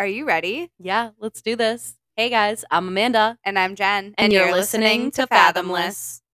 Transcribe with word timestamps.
Are 0.00 0.06
you 0.06 0.26
ready? 0.26 0.70
Yeah, 0.78 1.10
let's 1.18 1.42
do 1.42 1.56
this. 1.56 1.96
Hey 2.14 2.30
guys, 2.30 2.64
I'm 2.70 2.86
Amanda. 2.86 3.36
And 3.44 3.58
I'm 3.58 3.74
Jen. 3.74 4.14
And 4.16 4.32
you're 4.32 4.52
listening 4.52 5.10
to 5.12 5.26
Fathomless. 5.26 6.20
Hello. 6.20 6.27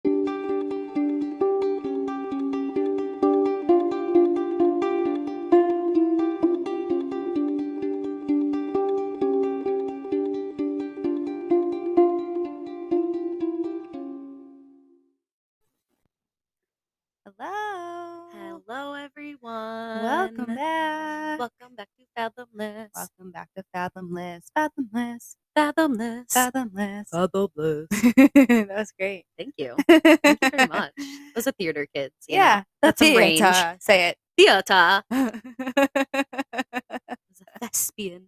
Fathomless. 26.30 27.08
Fathomless. 27.12 27.86
Fathomless. 27.88 27.88
that 28.34 28.76
was 28.76 28.92
great. 28.98 29.24
Thank 29.38 29.54
you. 29.56 29.74
Thank 29.88 30.04
you 30.24 30.50
very 30.50 30.68
much. 30.68 30.92
Those 31.34 31.46
are 31.48 31.52
theater 31.52 31.86
kids. 31.94 32.14
yeah. 32.28 32.62
That's 32.82 32.98
some 32.98 33.16
range. 33.16 33.40
theater. 33.40 33.76
Say 33.80 34.14
Theater. 34.36 35.02
it. 35.10 36.26
A 37.62 37.68
thespian. 37.68 38.26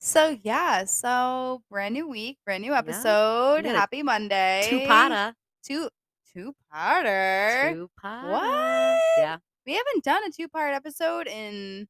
so 0.00 0.36
yeah, 0.42 0.84
so 0.84 1.62
brand 1.70 1.94
new 1.94 2.08
week, 2.08 2.38
brand 2.44 2.62
new 2.62 2.72
episode. 2.74 3.66
A 3.66 3.70
Happy 3.70 4.02
Monday. 4.02 4.66
Two-parter. 4.68 5.34
Two 5.64 5.88
two 6.32 6.54
parter. 6.72 7.72
Two-parter. 7.72 8.30
What? 8.30 9.00
Yeah. 9.18 9.36
We 9.66 9.72
haven't 9.74 10.04
done 10.04 10.22
a 10.24 10.30
two 10.30 10.48
part 10.48 10.74
episode 10.74 11.26
in 11.26 11.88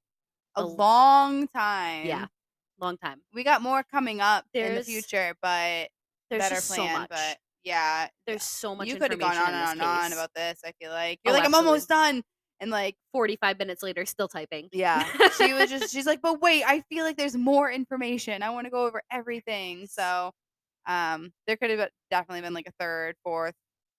a 0.57 0.65
long 0.65 1.47
time. 1.49 2.07
Yeah. 2.07 2.27
Long 2.81 2.97
time. 2.97 3.21
We 3.35 3.45
got 3.45 3.63
more 3.63 3.83
coming 3.83 4.21
up 4.21 4.45
in 4.55 4.63
the 4.63 4.69
There's- 4.71 4.87
future, 4.87 5.35
but 5.43 5.89
There's 6.31 6.41
better 6.43 6.55
just 6.57 6.69
so 6.69 6.77
plan. 6.77 7.01
much. 7.01 7.11
But 7.11 7.39
yeah, 7.65 8.09
There's 8.27 8.43
so 8.43 8.75
much 8.75 8.89
you 8.89 8.97
could 8.97 9.11
have 9.11 9.21
gone 9.21 9.33
information 9.33 9.55
on 9.55 9.63
in 9.63 9.69
and 9.71 9.81
this 9.81 9.87
on 9.87 9.95
and 9.95 10.03
on 10.05 10.09
case. 10.11 10.13
about 10.19 10.35
this. 10.35 10.61
I 10.65 10.73
feel 10.81 10.91
like 10.91 11.21
you're 11.25 11.35
Oh, 11.35 11.37
like, 11.37 11.45
I'm 11.47 11.55
almost 11.55 11.89
done, 11.89 12.23
and 12.59 12.71
like, 12.71 12.97
45 13.13 13.59
minutes 13.59 13.83
later, 13.83 14.07
still 14.07 14.29
typing. 14.29 14.69
yeah, 14.73 15.07
she 15.37 15.53
was 15.53 15.69
just, 15.69 15.93
she's 15.93 16.07
like, 16.07 16.23
but 16.23 16.41
wait, 16.41 16.65
I 16.67 16.81
feel 16.89 17.05
like 17.05 17.17
there's 17.19 17.37
more 17.37 17.71
information. 17.71 18.43
I 18.43 18.51
want 18.51 18.65
to 18.67 18.71
go 18.71 18.87
over 18.87 19.03
everything. 19.13 19.87
So, 19.87 20.33
um, 20.87 21.33
there 21.47 21.57
could 21.57 21.71
have 21.71 21.91
definitely 22.11 22.41
been 22.41 22.55
like 22.55 22.67
a 22.69 22.73
third, 22.81 23.17
fourth 23.23 23.55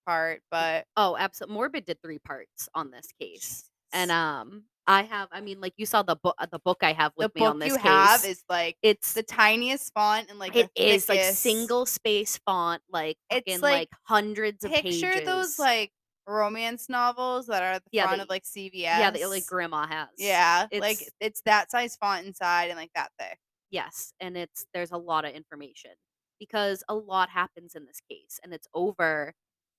part, 0.07 0.41
but 0.49 0.85
Oh, 0.97 1.15
absolutely. 1.17 1.53
Morbid 1.55 1.85
did 1.85 2.01
three 2.01 2.17
parts 2.19 2.67
on 2.73 2.89
this 2.89 3.07
case, 3.19 3.69
and 3.93 4.09
um, 4.09 4.63
I 4.87 5.03
have. 5.03 5.27
I 5.31 5.41
mean, 5.41 5.61
like 5.61 5.73
you 5.77 5.85
saw 5.85 6.01
the 6.01 6.15
book. 6.15 6.35
Uh, 6.37 6.47
the 6.51 6.59
book 6.59 6.79
I 6.81 6.93
have 6.93 7.11
the 7.17 7.25
with 7.25 7.35
me 7.35 7.45
on 7.45 7.59
this 7.59 7.69
you 7.69 7.75
case. 7.75 7.83
have 7.83 8.25
is 8.25 8.43
like 8.49 8.77
it's 8.81 9.13
the 9.13 9.23
tiniest 9.23 9.93
font 9.93 10.29
and 10.29 10.39
like 10.39 10.55
it 10.55 10.69
the 10.75 10.93
is 10.93 11.07
like 11.07 11.21
single 11.21 11.85
space 11.85 12.37
font, 12.45 12.81
like 12.91 13.17
It's 13.29 13.45
fucking 13.47 13.61
like- 13.61 13.71
like, 13.71 13.89
hundreds 14.03 14.63
of 14.63 14.71
pages. 14.71 15.01
Picture 15.01 15.25
those 15.25 15.59
like 15.59 15.91
romance 16.27 16.87
novels 16.89 17.47
that 17.47 17.61
are 17.63 17.73
at 17.73 17.83
the 17.83 17.89
Yeah, 17.91 18.07
that 18.07 18.19
of 18.21 18.29
like 18.29 18.43
CVS. 18.43 18.73
yeah, 18.73 19.11
that 19.11 19.29
like 19.29 19.45
grandma 19.45 19.85
has. 19.87 20.07
Yeah, 20.17 20.67
it's, 20.71 20.81
like 20.81 20.99
it's 21.19 21.41
that 21.45 21.69
size 21.71 21.95
font 21.97 22.25
inside 22.25 22.69
and 22.69 22.77
like 22.77 22.91
that 22.95 23.11
thick. 23.19 23.37
Yes, 23.69 24.13
and 24.19 24.35
it's 24.35 24.65
there's 24.73 24.91
a 24.91 24.97
lot 24.97 25.25
of 25.25 25.33
information 25.33 25.91
because 26.39 26.83
a 26.89 26.95
lot 26.95 27.29
happens 27.29 27.75
in 27.75 27.85
this 27.85 28.01
case, 28.09 28.39
and 28.43 28.53
it's 28.53 28.67
over 28.73 29.33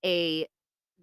a 0.05 0.47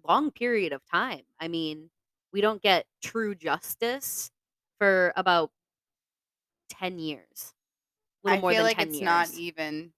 long 0.08 0.30
period 0.30 0.72
of 0.72 0.80
time. 0.90 1.22
I 1.38 1.48
mean, 1.48 1.90
we 2.32 2.40
don't 2.40 2.62
get 2.62 2.86
true 3.02 3.34
justice 3.34 4.30
for 4.78 5.12
about 5.16 5.50
ten 6.68 6.98
years. 6.98 7.54
A 8.24 8.28
little 8.28 8.38
I 8.38 8.40
more 8.40 8.50
feel 8.52 8.58
than 8.58 8.66
like 8.66 8.76
10 8.78 8.86
it's 8.88 8.96
years. 8.96 9.04
not 9.04 9.30
even 9.34 9.92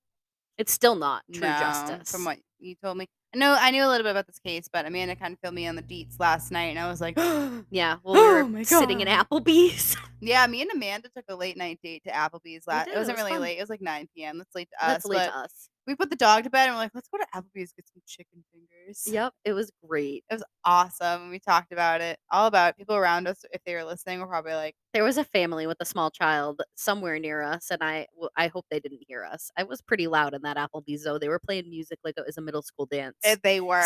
It's 0.59 0.73
still 0.73 0.95
not 0.95 1.25
true 1.33 1.43
no, 1.43 1.59
justice. 1.59 2.11
from 2.11 2.25
what 2.25 2.39
you 2.61 2.75
told 2.77 2.97
me. 2.97 3.09
I 3.35 3.39
know 3.39 3.57
I 3.59 3.71
knew 3.71 3.85
a 3.85 3.89
little 3.89 4.05
bit 4.05 4.11
about 4.11 4.27
this 4.27 4.39
case, 4.39 4.69
but 4.73 4.87
Amanda 4.87 5.17
kind 5.17 5.33
of 5.33 5.41
filled 5.41 5.55
me 5.55 5.67
on 5.67 5.75
the 5.77 5.83
deets 5.83 6.21
last 6.21 6.51
night, 6.53 6.67
and 6.67 6.79
I 6.79 6.89
was 6.89 7.01
like, 7.01 7.17
yeah, 7.71 7.97
well, 8.05 8.15
we 8.15 8.21
Oh 8.21 8.45
were 8.47 8.65
sitting 8.65 9.01
in 9.01 9.09
Applebee's. 9.09 9.97
yeah. 10.23 10.47
Me 10.47 10.63
and 10.63 10.71
Amanda 10.73 11.09
took 11.15 11.25
a 11.29 11.37
late 11.37 11.57
night 11.57 11.79
date 11.83 12.03
to 12.07 12.11
Applebee's 12.11 12.67
last. 12.67 12.87
did, 12.87 12.93
It 12.93 12.97
it 12.97 12.99
wasn't 12.99 13.19
was 13.19 13.23
really 13.25 13.33
fun. 13.33 13.41
late. 13.43 13.59
It 13.59 13.63
was 13.63 13.71
like 13.71 13.81
9 13.83 14.09
p.m. 14.17 14.39
That's 14.39 14.55
late 14.55 14.69
to 14.79 14.85
us. 14.87 14.93
That's 14.93 15.05
late 15.07 15.17
but 15.19 15.27
to 15.33 15.37
us. 15.39 15.69
we 15.87 15.95
put 15.95 16.11
the 16.11 16.17
dog 16.17 16.45
to 16.45 16.51
bed, 16.51 16.67
and 16.69 16.75
we're 16.75 16.79
like, 16.79 16.93
let's 16.95 17.09
go 17.09 17.19
to 17.19 17.27
Applebee's 17.35 17.73
get 17.73 17.87
some 17.93 18.03
chicken 18.07 18.43
fingers. 18.53 18.69
Yep, 19.07 19.33
it 19.45 19.53
was 19.53 19.71
great. 19.87 20.25
It 20.29 20.35
was 20.35 20.43
awesome. 20.65 21.31
We 21.31 21.39
talked 21.39 21.71
about 21.73 22.01
it, 22.01 22.19
all 22.33 22.47
about 22.49 22.71
it. 22.71 22.77
People 22.79 22.97
around 22.97 23.29
us, 23.29 23.45
if 23.53 23.63
they 23.65 23.75
were 23.75 23.85
listening, 23.85 24.19
were 24.19 24.27
probably 24.27 24.55
like, 24.55 24.75
There 24.93 25.05
was 25.05 25.19
a 25.19 25.25
family 25.25 25.69
with 25.69 25.77
a 25.81 25.85
small 25.85 26.11
child 26.11 26.63
somewhere 26.75 27.19
near 27.21 27.43
us, 27.43 27.71
and 27.71 27.81
I 27.83 28.07
w- 28.15 28.29
I 28.37 28.49
hope 28.49 28.67
they 28.71 28.81
didn't 28.81 29.05
hear 29.07 29.25
us. 29.25 29.51
I 29.57 29.63
was 29.63 29.81
pretty 29.83 30.09
loud 30.09 30.35
in 30.35 30.43
that 30.43 30.57
Applebee's 30.57 31.05
though. 31.05 31.19
They 31.19 31.29
were 31.29 31.39
playing 31.39 31.71
music 31.71 32.01
like 32.05 32.15
it 32.19 32.25
was 32.27 32.37
a 32.39 32.43
middle 32.43 32.63
school 32.63 32.87
dance. 32.87 33.17
if 33.23 33.41
they 33.43 33.61
were, 33.71 33.81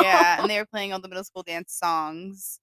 yeah, 0.00 0.40
and 0.40 0.50
they 0.50 0.58
were 0.58 0.66
playing 0.66 0.92
all 0.94 1.00
the 1.00 1.08
middle 1.08 1.24
school 1.24 1.42
dance 1.42 1.74
songs 1.74 2.58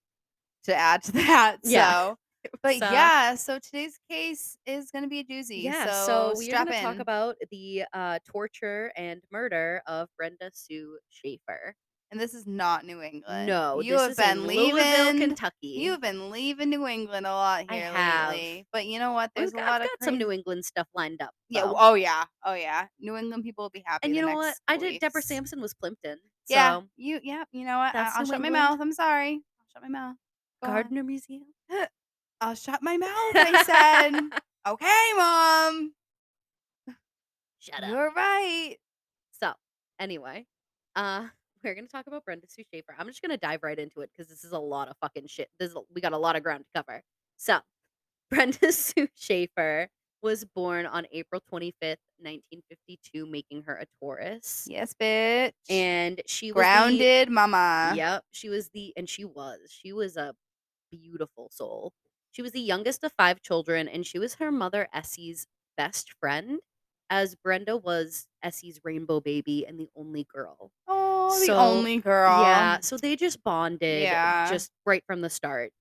to 0.64 0.76
add 0.76 1.04
to 1.04 1.12
that. 1.14 1.58
Yeah. 1.64 1.92
So, 1.92 2.16
but 2.62 2.76
So- 2.80 2.92
yeah, 2.92 3.36
so 3.36 3.60
today's 3.60 3.98
case 4.10 4.58
is 4.66 4.92
gonna 4.92 5.08
be 5.08 5.20
a 5.20 5.24
doozy. 5.24 5.64
yeah, 5.64 5.86
so, 6.06 6.06
so, 6.06 6.34
we're 6.38 6.52
going 6.52 6.68
to 6.68 6.82
talk 6.82 7.00
about 7.00 7.36
the 7.52 7.84
uh, 7.94 8.20
torture 8.26 8.92
and 8.96 9.22
murder 9.32 9.82
of 9.88 10.10
Brenda 10.18 10.50
Sue 10.54 10.98
Schaefer. 11.10 11.76
and 12.12 12.20
this 12.22 12.34
is 12.36 12.46
not 12.48 12.86
New 12.86 13.02
England. 13.02 13.48
No, 13.48 13.82
you 13.82 13.94
this 13.94 14.02
have 14.02 14.12
is 14.12 14.18
been 14.18 14.38
in 14.40 14.48
leaving. 14.48 15.20
Kentucky. 15.20 15.68
You 15.84 15.92
have 15.92 16.02
been 16.02 16.30
leaving 16.30 16.70
New 16.70 16.88
England 16.88 17.26
a 17.26 17.32
lot 17.32 17.70
here 17.70 17.92
lately. 17.92 18.68
But 18.72 18.86
you 18.86 19.00
know 19.00 19.12
what? 19.12 19.32
We've 19.36 19.42
There's 19.42 19.54
a 19.54 19.58
got, 19.58 19.66
lot 19.66 19.82
I've 19.82 19.86
of 19.92 20.00
got 20.00 20.06
some 20.06 20.18
New 20.18 20.32
England 20.32 20.64
stuff 20.64 20.88
lined 20.94 21.22
up. 21.22 21.32
Yeah. 21.50 21.64
Oh 21.66 21.96
yeah. 21.96 22.24
Oh 22.46 22.54
yeah. 22.54 22.86
New 23.00 23.18
England 23.18 23.44
people 23.44 23.66
will 23.66 23.70
be 23.72 23.84
happy. 23.86 24.06
and 24.08 24.16
you 24.16 24.22
know 24.22 24.36
what? 24.36 24.56
I 24.68 24.78
did. 24.78 25.02
Deborah. 25.02 25.22
Sampson 25.22 25.60
was 25.62 25.74
Plympton. 25.74 26.18
So 26.46 26.54
Yeah. 26.56 26.82
You. 26.96 27.20
Yeah. 27.24 27.44
You 27.52 27.66
know 27.66 27.80
what? 27.80 27.96
I, 27.96 28.12
I'll 28.16 28.22
New 28.24 28.32
shut 28.32 28.40
my 28.42 28.50
mouth. 28.52 28.80
I'm 28.80 28.94
sorry. 28.94 29.42
I'll 29.60 29.68
shut 29.74 29.82
my 29.82 29.90
mouth. 29.90 30.16
Go 30.64 30.70
on. 30.70 30.74
Gardner 30.76 31.04
Museum. 31.04 31.44
I'll 32.42 32.56
shut 32.56 32.82
my 32.82 32.98
mouth. 32.98 33.12
I 33.36 33.64
said. 33.64 34.20
okay, 34.68 35.12
mom. 35.16 35.94
Shut 37.60 37.84
up. 37.84 37.90
You're 37.90 38.12
right. 38.12 38.76
So, 39.40 39.52
anyway, 40.00 40.46
uh, 40.96 41.28
we're 41.64 41.74
gonna 41.76 41.88
talk 41.88 42.08
about 42.08 42.24
Brenda 42.26 42.46
Sue 42.48 42.64
Schaefer. 42.74 42.96
I'm 42.98 43.08
just 43.08 43.22
gonna 43.22 43.38
dive 43.38 43.62
right 43.64 43.78
into 43.80 44.02
it 44.02 44.10
because 44.14 44.30
this 44.30 44.44
is 44.44 44.52
a 44.52 44.60
lot 44.60 44.88
of 44.88 44.96
fucking 45.02 45.28
shit. 45.28 45.50
This 45.60 45.72
is, 45.72 45.78
we 45.94 46.02
got 46.02 46.14
a 46.14 46.18
lot 46.18 46.36
of 46.36 46.44
ground 46.44 46.64
to 46.66 46.82
cover. 46.84 47.02
So, 47.38 47.60
Brenda 48.30 48.72
Sue 48.72 49.08
Schaefer 49.16 49.88
was 50.22 50.44
born 50.44 50.86
on 50.88 51.06
April 51.12 51.42
25th, 51.52 51.98
1952, 52.20 53.26
making 53.28 53.64
her 53.64 53.76
a 53.78 53.86
Taurus, 54.00 54.66
Yes, 54.70 54.94
bitch. 55.00 55.52
and 55.70 56.22
she 56.28 56.50
the- 56.50 56.54
grounded, 56.54 57.30
mama. 57.30 57.94
Yep, 57.96 58.24
she 58.32 58.50
was 58.50 58.70
the 58.70 58.94
and 58.98 59.08
she 59.10 59.26
was. 59.26 59.60
She 59.70 59.92
was 59.94 60.18
a 60.18 60.34
beautiful 60.92 61.50
soul. 61.52 61.94
She 62.36 62.42
was 62.42 62.52
the 62.52 62.62
youngest 62.62 63.04
of 63.04 63.14
five 63.14 63.42
children 63.42 63.88
and 63.88 64.06
she 64.06 64.20
was 64.20 64.36
her 64.36 64.52
mother 64.52 64.88
Essie's 64.94 65.48
best 65.78 66.14
friend 66.20 66.60
as 67.10 67.36
Brenda 67.36 67.78
was 67.78 68.28
Essie's 68.44 68.80
rainbow 68.84 69.20
baby 69.22 69.66
and 69.66 69.80
the 69.80 69.90
only 69.96 70.26
girl. 70.26 70.72
Oh, 70.88 71.40
the 71.40 71.54
So, 71.54 71.56
only 71.56 72.00
girl. 72.00 72.72
Yeah, 72.72 72.80
so 72.82 72.98
they 72.98 73.16
just 73.16 73.44
bonded 73.44 74.20
Yeah. 74.22 74.34
just 74.44 74.72
right 74.86 75.04
from 75.08 75.22
the 75.22 75.30
start. 75.30 75.74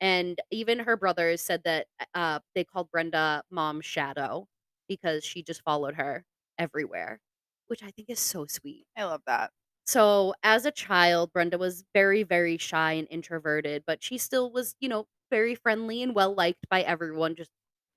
And 0.00 0.40
even 0.50 0.80
her 0.80 0.96
brothers 0.96 1.40
said 1.42 1.62
that 1.64 1.86
uh 2.14 2.40
they 2.54 2.64
called 2.64 2.90
Brenda 2.90 3.44
mom 3.50 3.80
shadow 3.80 4.48
because 4.88 5.24
she 5.24 5.42
just 5.44 5.62
followed 5.62 5.94
her 5.96 6.24
everywhere, 6.58 7.20
which 7.68 7.82
I 7.84 7.90
think 7.92 8.10
is 8.10 8.20
so 8.20 8.46
sweet. 8.46 8.86
I 8.96 9.04
love 9.04 9.22
that. 9.26 9.52
So, 9.86 10.34
as 10.42 10.64
a 10.64 10.70
child, 10.70 11.32
Brenda 11.32 11.58
was 11.58 11.84
very, 11.92 12.22
very 12.22 12.56
shy 12.56 12.92
and 12.92 13.08
introverted, 13.10 13.84
but 13.86 14.02
she 14.02 14.16
still 14.18 14.50
was, 14.52 14.76
you 14.80 14.88
know, 14.88 15.06
very 15.32 15.56
friendly 15.56 16.02
and 16.04 16.14
well 16.14 16.34
liked 16.34 16.68
by 16.70 16.82
everyone, 16.82 17.36
just 17.36 17.50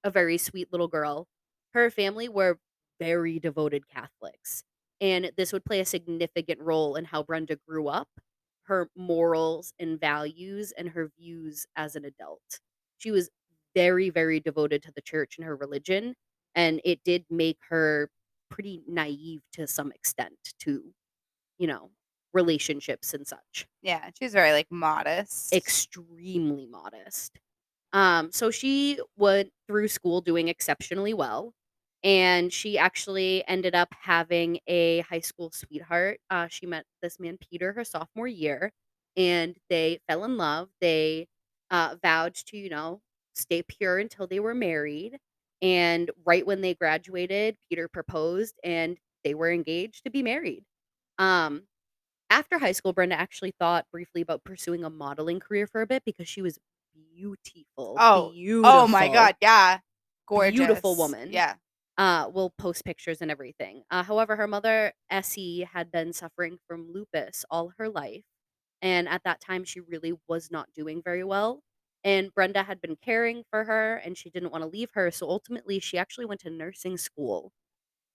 a 0.05 0.11
very 0.11 0.39
sweet 0.39 0.71
little 0.73 0.89
girl. 0.89 1.27
Her 1.73 1.91
family 1.91 2.29
were 2.29 2.59
very 2.99 3.39
devoted 3.39 3.89
Catholics, 3.89 4.63
and 5.01 5.31
this 5.37 5.53
would 5.53 5.65
play 5.65 5.81
a 5.81 5.85
significant 5.85 6.61
role 6.61 6.95
in 6.97 7.05
how 7.05 7.23
Brenda 7.23 7.57
grew 7.67 7.89
up, 7.89 8.09
her 8.63 8.89
morals 8.97 9.73
and 9.79 9.99
values, 9.99 10.73
and 10.73 10.89
her 10.89 11.11
views 11.19 11.67
as 11.77 11.95
an 11.97 12.05
adult. 12.05 12.61
She 12.97 13.11
was 13.11 13.29
very, 13.75 14.09
very 14.09 14.39
devoted 14.41 14.83
to 14.83 14.93
the 14.93 15.01
church 15.03 15.37
and 15.37 15.45
her 15.45 15.57
religion, 15.57 16.15
and 16.55 16.81
it 16.85 17.03
did 17.03 17.25
make 17.29 17.59
her 17.69 18.09
pretty 18.49 18.83
naive 18.87 19.41
to 19.53 19.67
some 19.67 19.91
extent 19.91 20.37
to 20.59 20.93
you 21.59 21.67
know, 21.67 21.91
relationships 22.35 23.15
and 23.15 23.25
such. 23.25 23.65
Yeah, 23.81 24.11
she's 24.19 24.33
very 24.33 24.51
like 24.51 24.67
modest. 24.69 25.51
Extremely 25.53 26.67
modest. 26.67 27.39
Um, 27.93 28.31
so 28.31 28.51
she 28.51 28.99
went 29.17 29.51
through 29.67 29.87
school 29.87 30.21
doing 30.21 30.49
exceptionally 30.49 31.15
well. 31.15 31.53
And 32.03 32.53
she 32.53 32.77
actually 32.77 33.43
ended 33.47 33.73
up 33.73 33.89
having 33.99 34.59
a 34.67 34.99
high 34.99 35.21
school 35.21 35.49
sweetheart. 35.51 36.19
Uh, 36.29 36.47
she 36.47 36.67
met 36.67 36.85
this 37.01 37.19
man, 37.19 37.39
Peter, 37.49 37.73
her 37.73 37.83
sophomore 37.83 38.27
year, 38.27 38.71
and 39.17 39.55
they 39.71 39.97
fell 40.07 40.23
in 40.23 40.37
love. 40.37 40.69
They 40.81 41.25
uh, 41.71 41.95
vowed 42.03 42.35
to, 42.35 42.57
you 42.57 42.69
know, 42.69 43.01
stay 43.33 43.63
pure 43.63 43.97
until 43.97 44.27
they 44.27 44.39
were 44.39 44.53
married. 44.53 45.17
And 45.63 46.11
right 46.25 46.45
when 46.45 46.61
they 46.61 46.75
graduated, 46.75 47.57
Peter 47.69 47.87
proposed 47.87 48.59
and 48.63 48.97
they 49.23 49.33
were 49.33 49.51
engaged 49.51 50.03
to 50.03 50.11
be 50.11 50.21
married. 50.21 50.63
Um, 51.17 51.63
after 52.29 52.59
high 52.59 52.71
school, 52.71 52.93
Brenda 52.93 53.19
actually 53.19 53.53
thought 53.59 53.85
briefly 53.91 54.21
about 54.21 54.43
pursuing 54.43 54.83
a 54.83 54.89
modeling 54.89 55.39
career 55.39 55.67
for 55.67 55.81
a 55.81 55.87
bit 55.87 56.03
because 56.05 56.27
she 56.27 56.41
was 56.41 56.59
beautiful. 57.15 57.95
Oh, 57.99 58.31
beautiful. 58.31 58.71
oh 58.71 58.87
my 58.87 59.07
god, 59.07 59.35
yeah. 59.41 59.79
Gorgeous. 60.27 60.57
Beautiful 60.57 60.95
woman. 60.95 61.29
Yeah. 61.31 61.55
Uh, 61.97 62.29
will 62.33 62.51
post 62.57 62.83
pictures 62.83 63.21
and 63.21 63.31
everything. 63.31 63.83
Uh, 63.89 64.03
however, 64.03 64.35
her 64.35 64.47
mother, 64.47 64.91
Essie, 65.09 65.67
had 65.71 65.91
been 65.91 66.11
suffering 66.11 66.57
from 66.67 66.91
lupus 66.91 67.45
all 67.49 67.71
her 67.77 67.87
life. 67.87 68.23
And 68.81 69.07
at 69.07 69.21
that 69.23 69.39
time, 69.39 69.63
she 69.63 69.79
really 69.79 70.13
was 70.27 70.51
not 70.51 70.67
doing 70.75 71.01
very 71.03 71.23
well. 71.23 71.61
And 72.03 72.33
Brenda 72.33 72.63
had 72.63 72.81
been 72.81 72.97
caring 73.01 73.43
for 73.49 73.63
her 73.63 73.95
and 73.95 74.17
she 74.17 74.29
didn't 74.29 74.51
want 74.51 74.63
to 74.63 74.69
leave 74.69 74.89
her. 74.93 75.09
So 75.09 75.29
ultimately, 75.29 75.79
she 75.79 75.97
actually 75.97 76.25
went 76.25 76.41
to 76.41 76.49
nursing 76.49 76.97
school 76.97 77.51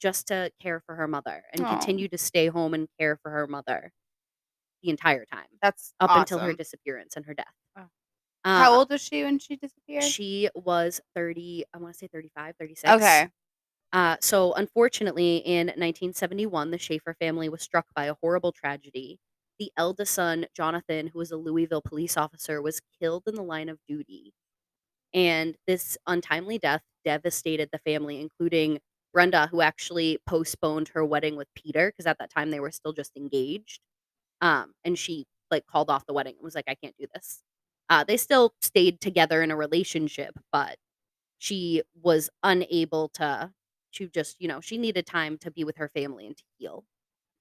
just 0.01 0.29
to 0.29 0.51
care 0.61 0.81
for 0.85 0.95
her 0.97 1.09
mother 1.09 1.43
and 1.53 1.65
Aw. 1.65 1.71
continue 1.71 2.09
to 2.09 2.19
stay 2.19 2.49
home 2.49 2.75
and 2.75 2.89
care 2.99 3.19
for 3.23 3.31
her 3.31 3.47
mother 3.47 3.93
the 4.83 4.91
entire 4.91 5.25
time 5.25 5.47
That's 5.63 5.95
up 6.01 6.11
until 6.11 6.39
her 6.39 6.53
disappearance 6.53 7.17
and 7.17 7.25
her 7.27 7.35
death. 7.35 7.53
Oh. 7.77 7.83
Uh, 8.45 8.59
How 8.59 8.75
old 8.75 8.91
was 8.91 9.01
she 9.01 9.23
when 9.25 9.39
she 9.39 9.57
disappeared? 9.57 10.05
She 10.05 10.49
was 10.55 11.01
30, 11.15 11.65
I 11.75 11.79
want 11.79 11.95
to 11.95 11.99
say 11.99 12.09
35, 12.09 12.57
36. 12.59 12.91
okay. 12.91 13.29
Uh, 13.93 14.17
so, 14.21 14.53
unfortunately, 14.55 15.39
in 15.39 15.67
1971, 15.69 16.71
the 16.71 16.79
Schaefer 16.79 17.15
family 17.19 17.49
was 17.49 17.63
struck 17.63 17.87
by 17.95 18.05
a 18.07 18.15
horrible 18.23 18.53
tragedy. 18.53 19.19
The 19.59 19.73
eldest 19.77 20.15
son, 20.15 20.47
Jonathan, 20.55 21.09
who 21.09 21.19
was 21.19 21.33
a 21.33 21.37
Louisville 21.37 21.83
police 21.83 22.17
officer, 22.17 22.63
was 22.63 22.81
killed 23.01 23.25
in 23.27 23.35
the 23.35 23.43
line 23.43 23.69
of 23.69 23.79
duty. 23.89 24.33
And 25.13 25.57
this 25.67 25.99
untimely 26.07 26.59
death 26.59 26.83
devastated 27.05 27.71
the 27.73 27.79
family, 27.79 28.21
including 28.21 28.81
Brenda, 29.13 29.49
who 29.49 29.61
actually 29.61 30.19
postponed 30.27 30.89
her 30.89 31.05
wedding 31.05 31.37
with 31.37 31.49
Peter 31.55 31.91
because 31.91 32.07
at 32.07 32.19
that 32.19 32.31
time 32.31 32.51
they 32.51 32.61
were 32.61 32.71
still 32.71 32.93
just 32.93 33.17
engaged. 33.17 33.81
Um, 34.41 34.75
and 34.85 34.99
she 34.99 35.27
like 35.51 35.67
called 35.67 35.91
off 35.91 36.07
the 36.07 36.13
wedding 36.15 36.35
and 36.37 36.45
was 36.45 36.55
like, 36.55 36.67
I 36.69 36.75
can't 36.75 36.97
do 36.99 37.07
this. 37.15 37.43
Uh, 37.89 38.05
they 38.05 38.17
still 38.17 38.55
stayed 38.61 39.01
together 39.01 39.43
in 39.43 39.51
a 39.51 39.57
relationship, 39.57 40.39
but 40.53 40.79
she 41.39 41.83
was 42.03 42.31
unable 42.43 43.09
to 43.11 43.53
to 43.93 44.09
just, 44.09 44.41
you 44.41 44.49
know, 44.49 44.61
she 44.61 44.79
needed 44.79 45.07
time 45.07 45.37
to 45.39 45.51
be 45.51 45.65
with 45.65 45.77
her 45.77 45.89
family 45.89 46.27
and 46.27 46.37
to 46.37 46.45
heal. 46.59 46.85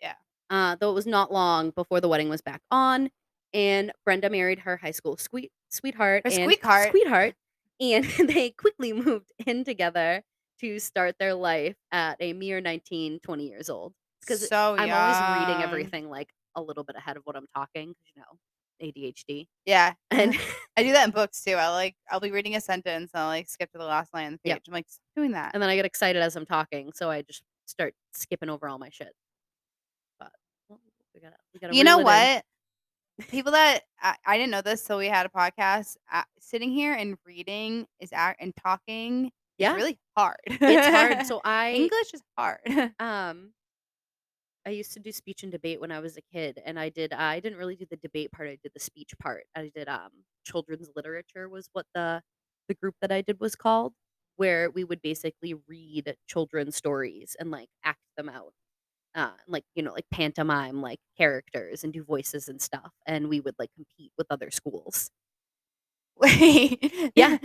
Yeah. 0.02 0.16
Uh, 0.50 0.76
though 0.76 0.92
it 0.92 0.96
was 0.96 1.06
not 1.08 1.32
long 1.32 1.70
before 1.72 2.02
the 2.02 2.08
wedding 2.08 2.30
was 2.30 2.42
back 2.42 2.62
on, 2.72 3.10
and 3.54 3.92
Brenda 4.06 4.30
married 4.30 4.60
her 4.60 4.78
high 4.78 4.92
school 4.92 5.18
sweet 5.18 5.52
sweetheart 5.70 6.26
Her 6.26 6.32
and 6.32 6.44
sweetheart. 6.44 6.90
sweetheart, 6.90 7.36
and 7.80 8.06
they 8.28 8.52
quickly 8.52 8.94
moved 8.94 9.32
in 9.46 9.64
together 9.64 10.24
to 10.60 10.80
start 10.80 11.18
their 11.20 11.34
life 11.36 11.78
at 11.92 12.18
a 12.20 12.34
mere 12.34 12.62
19, 12.62 13.20
20 13.20 13.48
years 13.48 13.70
old. 13.70 13.94
Because 14.22 14.42
so 14.48 14.76
I'm 14.78 14.92
always 14.94 15.24
reading 15.28 15.62
everything 15.62 16.10
like 16.10 16.34
a 16.60 16.64
little 16.64 16.84
bit 16.84 16.96
ahead 16.96 17.18
of 17.18 17.24
what 17.26 17.36
I'm 17.36 17.48
talking, 17.56 17.88
'cause, 17.90 18.12
you 18.16 18.22
know, 18.22 18.38
ADHD. 18.82 19.48
Yeah. 19.66 19.94
And 20.12 20.34
I 20.78 20.84
do 20.84 20.92
that 20.94 21.06
in 21.06 21.12
books 21.12 21.44
too. 21.44 21.54
I 21.54 21.70
like 21.70 21.96
I'll 22.10 22.20
be 22.22 22.32
reading 22.32 22.56
a 22.56 22.62
sentence 22.62 23.12
and 23.14 23.22
I'll 23.22 23.28
like 23.28 23.50
skip 23.50 23.72
to 23.74 23.78
the 23.78 23.84
last 23.86 24.14
line 24.14 24.28
on 24.28 24.32
the 24.34 24.38
page. 24.40 24.52
Yep. 24.56 24.62
I'm 24.68 24.74
like, 24.74 24.88
doing 25.16 25.32
that. 25.32 25.52
and 25.54 25.62
then 25.62 25.70
I 25.70 25.76
get 25.76 25.86
excited 25.86 26.22
as 26.22 26.36
I'm 26.36 26.46
talking, 26.46 26.92
so 26.94 27.10
I 27.10 27.22
just 27.24 27.44
start 27.66 27.94
skipping 28.14 28.50
over 28.50 28.68
all 28.70 28.80
my 28.80 28.90
shit. 28.90 29.14
But 30.20 30.32
well, 30.70 30.80
we 31.14 31.20
gotta, 31.22 31.36
we 31.54 31.60
gotta. 31.60 31.76
you 31.76 31.84
know 31.84 32.00
what? 32.00 32.44
People 33.28 33.52
that 33.52 33.82
I, 34.02 34.16
I 34.26 34.38
didn't 34.38 34.52
know 34.52 34.62
this, 34.62 34.82
so 34.82 34.98
we 34.98 35.08
had 35.08 35.26
a 35.26 35.30
podcast. 35.30 35.98
Uh, 36.12 36.24
sitting 36.40 36.72
here 36.72 36.94
and 36.94 37.18
reading 37.26 37.86
is 38.00 38.12
act 38.14 38.42
and 38.42 38.54
talking 38.56 39.30
Yeah, 39.58 39.72
is 39.72 39.76
really 39.76 40.00
hard. 40.16 40.38
it's 40.48 40.88
hard. 40.88 41.26
So 41.28 41.42
I 41.44 41.72
English 41.74 42.14
is 42.14 42.22
hard. 42.38 42.60
um 43.00 43.52
I 44.66 44.72
used 44.72 44.94
to 44.94 45.00
do 45.00 45.12
speech 45.12 45.44
and 45.44 45.52
debate 45.52 45.80
when 45.82 45.92
I 45.92 46.00
was 46.00 46.18
a 46.18 46.22
kid, 46.22 46.62
and 46.66 46.80
I 46.80 46.90
did. 46.90 47.14
I 47.14 47.40
didn't 47.40 47.58
really 47.58 47.76
do 47.76 47.86
the 47.90 47.98
debate 47.98 48.32
part. 48.32 48.50
I 48.50 48.58
did 48.62 48.74
the 48.74 48.80
speech 48.80 49.14
part. 49.22 49.46
I 49.56 49.72
did 49.76 49.88
um 49.90 50.12
children's 50.46 50.90
literature 50.96 51.50
was 51.50 51.70
what 51.74 51.86
the 51.96 52.22
the 52.68 52.76
group 52.76 52.96
that 53.02 53.12
I 53.12 53.22
did 53.22 53.40
was 53.40 53.56
called, 53.56 53.94
where 54.38 54.70
we 54.72 54.84
would 54.84 55.02
basically 55.02 55.56
read 55.68 56.16
children's 56.28 56.76
stories 56.76 57.36
and 57.40 57.52
like 57.52 57.70
act 57.84 58.02
them 58.18 58.30
out, 58.30 58.54
uh, 59.16 59.34
like 59.48 59.66
you 59.76 59.84
know 59.84 59.94
like 59.94 60.10
pantomime 60.12 60.82
like 60.82 61.00
characters 61.18 61.84
and 61.84 61.94
do 61.94 62.04
voices 62.04 62.50
and 62.50 62.62
stuff, 62.62 62.94
and 63.08 63.30
we 63.30 63.40
would 63.42 63.56
like 63.60 63.72
compete 63.76 64.14
with 64.18 64.28
other 64.32 64.52
schools. 64.52 65.12
Wait. 66.22 67.12
Yeah. 67.16 67.38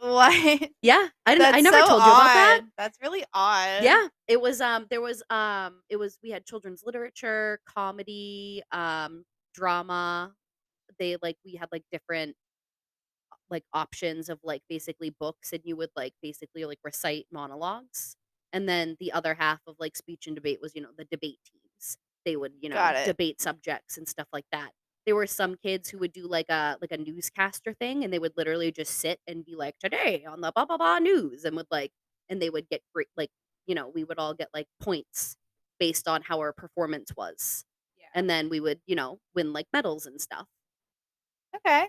What? 0.00 0.70
Yeah, 0.82 1.08
I 1.26 1.34
didn't. 1.34 1.54
I 1.54 1.60
never 1.60 1.78
so 1.78 1.82
told 1.82 2.04
you 2.04 2.12
about 2.12 2.32
that. 2.34 2.60
odd. 2.60 2.70
That's 2.76 2.98
really 3.02 3.24
odd. 3.32 3.82
Yeah, 3.82 4.08
it 4.28 4.40
was 4.40 4.60
um 4.60 4.86
there 4.90 5.00
was 5.00 5.22
um 5.30 5.82
it 5.88 5.96
was 5.96 6.18
we 6.22 6.30
had 6.30 6.44
children's 6.44 6.82
literature, 6.84 7.60
comedy, 7.66 8.62
um 8.72 9.24
drama. 9.54 10.34
They 10.98 11.16
like 11.22 11.36
we 11.44 11.54
had 11.56 11.68
like 11.72 11.84
different 11.92 12.36
like 13.50 13.64
options 13.72 14.28
of 14.28 14.38
like 14.44 14.62
basically 14.68 15.10
books 15.10 15.52
and 15.52 15.62
you 15.64 15.76
would 15.76 15.90
like 15.96 16.14
basically 16.22 16.64
like 16.64 16.78
recite 16.84 17.26
monologues. 17.32 18.16
And 18.52 18.68
then 18.68 18.96
the 19.00 19.12
other 19.12 19.34
half 19.34 19.60
of 19.66 19.76
like 19.78 19.96
speech 19.96 20.26
and 20.26 20.34
debate 20.36 20.60
was, 20.60 20.72
you 20.74 20.82
know, 20.82 20.90
the 20.96 21.04
debate 21.04 21.38
teams. 21.44 21.98
They 22.24 22.36
would, 22.36 22.52
you 22.60 22.68
know, 22.68 22.76
Got 22.76 22.96
it. 22.96 23.06
debate 23.06 23.40
subjects 23.40 23.96
and 23.96 24.08
stuff 24.08 24.28
like 24.32 24.44
that. 24.52 24.70
There 25.06 25.16
were 25.16 25.26
some 25.26 25.56
kids 25.56 25.88
who 25.88 25.98
would 25.98 26.12
do 26.12 26.26
like 26.26 26.46
a 26.50 26.76
like 26.80 26.92
a 26.92 26.98
newscaster 26.98 27.74
thing 27.74 28.04
and 28.04 28.12
they 28.12 28.18
would 28.18 28.36
literally 28.36 28.70
just 28.72 28.94
sit 28.98 29.20
and 29.26 29.44
be 29.44 29.56
like 29.56 29.78
today 29.78 30.24
on 30.24 30.40
the 30.40 30.52
blah 30.52 30.64
blah 30.66 30.76
blah 30.78 30.98
news 30.98 31.44
and 31.44 31.56
would 31.56 31.66
like 31.70 31.92
and 32.28 32.40
they 32.40 32.50
would 32.50 32.68
get 32.68 32.82
great 32.94 33.08
like 33.16 33.30
you 33.66 33.74
know 33.74 33.88
we 33.88 34.04
would 34.04 34.18
all 34.18 34.34
get 34.34 34.48
like 34.54 34.66
points 34.80 35.36
based 35.78 36.06
on 36.08 36.22
how 36.22 36.38
our 36.40 36.52
performance 36.52 37.12
was 37.16 37.64
Yeah. 37.96 38.06
and 38.14 38.28
then 38.30 38.48
we 38.50 38.60
would 38.60 38.80
you 38.86 38.94
know 38.96 39.20
win 39.34 39.52
like 39.52 39.66
medals 39.72 40.06
and 40.06 40.20
stuff 40.20 40.46
Okay. 41.54 41.88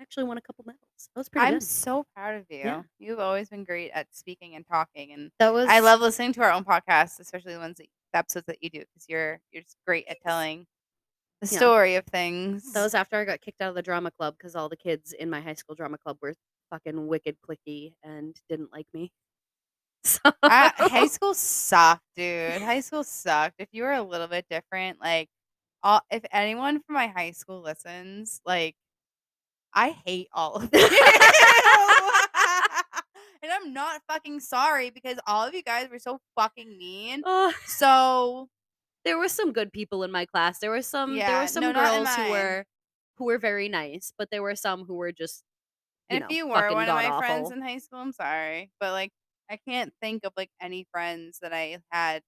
I 0.00 0.02
actually 0.02 0.24
won 0.24 0.38
a 0.38 0.42
couple 0.42 0.64
medals 0.66 1.10
that 1.14 1.20
was 1.20 1.28
pretty 1.28 1.46
I'm 1.46 1.48
good 1.48 1.60
so 1.60 2.04
proud 2.14 2.34
of 2.36 2.46
you. 2.50 2.70
Yeah. 2.70 2.84
You've 2.98 3.18
always 3.18 3.50
been 3.50 3.64
great 3.64 3.90
at 3.92 4.14
speaking 4.14 4.54
and 4.54 4.66
talking, 4.66 5.12
and 5.12 5.30
that 5.38 5.52
was 5.52 5.68
I 5.68 5.80
love 5.80 6.00
listening 6.00 6.32
to 6.34 6.42
our 6.42 6.52
own 6.52 6.64
podcasts, 6.64 7.18
especially 7.20 7.54
the 7.54 7.58
ones 7.60 7.78
that 7.78 7.86
the 8.12 8.18
episodes 8.18 8.46
that 8.46 8.62
you 8.62 8.70
do, 8.70 8.80
because 8.80 9.06
you're 9.08 9.40
you're 9.52 9.62
just 9.62 9.76
great 9.86 10.06
at 10.08 10.18
telling 10.20 10.66
the 11.40 11.48
Yeah. 11.50 11.58
story 11.58 11.94
of 11.96 12.04
things. 12.06 12.72
that 12.72 12.82
was 12.82 12.94
after 12.94 13.16
i 13.18 13.24
got 13.24 13.40
kicked 13.40 13.60
out 13.60 13.70
of 13.70 13.74
the 13.74 13.82
drama 13.82 14.10
club 14.10 14.34
because 14.38 14.56
all 14.56 14.68
the 14.68 14.76
kids 14.76 15.12
in 15.12 15.28
my 15.30 15.40
high 15.40 15.54
school 15.54 15.74
drama 15.74 15.98
club 15.98 16.16
were 16.22 16.34
fucking 16.70 17.06
wicked 17.06 17.36
clicky 17.46 17.92
and 18.02 18.36
didn't 18.48 18.72
like 18.72 18.86
me 18.94 19.12
so 20.04 20.20
I, 20.42 20.72
high 20.76 21.06
school 21.08 21.34
sucked, 21.34 22.02
dude. 22.14 22.62
High 22.62 22.80
school 22.80 23.02
sucked. 23.04 23.56
If 23.58 23.68
you 23.72 23.82
were 23.82 23.92
a 23.92 24.02
little 24.02 24.28
bit 24.28 24.46
different, 24.48 25.00
like, 25.00 25.28
all, 25.82 26.00
if 26.12 26.24
anyone 26.32 26.80
from 26.82 26.94
my 26.94 27.08
high 27.08 27.32
school 27.32 27.60
listens, 27.60 28.40
like, 28.46 28.76
I 29.74 29.90
hate 30.06 30.28
all 30.32 30.54
of 30.56 30.70
you. 30.72 30.80
and 33.42 33.52
I'm 33.52 33.72
not 33.72 34.00
fucking 34.08 34.40
sorry 34.40 34.90
because 34.90 35.18
all 35.26 35.46
of 35.46 35.54
you 35.54 35.62
guys 35.62 35.88
were 35.90 35.98
so 35.98 36.18
fucking 36.36 36.76
mean. 36.78 37.22
So 37.66 38.48
there 39.06 39.18
were 39.18 39.28
some 39.30 39.52
good 39.54 39.72
people 39.72 40.04
in 40.04 40.12
my 40.12 40.26
class. 40.26 40.60
There 40.60 40.70
were 40.72 40.82
some 40.82 41.18
yeah, 41.18 41.26
there 41.26 41.38
were 41.38 41.48
some 41.48 41.62
no, 41.62 41.72
girls 41.72 42.16
who 42.16 42.26
were 42.28 42.66
who 43.18 43.26
were 43.26 43.38
very 43.38 43.68
nice, 43.70 44.12
but 44.18 44.30
there 44.32 44.42
were 44.44 44.56
some 44.56 44.84
who 44.86 44.96
were 44.96 45.12
just 45.12 45.44
you 46.10 46.18
And 46.18 46.20
know, 46.20 46.30
if 46.30 46.36
you 46.36 46.46
were 46.48 46.72
one 46.72 46.88
of 46.88 46.94
my 46.94 47.10
god 47.10 47.18
friends 47.18 47.50
in 47.50 47.60
high 47.62 47.78
school, 47.78 47.98
I'm 48.00 48.12
sorry. 48.12 48.70
But 48.80 48.92
like 48.92 49.12
I 49.50 49.56
can't 49.58 49.92
think 50.00 50.24
of 50.24 50.32
like 50.36 50.50
any 50.60 50.86
friends 50.92 51.38
that 51.42 51.52
I 51.52 51.78
had 51.90 52.22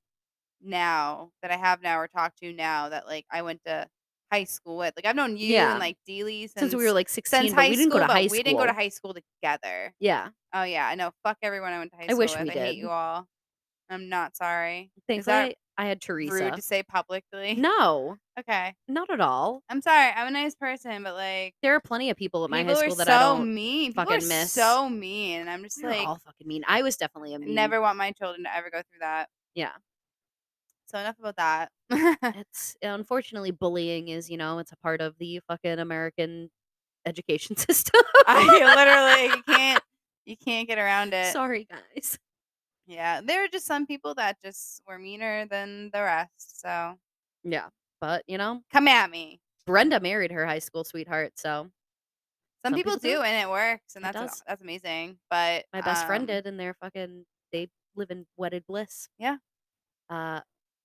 now 0.60 1.32
that 1.42 1.50
I 1.52 1.56
have 1.58 1.82
now 1.82 1.98
or 2.00 2.08
talk 2.08 2.36
to 2.38 2.52
now 2.52 2.90
that 2.90 3.06
like 3.06 3.26
I 3.30 3.42
went 3.42 3.62
to 3.66 3.88
high 4.32 4.44
school 4.44 4.78
with. 4.78 4.94
Like 4.96 5.06
I've 5.06 5.16
known 5.16 5.36
you 5.38 5.54
Yeah. 5.54 5.70
and 5.70 5.78
like 5.80 5.98
Dealey 6.08 6.50
since, 6.50 6.74
since 6.74 6.74
we 6.74 6.84
were 6.84 6.92
like 6.92 7.08
16, 7.08 7.52
since 7.52 7.52
high 7.52 7.72
we 7.72 7.76
didn't 7.76 7.90
school, 7.90 7.92
go 7.92 8.00
to 8.00 8.08
high 8.08 8.28
we 8.28 8.42
school. 8.42 8.42
didn't 8.42 8.58
go 8.58 8.66
to 8.66 8.72
high 8.74 8.90
school 8.90 9.14
together. 9.14 9.94
Yeah. 10.00 10.30
Oh 10.54 10.64
yeah, 10.64 10.86
I 10.88 10.94
know. 10.96 11.12
Fuck 11.24 11.38
everyone 11.42 11.72
I 11.72 11.78
went 11.78 11.92
to 11.92 11.98
high 11.98 12.08
I 12.08 12.14
school 12.14 12.14
wish 12.14 12.32
with. 12.32 12.40
we 12.40 12.50
I 12.50 12.56
hate 12.56 12.78
you 12.78 12.90
all. 12.90 13.28
I'm 13.90 14.08
not 14.08 14.36
sorry. 14.36 14.90
Is 14.96 15.02
Thankfully 15.06 15.34
that 15.34 15.54
I 15.76 15.86
had 15.86 16.06
rude 16.08 16.28
Teresa. 16.30 16.50
to 16.56 16.62
say 16.62 16.82
publicly? 16.82 17.54
No, 17.54 18.16
Okay. 18.38 18.74
not 18.86 19.10
at 19.10 19.20
all. 19.20 19.62
I'm 19.68 19.80
sorry. 19.82 20.12
I'm 20.14 20.28
a 20.28 20.30
nice 20.30 20.54
person, 20.54 21.02
but 21.02 21.14
like 21.14 21.54
There 21.62 21.74
are 21.74 21.80
plenty 21.80 22.10
of 22.10 22.16
people 22.16 22.44
at 22.44 22.50
my 22.50 22.62
people 22.62 22.74
high 22.74 22.80
are 22.80 22.84
school 22.84 22.96
that 22.96 23.06
so 23.06 23.12
I 23.14 23.18
don't 23.18 23.54
mean. 23.54 23.90
People 23.92 24.04
fucking 24.04 24.24
are 24.24 24.28
miss. 24.28 24.52
so 24.52 24.88
mean, 24.88 25.40
and 25.40 25.50
I'm 25.50 25.62
just 25.62 25.80
They're 25.80 25.90
like 25.90 26.06
all 26.06 26.20
fucking 26.24 26.46
mean. 26.46 26.64
I 26.68 26.82
was 26.82 26.96
definitely 26.96 27.34
a 27.34 27.38
mean. 27.38 27.54
never 27.54 27.80
want 27.80 27.96
my 27.98 28.12
children 28.12 28.44
to 28.44 28.54
ever 28.54 28.70
go 28.70 28.78
through 28.78 29.00
that. 29.00 29.28
Yeah. 29.54 29.72
So 30.86 30.98
enough 30.98 31.16
about 31.18 31.36
that. 31.36 31.70
It's 32.36 32.76
unfortunately 32.82 33.50
bullying 33.50 34.08
is, 34.08 34.30
you 34.30 34.36
know, 34.36 34.58
it's 34.58 34.72
a 34.72 34.76
part 34.76 35.00
of 35.00 35.16
the 35.18 35.40
fucking 35.48 35.78
American 35.78 36.50
education 37.06 37.56
system. 37.56 38.00
I 38.26 38.44
literally 38.44 39.36
you 39.36 39.42
can't 39.54 39.82
you 40.24 40.36
can't 40.36 40.66
get 40.68 40.78
around 40.78 41.12
it. 41.14 41.32
Sorry, 41.32 41.66
guys. 41.70 42.18
Yeah, 42.88 43.20
there 43.20 43.44
are 43.44 43.48
just 43.48 43.66
some 43.66 43.86
people 43.86 44.14
that 44.16 44.36
just 44.42 44.82
were 44.88 44.98
meaner 44.98 45.46
than 45.46 45.90
the 45.92 46.02
rest. 46.02 46.60
So 46.60 46.94
Yeah. 47.44 47.68
But, 48.00 48.22
you 48.28 48.38
know, 48.38 48.62
come 48.72 48.88
at 48.88 49.10
me. 49.10 49.40
Brenda 49.66 50.00
married 50.00 50.30
her 50.32 50.46
high 50.46 50.60
school 50.60 50.84
sweetheart, 50.84 51.32
so 51.36 51.64
Some, 52.64 52.72
Some 52.72 52.74
people, 52.74 52.94
people 52.94 53.20
do. 53.20 53.22
and 53.22 53.36
it 53.48 53.50
works, 53.50 53.94
and 53.96 54.04
It 54.04 54.12
that's 54.14 54.32
does. 54.32 54.42
that's 54.46 54.62
amazing. 54.62 55.18
But 55.30 55.66
My 55.72 55.80
best 55.82 56.06
friend 56.06 56.22
um, 56.22 56.26
did, 56.26 56.46
and 56.46 56.58
they're 56.58 56.74
fucking 56.80 57.24
they 57.52 57.68
live 57.94 58.10
in 58.10 58.26
wedded 58.36 58.64
bliss. 58.66 59.08
Yeah. 59.18 59.36
Uh, 60.10 60.40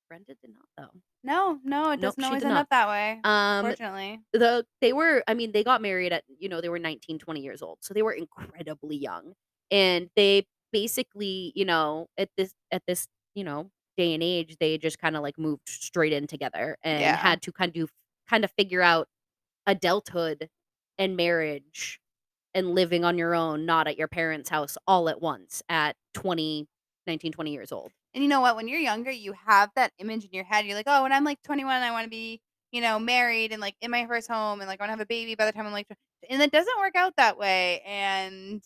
Brenda 0.10 0.36
did 0.42 0.52
not 0.54 0.66
though. 0.78 1.00
No, 1.24 1.60
no, 1.64 1.92
it 1.92 2.00
Nope, 2.00 2.16
doesn't 2.16 2.22
she 2.24 2.28
always 2.28 2.44
end 2.44 2.54
not. 2.56 2.62
up 2.64 2.70
that 2.72 2.88
way. 2.90 3.20
Um, 3.24 3.66
Unfortunately. 3.66 4.20
the 4.34 4.66
they 4.82 4.92
were 4.92 5.24
i 5.28 5.34
mean 5.34 5.52
they 5.54 5.64
got 5.64 5.82
married 5.82 6.12
at 6.12 6.24
you 6.40 6.50
know 6.50 6.60
they 6.60 6.68
were 6.70 6.80
19 6.80 7.18
20 7.20 7.40
years 7.42 7.62
old 7.62 7.78
so 7.82 7.94
they 7.94 8.02
were 8.02 8.12
incredibly 8.12 8.98
young 8.98 9.34
and 9.72 10.10
they 10.18 10.46
basically 10.74 11.54
you 11.56 11.66
know 11.66 12.08
at 12.20 12.30
this 12.38 12.54
at 12.72 12.84
this 12.88 13.08
you 13.36 13.46
know 13.46 13.72
day 13.98 14.14
and 14.16 14.24
age 14.24 14.58
they 14.60 14.78
just 14.80 15.00
kind 15.00 15.18
of 15.18 15.24
like 15.24 15.40
moved 15.40 15.70
straight 15.70 16.14
in 16.14 16.28
together 16.28 16.78
and 16.84 17.16
Yeah. 17.16 17.18
had 17.18 17.42
to 17.44 17.54
kind 17.54 17.78
of 17.78 17.92
kind 18.30 18.46
of 18.46 18.52
figure 18.58 18.84
out 18.84 19.08
adulthood 19.68 20.50
and 20.98 21.16
marriage 21.18 22.00
and 22.54 22.76
living 22.76 23.06
on 23.06 23.18
your 23.18 23.36
own 23.36 23.66
not 23.66 23.88
at 23.88 23.98
your 23.98 24.08
parents 24.08 24.50
house 24.50 24.78
all 24.88 25.10
at 25.10 25.22
once 25.22 25.64
at 25.70 25.96
20 26.14 26.68
19 27.08 27.32
20 27.34 27.54
years 27.54 27.72
old 27.72 27.94
And 28.14 28.24
you 28.24 28.30
know 28.30 28.42
what? 28.42 28.56
When 28.56 28.68
you're 28.68 28.80
younger, 28.80 29.12
you 29.12 29.34
have 29.34 29.72
that 29.76 29.92
image 29.98 30.26
in 30.26 30.32
your 30.34 30.44
head. 30.44 30.66
You're 30.66 30.76
like, 30.76 30.88
oh, 30.88 31.04
when 31.04 31.12
I'm 31.12 31.24
like 31.24 31.42
21, 31.44 31.82
I 31.82 31.92
want 31.92 32.06
to 32.06 32.10
be, 32.10 32.42
you 32.72 32.82
know, 32.82 33.00
married 33.00 33.52
and 33.52 33.62
like 33.62 33.76
in 33.82 33.90
my 33.92 34.06
first 34.06 34.30
home 34.30 34.62
and 34.62 34.68
like 34.68 34.80
I 34.80 34.84
want 34.84 34.90
to 34.90 34.94
have 34.94 35.00
a 35.00 35.06
baby 35.06 35.36
by 35.36 35.46
the 35.46 35.52
time 35.52 35.66
I'm 35.66 35.74
like, 35.74 35.88
tw- 35.88 35.98
and 36.30 36.42
it 36.42 36.52
doesn't 36.52 36.78
work 36.80 36.96
out 36.96 37.16
that 37.18 37.38
way. 37.38 37.82
And 37.82 38.62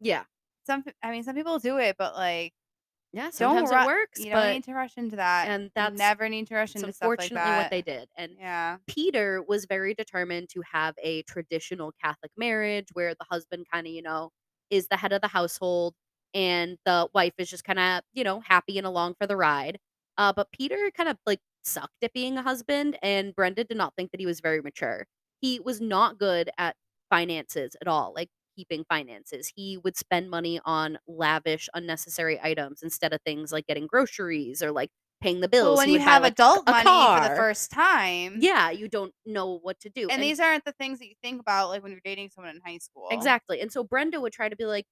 yeah 0.00 0.24
some, 0.70 0.84
I 1.02 1.10
mean, 1.10 1.22
some 1.24 1.34
people 1.36 1.58
do 1.58 1.78
it, 1.78 1.96
but 1.98 2.14
like, 2.14 2.54
yeah 3.12 3.30
sometimes 3.30 3.70
ru- 3.70 3.76
it 3.78 3.82
works 3.82 4.24
you 4.24 4.30
but 4.32 4.38
don't 4.38 4.48
need 4.48 4.64
to 4.64 4.74
rush 4.74 4.96
into 4.98 5.16
that. 5.16 5.50
and 5.50 5.70
You 5.76 5.88
that's 5.88 5.90
never 5.90 6.28
need 6.28 6.46
to 6.48 6.54
rush 6.56 6.76
into 6.76 6.92
stuff 6.92 7.14
like 7.18 7.32
that. 7.34 7.56
what 7.56 7.70
they 7.70 7.82
did 7.82 8.08
and 8.16 8.38
Yeah. 8.38 8.78
Peter 8.88 9.42
was 9.42 9.66
very 9.66 9.94
determined 9.94 10.48
to 10.50 10.62
have 10.72 10.94
a 11.02 11.22
traditional 11.24 11.92
Catholic 12.02 12.32
marriage 12.36 12.88
where 12.94 13.14
the 13.14 13.24
husband 13.30 13.66
kind 13.72 13.86
of, 13.86 13.92
you 13.92 14.02
know, 14.02 14.30
is 14.70 14.88
the 14.88 14.96
head 14.96 15.12
of 15.12 15.20
the 15.22 15.28
household 15.28 15.94
and 16.34 16.78
the 16.84 17.08
wife 17.14 17.34
is 17.38 17.50
just 17.50 17.64
kind 17.64 17.78
of, 17.78 18.02
you 18.12 18.24
know, 18.24 18.40
happy 18.40 18.78
and 18.78 18.86
along 18.86 19.14
for 19.20 19.26
the 19.26 19.36
ride. 19.36 19.78
Uh, 20.18 20.32
but 20.32 20.50
Peter 20.52 20.90
kind 20.96 21.08
of 21.08 21.18
like 21.26 21.40
sucked 21.64 22.02
at 22.02 22.12
being 22.12 22.36
a 22.38 22.42
husband, 22.42 22.98
and 23.02 23.34
Brenda 23.34 23.64
did 23.64 23.76
not 23.76 23.94
think 23.96 24.10
that 24.12 24.20
he 24.20 24.26
was 24.26 24.40
very 24.40 24.60
mature. 24.62 25.06
He 25.40 25.60
was 25.60 25.80
not 25.80 26.18
good 26.18 26.50
at 26.58 26.76
finances 27.10 27.76
at 27.80 27.88
all, 27.88 28.12
like 28.14 28.30
keeping 28.60 28.84
finances. 28.88 29.52
He 29.56 29.78
would 29.78 29.96
spend 29.96 30.30
money 30.30 30.60
on 30.64 30.98
lavish, 31.08 31.68
unnecessary 31.74 32.38
items 32.42 32.82
instead 32.82 33.12
of 33.14 33.20
things 33.24 33.52
like 33.52 33.66
getting 33.66 33.86
groceries 33.86 34.62
or 34.62 34.72
like 34.72 34.90
paying 35.22 35.40
the 35.40 35.48
bills. 35.48 35.60
Well, 35.60 35.76
when 35.76 35.90
you 35.90 35.92
would 35.92 36.02
buy, 36.02 36.18
have 36.18 36.22
like, 36.22 36.34
adult 36.34 36.66
money 36.66 37.06
for 37.06 37.20
the 37.20 37.30
first 37.30 37.70
time, 37.70 38.42
Yeah, 38.42 38.70
you 38.70 38.88
don't 38.88 39.14
know 39.26 39.58
what 39.58 39.80
to 39.80 39.90
do. 39.90 40.10
and 40.10 40.22
these 40.22 40.40
aren't 40.40 40.64
the 40.64 40.72
things 40.72 40.98
that 40.98 41.08
you 41.08 41.14
think 41.22 41.40
about 41.40 41.68
like 41.68 41.82
when 41.82 41.92
you're 41.92 42.00
dating 42.04 42.30
someone 42.30 42.54
in 42.56 42.62
high 42.64 42.78
school. 42.78 43.08
Exactly. 43.10 43.60
And 43.60 43.72
so 43.72 43.82
Brenda 43.84 44.20
would 44.20 44.32
try 44.32 44.48
to 44.48 44.56
be 44.56 44.66
like, 44.66 44.86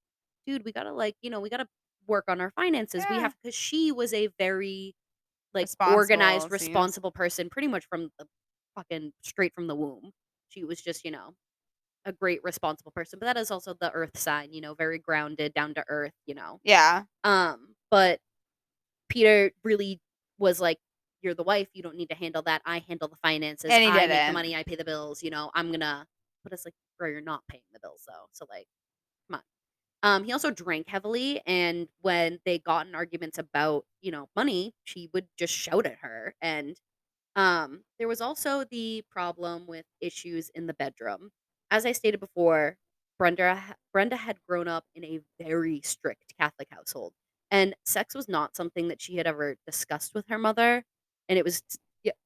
dude, 0.46 0.64
we 0.64 0.72
gotta 0.72 0.92
like, 0.92 1.16
you 1.22 1.30
know, 1.30 1.40
we 1.40 1.50
gotta 1.50 1.68
work 2.06 2.24
on 2.28 2.40
our 2.40 2.50
finances. 2.52 3.06
We 3.08 3.18
Yeah. 3.18 3.20
have 3.20 3.34
because 3.42 3.54
she 3.54 3.92
was 3.92 4.12
a 4.12 4.28
very 4.38 4.94
like 5.54 5.70
Responsible, 5.70 6.50
organized, 6.50 6.50
responsible 6.50 7.12
person, 7.12 7.50
pretty 7.50 7.68
much 7.68 7.86
from 7.88 8.10
the 8.18 8.26
fucking 8.76 9.12
straight 9.22 9.54
from 9.54 9.68
the 9.68 9.76
womb. 9.76 10.12
She 10.50 10.64
was 10.64 10.82
just, 10.82 11.04
you 11.04 11.10
know, 11.12 11.34
a 12.08 12.12
great 12.12 12.42
responsible 12.44 12.92
person. 12.92 13.18
But 13.20 13.26
that 13.26 13.38
is 13.38 13.50
also 13.52 13.74
the 13.74 13.92
earth 13.92 14.18
sign, 14.18 14.52
you 14.52 14.60
know, 14.62 14.74
very 14.74 14.98
grounded, 14.98 15.54
down 15.54 15.74
to 15.74 15.84
earth, 15.88 16.14
you 16.26 16.34
know. 16.34 16.60
Yeah. 16.62 17.06
Um, 17.24 17.76
but 17.90 18.20
Peter 19.08 19.52
really 19.64 20.00
was 20.38 20.60
like, 20.60 20.78
You're 21.22 21.34
the 21.34 21.44
wife, 21.44 21.68
you 21.74 21.82
don't 21.82 21.96
need 21.96 22.10
to 22.10 22.16
handle 22.16 22.42
that. 22.42 22.62
I 22.64 22.80
handle 22.80 23.08
the 23.08 23.16
finances. 23.16 23.80
I 23.84 24.06
make 24.06 24.24
the 24.26 24.32
money, 24.32 24.54
I 24.56 24.62
pay 24.64 24.76
the 24.76 24.84
bills, 24.84 25.22
you 25.22 25.30
know, 25.30 25.50
I'm 25.54 25.72
gonna 25.72 26.06
but 26.44 26.52
it's 26.52 26.64
like, 26.64 26.74
bro, 26.98 27.08
you're 27.10 27.20
not 27.20 27.42
paying 27.48 27.64
the 27.72 27.80
bills 27.80 28.04
though. 28.08 28.26
So 28.32 28.46
like, 28.48 28.68
come 29.30 29.36
on. 29.40 29.42
Um, 30.02 30.24
he 30.24 30.32
also 30.32 30.50
drank 30.52 30.88
heavily, 30.88 31.40
and 31.46 31.88
when 32.02 32.40
they 32.44 32.58
got 32.60 32.86
in 32.86 32.94
arguments 32.94 33.38
about, 33.38 33.86
you 34.02 34.12
know, 34.12 34.28
money, 34.36 34.74
she 34.84 35.10
would 35.14 35.28
just 35.38 35.54
shout 35.54 35.86
at 35.86 35.98
her. 36.00 36.34
And 36.42 36.80
um, 37.36 37.84
there 37.98 38.08
was 38.08 38.20
also 38.20 38.64
the 38.64 39.04
problem 39.10 39.66
with 39.66 39.86
issues 40.00 40.50
in 40.50 40.66
the 40.66 40.74
bedroom. 40.74 41.30
As 41.70 41.86
I 41.86 41.92
stated 41.92 42.20
before, 42.20 42.76
Brenda 43.18 43.62
Brenda 43.92 44.16
had 44.16 44.38
grown 44.48 44.68
up 44.68 44.84
in 44.94 45.04
a 45.04 45.20
very 45.40 45.80
strict 45.84 46.34
Catholic 46.38 46.68
household, 46.70 47.12
and 47.50 47.74
sex 47.84 48.14
was 48.14 48.28
not 48.28 48.56
something 48.56 48.88
that 48.88 49.00
she 49.00 49.16
had 49.16 49.26
ever 49.26 49.56
discussed 49.66 50.14
with 50.14 50.26
her 50.28 50.38
mother, 50.38 50.84
and 51.28 51.38
it 51.38 51.44
was 51.44 51.62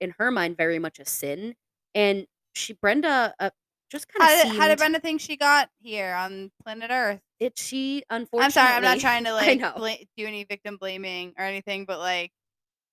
in 0.00 0.14
her 0.18 0.30
mind 0.30 0.56
very 0.56 0.78
much 0.78 0.98
a 0.98 1.04
sin. 1.04 1.54
And 1.94 2.26
she 2.54 2.74
Brenda 2.74 3.34
uh, 3.38 3.50
just 3.90 4.08
kind 4.08 4.30
of 4.30 4.36
did, 4.36 4.42
seemed 4.48 4.60
how 4.60 4.68
did 4.68 4.78
Brenda 4.78 5.00
think 5.00 5.20
she 5.20 5.36
got 5.36 5.70
here 5.80 6.14
on 6.14 6.50
planet 6.62 6.90
Earth? 6.90 7.20
it. 7.42 7.58
She 7.58 8.04
unfortunately, 8.08 8.44
I'm 8.44 8.50
sorry, 8.50 8.76
I'm 8.76 8.82
not 8.82 9.00
trying 9.00 9.24
to 9.24 9.34
like 9.34 9.76
bla- 9.76 9.96
do 10.16 10.26
any 10.26 10.44
victim 10.44 10.76
blaming 10.76 11.34
or 11.38 11.44
anything, 11.44 11.84
but 11.84 11.98
like 11.98 12.30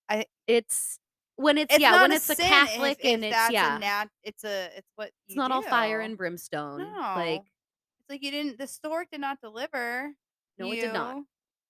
I 0.10 0.26
it's 0.48 1.00
when 1.42 1.58
it's, 1.58 1.74
it's 1.74 1.82
yeah 1.82 2.02
when 2.02 2.12
a 2.12 2.16
it's 2.16 2.30
a 2.30 2.36
Catholic 2.36 3.00
if, 3.00 3.06
if 3.06 3.14
and 3.16 3.26
it's 3.26 3.50
yeah 3.52 3.78
a 3.78 3.80
nat- 3.80 4.10
it's 4.24 4.44
a 4.44 4.70
it's 4.78 4.90
what 4.96 5.08
it's 5.08 5.16
you 5.30 5.36
not 5.36 5.52
all 5.52 5.62
fire 5.62 6.02
and 6.02 6.18
brimstone 6.18 6.80
No, 6.80 7.00
like 7.16 7.42
it's 8.00 8.10
like 8.10 8.24
you 8.24 8.32
didn't. 8.32 8.58
The 8.58 8.68
stork 8.68 9.08
did 9.12 9.22
not 9.22 9.40
deliver. 9.42 10.12
no 10.58 10.72
it 10.72 10.82
did 10.82 10.94
not 10.94 11.16
you. 11.18 11.28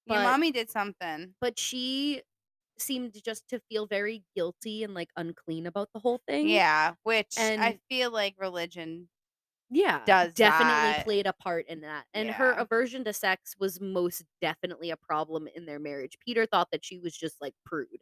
But- 0.07 0.13
Your 0.15 0.23
mommy 0.23 0.51
did 0.51 0.69
something. 0.71 1.35
but 1.39 1.59
she 1.59 2.23
seemed 2.79 3.13
just 3.25 3.47
to 3.49 3.59
feel 3.69 3.85
very 3.85 4.23
guilty 4.35 4.83
and 4.85 4.93
like 4.93 5.09
unclean 5.17 5.67
about 5.67 5.89
the 5.93 5.99
whole 5.99 6.21
thing 6.27 6.47
Yeah, 6.47 6.93
which 7.03 7.35
I 7.37 7.77
feel 7.89 8.09
like 8.11 8.35
religion. 8.39 9.09
yeah 9.69 9.99
does 10.05 10.33
definitely 10.33 10.73
that. 10.97 11.03
played 11.05 11.27
a 11.27 11.33
part 11.33 11.67
in 11.67 11.81
that 11.81 12.05
and 12.15 12.29
her 12.31 12.53
aversion 12.53 13.03
to 13.03 13.13
sex 13.13 13.53
was 13.59 13.79
most 13.81 14.23
definitely 14.41 14.89
a 14.91 14.97
problem 14.97 15.47
in 15.55 15.65
their 15.65 15.77
marriage 15.77 16.17
peter 16.25 16.45
thought 16.47 16.69
that 16.71 16.83
she 16.83 16.97
was 16.97 17.15
just 17.15 17.35
like 17.41 17.53
prude 17.65 18.01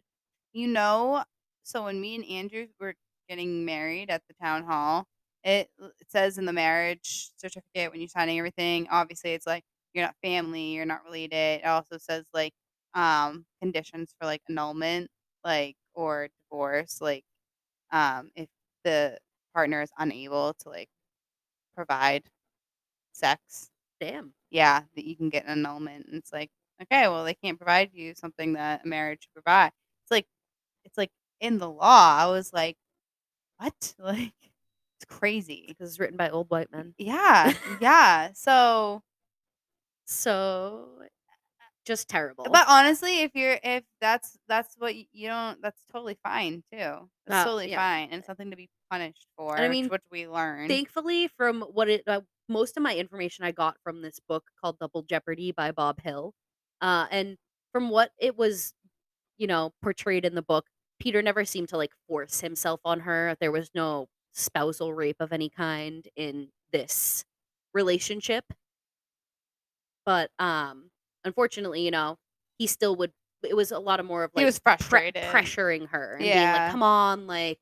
You 0.54 0.68
know, 0.68 1.24
so 1.68 1.84
when 1.86 2.00
me 2.02 2.16
and 2.16 2.26
Andrew 2.26 2.68
were 2.80 2.96
getting 3.30 3.66
married 3.66 4.10
at 4.10 4.24
the 4.28 4.34
town 4.36 4.64
hall, 4.64 5.08
it 5.44 5.70
it 5.80 5.94
says 6.10 6.38
in 6.38 6.46
the 6.46 6.54
marriage 6.54 7.32
certificate 7.38 7.92
when 7.92 8.02
you're 8.02 8.10
signing 8.10 8.38
everything, 8.40 8.88
obviously 8.92 9.34
it's 9.34 9.48
like 9.48 9.64
you're 9.94 10.06
not 10.06 10.16
family, 10.24 10.74
you're 10.74 10.86
not 10.86 11.04
related. 11.06 11.62
It 11.62 11.66
also 11.66 11.98
says 11.98 12.26
like 12.34 12.54
um 12.94 13.46
conditions 13.62 14.14
for 14.20 14.26
like 14.28 14.42
annulment, 14.50 15.10
like 15.44 15.76
or 15.94 16.30
divorce, 16.52 17.00
like 17.02 17.24
um 17.92 18.32
if 18.36 18.50
the 18.84 19.18
partner 19.56 19.82
is 19.82 19.92
unable 20.00 20.54
to 20.56 20.70
like 20.70 20.90
provide 21.76 22.24
sex. 23.14 23.70
damn 24.00 24.34
Yeah, 24.52 24.84
that 24.96 25.06
you 25.06 25.16
can 25.16 25.30
get 25.30 25.46
an 25.46 25.52
annulment. 25.66 26.06
And 26.08 26.16
it's 26.16 26.34
like, 26.34 26.50
okay, 26.82 27.08
well 27.08 27.24
they 27.26 27.34
can't 27.36 27.58
provide 27.60 27.92
you 27.94 28.14
something 28.16 28.54
that 28.54 28.86
a 28.86 28.88
marriage 28.88 29.24
should 29.24 29.34
provide. 29.34 29.72
It's 30.04 30.12
like 30.12 30.28
it's 30.86 30.98
like 30.98 31.12
in 31.40 31.58
the 31.60 31.70
law. 31.70 32.18
I 32.20 32.28
was 32.28 32.54
like, 32.54 32.78
what? 33.58 33.96
Like 34.00 34.34
it's 35.00 35.06
crazy. 35.10 35.66
because 35.70 35.92
it's 35.92 36.00
written 36.00 36.18
by 36.18 36.30
old 36.30 36.50
white 36.50 36.72
men 36.72 36.96
Yeah, 36.98 37.54
yeah. 37.82 38.32
So, 38.34 39.04
so 40.06 41.00
just 41.86 42.10
terrible 42.10 42.46
but 42.46 42.66
honestly, 42.68 43.22
if 43.22 43.32
you're 43.36 43.60
if 43.64 43.84
that's 44.02 44.38
that's 44.48 44.76
what 44.78 44.96
you 44.96 45.28
don't, 45.28 45.62
that's 45.62 45.84
totally 45.92 46.18
fine 46.24 46.64
too. 46.72 47.10
That's 47.26 47.42
Uh, 47.42 47.44
totally 47.46 47.70
yeah. 47.72 47.78
fine 47.78 48.10
and 48.12 48.24
something 48.26 48.52
to 48.52 48.58
be 48.58 48.70
punished 48.90 49.28
for. 49.38 49.56
And 49.56 49.66
I 49.66 49.70
mean, 49.70 49.90
which 49.90 50.04
we 50.12 50.28
learned. 50.28 50.70
thankfully 50.70 51.28
from 51.30 51.62
what 51.62 51.90
it 51.90 52.04
uh, 52.08 52.22
most 52.50 52.78
of 52.78 52.84
my 52.84 52.96
information 52.96 53.46
i 53.46 53.52
got 53.52 53.78
from 53.84 54.02
this 54.02 54.20
book 54.28 54.46
called 54.60 54.78
double 54.80 55.02
jeopardy 55.04 55.52
by 55.52 55.72
bob 55.72 56.00
hill 56.02 56.34
uh, 56.82 57.08
and 57.12 57.38
from 57.74 57.90
what 57.90 58.12
it 58.20 58.38
was 58.38 58.74
you 59.38 59.48
know 59.48 59.74
portrayed 59.82 60.26
in 60.26 60.36
the 60.36 60.42
book 60.42 60.66
peter 61.00 61.22
never 61.22 61.46
seemed 61.46 61.70
to 61.70 61.78
like 61.78 61.92
force 62.08 62.42
himself 62.42 62.80
on 62.86 63.02
her 63.02 63.36
there 63.40 63.52
was 63.52 63.70
no 63.76 64.08
spousal 64.34 64.94
rape 64.94 65.18
of 65.20 65.32
any 65.34 65.50
kind 65.50 66.08
in 66.16 66.48
this 66.72 67.24
relationship 67.74 68.46
but 70.06 70.30
um 70.40 70.90
unfortunately 71.24 71.82
you 71.82 71.92
know 71.92 72.18
he 72.58 72.68
still 72.68 72.96
would 72.96 73.12
it 73.44 73.56
was 73.56 73.72
a 73.72 73.80
lot 73.80 74.00
of 74.00 74.06
more 74.06 74.24
of 74.24 74.32
like 74.34 74.42
he 74.42 74.46
was 74.46 74.60
pre- 74.60 74.76
frustrated. 74.78 75.24
pressuring 75.26 75.88
her 75.90 76.14
and 76.14 76.20
being 76.24 76.30
Yeah. 76.32 76.64
like 76.64 76.72
come 76.72 76.84
on 76.84 77.28
like 77.28 77.60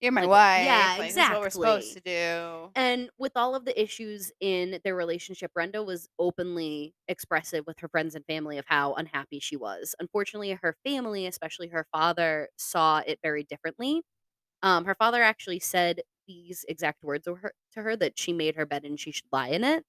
You're 0.00 0.12
my 0.12 0.22
like, 0.22 0.30
wife. 0.30 0.64
yeah, 0.64 0.96
like, 0.98 1.16
is 1.16 1.28
what 1.30 1.40
we're 1.40 1.50
supposed 1.50 1.92
to 1.94 2.00
do. 2.00 2.70
and 2.74 3.10
with 3.18 3.32
all 3.36 3.54
of 3.54 3.64
the 3.64 3.80
issues 3.80 4.32
in 4.40 4.80
their 4.84 4.96
relationship, 4.96 5.52
Brenda 5.54 5.82
was 5.82 6.08
openly 6.18 6.94
expressive 7.08 7.66
with 7.66 7.78
her 7.80 7.88
friends 7.88 8.14
and 8.14 8.24
family 8.26 8.58
of 8.58 8.64
how 8.66 8.94
unhappy 8.94 9.40
she 9.40 9.56
was. 9.56 9.94
Unfortunately, 10.00 10.52
her 10.52 10.76
family, 10.84 11.26
especially 11.26 11.68
her 11.68 11.86
father, 11.92 12.48
saw 12.56 12.98
it 13.06 13.18
very 13.22 13.44
differently. 13.44 14.02
Um, 14.62 14.84
her 14.86 14.94
father 14.96 15.22
actually 15.22 15.60
said 15.60 16.02
these 16.28 16.64
exact 16.68 17.04
words 17.04 17.24
to 17.26 17.36
her, 17.36 17.52
to 17.74 17.82
her 17.82 17.96
that 17.96 18.18
she 18.18 18.32
made 18.32 18.56
her 18.56 18.66
bed 18.66 18.84
and 18.84 18.98
she 19.00 19.12
should 19.12 19.26
lie 19.32 19.48
in 19.48 19.64
it. 19.64 19.84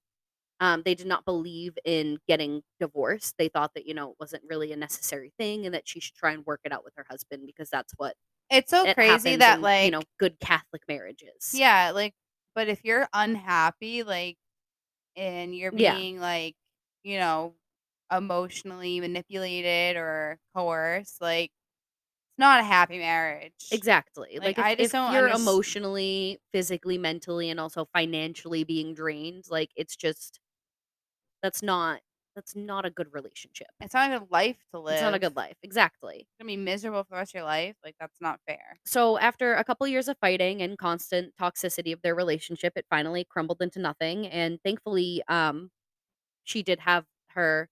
Um, 0.59 0.83
they 0.85 0.95
did 0.95 1.07
not 1.07 1.25
believe 1.25 1.77
in 1.85 2.19
getting 2.27 2.63
divorced. 2.79 3.35
They 3.37 3.49
thought 3.49 3.73
that 3.75 3.85
you 3.87 3.93
know 3.93 4.11
it 4.11 4.17
wasn't 4.19 4.43
really 4.49 4.71
a 4.71 4.77
necessary 4.77 5.33
thing, 5.37 5.65
and 5.65 5.75
that 5.75 5.87
she 5.87 5.99
should 5.99 6.15
try 6.15 6.31
and 6.31 6.45
work 6.45 6.61
it 6.63 6.71
out 6.71 6.83
with 6.85 6.93
her 6.97 7.05
husband 7.09 7.43
because 7.45 7.69
that's 7.69 7.93
what 7.97 8.15
It's 8.49 8.69
so 8.71 8.85
it 8.85 8.97
crazy 8.97 9.35
that 9.37 9.61
in, 9.61 9.61
like 9.61 9.75
you 9.81 9.91
know 9.91 10.07
good 10.19 10.39
Catholic 10.39 10.83
marriages. 10.87 11.53
Yeah, 11.53 11.91
like, 11.91 12.13
but 12.53 12.67
if 12.67 12.83
you're 12.83 13.07
unhappy, 13.13 14.03
like, 14.03 14.37
and 15.15 15.55
you're 15.55 15.71
Yeah. 15.71 16.05
being, 16.11 16.19
like, 16.19 16.55
you 17.03 17.19
know, 17.19 17.55
emotionally 18.11 18.99
manipulated 19.01 19.97
or 19.97 20.39
coerced, 20.55 21.21
like, 21.21 21.51
it's 21.51 22.39
not 22.39 22.61
a 22.61 22.63
happy 22.63 22.99
marriage. 22.99 23.71
Exactly. 23.71 24.39
Like, 24.39 24.53
Like, 24.53 24.59
if 24.59 24.67
I 24.67 24.75
just 24.75 24.91
if 24.91 24.93
don't 24.93 25.09
you're 25.09 25.27
unders 25.27 25.29
emotionally, 25.29 26.39
physically, 26.53 26.97
mentally, 26.97 27.49
and 27.49 27.59
also 27.59 27.85
financially 27.93 28.63
being 28.63 28.93
drained, 28.93 29.45
like, 29.49 29.71
it's 29.75 29.95
just 29.95 30.39
that's 31.43 31.61
not 31.63 32.01
that's 32.35 32.55
not 32.55 32.85
a 32.85 32.89
good 32.89 33.13
relationship. 33.13 33.67
It's 33.81 33.93
not 33.93 34.11
a 34.11 34.19
good 34.19 34.31
life 34.31 34.57
to 34.73 34.79
live. 34.79 34.93
It's 34.95 35.01
not 35.01 35.13
a 35.13 35.19
good 35.19 35.35
life. 35.35 35.55
Exactly. 35.63 36.27
You're 36.39 36.45
gonna 36.45 36.57
be 36.57 36.57
miserable 36.57 37.03
for 37.03 37.11
the 37.11 37.15
rest 37.17 37.31
of 37.31 37.35
your 37.39 37.43
life, 37.45 37.75
like, 37.83 37.95
that's 37.99 38.19
not 38.21 38.39
fair. 38.47 38.77
So, 38.85 39.17
after 39.17 39.55
a 39.55 39.63
couple 39.63 39.87
years 39.87 40.07
of 40.07 40.17
fighting 40.19 40.61
and 40.61 40.77
constant 40.77 41.35
toxicity 41.35 41.91
of 41.93 42.01
their 42.01 42.15
relationship, 42.15 42.73
it 42.75 42.85
finally 42.89 43.23
crumbled 43.23 43.61
into 43.61 43.79
nothing, 43.79 44.27
and 44.27 44.59
thankfully, 44.63 45.23
um, 45.27 45.71
she 46.43 46.63
did 46.63 46.79
have 46.81 47.05
her 47.29 47.69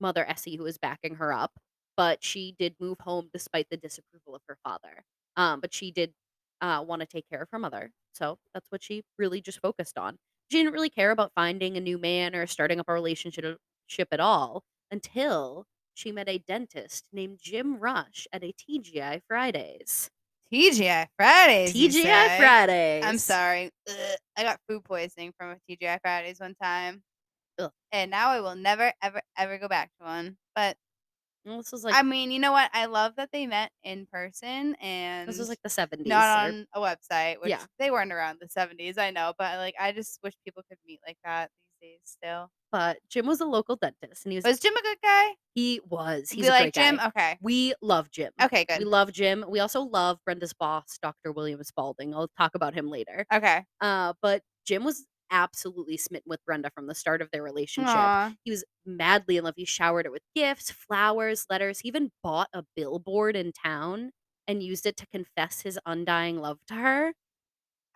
mother, 0.00 0.24
Essie, 0.26 0.56
who 0.56 0.64
was 0.64 0.78
backing 0.78 1.16
her 1.16 1.32
up, 1.32 1.58
but 1.96 2.24
she 2.24 2.54
did 2.58 2.76
move 2.80 2.98
home 3.00 3.30
despite 3.32 3.68
the 3.70 3.76
disapproval 3.76 4.34
of 4.34 4.42
her 4.48 4.58
father. 4.64 5.04
Um, 5.36 5.60
but 5.60 5.74
she 5.74 5.90
did, 5.92 6.14
uh, 6.60 6.84
wanna 6.86 7.06
take 7.06 7.28
care 7.28 7.42
of 7.42 7.48
her 7.52 7.58
mother, 7.58 7.92
so 8.14 8.38
that's 8.54 8.70
what 8.70 8.82
she 8.82 9.04
really 9.18 9.40
just 9.40 9.60
focused 9.60 9.98
on. 9.98 10.18
She 10.50 10.58
didn't 10.58 10.74
really 10.74 10.90
care 10.90 11.10
about 11.10 11.32
finding 11.34 11.76
a 11.76 11.80
new 11.80 11.98
man 11.98 12.34
or 12.34 12.46
starting 12.46 12.80
up 12.80 12.88
a 12.88 12.92
relationship 12.92 13.58
ship 13.86 14.08
at 14.12 14.20
all 14.20 14.64
until 14.90 15.66
she 15.94 16.10
met 16.12 16.28
a 16.28 16.38
dentist 16.38 17.08
named 17.12 17.38
Jim 17.40 17.76
Rush 17.78 18.26
at 18.32 18.42
a 18.44 18.52
TGI 18.52 19.20
Fridays. 19.28 20.10
TGI 20.52 21.06
Fridays, 21.16 21.72
TGI? 21.74 22.36
Fridays. 22.38 23.04
I'm 23.04 23.18
sorry. 23.18 23.70
Ugh, 23.88 24.16
I 24.36 24.42
got 24.42 24.60
food 24.68 24.84
poisoning 24.84 25.32
from 25.38 25.50
a 25.52 25.56
TGI 25.72 25.98
Fridays 26.02 26.40
one 26.40 26.54
time. 26.62 27.02
Ugh. 27.58 27.70
And 27.92 28.10
now 28.10 28.30
I 28.30 28.40
will 28.40 28.56
never, 28.56 28.92
ever, 29.02 29.20
ever 29.38 29.58
go 29.58 29.68
back 29.68 29.90
to 30.00 30.04
one. 30.06 30.36
But 30.54 30.76
Well, 31.44 31.58
this 31.58 31.72
was 31.72 31.84
like 31.84 31.94
I 31.94 32.02
mean, 32.02 32.30
you 32.30 32.38
know 32.40 32.52
what? 32.52 32.70
I 32.72 32.86
love 32.86 33.16
that 33.16 33.30
they 33.32 33.46
met 33.46 33.70
in 33.82 34.06
person 34.06 34.76
and 34.80 35.28
this 35.28 35.38
was 35.38 35.48
like 35.48 35.60
the 35.62 35.70
70s 35.70 36.06
not 36.06 36.48
or 36.48 36.52
on 36.54 36.66
a 36.74 36.80
website, 36.80 37.40
which 37.40 37.50
Yeah. 37.50 37.64
they 37.78 37.90
weren't 37.90 38.12
around 38.12 38.38
the 38.40 38.48
70s, 38.48 38.98
I 38.98 39.10
know, 39.10 39.34
but 39.38 39.58
like 39.58 39.74
I 39.78 39.92
just 39.92 40.20
wish 40.22 40.34
people 40.44 40.62
could 40.68 40.78
meet 40.86 41.00
like 41.06 41.18
that 41.24 41.50
days 41.84 42.00
still. 42.04 42.50
but 42.72 42.98
Jim 43.10 43.26
was 43.26 43.40
a 43.40 43.44
local 43.44 43.76
dentist 43.76 44.24
and 44.24 44.32
he 44.32 44.36
was 44.38 44.44
Was 44.44 44.58
Jim 44.60 44.74
a 44.76 44.82
good 44.82 44.98
guy? 45.02 45.34
he 45.54 45.80
was. 45.88 46.30
He's 46.30 46.42
we 46.42 46.48
a 46.48 46.50
like 46.50 46.62
great 46.62 46.74
Jim? 46.74 46.96
guy. 46.96 47.06
Okay. 47.08 47.38
We 47.40 47.74
love 47.82 48.10
Jim. 48.10 48.32
Okay, 48.42 48.64
Good. 48.64 48.78
We 48.80 48.84
love 48.84 49.12
Jim. 49.12 49.44
We 49.48 49.60
also 49.60 49.82
love 49.82 50.18
Brenda's 50.24 50.52
boss, 50.52 50.98
Dr. 51.02 51.32
William 51.32 51.62
Spalding. 51.62 52.14
I'll 52.14 52.28
talk 52.38 52.54
about 52.54 52.74
him 52.74 52.88
later. 52.88 53.26
Okay. 53.32 53.64
Uh, 53.80 54.14
but 54.22 54.42
Jim 54.66 54.82
was 54.84 55.06
absolutely 55.30 55.96
smitten 55.96 56.28
with 56.28 56.44
Brenda 56.44 56.70
from 56.74 56.86
the 56.86 56.94
start 56.94 57.20
of 57.22 57.28
their 57.32 57.42
relationship. 57.42 57.94
Aw. 57.94 58.34
He 58.44 58.50
was 58.50 58.64
madly 58.86 59.36
in 59.36 59.44
love. 59.44 59.54
He 59.56 59.64
showered 59.64 60.06
her 60.06 60.10
with 60.12 60.22
gifts, 60.34 60.70
flowers, 60.70 61.46
letters. 61.50 61.80
He 61.80 61.88
even 61.88 62.10
bought 62.22 62.48
a 62.52 62.64
billboard 62.76 63.36
in 63.36 63.52
town 63.52 64.10
and 64.46 64.62
used 64.62 64.86
it 64.86 64.96
to 64.98 65.06
confess 65.06 65.62
his 65.62 65.78
undying 65.86 66.38
love 66.40 66.58
to 66.68 66.74
her. 66.74 67.12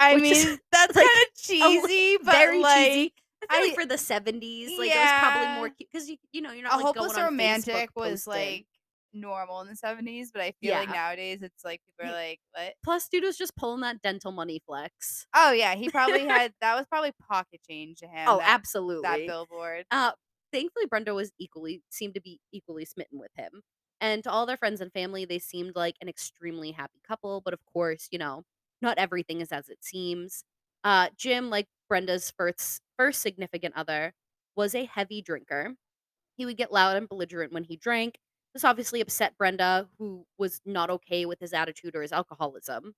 I 0.00 0.14
Which 0.14 0.24
is, 0.30 0.46
mean, 0.46 0.58
that's 0.72 0.96
like, 0.96 1.06
kind 1.06 1.26
of 1.26 1.34
cheesy, 1.36 2.16
but 2.24 2.32
very 2.32 2.60
like 2.60 2.76
cheesy. 2.76 3.14
I 3.48 3.56
feel 3.56 3.66
like 3.68 3.74
for 3.74 3.86
the 3.86 3.94
70s, 3.94 4.78
like 4.78 4.90
it 4.90 4.96
was 4.96 5.10
probably 5.20 5.54
more 5.54 5.68
cute 5.70 5.88
because 5.92 6.08
you 6.08 6.16
you 6.32 6.42
know 6.42 6.52
you're 6.52 6.66
a 6.66 6.68
not 6.68 6.76
like 6.76 6.96
hopeless 6.96 7.16
romantic 7.16 7.74
Facebook 7.74 7.88
was 7.96 8.24
posting. 8.24 8.32
like 8.32 8.66
normal 9.12 9.60
in 9.60 9.68
the 9.68 9.74
70s, 9.74 10.28
but 10.32 10.42
I 10.42 10.52
feel 10.60 10.74
like 10.74 10.88
nowadays 10.88 11.42
it's 11.42 11.64
like 11.64 11.80
people 11.86 12.10
are 12.10 12.14
like, 12.14 12.40
what? 12.52 12.74
Plus, 12.84 13.08
dude 13.08 13.24
was 13.24 13.36
just 13.36 13.56
pulling 13.56 13.80
that 13.80 14.02
dental 14.02 14.32
money 14.32 14.60
flex. 14.66 15.26
Oh 15.34 15.52
yeah, 15.52 15.74
he 15.74 15.88
probably 15.88 16.20
had 16.26 16.52
that 16.60 16.76
was 16.76 16.86
probably 16.86 17.12
pocket 17.28 17.60
change 17.68 17.98
to 17.98 18.06
him. 18.06 18.26
Oh, 18.26 18.38
that, 18.38 18.48
absolutely. 18.48 19.02
That 19.02 19.26
billboard. 19.26 19.86
Uh, 19.90 20.12
thankfully, 20.52 20.86
Brenda 20.86 21.14
was 21.14 21.32
equally 21.38 21.82
seemed 21.90 22.14
to 22.14 22.20
be 22.20 22.40
equally 22.52 22.84
smitten 22.84 23.18
with 23.18 23.32
him, 23.36 23.62
and 24.00 24.22
to 24.24 24.30
all 24.30 24.46
their 24.46 24.56
friends 24.56 24.80
and 24.80 24.92
family, 24.92 25.24
they 25.24 25.38
seemed 25.38 25.72
like 25.74 25.96
an 26.00 26.08
extremely 26.08 26.72
happy 26.72 27.00
couple. 27.06 27.40
But 27.44 27.54
of 27.54 27.60
course, 27.72 28.08
you 28.10 28.18
know, 28.18 28.42
not 28.82 28.98
everything 28.98 29.40
is 29.40 29.52
as 29.52 29.68
it 29.68 29.78
seems. 29.82 30.44
Uh, 30.84 31.08
Jim, 31.16 31.50
like 31.50 31.66
Brenda's 31.88 32.32
first 32.36 32.82
first 32.98 33.22
significant 33.22 33.74
other, 33.76 34.14
was 34.56 34.74
a 34.74 34.84
heavy 34.86 35.22
drinker. 35.22 35.76
He 36.36 36.46
would 36.46 36.56
get 36.56 36.72
loud 36.72 36.96
and 36.96 37.08
belligerent 37.08 37.52
when 37.52 37.64
he 37.64 37.76
drank. 37.76 38.18
This 38.54 38.64
obviously 38.64 39.00
upset 39.00 39.36
Brenda, 39.38 39.88
who 39.98 40.26
was 40.38 40.60
not 40.66 40.90
okay 40.90 41.26
with 41.26 41.40
his 41.40 41.52
attitude 41.52 41.94
or 41.96 42.02
his 42.02 42.12
alcoholism. 42.12 42.94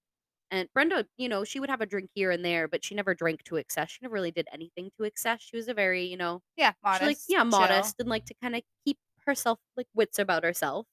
And 0.50 0.68
Brenda, 0.74 1.06
you 1.16 1.28
know, 1.28 1.44
she 1.44 1.60
would 1.60 1.70
have 1.70 1.80
a 1.80 1.86
drink 1.86 2.10
here 2.14 2.30
and 2.30 2.44
there, 2.44 2.68
but 2.68 2.84
she 2.84 2.94
never 2.94 3.14
drank 3.14 3.44
to 3.44 3.56
excess. 3.56 3.90
She 3.90 3.98
never 4.02 4.14
really 4.14 4.32
did 4.32 4.48
anything 4.52 4.90
to 4.98 5.04
excess. 5.04 5.40
She 5.42 5.56
was 5.56 5.68
a 5.68 5.74
very, 5.74 6.04
you 6.04 6.16
know, 6.16 6.42
Yeah, 6.56 6.72
she 6.72 6.76
modest. 6.82 7.02
like 7.04 7.18
yeah, 7.28 7.42
modest 7.44 7.96
and 8.00 8.08
like 8.08 8.24
to 8.26 8.34
kind 8.42 8.56
of 8.56 8.62
keep 8.84 8.98
herself 9.26 9.58
like 9.76 9.86
wits 9.94 10.18
about 10.18 10.44
herself. 10.44 10.86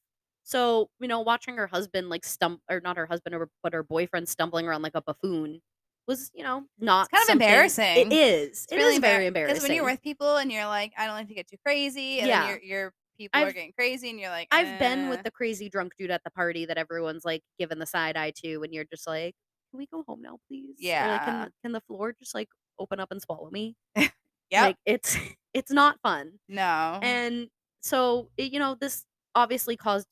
So, 0.43 0.89
you 0.99 1.07
know, 1.07 1.21
watching 1.21 1.57
her 1.57 1.67
husband 1.67 2.09
like 2.09 2.23
stump 2.25 2.61
or 2.69 2.79
not 2.81 2.97
her 2.97 3.07
husband 3.07 3.35
or 3.35 3.49
but 3.63 3.73
her 3.73 3.83
boyfriend 3.83 4.29
stumbling 4.29 4.67
around 4.67 4.81
like 4.83 4.95
a 4.95 5.01
buffoon 5.01 5.61
was, 6.07 6.31
you 6.33 6.43
know, 6.43 6.65
not 6.79 7.09
kind 7.11 7.23
of 7.23 7.29
embarrassing. 7.29 7.97
It 7.97 8.13
is. 8.13 8.63
It's 8.63 8.71
It 8.71 8.75
really 8.77 8.93
is 8.95 8.99
very 8.99 9.25
Because 9.25 9.27
embarrassing. 9.27 9.63
when 9.69 9.75
you're 9.75 9.85
with 9.85 10.01
people 10.01 10.37
and 10.37 10.51
you're 10.51 10.65
like, 10.65 10.93
I 10.97 11.05
don't 11.05 11.15
like 11.15 11.27
to 11.27 11.33
get 11.33 11.47
too 11.47 11.57
crazy, 11.65 12.19
and 12.19 12.27
Yeah. 12.27 12.41
then 12.41 12.49
your 12.49 12.59
your 12.63 12.93
people 13.17 13.39
are 13.41 13.45
I've- 13.45 13.53
getting 13.53 13.73
crazy, 13.73 14.09
and 14.09 14.19
you're 14.19 14.29
like, 14.29 14.47
I've 14.51 14.79
been 14.79 15.05
"Eh." 15.05 15.09
with 15.09 15.23
the 15.23 15.31
crazy 15.31 15.69
drunk 15.69 15.93
dude 15.97 16.11
at 16.11 16.23
the 16.23 16.31
party 16.31 16.65
that 16.65 16.77
everyone's 16.77 17.25
like 17.25 17.43
giving 17.59 17.79
the 17.79 17.85
side 17.85 18.15
eye 18.17 18.31
to, 18.43 18.63
and 18.63 18.73
you're 18.73 18.85
just 18.85 19.05
like, 19.07 19.35
"Can 19.71 19.77
we 19.79 19.87
go 19.87 20.03
home 20.07 20.21
now, 20.21 20.39
please?" 20.47 20.69
Or, 20.69 20.71
like, 20.71 20.77
Yeah. 20.79 21.25
can 21.25 21.51
can 21.63 21.71
the 21.73 21.81
floor 21.81 22.13
just 22.19 22.33
like 22.35 22.49
open 22.79 22.99
up 22.99 23.11
and 23.11 23.21
swallow 23.21 23.49
me? 23.51 23.75
yeah. 24.51 24.61
Like 24.67 24.77
it's 24.85 25.15
it's 25.53 25.71
not 25.71 25.99
fun. 26.01 26.39
no. 26.47 26.99
And 27.01 27.49
so 27.81 28.29
it, 28.37 28.51
you 28.53 28.59
know 28.59 28.75
this 28.75 29.05
obviously 29.35 29.75
caused 29.77 30.07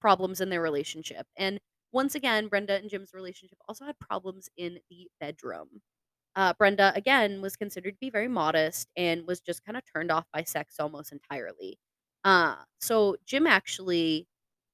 problems 0.00 0.40
in 0.40 0.48
their 0.50 0.62
relationship. 0.62 1.26
And 1.36 1.60
once 1.92 2.14
again, 2.14 2.48
Brenda 2.48 2.74
and 2.76 2.90
Jim's 2.90 3.12
relationship 3.14 3.58
also 3.68 3.84
had 3.84 3.98
problems 3.98 4.48
in 4.56 4.78
the 4.90 5.08
bedroom. 5.20 5.82
Uh, 6.36 6.54
Brenda 6.58 6.92
again 6.96 7.42
was 7.42 7.56
considered 7.56 7.92
to 7.94 7.98
be 8.00 8.10
very 8.10 8.28
modest 8.28 8.88
and 8.96 9.26
was 9.26 9.40
just 9.40 9.64
kind 9.64 9.76
of 9.76 9.82
turned 9.94 10.10
off 10.12 10.26
by 10.32 10.44
sex 10.44 10.76
almost 10.80 11.12
entirely. 11.12 11.78
Uh, 12.24 12.56
so 12.80 13.16
Jim 13.26 13.46
actually 13.46 14.26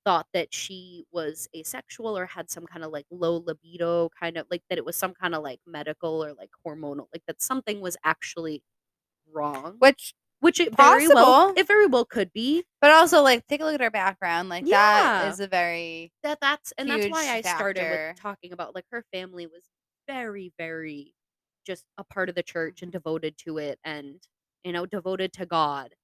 thought 0.05 0.27
that 0.35 0.55
she 0.55 1.05
was 1.13 1.49
asexual 1.57 2.17
or 2.19 2.27
had 2.27 2.51
some 2.51 2.67
kind 2.67 2.85
of 2.85 2.93
like 2.93 3.07
low 3.11 3.39
libido, 3.47 4.11
kind 4.21 4.37
of 4.39 4.47
like 4.51 4.63
that 4.71 4.79
it 4.79 4.85
was 4.85 4.97
some 4.97 5.15
kind 5.15 5.35
of 5.35 5.43
like 5.43 5.61
medical 5.67 6.25
or 6.25 6.35
like 6.35 6.51
hormonal, 6.67 7.07
like 7.13 7.23
that 7.27 7.43
something 7.43 7.81
was 7.81 7.97
actually 8.05 8.63
wrong. 9.33 9.77
Which, 9.79 10.15
Which 10.41 10.61
it 10.61 10.77
very 10.77 11.09
well 11.09 11.55
it 11.57 11.67
very 11.67 11.87
well 11.87 12.05
could 12.05 12.33
be. 12.33 12.65
but 12.81 12.91
also 12.91 13.23
like, 13.23 13.47
take 13.47 13.61
a 13.61 13.65
look 13.65 13.75
at 13.75 13.81
her 13.81 13.91
background. 13.91 14.49
Like 14.49 14.69
that 14.69 15.09
Yeah. 15.09 15.29
is 15.29 15.41
a 15.41 15.49
very 15.49 16.13
That 16.23 16.41
that's 16.41 16.73
and 16.79 16.89
that's 16.89 17.09
why 17.09 17.29
I 17.31 17.37
Huge 17.37 17.47
started 17.47 17.81
factor. 17.81 18.09
with 18.13 18.21
talking 18.21 18.53
about 18.53 18.75
like 18.75 18.85
her 18.91 19.05
family 19.13 19.47
was 19.47 19.65
very 20.07 20.53
very 20.59 21.15
just 21.67 21.85
a 21.99 22.05
part 22.05 22.29
of 22.29 22.35
the 22.35 22.43
church 22.43 22.83
and 22.83 22.93
devoted 22.93 23.37
to 23.39 23.59
it 23.59 23.79
and 23.85 24.21
you 24.63 24.73
know 24.73 24.87
devoted 24.87 25.33
to 25.35 25.47
God. 25.47 25.95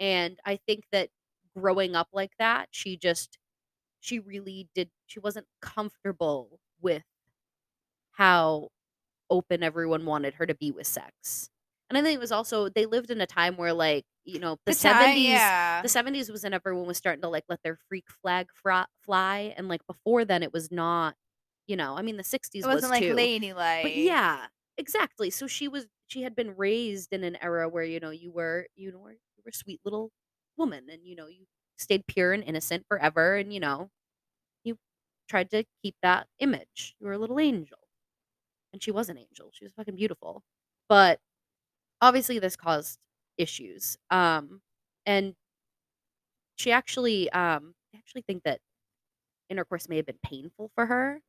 And 0.00 0.38
I 0.44 0.56
think 0.56 0.84
that 0.92 1.10
growing 1.56 1.94
up 1.94 2.08
like 2.12 2.32
that, 2.38 2.68
she 2.72 2.96
just 2.96 3.38
she 4.00 4.18
really 4.20 4.68
did 4.74 4.90
she 5.06 5.20
wasn't 5.20 5.46
comfortable 5.60 6.60
with 6.80 7.04
how 8.12 8.68
open 9.30 9.62
everyone 9.62 10.04
wanted 10.06 10.34
her 10.34 10.46
to 10.46 10.54
be 10.54 10.70
with 10.72 10.86
sex. 10.86 11.50
And 11.92 11.98
I 11.98 12.02
think 12.02 12.16
it 12.16 12.20
was 12.20 12.32
also 12.32 12.68
they 12.68 12.86
lived 12.86 13.10
in 13.10 13.20
a 13.20 13.26
time 13.26 13.56
where 13.56 13.72
like, 13.74 14.04
you 14.24 14.38
know, 14.38 14.58
the 14.66 14.72
70s 14.72 15.52
Yeah. 15.52 15.82
the 15.82 15.88
70s 15.88 16.30
was 16.30 16.42
when 16.44 16.54
everyone 16.54 16.86
was 16.86 16.96
starting 16.96 17.22
to 17.22 17.28
like 17.28 17.44
let 17.48 17.60
their 17.62 17.76
freak 17.88 18.06
flag 18.10 18.48
fly 19.04 19.54
and 19.56 19.68
like 19.68 19.86
before 19.86 20.24
then 20.24 20.42
it 20.42 20.52
was 20.52 20.70
not 20.70 21.16
you 21.66 21.76
know 21.76 21.96
i 21.96 22.02
mean 22.02 22.16
the 22.16 22.24
60s 22.24 22.64
it 22.64 22.68
was 22.68 22.74
wasn't 22.74 22.90
like 22.90 23.04
too 23.04 23.14
ladylike. 23.14 23.82
but 23.82 23.94
yeah 23.94 24.46
exactly 24.78 25.30
so 25.30 25.46
she 25.46 25.68
was 25.68 25.86
she 26.06 26.22
had 26.22 26.34
been 26.34 26.56
raised 26.56 27.12
in 27.12 27.24
an 27.24 27.36
era 27.42 27.68
where 27.68 27.84
you 27.84 28.00
know 28.00 28.10
you 28.10 28.30
were 28.32 28.66
you 28.76 28.90
know 28.92 29.08
you 29.08 29.18
were 29.44 29.50
a 29.50 29.52
sweet 29.52 29.80
little 29.84 30.10
woman 30.56 30.88
and 30.90 31.06
you 31.06 31.14
know 31.16 31.26
you 31.26 31.46
stayed 31.78 32.06
pure 32.06 32.32
and 32.32 32.44
innocent 32.44 32.84
forever 32.88 33.36
and 33.36 33.52
you 33.52 33.60
know 33.60 33.90
you 34.64 34.76
tried 35.28 35.50
to 35.50 35.64
keep 35.82 35.96
that 36.02 36.28
image 36.40 36.96
you 37.00 37.06
were 37.06 37.14
a 37.14 37.18
little 37.18 37.40
angel 37.40 37.78
and 38.72 38.82
she 38.82 38.90
was 38.90 39.08
an 39.08 39.18
angel 39.18 39.50
she 39.52 39.64
was 39.64 39.72
fucking 39.72 39.96
beautiful 39.96 40.42
but 40.88 41.20
obviously 42.02 42.40
this 42.40 42.56
caused 42.56 43.00
issues 43.38 43.98
um 44.10 44.62
and 45.06 45.36
she 46.56 46.72
actually 46.72 47.30
um 47.32 47.74
I 47.94 47.98
actually 47.98 48.22
think 48.22 48.42
that 48.44 48.60
intercourse 49.50 49.88
may 49.88 49.96
have 49.98 50.06
been 50.06 50.20
painful 50.24 50.70
for 50.74 50.86
her 50.86 51.22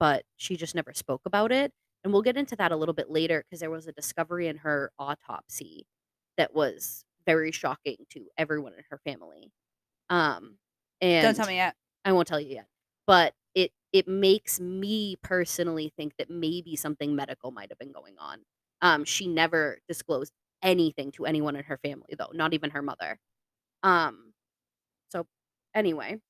but 0.00 0.24
she 0.36 0.56
just 0.56 0.74
never 0.74 0.94
spoke 0.94 1.22
about 1.26 1.52
it 1.52 1.72
and 2.04 2.12
we'll 2.12 2.22
get 2.22 2.36
into 2.38 2.56
that 2.56 2.72
a 2.72 2.76
little 2.76 2.94
bit 2.94 3.10
later 3.10 3.44
because 3.44 3.60
there 3.60 3.70
was 3.70 3.88
a 3.88 3.92
discovery 3.92 4.48
in 4.48 4.58
her 4.58 4.92
autopsy 4.98 5.86
that 6.38 6.54
was 6.54 7.04
very 7.26 7.52
shocking 7.52 7.96
to 8.10 8.28
everyone 8.38 8.74
in 8.74 8.84
her 8.90 8.98
family 9.04 9.52
um 10.10 10.58
and 11.00 11.22
Don't 11.22 11.34
tell 11.34 11.46
me 11.46 11.56
yet. 11.56 11.76
I 12.04 12.12
won't 12.12 12.28
tell 12.28 12.40
you 12.40 12.56
yet. 12.56 12.68
But 13.06 13.34
it 13.54 13.72
it 13.92 14.08
makes 14.08 14.60
me 14.60 15.16
personally 15.22 15.92
think 15.96 16.16
that 16.18 16.30
maybe 16.30 16.76
something 16.76 17.16
medical 17.16 17.50
might 17.52 17.70
have 17.70 17.78
been 17.78 17.92
going 17.92 18.18
on. 18.18 18.44
Um, 18.84 19.04
she 19.04 19.28
never 19.28 19.80
disclosed 19.88 20.32
anything 20.62 21.12
to 21.14 21.26
anyone 21.26 21.56
in 21.56 21.64
her 21.64 21.78
family 21.78 22.14
though, 22.18 22.30
not 22.34 22.54
even 22.54 22.70
her 22.72 22.82
mother. 22.82 23.18
Um 23.84 24.32
so 25.10 25.26
anyway, 25.74 26.20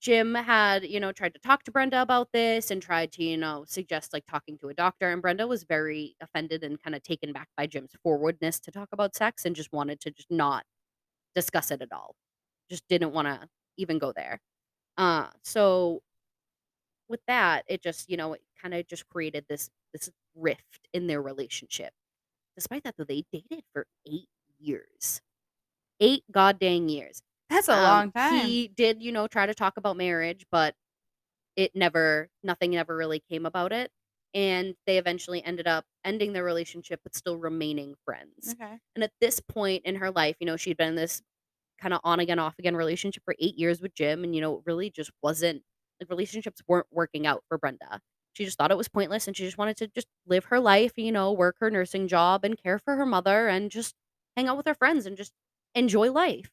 Jim 0.00 0.34
had, 0.34 0.84
you 0.84 1.00
know, 1.00 1.12
tried 1.12 1.34
to 1.34 1.40
talk 1.40 1.64
to 1.64 1.72
Brenda 1.72 2.02
about 2.02 2.32
this 2.32 2.70
and 2.72 2.82
tried 2.82 3.12
to, 3.14 3.24
you 3.24 3.36
know, 3.38 3.64
suggest 3.68 4.12
like 4.14 4.26
talking 4.26 4.58
to 4.58 4.68
a 4.70 4.74
doctor. 4.74 5.10
And 5.12 5.22
Brenda 5.22 5.46
was 5.48 5.64
very 5.64 6.16
offended 6.22 6.64
and 6.64 6.82
kind 6.82 6.96
of 6.96 7.02
taken 7.04 7.32
back 7.32 7.48
by 7.56 7.66
Jim's 7.68 7.92
forwardness 8.04 8.60
to 8.62 8.72
talk 8.72 8.88
about 8.92 9.16
sex 9.16 9.44
and 9.46 9.56
just 9.56 9.72
wanted 9.72 10.00
to 10.02 10.10
just 10.12 10.30
not 10.30 10.64
discuss 11.34 11.70
it 11.70 11.82
at 11.82 11.92
all. 11.92 12.14
Just 12.70 12.84
didn't 12.88 13.12
want 13.12 13.28
to 13.28 13.48
even 13.78 13.98
go 13.98 14.12
there. 14.12 14.40
Uh, 14.98 15.28
so 15.44 16.02
with 17.08 17.20
that, 17.26 17.64
it 17.68 17.82
just, 17.82 18.08
you 18.08 18.16
know, 18.16 18.34
it 18.34 18.42
kind 18.60 18.74
of 18.74 18.86
just 18.86 19.08
created 19.08 19.44
this 19.48 19.68
this 19.92 20.10
rift 20.36 20.88
in 20.92 21.06
their 21.08 21.20
relationship. 21.20 21.92
Despite 22.60 22.84
that, 22.84 22.94
though, 22.96 23.04
they 23.04 23.24
dated 23.32 23.64
for 23.72 23.86
eight 24.06 24.28
years. 24.58 25.20
Eight 26.00 26.24
goddamn 26.30 26.88
years. 26.88 27.22
That's 27.48 27.68
a 27.68 27.72
Um, 27.74 27.82
long 27.82 28.12
time. 28.12 28.46
He 28.46 28.68
did, 28.68 29.02
you 29.02 29.12
know, 29.12 29.26
try 29.26 29.46
to 29.46 29.54
talk 29.54 29.76
about 29.76 29.96
marriage, 29.96 30.44
but 30.52 30.74
it 31.56 31.74
never, 31.74 32.28
nothing 32.42 32.76
ever 32.76 32.96
really 32.96 33.20
came 33.20 33.46
about 33.46 33.72
it. 33.72 33.90
And 34.34 34.76
they 34.86 34.98
eventually 34.98 35.42
ended 35.42 35.66
up 35.66 35.84
ending 36.04 36.32
their 36.32 36.44
relationship, 36.44 37.00
but 37.02 37.16
still 37.16 37.36
remaining 37.38 37.96
friends. 38.04 38.54
okay. 38.60 38.78
And 38.94 39.02
at 39.02 39.12
this 39.20 39.40
point 39.40 39.84
in 39.84 39.96
her 39.96 40.10
life, 40.10 40.36
you 40.38 40.46
know, 40.46 40.56
she'd 40.56 40.76
been 40.76 40.90
in 40.90 40.94
this 40.96 41.22
kind 41.80 41.94
of 41.94 42.00
on 42.04 42.20
again, 42.20 42.38
off 42.38 42.54
again 42.58 42.76
relationship 42.76 43.24
for 43.24 43.34
eight 43.40 43.56
years 43.58 43.80
with 43.80 43.94
Jim. 43.94 44.22
And, 44.24 44.34
you 44.34 44.40
know, 44.42 44.58
it 44.58 44.62
really 44.66 44.90
just 44.90 45.10
wasn't 45.22 45.62
like 46.00 46.10
relationships 46.10 46.62
weren't 46.68 46.86
working 46.92 47.26
out 47.26 47.42
for 47.48 47.58
Brenda. 47.58 48.00
She 48.32 48.44
just 48.44 48.58
thought 48.58 48.70
it 48.70 48.76
was 48.76 48.88
pointless 48.88 49.26
and 49.26 49.36
she 49.36 49.44
just 49.44 49.58
wanted 49.58 49.76
to 49.78 49.88
just 49.88 50.06
live 50.26 50.46
her 50.46 50.60
life, 50.60 50.92
you 50.96 51.12
know, 51.12 51.32
work 51.32 51.56
her 51.60 51.70
nursing 51.70 52.08
job 52.08 52.44
and 52.44 52.56
care 52.56 52.78
for 52.78 52.96
her 52.96 53.06
mother 53.06 53.48
and 53.48 53.70
just 53.70 53.94
hang 54.36 54.48
out 54.48 54.56
with 54.56 54.66
her 54.66 54.74
friends 54.74 55.06
and 55.06 55.16
just 55.16 55.32
enjoy 55.74 56.10
life, 56.12 56.50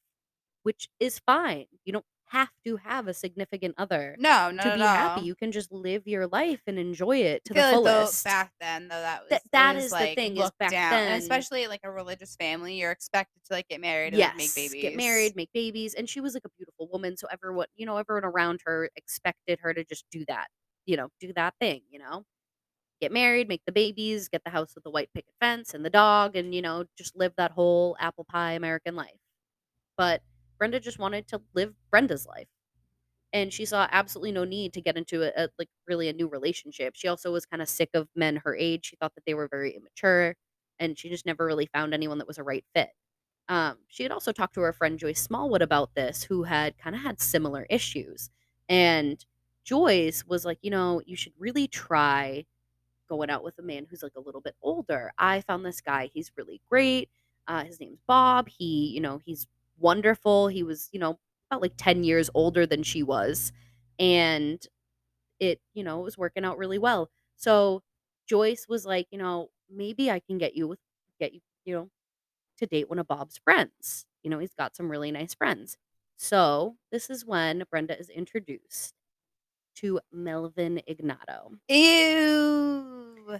which 0.63 0.89
is 0.99 1.19
fine. 1.19 1.65
You 1.85 1.93
don't 1.93 2.05
have 2.31 2.49
to 2.65 2.75
have 2.77 3.07
a 3.07 3.13
significant 3.13 3.75
other 3.77 4.17
No, 4.19 4.51
no, 4.51 4.63
to 4.63 4.73
be 4.73 4.79
no. 4.79 4.85
happy. 4.85 5.21
You 5.21 5.35
can 5.35 5.51
just 5.53 5.71
live 5.71 6.07
your 6.07 6.27
life 6.27 6.61
and 6.67 6.77
enjoy 6.77 7.19
it 7.19 7.45
to 7.45 7.53
the 7.53 7.61
like 7.61 7.71
though 7.75 7.83
fullest. 7.83 8.23
back 8.25 8.51
then 8.59 8.89
though 8.89 8.99
that 8.99 9.21
was 9.23 9.29
Th- 9.29 9.41
that 9.53 9.75
was, 9.75 9.85
is 9.85 9.91
the 9.91 9.97
thing, 10.15 10.35
is 10.37 10.51
back 10.59 10.71
down, 10.71 10.93
and 10.93 11.07
then- 11.11 11.17
especially 11.19 11.67
like 11.67 11.81
a 11.83 11.91
religious 11.91 12.35
family, 12.35 12.75
you're 12.79 12.91
expected 12.91 13.43
to 13.45 13.53
like 13.53 13.69
get 13.69 13.79
married 13.79 14.13
and 14.13 14.17
yes, 14.17 14.31
like, 14.31 14.37
make 14.39 14.55
babies. 14.71 14.81
get 14.81 14.95
married, 14.97 15.35
make 15.37 15.53
babies, 15.53 15.93
and 15.93 16.09
she 16.09 16.19
was 16.19 16.33
like 16.33 16.43
a 16.45 16.49
beautiful 16.57 16.89
woman. 16.91 17.15
So 17.15 17.27
everyone, 17.31 17.67
you 17.75 17.85
know, 17.85 17.97
everyone 17.97 18.25
around 18.25 18.59
her 18.65 18.89
expected 18.97 19.59
her 19.61 19.73
to 19.73 19.85
just 19.85 20.05
do 20.11 20.25
that, 20.27 20.47
you 20.87 20.97
know, 20.97 21.09
do 21.21 21.33
that 21.35 21.55
thing, 21.61 21.83
you 21.91 21.99
know, 21.99 22.25
get 23.01 23.11
married, 23.11 23.47
make 23.49 23.63
the 23.65 23.71
babies, 23.71 24.29
get 24.29 24.43
the 24.45 24.51
house 24.51 24.75
with 24.75 24.83
the 24.83 24.91
white 24.91 25.09
picket 25.13 25.33
fence 25.39 25.73
and 25.73 25.85
the 25.85 25.89
dog, 25.89 26.35
and 26.35 26.55
you 26.55 26.61
know, 26.61 26.85
just 26.97 27.15
live 27.17 27.33
that 27.37 27.51
whole 27.51 27.97
apple 27.99 28.25
pie 28.25 28.53
American 28.53 28.95
life. 28.95 29.19
But 29.97 30.21
Brenda 30.59 30.79
just 30.79 30.99
wanted 30.99 31.27
to 31.29 31.41
live 31.55 31.73
Brenda's 31.91 32.25
life. 32.25 32.47
And 33.33 33.51
she 33.53 33.65
saw 33.65 33.87
absolutely 33.91 34.31
no 34.31 34.45
need 34.45 34.73
to 34.73 34.81
get 34.81 34.97
into 34.97 35.23
a, 35.23 35.45
a 35.45 35.49
like 35.59 35.69
really 35.87 36.09
a 36.09 36.13
new 36.13 36.27
relationship. 36.27 36.93
She 36.95 37.07
also 37.07 37.31
was 37.31 37.45
kind 37.45 37.61
of 37.61 37.69
sick 37.69 37.89
of 37.93 38.07
men 38.15 38.37
her 38.37 38.55
age. 38.55 38.85
She 38.87 38.95
thought 38.95 39.15
that 39.15 39.25
they 39.25 39.33
were 39.33 39.47
very 39.49 39.75
immature, 39.75 40.35
and 40.79 40.97
she 40.97 41.09
just 41.09 41.25
never 41.25 41.45
really 41.45 41.67
found 41.73 41.93
anyone 41.93 42.19
that 42.19 42.27
was 42.27 42.37
a 42.37 42.43
right 42.43 42.65
fit. 42.75 42.89
Um, 43.49 43.77
she 43.89 44.03
had 44.03 44.11
also 44.13 44.31
talked 44.33 44.55
to 44.55 44.61
her 44.61 44.73
friend 44.73 44.99
Joyce 44.99 45.21
Smallwood 45.21 45.61
about 45.61 45.95
this, 45.95 46.23
who 46.23 46.43
had 46.43 46.77
kind 46.77 46.95
of 46.95 47.01
had 47.03 47.21
similar 47.21 47.65
issues. 47.69 48.29
And 48.69 49.23
Joyce 49.67 50.23
was 50.25 50.45
like, 50.45 50.59
you 50.61 50.71
know, 50.71 51.01
you 51.05 51.17
should 51.17 51.33
really 51.37 51.67
try 51.67 52.45
going 53.09 53.29
out 53.29 53.43
with 53.43 53.59
a 53.59 53.61
man 53.61 53.85
who's 53.89 54.01
like 54.01 54.15
a 54.15 54.21
little 54.21 54.39
bit 54.39 54.55
older. 54.61 55.11
I 55.17 55.41
found 55.41 55.65
this 55.65 55.81
guy, 55.81 56.09
he's 56.13 56.31
really 56.37 56.61
great. 56.69 57.09
Uh, 57.49 57.65
his 57.65 57.79
name's 57.81 57.99
Bob. 58.07 58.47
He, 58.47 58.91
you 58.93 59.01
know, 59.01 59.19
he's 59.25 59.45
wonderful. 59.77 60.47
He 60.47 60.63
was, 60.63 60.87
you 60.93 60.99
know, 61.01 61.19
about 61.51 61.61
like 61.61 61.73
10 61.75 62.05
years 62.05 62.29
older 62.33 62.65
than 62.65 62.81
she 62.81 63.03
was. 63.03 63.51
And 63.99 64.65
it, 65.39 65.59
you 65.73 65.83
know, 65.83 65.99
it 65.99 66.03
was 66.03 66.17
working 66.17 66.45
out 66.45 66.57
really 66.57 66.79
well. 66.79 67.09
So 67.35 67.83
Joyce 68.27 68.67
was 68.69 68.85
like, 68.85 69.07
you 69.11 69.17
know, 69.17 69.49
maybe 69.69 70.09
I 70.09 70.19
can 70.19 70.37
get 70.37 70.55
you 70.55 70.67
with, 70.69 70.79
get 71.19 71.33
you, 71.33 71.41
you 71.65 71.75
know, 71.75 71.89
to 72.59 72.67
date 72.67 72.89
one 72.89 72.99
of 72.99 73.07
Bob's 73.07 73.37
friends. 73.37 74.05
You 74.23 74.29
know, 74.29 74.39
he's 74.39 74.55
got 74.55 74.75
some 74.77 74.89
really 74.89 75.11
nice 75.11 75.33
friends. 75.33 75.77
So 76.17 76.77
this 76.91 77.09
is 77.09 77.25
when 77.25 77.65
Brenda 77.69 77.99
is 77.99 78.09
introduced 78.09 78.95
to 79.77 79.99
Melvin 80.11 80.81
Ignatow. 80.87 81.51
Ew. 81.69 83.39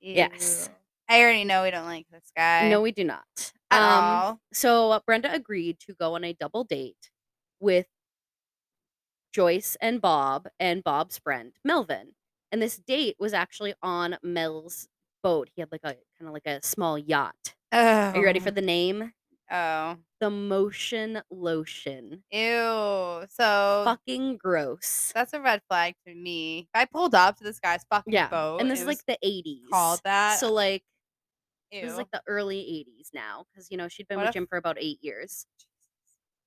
Yes. 0.00 0.70
I 1.08 1.20
already 1.20 1.44
know 1.44 1.62
we 1.64 1.70
don't 1.70 1.84
like 1.86 2.06
this 2.10 2.30
guy. 2.36 2.68
No, 2.68 2.80
we 2.80 2.92
do 2.92 3.04
not. 3.04 3.24
at 3.70 3.80
Um, 3.82 4.04
all. 4.04 4.40
So 4.52 5.00
Brenda 5.06 5.32
agreed 5.32 5.78
to 5.80 5.94
go 5.94 6.14
on 6.14 6.24
a 6.24 6.32
double 6.32 6.64
date 6.64 7.10
with 7.58 7.86
Joyce 9.32 9.76
and 9.80 10.00
Bob 10.00 10.48
and 10.58 10.82
Bob's 10.82 11.18
friend 11.18 11.52
Melvin. 11.64 12.12
And 12.52 12.60
this 12.62 12.78
date 12.78 13.16
was 13.18 13.32
actually 13.32 13.74
on 13.82 14.16
Mel's 14.22 14.88
boat. 15.22 15.50
He 15.54 15.60
had 15.60 15.70
like 15.70 15.82
a 15.84 15.94
kind 16.18 16.28
of 16.28 16.32
like 16.32 16.46
a 16.46 16.60
small 16.64 16.98
yacht. 16.98 17.54
Are 17.72 18.16
you 18.16 18.24
ready 18.24 18.40
for 18.40 18.50
the 18.50 18.60
name? 18.62 19.12
Oh. 19.50 19.96
The 20.20 20.30
Motion 20.30 21.22
Lotion. 21.30 22.22
Ew. 22.30 23.24
So 23.28 23.82
Fucking 23.84 24.36
gross. 24.36 25.12
that's 25.14 25.32
a 25.32 25.40
red 25.40 25.62
flag 25.68 25.94
to 26.06 26.14
me. 26.14 26.68
If 26.74 26.80
I 26.80 26.84
pulled 26.84 27.14
up 27.14 27.36
to 27.38 27.44
this 27.44 27.58
guy's 27.58 27.84
fucking 27.90 28.12
Yeah. 28.12 28.28
boat, 28.28 28.60
and 28.60 28.70
this 28.70 28.80
is 28.80 28.86
like 28.86 29.04
the 29.06 29.18
80s. 29.24 29.70
called 29.72 30.00
that. 30.04 30.38
So 30.38 30.52
like 30.52 30.82
Ew. 31.72 31.80
this 31.82 31.92
is 31.92 31.96
like 31.98 32.10
the 32.12 32.22
early 32.26 32.58
80s 32.58 33.10
now 33.14 33.46
cuz 33.54 33.68
you 33.70 33.76
know 33.76 33.88
she'd 33.88 34.06
been 34.08 34.18
What 34.18 34.24
with 34.24 34.28
if- 34.30 34.34
Jim 34.34 34.46
for 34.46 34.58
about 34.58 34.76
8 34.78 34.98
years. 35.02 35.46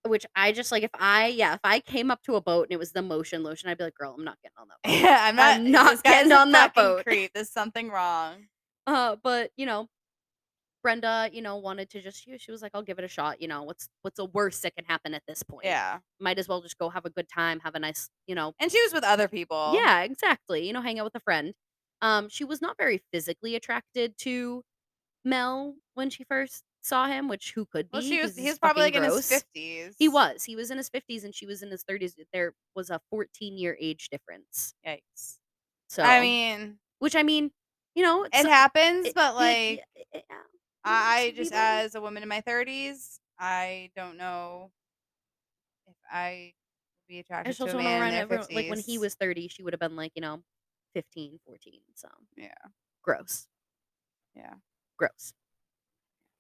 Which 0.06 0.26
I 0.36 0.52
just 0.52 0.72
like 0.72 0.84
if 0.84 0.92
I 0.96 1.28
yeah, 1.28 1.54
if 1.54 1.62
I 1.64 1.80
came 1.80 2.12
up 2.12 2.22
to 2.24 2.36
a 2.36 2.42
boat 2.42 2.64
and 2.64 2.74
it 2.74 2.80
was 2.80 2.92
the 2.92 3.02
Motion 3.02 3.42
Lotion, 3.42 3.70
I'd 3.70 3.78
be 3.78 3.86
like, 3.86 3.96
"Girl, 3.96 4.14
I'm 4.18 4.24
not 4.26 4.38
getting 4.44 4.58
on 4.60 4.68
that 4.68 4.78
boat." 4.84 5.02
Yeah, 5.02 5.18
I'm 5.24 5.36
not. 5.38 5.56
I'm 5.56 5.72
not 5.72 5.92
this 5.92 6.02
getting 6.02 6.32
a 6.32 6.36
on 6.36 6.52
that 6.52 6.76
fucking 6.76 6.90
boat. 6.98 7.04
Creep. 7.06 7.32
There's 7.34 7.50
something 7.50 7.90
wrong. 7.90 8.48
Uh, 8.86 9.16
but 9.24 9.52
you 9.56 9.66
know, 9.66 9.88
Brenda, 10.84 11.30
you 11.34 11.42
know, 11.42 11.58
wanted 11.58 11.90
to 11.92 12.02
just 12.02 12.22
she, 12.24 12.38
she 12.38 12.52
was 12.52 12.62
like, 12.62 12.72
"I'll 12.76 12.84
give 12.84 13.00
it 13.00 13.06
a 13.06 13.08
shot." 13.08 13.42
You 13.42 13.48
know, 13.48 13.64
what's 13.64 13.90
what's 14.04 14.18
the 14.18 14.26
worst 14.26 14.62
that 14.64 14.76
can 14.76 14.86
happen 14.86 15.14
at 15.16 15.24
this 15.28 15.42
point? 15.44 15.66
Yeah, 15.66 16.00
might 16.20 16.38
as 16.40 16.48
well 16.48 16.62
just 16.62 16.78
go 16.78 16.90
have 16.90 17.06
a 17.06 17.10
good 17.10 17.30
time, 17.30 17.60
have 17.62 17.76
a 17.76 17.80
nice, 17.80 18.10
you 18.28 18.36
know, 18.36 18.54
and 18.60 18.72
she 18.72 18.82
was 18.84 18.94
with 18.94 19.04
other 19.04 19.28
people. 19.28 19.74
yeah, 19.76 20.02
exactly. 20.04 20.68
You 20.68 20.74
know, 20.74 20.82
hang 20.82 21.00
out 21.00 21.06
with 21.06 21.16
a 21.16 21.20
friend. 21.22 21.54
Um, 22.02 22.30
she 22.30 22.44
was 22.44 22.62
not 22.62 22.78
very 22.78 23.02
physically 23.14 23.56
attracted 23.56 24.18
to 24.20 24.64
Mel 25.26 25.76
when 25.94 26.10
she 26.10 26.24
first 26.24 26.64
saw 26.82 27.08
him, 27.08 27.28
which 27.30 27.54
who 27.54 27.66
could 27.66 27.90
be? 27.90 27.98
Well, 27.98 28.02
she 28.02 28.22
was. 28.22 28.36
He 28.36 28.42
he's 28.44 28.52
was 28.52 28.60
probably 28.60 28.84
like 28.84 28.94
fucking 28.94 29.06
in 29.06 29.12
his 29.16 29.28
fifties. 29.28 29.96
He 29.98 30.10
was. 30.10 30.44
He 30.44 30.56
was 30.56 30.70
in 30.72 30.78
his 30.78 30.90
fifties 30.90 31.24
and 31.24 31.34
she 31.34 31.46
was 31.46 31.64
in 31.64 31.72
his 31.72 31.84
thirties. 31.84 32.16
There 32.34 32.54
was 32.76 32.90
a 32.90 33.00
fourteen 33.10 33.58
year 33.58 33.78
age 33.80 34.10
difference. 34.10 34.74
Yikes. 34.86 35.40
So 35.88 36.04
I 36.04 36.20
mean, 36.22 36.80
which 37.00 37.16
I 37.16 37.24
mean, 37.24 37.52
you 37.96 38.04
know, 38.04 38.24
it 38.26 38.34
happens, 38.34 39.08
it- 39.08 39.16
but 39.16 39.36
like, 39.36 39.84
yeah, 40.14 40.22
yeah, 40.30 40.42
I, 40.86 41.28
I 41.28 41.32
just, 41.32 41.54
as 41.54 41.96
a 41.96 42.02
woman 42.02 42.24
in 42.24 42.30
my 42.30 42.42
thirties, 42.42 43.20
I 43.40 43.90
don't 43.96 44.18
know 44.18 44.72
if 45.88 45.96
I 46.12 46.54
would 47.08 47.14
be 47.14 47.18
I 47.18 47.20
attracted 47.22 47.50
just 47.52 47.60
to 47.60 47.64
a 47.64 47.68
also 47.68 47.78
man 47.78 48.02
around 48.02 48.08
in 48.10 48.14
their 48.16 48.22
everyone, 48.24 48.48
like 48.54 48.70
when 48.70 48.80
he 48.80 48.98
was 48.98 49.16
30, 49.16 49.48
she 49.48 49.64
would 49.64 49.74
have 49.74 49.80
been 49.80 49.96
like, 49.96 50.12
you 50.16 50.22
know, 50.22 50.42
15, 50.94 51.40
14. 51.46 51.74
So, 51.96 52.08
Yeah. 52.38 52.54
Gross. 53.02 53.48
Yeah. 54.36 54.54
Gross. 54.98 55.34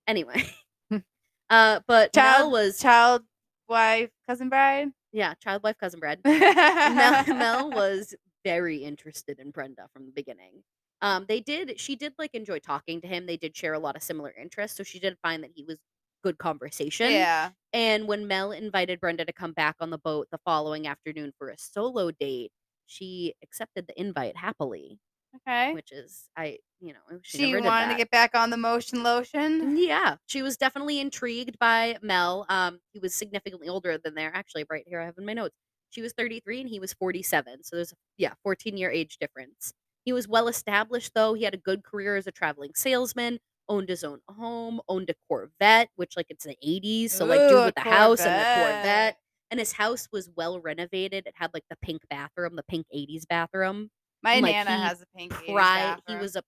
Anyway. 0.07 0.43
uh, 1.49 1.79
but 1.87 2.15
Mel 2.15 2.23
Child 2.23 2.51
was, 2.51 2.79
child, 2.79 3.23
wife, 3.67 4.09
cousin 4.27 4.49
bride. 4.49 4.89
yeah, 5.11 5.33
child 5.35 5.63
wife, 5.63 5.77
cousin 5.79 5.99
Brad. 5.99 6.19
Mel, 6.25 7.23
Mel 7.27 7.71
was 7.71 8.13
very 8.43 8.77
interested 8.77 9.39
in 9.39 9.51
Brenda 9.51 9.87
from 9.93 10.05
the 10.05 10.11
beginning. 10.11 10.63
Um, 11.03 11.25
they 11.29 11.41
did, 11.41 11.79
she 11.79 11.97
did 11.97 12.15
like 12.19 12.31
enjoy 12.33 12.59
talking 12.59 13.01
to 13.01 13.07
him. 13.07 13.27
They 13.27 13.37
did 13.37 13.55
share 13.57 13.73
a 13.75 13.79
lot 13.79 13.97
of 13.97 14.03
similar 14.03 14.31
interests. 14.31 14.77
So 14.77 14.83
she 14.83 14.99
did 14.99 15.17
find 15.23 15.43
that 15.43 15.51
he 15.55 15.63
was 15.63 15.77
good 16.23 16.39
conversation. 16.39 17.11
Yeah. 17.11 17.51
And 17.73 18.07
when 18.07 18.27
Mel 18.27 18.51
invited 18.53 19.01
Brenda 19.01 19.25
to 19.25 19.33
come 19.33 19.53
back 19.53 19.75
on 19.81 19.91
the 19.91 19.99
boat 19.99 20.29
the 20.31 20.39
following 20.45 20.87
afternoon 20.87 21.33
for 21.37 21.49
a 21.49 21.57
solo 21.59 22.11
date, 22.11 22.51
she 22.87 23.35
accepted 23.43 23.87
the 23.87 23.99
invite 23.99 24.37
happily, 24.37 24.99
Okay. 25.35 25.71
which 25.73 25.91
is 25.91 26.29
I, 26.37 26.59
you 26.79 26.93
know, 26.93 27.19
she, 27.23 27.37
She 27.37 27.55
wanted 27.55 27.89
to 27.89 27.95
get 27.97 28.11
back 28.11 28.35
on 28.35 28.49
the 28.49 28.57
motion 28.57 29.03
lotion. 29.03 29.77
Yeah, 29.77 30.17
she 30.27 30.41
was 30.41 30.57
definitely 30.57 30.99
intrigued 30.99 31.57
by 31.59 31.97
Mel. 32.01 32.45
Um, 32.49 32.79
he 32.91 32.99
was 32.99 33.15
significantly 33.15 33.67
older 33.69 33.97
than 33.97 34.15
there. 34.15 34.33
Actually, 34.35 34.65
right 34.69 34.83
here 34.87 34.99
I 35.01 35.05
have 35.05 35.17
in 35.17 35.25
my 35.25 35.33
notes. 35.33 35.55
She 35.89 36.01
was 36.01 36.13
33 36.13 36.61
and 36.61 36.69
he 36.69 36.79
was 36.79 36.93
47. 36.93 37.63
So 37.63 37.75
there's 37.75 37.91
a 37.91 37.95
yeah, 38.17 38.33
14 38.43 38.77
year 38.77 38.91
age 38.91 39.17
difference. 39.19 39.73
He 40.05 40.13
was 40.13 40.27
well 40.27 40.47
established 40.47 41.11
though. 41.15 41.33
He 41.33 41.43
had 41.43 41.53
a 41.53 41.57
good 41.57 41.83
career 41.83 42.15
as 42.15 42.27
a 42.27 42.31
traveling 42.31 42.71
salesman, 42.75 43.39
owned 43.69 43.89
his 43.89 44.03
own 44.03 44.19
home, 44.29 44.81
owned 44.87 45.09
a 45.09 45.15
Corvette, 45.27 45.89
which 45.95 46.15
like 46.17 46.27
it's 46.29 46.45
the 46.45 46.57
80s, 46.65 47.11
so 47.11 47.25
like 47.25 47.39
Ooh, 47.39 47.49
dude 47.49 47.65
with 47.65 47.75
the 47.75 47.81
house 47.81 48.19
and 48.21 48.39
the 48.39 48.43
Corvette. 48.61 49.17
And 49.51 49.59
his 49.59 49.73
house 49.73 50.07
was 50.11 50.29
well 50.35 50.59
renovated. 50.59 51.27
It 51.27 51.33
had 51.37 51.51
like 51.53 51.63
the 51.69 51.77
pink 51.81 52.01
bathroom, 52.09 52.55
the 52.55 52.63
pink 52.63 52.87
80s 52.93 53.27
bathroom. 53.27 53.89
My 54.23 54.39
Like, 54.39 54.53
nana 54.55 54.71
has 54.71 55.01
a 55.01 55.05
pink 55.15 55.31
80s 55.33 55.53
Pride. 55.53 56.01
He 56.07 56.15
was 56.15 56.35
a 56.35 56.43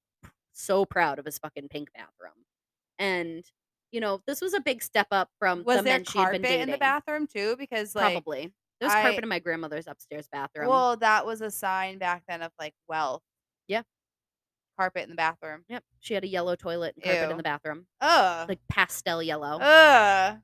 so 0.54 0.86
proud 0.86 1.20
of 1.20 1.26
his 1.26 1.38
fucking 1.38 1.68
pink 1.70 1.90
bathroom. 1.94 2.46
And 3.00 3.44
you 3.92 4.02
know, 4.02 4.22
this 4.28 4.42
was 4.42 4.54
a 4.54 4.60
big 4.60 4.84
step 4.84 5.08
up 5.12 5.30
from 5.40 5.64
Was 5.64 5.78
the 5.78 5.84
there 5.84 5.94
men 6.00 6.04
she 6.04 6.18
had 6.18 6.32
been 6.34 6.42
carpet 6.42 6.60
in 6.62 6.72
the 6.72 6.78
bathroom 6.78 7.28
too? 7.28 7.56
Because, 7.58 7.96
like, 7.96 8.14
Probably. 8.14 8.52
There's 8.82 8.92
I 8.92 9.04
carpet 9.04 9.24
in 9.24 9.30
my 9.30 9.40
grandmother's 9.40 9.88
upstairs 9.88 10.28
bathroom. 10.30 10.68
well, 10.68 10.98
that 10.98 11.26
was 11.26 11.40
a 11.40 11.50
sign 11.50 11.98
back 11.98 12.24
then 12.28 12.42
of, 12.42 12.52
like, 12.60 12.74
wealth. 12.90 13.22
Yeah. 13.68 13.82
Carpet 14.78 15.04
in 15.04 15.10
the 15.10 15.16
bathroom. 15.16 15.64
Yep, 15.70 15.84
she 16.00 16.14
had 16.14 16.24
a 16.24 16.28
yellow 16.28 16.56
toilet 16.56 16.96
and 16.96 17.04
carpet 17.04 17.32
in 17.32 17.38
the 17.38 17.44
bathroom, 17.44 17.86
Ugh. 18.02 18.50
like 18.50 18.60
pastel 18.70 19.24
yellow. 19.24 19.58
Ugh. 19.62 20.38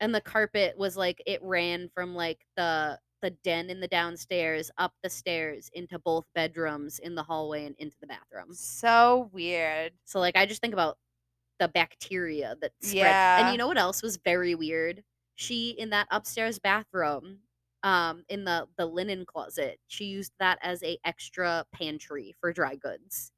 and 0.00 0.14
the 0.14 0.20
carpet 0.20 0.76
was 0.76 0.96
like 0.96 1.22
it 1.26 1.40
ran 1.42 1.88
from 1.94 2.14
like 2.14 2.44
the 2.56 2.98
the 3.22 3.30
den 3.30 3.68
in 3.70 3.80
the 3.80 3.88
downstairs 3.88 4.70
up 4.78 4.92
the 5.02 5.10
stairs 5.10 5.70
into 5.72 5.98
both 5.98 6.24
bedrooms 6.34 6.98
in 7.00 7.14
the 7.16 7.22
hallway 7.22 7.64
and 7.66 7.74
into 7.78 7.96
the 8.00 8.06
bathroom. 8.06 8.48
So 8.52 9.28
weird. 9.32 9.92
So 10.04 10.20
like 10.20 10.36
I 10.36 10.46
just 10.46 10.60
think 10.60 10.74
about 10.74 10.98
the 11.58 11.66
bacteria 11.68 12.56
that 12.60 12.72
spread. 12.80 12.96
Yeah. 12.96 13.40
And 13.40 13.52
you 13.52 13.58
know 13.58 13.66
what 13.66 13.78
else 13.78 14.02
was 14.02 14.18
very 14.18 14.54
weird? 14.54 15.02
She 15.34 15.70
in 15.70 15.90
that 15.90 16.06
upstairs 16.10 16.58
bathroom, 16.58 17.38
um, 17.82 18.24
in 18.28 18.44
the 18.44 18.66
the 18.76 18.86
linen 18.86 19.24
closet, 19.24 19.78
she 19.86 20.04
used 20.04 20.32
that 20.40 20.58
as 20.62 20.82
a 20.82 20.98
extra 21.04 21.64
pantry 21.72 22.34
for 22.40 22.52
dry 22.52 22.74
goods. 22.76 23.32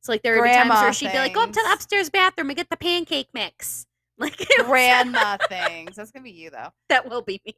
So 0.00 0.12
like 0.12 0.22
there 0.22 0.36
would 0.36 0.44
be 0.44 0.54
times 0.54 0.70
where 0.70 0.92
she'd 0.92 1.12
be 1.12 1.18
like, 1.18 1.34
"Go 1.34 1.42
up 1.42 1.52
to 1.52 1.62
the 1.62 1.72
upstairs 1.72 2.10
bathroom 2.10 2.50
and 2.50 2.56
get 2.56 2.70
the 2.70 2.76
pancake 2.76 3.28
mix." 3.34 3.86
Like 4.20 4.48
Grandma 4.64 5.36
things. 5.48 5.94
That's 5.94 6.10
gonna 6.10 6.24
be 6.24 6.32
you 6.32 6.50
though. 6.50 6.70
that 6.88 7.08
will 7.08 7.22
be 7.22 7.40
me. 7.46 7.54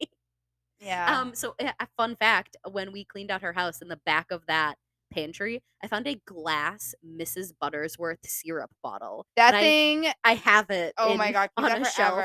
Yeah. 0.79 1.19
Um, 1.19 1.35
so 1.35 1.55
a 1.59 1.87
fun 1.97 2.17
fact: 2.17 2.55
when 2.71 2.93
we 2.93 3.07
cleaned 3.07 3.31
out 3.31 3.41
her 3.41 3.55
house, 3.55 3.81
in 3.81 3.89
the 3.89 3.99
back 4.05 4.31
of 4.31 4.45
that 4.47 4.77
pantry, 5.11 5.63
I 5.83 5.87
found 5.87 6.07
a 6.07 6.21
glass 6.27 6.95
Mrs. 7.03 7.53
Buttersworth 7.63 8.19
syrup 8.27 8.71
bottle. 8.83 9.25
that 9.37 9.55
and 9.55 9.57
I- 9.57 9.61
thing. 9.61 10.07
I, 10.23 10.35
have 10.35 10.69
it. 10.69 10.93
oh 10.99 11.17
my 11.17 11.33
god, 11.33 11.49
on 11.57 11.81
a 11.81 11.85
shelf. 11.85 12.23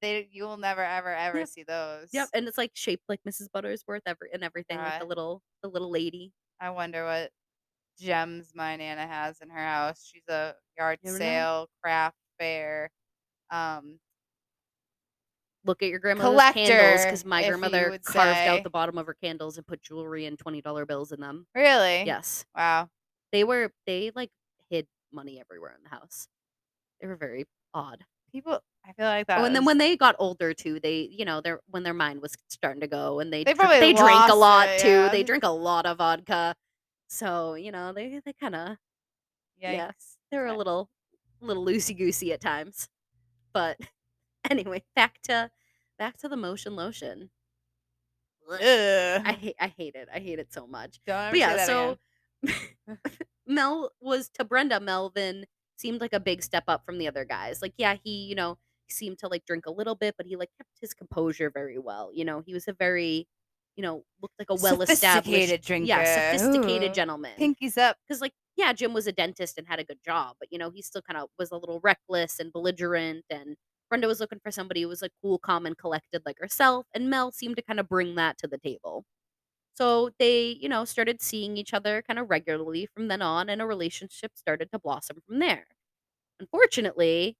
They 0.00 0.28
you 0.30 0.44
will 0.44 0.56
never 0.56 0.82
ever 0.82 1.14
ever 1.14 1.38
Yep. 1.40 1.46
see 1.46 1.62
those. 1.62 2.10
Yep, 2.12 2.28
and 2.34 2.48
it's 2.48 2.58
like 2.58 2.72
shaped 2.74 3.04
like 3.08 3.20
Mrs. 3.24 3.48
Buttersworth 3.48 4.02
every 4.06 4.30
and 4.32 4.42
everything, 4.44 4.78
like 4.78 4.98
the 4.98 5.04
little 5.06 5.42
the 5.62 5.68
little 5.68 5.90
lady. 5.90 6.32
I 6.60 6.70
wonder 6.70 7.04
what 7.04 7.32
gems 7.98 8.54
my 8.54 8.76
nana 8.76 9.06
has 9.06 9.40
in 9.40 9.50
her 9.50 9.58
house. 9.64 10.04
She's 10.06 10.28
a 10.28 10.56
yard 10.78 11.00
never 11.02 11.18
know. 11.18 11.18
sale, 11.26 11.68
craft 11.82 12.18
fair. 12.38 12.90
Um, 13.50 14.00
Look 15.64 15.82
at 15.82 15.90
your 15.90 15.98
grandmother's 15.98 16.46
candles 16.46 17.04
because 17.04 17.24
my 17.24 17.42
grandmother 17.42 17.92
carved 18.04 18.46
say. 18.46 18.46
out 18.46 18.62
the 18.62 18.70
bottom 18.70 18.96
of 18.96 19.06
her 19.06 19.14
candles 19.14 19.58
and 19.58 19.66
put 19.66 19.82
jewelry 19.82 20.24
and 20.24 20.38
twenty 20.38 20.62
dollar 20.62 20.86
bills 20.86 21.12
in 21.12 21.20
them. 21.20 21.46
really? 21.54 22.04
Yes, 22.04 22.46
Wow. 22.54 22.90
they 23.32 23.44
were 23.44 23.72
they 23.86 24.10
like 24.14 24.32
hid 24.70 24.88
money 25.12 25.40
everywhere 25.40 25.74
in 25.76 25.82
the 25.84 25.90
house. 25.90 26.28
They 27.00 27.08
were 27.08 27.16
very 27.16 27.46
odd. 27.74 28.06
People, 28.32 28.60
I 28.86 28.92
feel 28.92 29.06
like 29.06 29.26
that. 29.28 29.40
Oh, 29.40 29.44
and 29.44 29.54
then 29.54 29.62
was- 29.64 29.66
when 29.72 29.78
they 29.78 29.96
got 29.96 30.16
older 30.18 30.52
too, 30.54 30.80
they 30.80 31.08
you 31.10 31.24
know 31.24 31.40
their 31.40 31.60
when 31.68 31.82
their 31.82 31.94
mind 31.94 32.22
was 32.22 32.34
starting 32.48 32.80
to 32.80 32.86
go, 32.86 33.20
and 33.20 33.32
they 33.32 33.44
They 33.44 33.52
dr- 33.54 33.58
probably 33.58 33.80
they 33.80 33.92
drink 33.92 34.28
a 34.28 34.34
lot 34.34 34.68
it, 34.68 34.80
too. 34.80 34.88
yeah. 34.88 35.08
They 35.08 35.22
drink 35.22 35.44
a 35.44 35.48
lot 35.50 35.86
of 35.86 35.98
vodka, 35.98 36.54
so 37.08 37.54
you 37.54 37.70
know 37.72 37.92
they 37.92 38.20
they 38.24 38.32
kind 38.32 38.54
of 38.54 38.76
yeah 39.58 39.88
Yikes. 39.88 40.16
they 40.30 40.38
were 40.38 40.46
a 40.46 40.56
little 40.56 40.88
little 41.40 41.64
loosey 41.64 41.96
goosey 41.96 42.32
at 42.32 42.40
times. 42.40 42.88
But 43.52 43.78
anyway, 44.50 44.82
back 44.96 45.20
to 45.22 45.50
back 45.98 46.16
to 46.18 46.28
the 46.28 46.36
motion 46.36 46.74
lotion. 46.76 47.30
Ugh. 48.50 48.60
I 49.24 49.32
hate 49.38 49.56
I 49.60 49.68
hate 49.76 49.94
it. 49.94 50.08
I 50.12 50.18
hate 50.18 50.38
it 50.40 50.52
so 50.52 50.66
much. 50.66 51.00
Don't 51.06 51.16
ever 51.16 51.30
But 51.30 51.34
say 51.34 51.38
yeah, 51.38 51.56
that 51.56 51.66
so 51.66 51.98
again. 52.42 52.58
Mel 53.46 53.92
was 54.00 54.28
to 54.30 54.44
Brenda, 54.44 54.80
Melvin 54.80 55.46
seemed 55.76 56.00
like 56.00 56.12
a 56.12 56.20
big 56.20 56.42
step 56.42 56.64
up 56.68 56.84
from 56.84 56.98
the 56.98 57.08
other 57.08 57.24
guys. 57.24 57.62
Like, 57.62 57.74
yeah, 57.78 57.96
he, 58.02 58.24
you 58.26 58.34
know, 58.34 58.58
seemed 58.92 59.18
to 59.20 59.28
like 59.28 59.44
drink 59.46 59.66
a 59.66 59.70
little 59.70 59.94
bit, 59.94 60.14
but 60.16 60.26
he 60.26 60.36
like 60.36 60.50
kept 60.58 60.70
his 60.80 60.94
composure 60.94 61.50
very 61.50 61.78
well. 61.78 62.10
You 62.12 62.24
know, 62.24 62.42
he 62.46 62.54
was 62.54 62.68
a 62.68 62.72
very, 62.72 63.26
you 63.76 63.82
know, 63.82 64.04
looked 64.22 64.34
like 64.38 64.50
a 64.50 64.56
well 64.62 64.82
established 64.82 65.62
drinker. 65.64 65.86
Yeah, 65.86 66.32
sophisticated 66.32 66.90
Ooh. 66.90 66.94
gentleman. 66.94 67.32
Pinkies 67.38 67.78
up. 67.78 67.96
Because 68.06 68.20
like, 68.20 68.32
yeah, 68.56 68.72
Jim 68.72 68.92
was 68.92 69.06
a 69.06 69.12
dentist 69.12 69.58
and 69.58 69.66
had 69.66 69.80
a 69.80 69.84
good 69.84 70.00
job, 70.04 70.36
but 70.38 70.48
you 70.52 70.58
know, 70.58 70.70
he 70.70 70.82
still 70.82 71.02
kind 71.02 71.18
of 71.18 71.28
was 71.38 71.50
a 71.50 71.56
little 71.56 71.80
reckless 71.82 72.38
and 72.40 72.52
belligerent 72.52 73.24
and 73.30 73.56
Brenda 73.90 74.06
was 74.06 74.20
looking 74.20 74.38
for 74.38 74.52
somebody 74.52 74.82
who 74.82 74.88
was 74.88 75.02
like 75.02 75.12
cool, 75.20 75.38
calm, 75.38 75.66
and 75.66 75.76
collected 75.76 76.22
like 76.24 76.38
herself, 76.38 76.86
and 76.94 77.10
Mel 77.10 77.32
seemed 77.32 77.56
to 77.56 77.62
kind 77.62 77.80
of 77.80 77.88
bring 77.88 78.14
that 78.14 78.38
to 78.38 78.46
the 78.46 78.56
table. 78.58 79.04
So 79.74 80.10
they, 80.18 80.58
you 80.60 80.68
know, 80.68 80.84
started 80.84 81.20
seeing 81.22 81.56
each 81.56 81.74
other 81.74 82.02
kind 82.06 82.18
of 82.18 82.30
regularly 82.30 82.86
from 82.86 83.08
then 83.08 83.22
on, 83.22 83.48
and 83.48 83.60
a 83.60 83.66
relationship 83.66 84.32
started 84.36 84.70
to 84.72 84.78
blossom 84.78 85.18
from 85.26 85.40
there. 85.40 85.66
Unfortunately, 86.38 87.36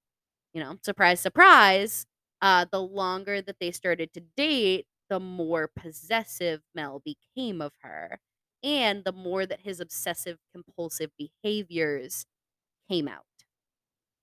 you 0.52 0.60
know, 0.62 0.76
surprise, 0.82 1.20
surprise, 1.20 2.06
uh, 2.42 2.66
the 2.70 2.80
longer 2.82 3.42
that 3.42 3.56
they 3.60 3.70
started 3.70 4.12
to 4.14 4.20
date, 4.36 4.86
the 5.08 5.20
more 5.20 5.70
possessive 5.76 6.62
Mel 6.74 7.02
became 7.04 7.60
of 7.60 7.72
her, 7.82 8.18
and 8.62 9.04
the 9.04 9.12
more 9.12 9.46
that 9.46 9.60
his 9.60 9.80
obsessive 9.80 10.38
compulsive 10.54 11.10
behaviors 11.18 12.26
came 12.88 13.08
out. 13.08 13.24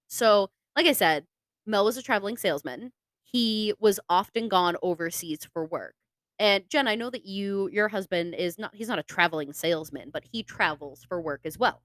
So, 0.07 0.49
like 0.75 0.85
I 0.85 0.93
said, 0.93 1.25
Mel 1.65 1.85
was 1.85 1.97
a 1.97 2.01
traveling 2.01 2.37
salesman. 2.37 2.91
He 3.23 3.73
was 3.79 3.99
often 4.09 4.47
gone 4.47 4.77
overseas 4.81 5.45
for 5.51 5.65
work. 5.65 5.95
And 6.39 6.69
Jen, 6.69 6.87
I 6.87 6.95
know 6.95 7.09
that 7.09 7.25
you 7.25 7.67
your 7.71 7.87
husband 7.89 8.35
is 8.35 8.57
not 8.59 8.75
he's 8.75 8.87
not 8.87 8.99
a 8.99 9.03
traveling 9.03 9.53
salesman, 9.53 10.11
but 10.11 10.23
he 10.31 10.43
travels 10.43 11.03
for 11.03 11.19
work 11.21 11.41
as 11.45 11.57
well. 11.57 11.81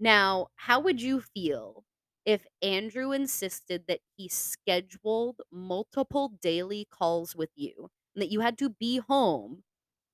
Now, 0.00 0.48
how 0.56 0.80
would 0.80 1.02
you 1.02 1.20
feel 1.20 1.84
if 2.24 2.46
Andrew 2.62 3.12
insisted 3.12 3.86
that 3.88 4.00
he 4.16 4.28
scheduled 4.28 5.40
multiple 5.50 6.32
daily 6.40 6.86
calls 6.90 7.34
with 7.34 7.50
you 7.56 7.88
and 8.14 8.22
that 8.22 8.30
you 8.30 8.40
had 8.40 8.58
to 8.58 8.70
be 8.70 8.98
home 8.98 9.62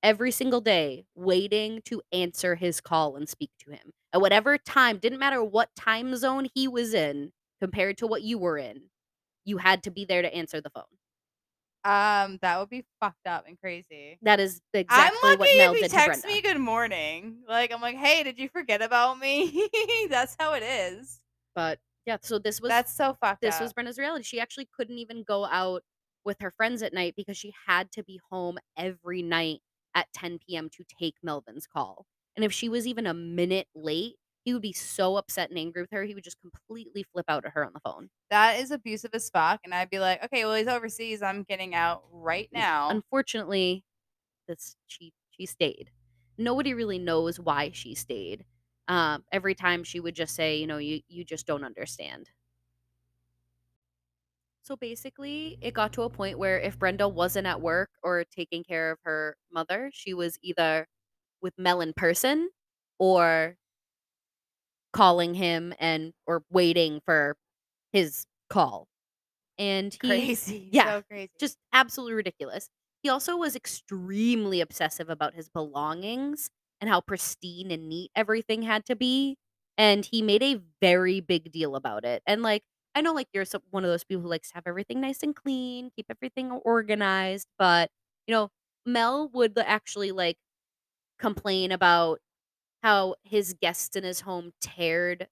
every 0.02 0.30
single 0.30 0.60
day 0.60 1.06
waiting 1.14 1.82
to 1.86 2.02
answer 2.12 2.54
his 2.54 2.80
call 2.80 3.16
and 3.16 3.28
speak 3.28 3.50
to 3.60 3.70
him 3.70 3.92
at 4.12 4.20
whatever 4.20 4.56
time, 4.58 4.98
didn't 4.98 5.18
matter 5.18 5.42
what 5.42 5.74
time 5.76 6.16
zone 6.16 6.48
he 6.54 6.66
was 6.68 6.94
in 6.94 7.32
compared 7.60 7.98
to 7.98 8.06
what 8.06 8.22
you 8.22 8.38
were 8.38 8.56
in, 8.56 8.90
you 9.44 9.58
had 9.58 9.82
to 9.82 9.90
be 9.90 10.04
there 10.04 10.22
to 10.22 10.34
answer 10.34 10.60
the 10.60 10.70
phone. 10.70 10.84
Um, 11.84 12.38
that 12.42 12.58
would 12.58 12.68
be 12.68 12.84
fucked 13.00 13.26
up 13.26 13.46
and 13.46 13.58
crazy. 13.58 14.18
That 14.22 14.40
is 14.40 14.60
exactly 14.74 15.18
I'm 15.20 15.30
lucky 15.30 15.38
what 15.38 15.56
Mel 15.56 15.72
if 15.74 15.80
he 15.80 15.88
texts 15.88 16.24
me 16.24 16.42
good 16.42 16.58
morning. 16.58 17.42
Like 17.48 17.72
I'm 17.72 17.80
like, 17.80 17.96
hey, 17.96 18.22
did 18.24 18.38
you 18.38 18.48
forget 18.48 18.82
about 18.82 19.18
me? 19.18 19.68
That's 20.10 20.36
how 20.38 20.54
it 20.54 20.62
is. 20.62 21.20
But 21.54 21.78
yeah, 22.08 22.16
so 22.22 22.38
this 22.38 22.60
was 22.60 22.70
That's 22.70 22.94
so 22.94 23.14
fucked 23.20 23.42
this 23.42 23.56
up. 23.56 23.62
was 23.62 23.72
Brenda's 23.72 23.98
reality. 23.98 24.24
She 24.24 24.40
actually 24.40 24.68
couldn't 24.76 24.98
even 24.98 25.22
go 25.22 25.44
out 25.44 25.82
with 26.24 26.38
her 26.40 26.50
friends 26.50 26.82
at 26.82 26.92
night 26.92 27.14
because 27.16 27.36
she 27.36 27.52
had 27.66 27.90
to 27.92 28.02
be 28.02 28.20
home 28.30 28.58
every 28.76 29.22
night 29.22 29.60
at 29.94 30.06
10 30.14 30.38
p.m. 30.46 30.68
to 30.70 30.84
take 30.98 31.14
Melvin's 31.22 31.66
call. 31.66 32.06
And 32.36 32.44
if 32.44 32.52
she 32.52 32.68
was 32.68 32.86
even 32.86 33.06
a 33.06 33.14
minute 33.14 33.66
late, 33.74 34.14
he 34.44 34.52
would 34.52 34.62
be 34.62 34.72
so 34.72 35.16
upset 35.16 35.50
and 35.50 35.58
angry 35.58 35.82
with 35.82 35.90
her, 35.90 36.04
he 36.04 36.14
would 36.14 36.24
just 36.24 36.40
completely 36.40 37.02
flip 37.02 37.26
out 37.28 37.44
at 37.44 37.52
her 37.52 37.64
on 37.66 37.72
the 37.74 37.80
phone. 37.80 38.08
that 38.30 38.58
is 38.58 38.70
abusive 38.70 39.10
as 39.12 39.28
fuck. 39.28 39.60
And 39.64 39.74
I'd 39.74 39.90
be 39.90 39.98
like, 39.98 40.24
okay, 40.24 40.44
well 40.44 40.54
he's 40.54 40.68
overseas. 40.68 41.20
I'm 41.22 41.42
getting 41.42 41.74
out 41.74 42.04
right 42.10 42.48
now. 42.52 42.88
Unfortunately, 42.90 43.84
this 44.46 44.76
she 44.86 45.12
she 45.30 45.46
stayed. 45.46 45.90
Nobody 46.38 46.72
really 46.72 46.98
knows 46.98 47.38
why 47.40 47.70
she 47.72 47.94
stayed. 47.94 48.44
Um, 48.88 49.24
every 49.32 49.54
time 49.54 49.84
she 49.84 50.00
would 50.00 50.14
just 50.16 50.34
say, 50.34 50.56
you 50.58 50.66
know, 50.66 50.78
you 50.78 51.02
you 51.08 51.24
just 51.24 51.46
don't 51.46 51.64
understand. 51.64 52.30
So 54.62 54.76
basically, 54.76 55.58
it 55.60 55.72
got 55.74 55.92
to 55.94 56.02
a 56.02 56.10
point 56.10 56.38
where 56.38 56.58
if 56.60 56.78
Brenda 56.78 57.08
wasn't 57.08 57.46
at 57.46 57.60
work 57.60 57.90
or 58.02 58.24
taking 58.24 58.62
care 58.64 58.90
of 58.90 58.98
her 59.04 59.36
mother, 59.50 59.90
she 59.92 60.12
was 60.12 60.38
either 60.42 60.86
with 61.40 61.54
Mel 61.58 61.80
in 61.80 61.94
person 61.94 62.50
or 62.98 63.56
calling 64.92 65.34
him 65.34 65.74
and 65.78 66.12
or 66.26 66.42
waiting 66.50 67.00
for 67.04 67.36
his 67.92 68.26
call. 68.50 68.88
And 69.58 69.94
he 70.02 70.32
crazy. 70.38 70.68
yeah, 70.72 70.92
So 70.92 71.02
crazy. 71.02 71.30
just 71.40 71.58
absolutely 71.72 72.14
ridiculous. 72.14 72.68
He 73.02 73.08
also 73.10 73.36
was 73.36 73.56
extremely 73.56 74.60
obsessive 74.60 75.10
about 75.10 75.34
his 75.34 75.48
belongings 75.48 76.50
and 76.80 76.90
how 76.90 77.00
pristine 77.00 77.70
and 77.70 77.88
neat 77.88 78.10
everything 78.16 78.62
had 78.62 78.84
to 78.86 78.96
be. 78.96 79.36
And 79.76 80.04
he 80.04 80.22
made 80.22 80.42
a 80.42 80.60
very 80.80 81.20
big 81.20 81.52
deal 81.52 81.76
about 81.76 82.04
it. 82.04 82.22
And 82.26 82.42
like, 82.42 82.62
I 82.94 83.00
know 83.00 83.12
like 83.14 83.28
you're 83.32 83.44
some, 83.44 83.62
one 83.70 83.84
of 83.84 83.90
those 83.90 84.04
people 84.04 84.22
who 84.22 84.28
likes 84.28 84.48
to 84.50 84.54
have 84.56 84.66
everything 84.66 85.00
nice 85.00 85.22
and 85.22 85.34
clean, 85.36 85.90
keep 85.94 86.06
everything 86.10 86.50
organized. 86.50 87.48
But, 87.58 87.90
you 88.26 88.34
know, 88.34 88.50
Mel 88.86 89.30
would 89.34 89.56
actually 89.58 90.12
like 90.12 90.36
complain 91.18 91.72
about 91.72 92.20
how 92.82 93.16
his 93.24 93.54
guests 93.60 93.96
in 93.96 94.04
his 94.04 94.22
home 94.22 94.52
teared 94.62 95.26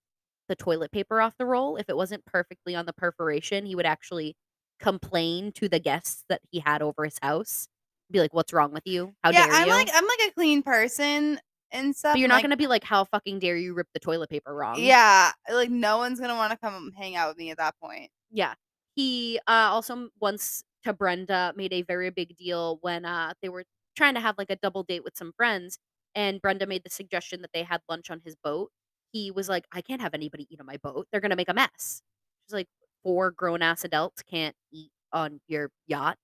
the 0.49 0.57
toilet 0.57 0.93
paper 0.93 1.21
off 1.21 1.37
the 1.39 1.47
roll. 1.47 1.77
If 1.77 1.89
it 1.89 1.97
wasn't 1.97 2.25
perfectly 2.27 2.75
on 2.77 2.87
the 2.87 2.93
perforation, 2.93 3.67
he 3.67 3.77
would 3.77 3.87
actually 3.87 4.37
complain 4.81 5.53
to 5.53 5.69
the 5.69 5.81
guests 5.81 6.25
that 6.29 6.43
he 6.51 6.61
had 6.61 6.83
over 6.83 7.05
his 7.05 7.19
house. 7.23 7.69
Be 8.11 8.21
like, 8.21 8.33
"What's 8.35 8.53
wrong 8.53 8.73
with 8.73 8.87
you? 8.87 9.15
How 9.25 9.31
yeah, 9.31 9.47
dare 9.47 9.55
I'm 9.57 9.67
you?" 9.67 9.73
like 9.75 9.91
I'm 9.93 10.05
like 10.07 10.21
a 10.29 10.33
clean 10.33 10.63
person. 10.63 11.41
and 11.73 11.95
stuff. 11.97 12.15
But 12.15 12.21
you're 12.21 12.29
not 12.29 12.37
like, 12.37 12.45
gonna 12.45 12.57
be 12.57 12.69
like, 12.69 12.85
"How 12.85 13.05
fucking 13.05 13.41
dare 13.41 13.57
you 13.57 13.75
rip 13.75 13.89
the 13.93 14.01
toilet 14.01 14.31
paper 14.31 14.55
wrong?" 14.55 14.77
yeah, 14.79 15.33
like 15.51 15.71
no 15.71 15.99
one's 15.99 16.21
gonna 16.21 16.37
want 16.37 16.53
to 16.53 16.59
come 16.59 16.93
hang 16.97 17.17
out 17.17 17.29
with 17.29 17.39
me 17.39 17.51
at 17.51 17.59
that 17.59 17.75
point. 17.83 18.11
Yeah. 18.31 18.55
He, 18.95 19.39
uh, 19.47 19.69
also 19.73 20.09
once 20.21 20.63
to 20.85 20.93
Brenda 20.93 21.53
made 21.57 21.73
a 21.73 21.83
very 21.83 22.11
big 22.11 22.37
deal 22.37 22.79
when, 22.83 23.05
uh, 23.05 23.35
they 23.43 23.49
were 23.51 23.65
trying 23.97 24.15
to 24.15 24.21
have, 24.21 24.39
like, 24.39 24.51
a 24.51 24.57
double 24.57 24.85
date 24.85 25.05
with 25.05 25.17
some 25.17 25.33
friends, 25.37 25.79
and 26.15 26.41
Brenda 26.41 26.67
made 26.67 26.83
the 26.85 26.91
suggestion 26.91 27.43
that 27.43 27.51
they 27.53 27.63
had 27.65 27.81
lunch 27.89 28.11
on 28.11 28.21
his 28.25 28.37
boat. 28.37 28.71
He 29.13 29.31
was 29.31 29.49
like, 29.49 29.67
"I 29.73 29.83
can't 29.83 30.01
have 30.01 30.15
anybody 30.15 30.47
eat 30.51 30.61
on 30.61 30.67
my 30.67 30.77
boat. 30.79 31.09
They're 31.11 31.21
gonna 31.21 31.37
make 31.37 31.49
a 31.49 31.55
mess." 31.55 32.03
She's 32.47 32.55
like, 32.55 32.69
"4 33.03 33.33
grown 33.33 33.63
ass 33.63 33.85
adults 33.85 34.23
can't 34.23 34.57
eat 34.73 34.93
on 35.13 35.41
your 35.49 35.71
yacht? 35.87 36.19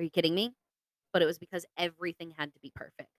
Are 0.00 0.04
you 0.04 0.10
kidding 0.10 0.34
me?" 0.36 0.54
But 1.12 1.22
it 1.22 1.26
was 1.26 1.38
because 1.38 1.66
everything 1.78 2.32
had 2.32 2.54
to 2.54 2.60
be 2.60 2.72
perfect. 2.74 3.10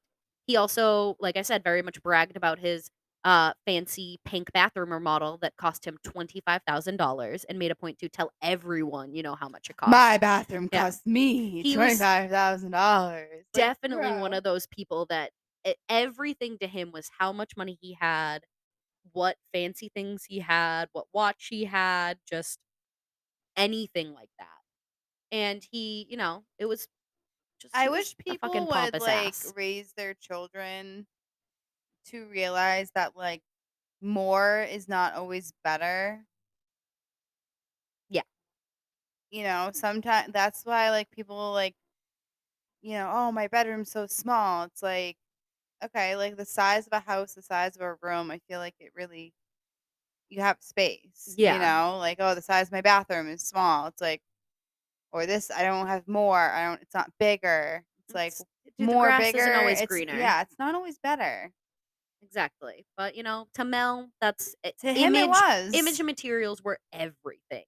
He 0.48 0.58
also, 0.58 1.16
like 1.20 1.38
I 1.38 1.44
said, 1.44 1.64
very 1.64 1.82
much 1.84 2.02
bragged 2.04 2.38
about 2.38 2.60
his, 2.60 2.90
uh, 3.26 3.54
fancy 3.68 4.20
pink 4.26 4.52
bathroom 4.54 4.94
remodel 4.94 5.38
that 5.40 5.58
cost 5.58 5.86
him 5.88 5.98
$25,000 6.04 7.46
and 7.46 7.60
made 7.60 7.72
a 7.72 7.76
point 7.76 8.00
to 8.00 8.10
tell 8.10 8.32
everyone, 8.42 9.14
you 9.16 9.24
know, 9.24 9.36
how 9.36 9.50
much 9.50 9.70
it 9.70 9.78
cost. 9.78 10.06
My 10.06 10.18
bathroom 10.18 10.70
Yeah. 10.72 10.84
cost 10.84 11.06
me 11.06 11.64
He 11.64 11.76
twenty 11.76 11.98
was 11.98 12.00
five 12.00 12.30
thousand 12.32 12.72
dollars. 12.72 13.46
Definitely 13.54 14.14
one 14.14 14.34
of 14.34 14.44
those 14.44 14.68
people 14.68 15.06
that 15.08 15.32
e 15.68 15.74
everything 15.90 16.58
to 16.60 16.68
him 16.68 16.92
was 16.92 17.10
how 17.20 17.32
much 17.34 17.58
money 17.58 17.78
he 17.82 17.94
had, 17.94 18.46
what 19.14 19.38
fancy 19.54 19.90
things 19.90 20.26
he 20.26 20.40
had, 20.40 20.90
what 20.94 21.08
watch 21.14 21.48
he 21.50 21.66
had, 21.66 22.20
just 22.28 22.60
anything 23.58 24.14
like 24.14 24.32
that. 24.40 24.61
And 25.32 25.64
he, 25.64 26.08
you 26.10 26.18
know, 26.18 26.44
it 26.58 26.66
was 26.66 26.88
just 27.62 27.76
I 27.76 27.90
wish 27.90 28.16
was 28.28 28.36
a 28.36 28.38
fucking 28.38 28.68
people 28.68 28.82
would 28.82 29.02
like 29.02 29.28
ass. 29.28 29.54
raise 29.56 29.94
their 29.94 30.14
children 30.14 31.08
to 32.06 32.26
realize 32.28 32.92
that 32.96 33.16
like 33.16 33.42
more 34.02 34.64
is 34.70 34.88
not 34.90 35.14
always 35.16 35.54
better. 35.64 36.26
Yeah. 38.10 38.24
You 39.32 39.44
know, 39.44 39.72
sometimes 39.74 40.32
that's 40.34 40.66
why 40.66 40.90
like 40.90 41.10
people 41.12 41.54
like, 41.54 41.76
you 42.82 42.94
know, 42.94 43.10
oh 43.14 43.32
my 43.32 43.48
bedroom's 43.48 43.92
so 43.92 44.08
small. 44.08 44.64
It's 44.66 44.82
like, 44.84 45.18
okay, 45.84 46.16
like 46.16 46.38
the 46.38 46.46
size 46.46 46.88
of 46.88 46.94
a 46.94 47.00
house, 47.00 47.34
the 47.36 47.42
size 47.42 47.76
of 47.76 47.82
a 47.82 47.96
room, 48.02 48.32
I 48.32 48.40
feel 48.48 48.60
like 48.60 48.76
it 48.80 48.92
really 48.96 49.34
you 50.30 50.42
have 50.42 50.58
space. 50.62 51.36
Yeah. 51.38 51.56
You 51.56 51.60
know, 51.62 51.98
like, 52.00 52.18
oh, 52.20 52.36
the 52.36 52.42
size 52.42 52.68
of 52.68 52.72
my 52.74 52.82
bathroom 52.82 53.28
is 53.30 53.44
small. 53.44 53.88
It's 53.88 54.02
like 54.02 54.22
or 55.12 55.26
this 55.26 55.52
I 55.52 55.64
don't 55.64 55.88
have 55.88 56.08
more. 56.08 56.40
I 56.40 56.66
don't 56.66 56.82
it's 56.82 56.94
not 56.94 57.12
bigger. 57.20 57.84
It's 58.06 58.16
like 58.16 58.34
It's 58.66 58.78
dude, 58.78 58.90
the 58.90 58.94
more 58.94 59.08
grass 59.08 59.22
bigger. 59.22 59.40
isn't 59.40 59.56
always 59.56 59.82
it's, 59.82 59.88
greener. 59.88 60.16
Yeah, 60.16 60.42
it's 60.42 60.56
not 60.60 60.76
always 60.76 60.98
better. 61.02 61.52
Exactly. 62.24 62.86
But, 62.98 63.16
you 63.16 63.24
know, 63.24 63.48
to 63.56 63.66
Mel, 63.66 64.10
that's 64.22 64.56
i 64.64 64.72
To 64.82 64.94
him, 64.94 65.16
image 65.16 65.24
it 65.26 65.30
was. 65.30 65.74
image 65.74 66.00
and 66.00 66.06
materials 66.06 66.64
were 66.64 66.78
everything. 66.94 67.66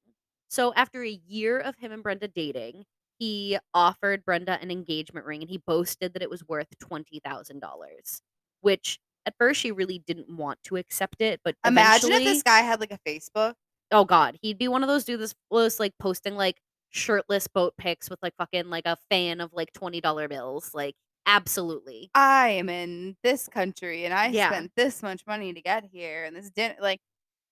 So 0.50 0.74
after 0.76 1.04
a 1.04 1.20
year 1.28 1.60
of 1.60 1.76
him 1.78 1.92
and 1.92 2.04
Brenda 2.04 2.28
dating, 2.28 2.84
he 3.18 3.58
offered 3.74 4.24
Brenda 4.26 4.60
an 4.62 4.70
engagement 4.70 5.26
ring 5.26 5.42
and 5.42 5.50
he 5.50 5.58
boasted 5.66 6.14
that 6.14 6.22
it 6.22 6.30
was 6.30 6.48
worth 6.48 6.68
$20,000, 6.80 8.22
which 8.62 9.00
at 9.26 9.34
first 9.40 9.60
she 9.62 9.72
really 9.72 10.00
didn't 10.06 10.30
want 10.30 10.60
to 10.66 10.76
accept 10.76 11.22
it, 11.22 11.40
but 11.44 11.56
Imagine 11.66 12.12
if 12.12 12.24
this 12.24 12.44
guy 12.44 12.60
had 12.60 12.80
like 12.80 12.92
a 12.92 13.00
Facebook. 13.08 13.54
Oh 13.92 14.06
god, 14.06 14.38
he'd 14.42 14.58
be 14.58 14.68
one 14.68 14.84
of 14.84 14.90
those 14.90 15.04
dudes 15.06 15.34
was 15.50 15.80
like 15.80 15.94
posting 16.00 16.36
like 16.36 16.58
shirtless 16.94 17.48
boat 17.48 17.74
pics 17.78 18.08
with 18.10 18.20
like 18.22 18.36
fucking 18.38 18.70
like 18.70 18.86
a 18.86 18.96
fan 19.10 19.42
of 19.42 19.52
like 19.54 19.74
$20 19.74 20.30
bills. 20.30 20.72
Like 20.76 20.96
absolutely. 21.26 22.12
I 22.14 22.50
am 22.50 22.70
in 22.70 23.18
this 23.24 23.48
country 23.50 24.06
and 24.06 24.14
I 24.14 24.28
Yeah. 24.28 24.50
spent 24.50 24.72
this 24.76 25.02
much 25.02 25.24
money 25.28 25.54
to 25.54 25.62
get 25.62 25.84
here 25.92 26.24
and 26.26 26.36
this 26.36 26.52
didn't 26.52 26.82
like 26.82 27.00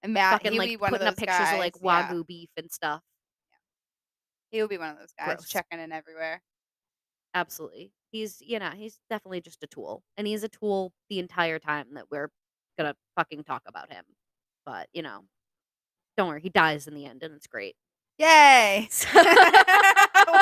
and 0.03 0.13
Matt 0.13 0.33
fucking 0.33 0.51
he 0.53 0.59
would 0.59 0.63
like 0.63 0.69
be 0.69 0.77
one 0.77 0.91
putting 0.91 1.07
of 1.07 1.13
up 1.13 1.17
pictures 1.17 1.37
guys. 1.39 1.53
of 1.53 1.59
like 1.59 1.73
yeah. 1.81 2.11
wagyu 2.11 2.25
beef 2.27 2.49
and 2.57 2.71
stuff. 2.71 3.01
He 4.51 4.61
would 4.61 4.69
be 4.69 4.77
one 4.77 4.89
of 4.89 4.97
those 4.99 5.13
guys 5.17 5.37
Gross. 5.37 5.47
checking 5.49 5.79
in 5.79 5.91
everywhere. 5.91 6.41
Absolutely. 7.33 7.93
He's 8.11 8.41
you 8.41 8.59
know, 8.59 8.71
he's 8.75 8.99
definitely 9.09 9.41
just 9.41 9.63
a 9.63 9.67
tool. 9.67 10.03
And 10.17 10.27
he's 10.27 10.43
a 10.43 10.49
tool 10.49 10.91
the 11.09 11.19
entire 11.19 11.57
time 11.59 11.87
that 11.93 12.05
we're 12.11 12.29
gonna 12.77 12.95
fucking 13.15 13.43
talk 13.45 13.63
about 13.67 13.91
him. 13.91 14.03
But, 14.65 14.87
you 14.93 15.01
know, 15.01 15.21
don't 16.17 16.27
worry, 16.27 16.41
he 16.41 16.49
dies 16.49 16.87
in 16.87 16.93
the 16.93 17.05
end 17.05 17.23
and 17.23 17.33
it's 17.33 17.47
great. 17.47 17.75
Yay! 18.21 18.87
So- 18.91 19.07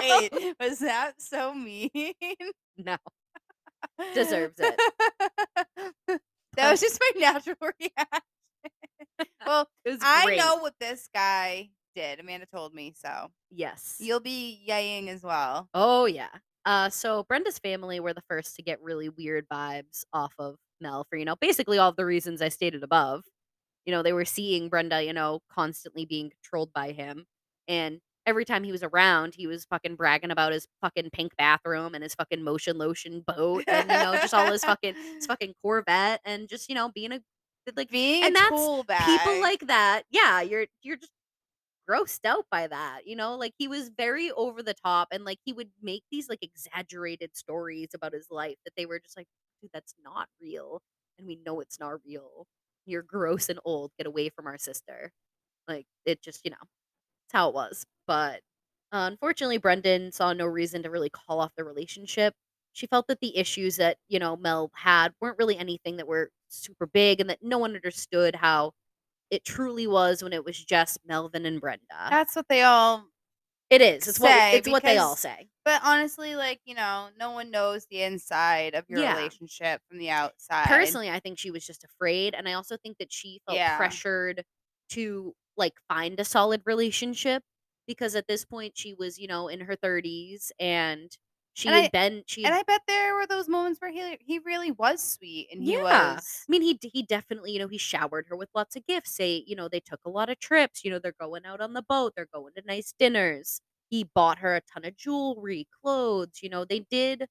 Wait, 0.01 0.31
was 0.59 0.79
that 0.79 1.13
so 1.19 1.53
mean? 1.53 1.89
No. 2.77 2.97
Deserves 4.13 4.55
it. 4.59 4.79
that 6.57 6.71
was 6.71 6.79
just 6.81 6.99
my 6.99 7.19
natural 7.19 7.55
reaction. 7.61 8.21
well, 9.45 9.67
It 9.85 9.89
was 9.91 9.99
I 10.01 10.25
great. 10.25 10.37
know 10.37 10.57
what 10.57 10.73
this 10.79 11.07
guy 11.13 11.69
did. 11.95 12.19
Amanda 12.19 12.45
told 12.53 12.73
me 12.73 12.93
so. 12.95 13.27
Yes. 13.51 13.95
You'll 13.99 14.19
be 14.19 14.61
yaying 14.69 15.07
as 15.07 15.23
well. 15.23 15.69
Oh 15.73 16.05
yeah. 16.05 16.29
Uh 16.65 16.89
so 16.89 17.23
Brenda's 17.23 17.59
family 17.59 17.99
were 17.99 18.13
the 18.13 18.23
first 18.29 18.55
to 18.57 18.61
get 18.61 18.81
really 18.81 19.09
weird 19.09 19.45
vibes 19.51 20.03
off 20.13 20.33
of 20.39 20.55
Mel 20.81 21.05
for, 21.09 21.17
you 21.17 21.25
know, 21.25 21.35
basically 21.37 21.77
all 21.77 21.91
the 21.93 22.05
reasons 22.05 22.41
I 22.41 22.49
stated 22.49 22.83
above. 22.83 23.23
You 23.85 23.93
know, 23.93 24.03
they 24.03 24.13
were 24.13 24.25
seeing 24.25 24.69
Brenda, 24.69 25.03
you 25.03 25.13
know, 25.13 25.39
constantly 25.51 26.05
being 26.05 26.29
controlled 26.43 26.71
by 26.73 26.91
him. 26.91 27.25
And 27.69 28.01
every 28.25 28.45
time 28.45 28.65
he 28.65 28.73
was 28.73 28.83
around, 28.83 29.35
he 29.35 29.47
was 29.47 29.65
fucking 29.65 29.95
bragging 29.95 30.31
about 30.31 30.51
his 30.51 30.67
fucking 30.81 31.11
pink 31.13 31.31
bathroom 31.37 31.95
and 31.95 32.03
his 32.03 32.15
fucking 32.15 32.43
motion 32.43 32.77
lotion 32.77 33.23
boat 33.25 33.63
and 33.67 33.89
you 33.89 33.97
know, 33.97 34.13
just 34.15 34.33
all 34.33 34.51
his 34.51 34.63
fucking 34.65 34.95
his 35.15 35.25
fucking 35.27 35.53
Corvette 35.63 36.21
and 36.25 36.49
just, 36.49 36.69
you 36.69 36.75
know, 36.75 36.89
being 36.89 37.13
a 37.13 37.21
like 37.75 37.91
Being 37.91 38.23
and 38.23 38.35
that's 38.35 38.83
bag. 38.87 39.19
people 39.19 39.39
like 39.41 39.67
that. 39.67 40.03
Yeah, 40.11 40.41
you're 40.41 40.67
you're 40.83 40.97
just 40.97 41.11
grossed 41.89 42.25
out 42.25 42.45
by 42.51 42.67
that, 42.67 43.01
you 43.07 43.15
know? 43.15 43.35
Like 43.35 43.53
he 43.57 43.67
was 43.67 43.89
very 43.89 44.31
over 44.31 44.63
the 44.63 44.73
top 44.73 45.09
and 45.11 45.25
like 45.25 45.39
he 45.45 45.53
would 45.53 45.69
make 45.81 46.03
these 46.11 46.29
like 46.29 46.39
exaggerated 46.43 47.35
stories 47.35 47.89
about 47.93 48.13
his 48.13 48.27
life 48.31 48.57
that 48.65 48.73
they 48.77 48.85
were 48.85 48.99
just 48.99 49.17
like, 49.17 49.27
dude, 49.61 49.71
that's 49.73 49.95
not 50.03 50.27
real. 50.41 50.81
And 51.17 51.27
we 51.27 51.39
know 51.45 51.59
it's 51.61 51.79
not 51.79 51.99
real. 52.05 52.47
You're 52.85 53.03
gross 53.03 53.49
and 53.49 53.59
old. 53.65 53.91
Get 53.97 54.07
away 54.07 54.29
from 54.29 54.47
our 54.47 54.57
sister. 54.57 55.11
Like 55.67 55.87
it 56.05 56.21
just, 56.21 56.41
you 56.45 56.51
know, 56.51 56.57
it's 57.29 57.33
how 57.33 57.49
it 57.49 57.55
was. 57.55 57.85
But 58.07 58.41
uh, 58.91 59.07
unfortunately, 59.11 59.57
Brenda 59.59 60.11
saw 60.11 60.33
no 60.33 60.45
reason 60.45 60.83
to 60.83 60.89
really 60.91 61.09
call 61.09 61.39
off 61.41 61.51
the 61.57 61.63
relationship. 61.63 62.33
She 62.73 62.87
felt 62.87 63.07
that 63.07 63.19
the 63.21 63.37
issues 63.37 63.77
that, 63.77 63.97
you 64.07 64.19
know, 64.19 64.35
Mel 64.37 64.71
had 64.75 65.13
weren't 65.21 65.37
really 65.39 65.57
anything 65.57 65.97
that 65.97 66.07
were 66.07 66.31
super 66.49 66.87
big 66.87 67.19
and 67.21 67.29
that 67.29 67.39
no 67.43 67.57
one 67.59 67.75
understood 67.75 68.35
how 68.35 68.73
it 69.31 69.45
truly 69.45 69.87
was 69.87 70.23
when 70.23 70.33
it 70.33 70.45
was 70.45 70.63
just 70.63 70.99
Melvin 71.05 71.45
and 71.45 71.61
Brenda. 71.61 71.83
That's 72.09 72.35
what 72.35 72.47
they 72.47 72.63
all 72.63 73.07
It 73.69 73.81
is. 73.81 74.07
It's 74.07 74.19
what 74.19 74.45
it's 74.51 74.67
what 74.69 74.85
they 74.85 74.97
all 74.97 75.15
say. 75.15 75.49
But 75.65 75.81
honestly, 75.83 76.35
like, 76.35 76.61
you 76.65 76.75
know, 76.75 77.09
no 77.17 77.31
one 77.31 77.51
knows 77.51 77.85
the 77.87 78.01
inside 78.03 78.75
of 78.75 78.89
your 78.89 79.01
Yeah. 79.01 79.03
relationship 79.03 79.81
from 79.87 79.97
the 79.99 80.09
outside. 80.09 80.67
Personally, 80.67 81.09
I 81.09 81.19
think 81.19 81.39
she 81.39 81.51
was 81.51 81.65
just 81.65 81.83
afraid 81.83 82.33
and 82.35 82.47
I 82.47 82.53
also 82.53 82.77
think 82.77 82.97
that 82.99 83.11
she 83.11 83.41
felt 83.47 83.61
Yeah. 83.61 83.69
pressured 83.77 84.43
to 84.89 85.33
like 85.59 85.75
find 85.89 86.19
a 86.19 86.25
solid 86.25 86.63
relationship 86.65 87.43
because 87.87 88.15
at 88.15 88.27
this 88.27 88.45
point 88.45 88.77
she 88.77 88.93
was, 88.93 89.19
you 89.19 89.27
know, 89.27 89.47
in 89.49 89.61
her 89.61 89.75
30s 89.75 90.51
and 90.59 91.17
she 91.53 91.69
And 91.69 91.75
had 91.75 91.85
I- 91.85 91.91
been 91.91 92.23
she 92.27 92.45
and 92.45 92.55
I 92.55 92.63
bet 92.63 92.81
there 92.87 93.15
were 93.15 93.27
those 93.27 93.49
moments 93.49 93.81
where 93.81 93.91
he 93.91 94.17
he 94.21 94.39
really 94.39 94.71
was 94.71 95.03
sweet 95.03 95.49
and 95.51 95.61
he 95.63 95.75
Yeah. 95.75 95.77
was 95.77 96.47
I 96.47 96.51
mean, 96.51 96.61
he 96.61 96.79
he 96.81 97.03
definitely, 97.03 97.51
you 97.53 97.59
know, 97.59 97.67
he 97.67 97.77
showered 97.77 98.27
her 98.29 98.35
with 98.37 98.49
lots 98.55 98.75
of 98.77 98.85
gifts. 98.87 99.11
Say, 99.11 99.43
you 99.47 99.55
know, 99.55 99.67
they 99.69 99.79
took 99.81 99.99
a 100.05 100.09
lot 100.09 100.29
of 100.29 100.39
trips. 100.39 100.83
You 100.85 100.91
know, 100.91 100.99
they're 100.99 101.13
going 101.19 101.45
out 101.45 101.61
on 101.61 101.73
the 101.73 101.81
boat. 101.83 102.13
They're 102.15 102.27
going 102.33 102.53
to 102.55 102.63
nice 102.65 102.93
dinners. 102.97 103.61
He 103.89 104.03
bought 104.05 104.39
her 104.39 104.55
a 104.55 104.61
ton 104.61 104.85
of 104.85 104.95
jewelry, 104.97 105.67
clothes. 105.81 106.39
You 106.41 106.49
know, 106.49 106.65
they 106.65 106.79
did 106.89 107.25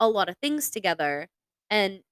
a 0.00 0.08
lot 0.08 0.28
of 0.30 0.36
things 0.42 0.70
together. 0.70 1.28
And 1.70 2.02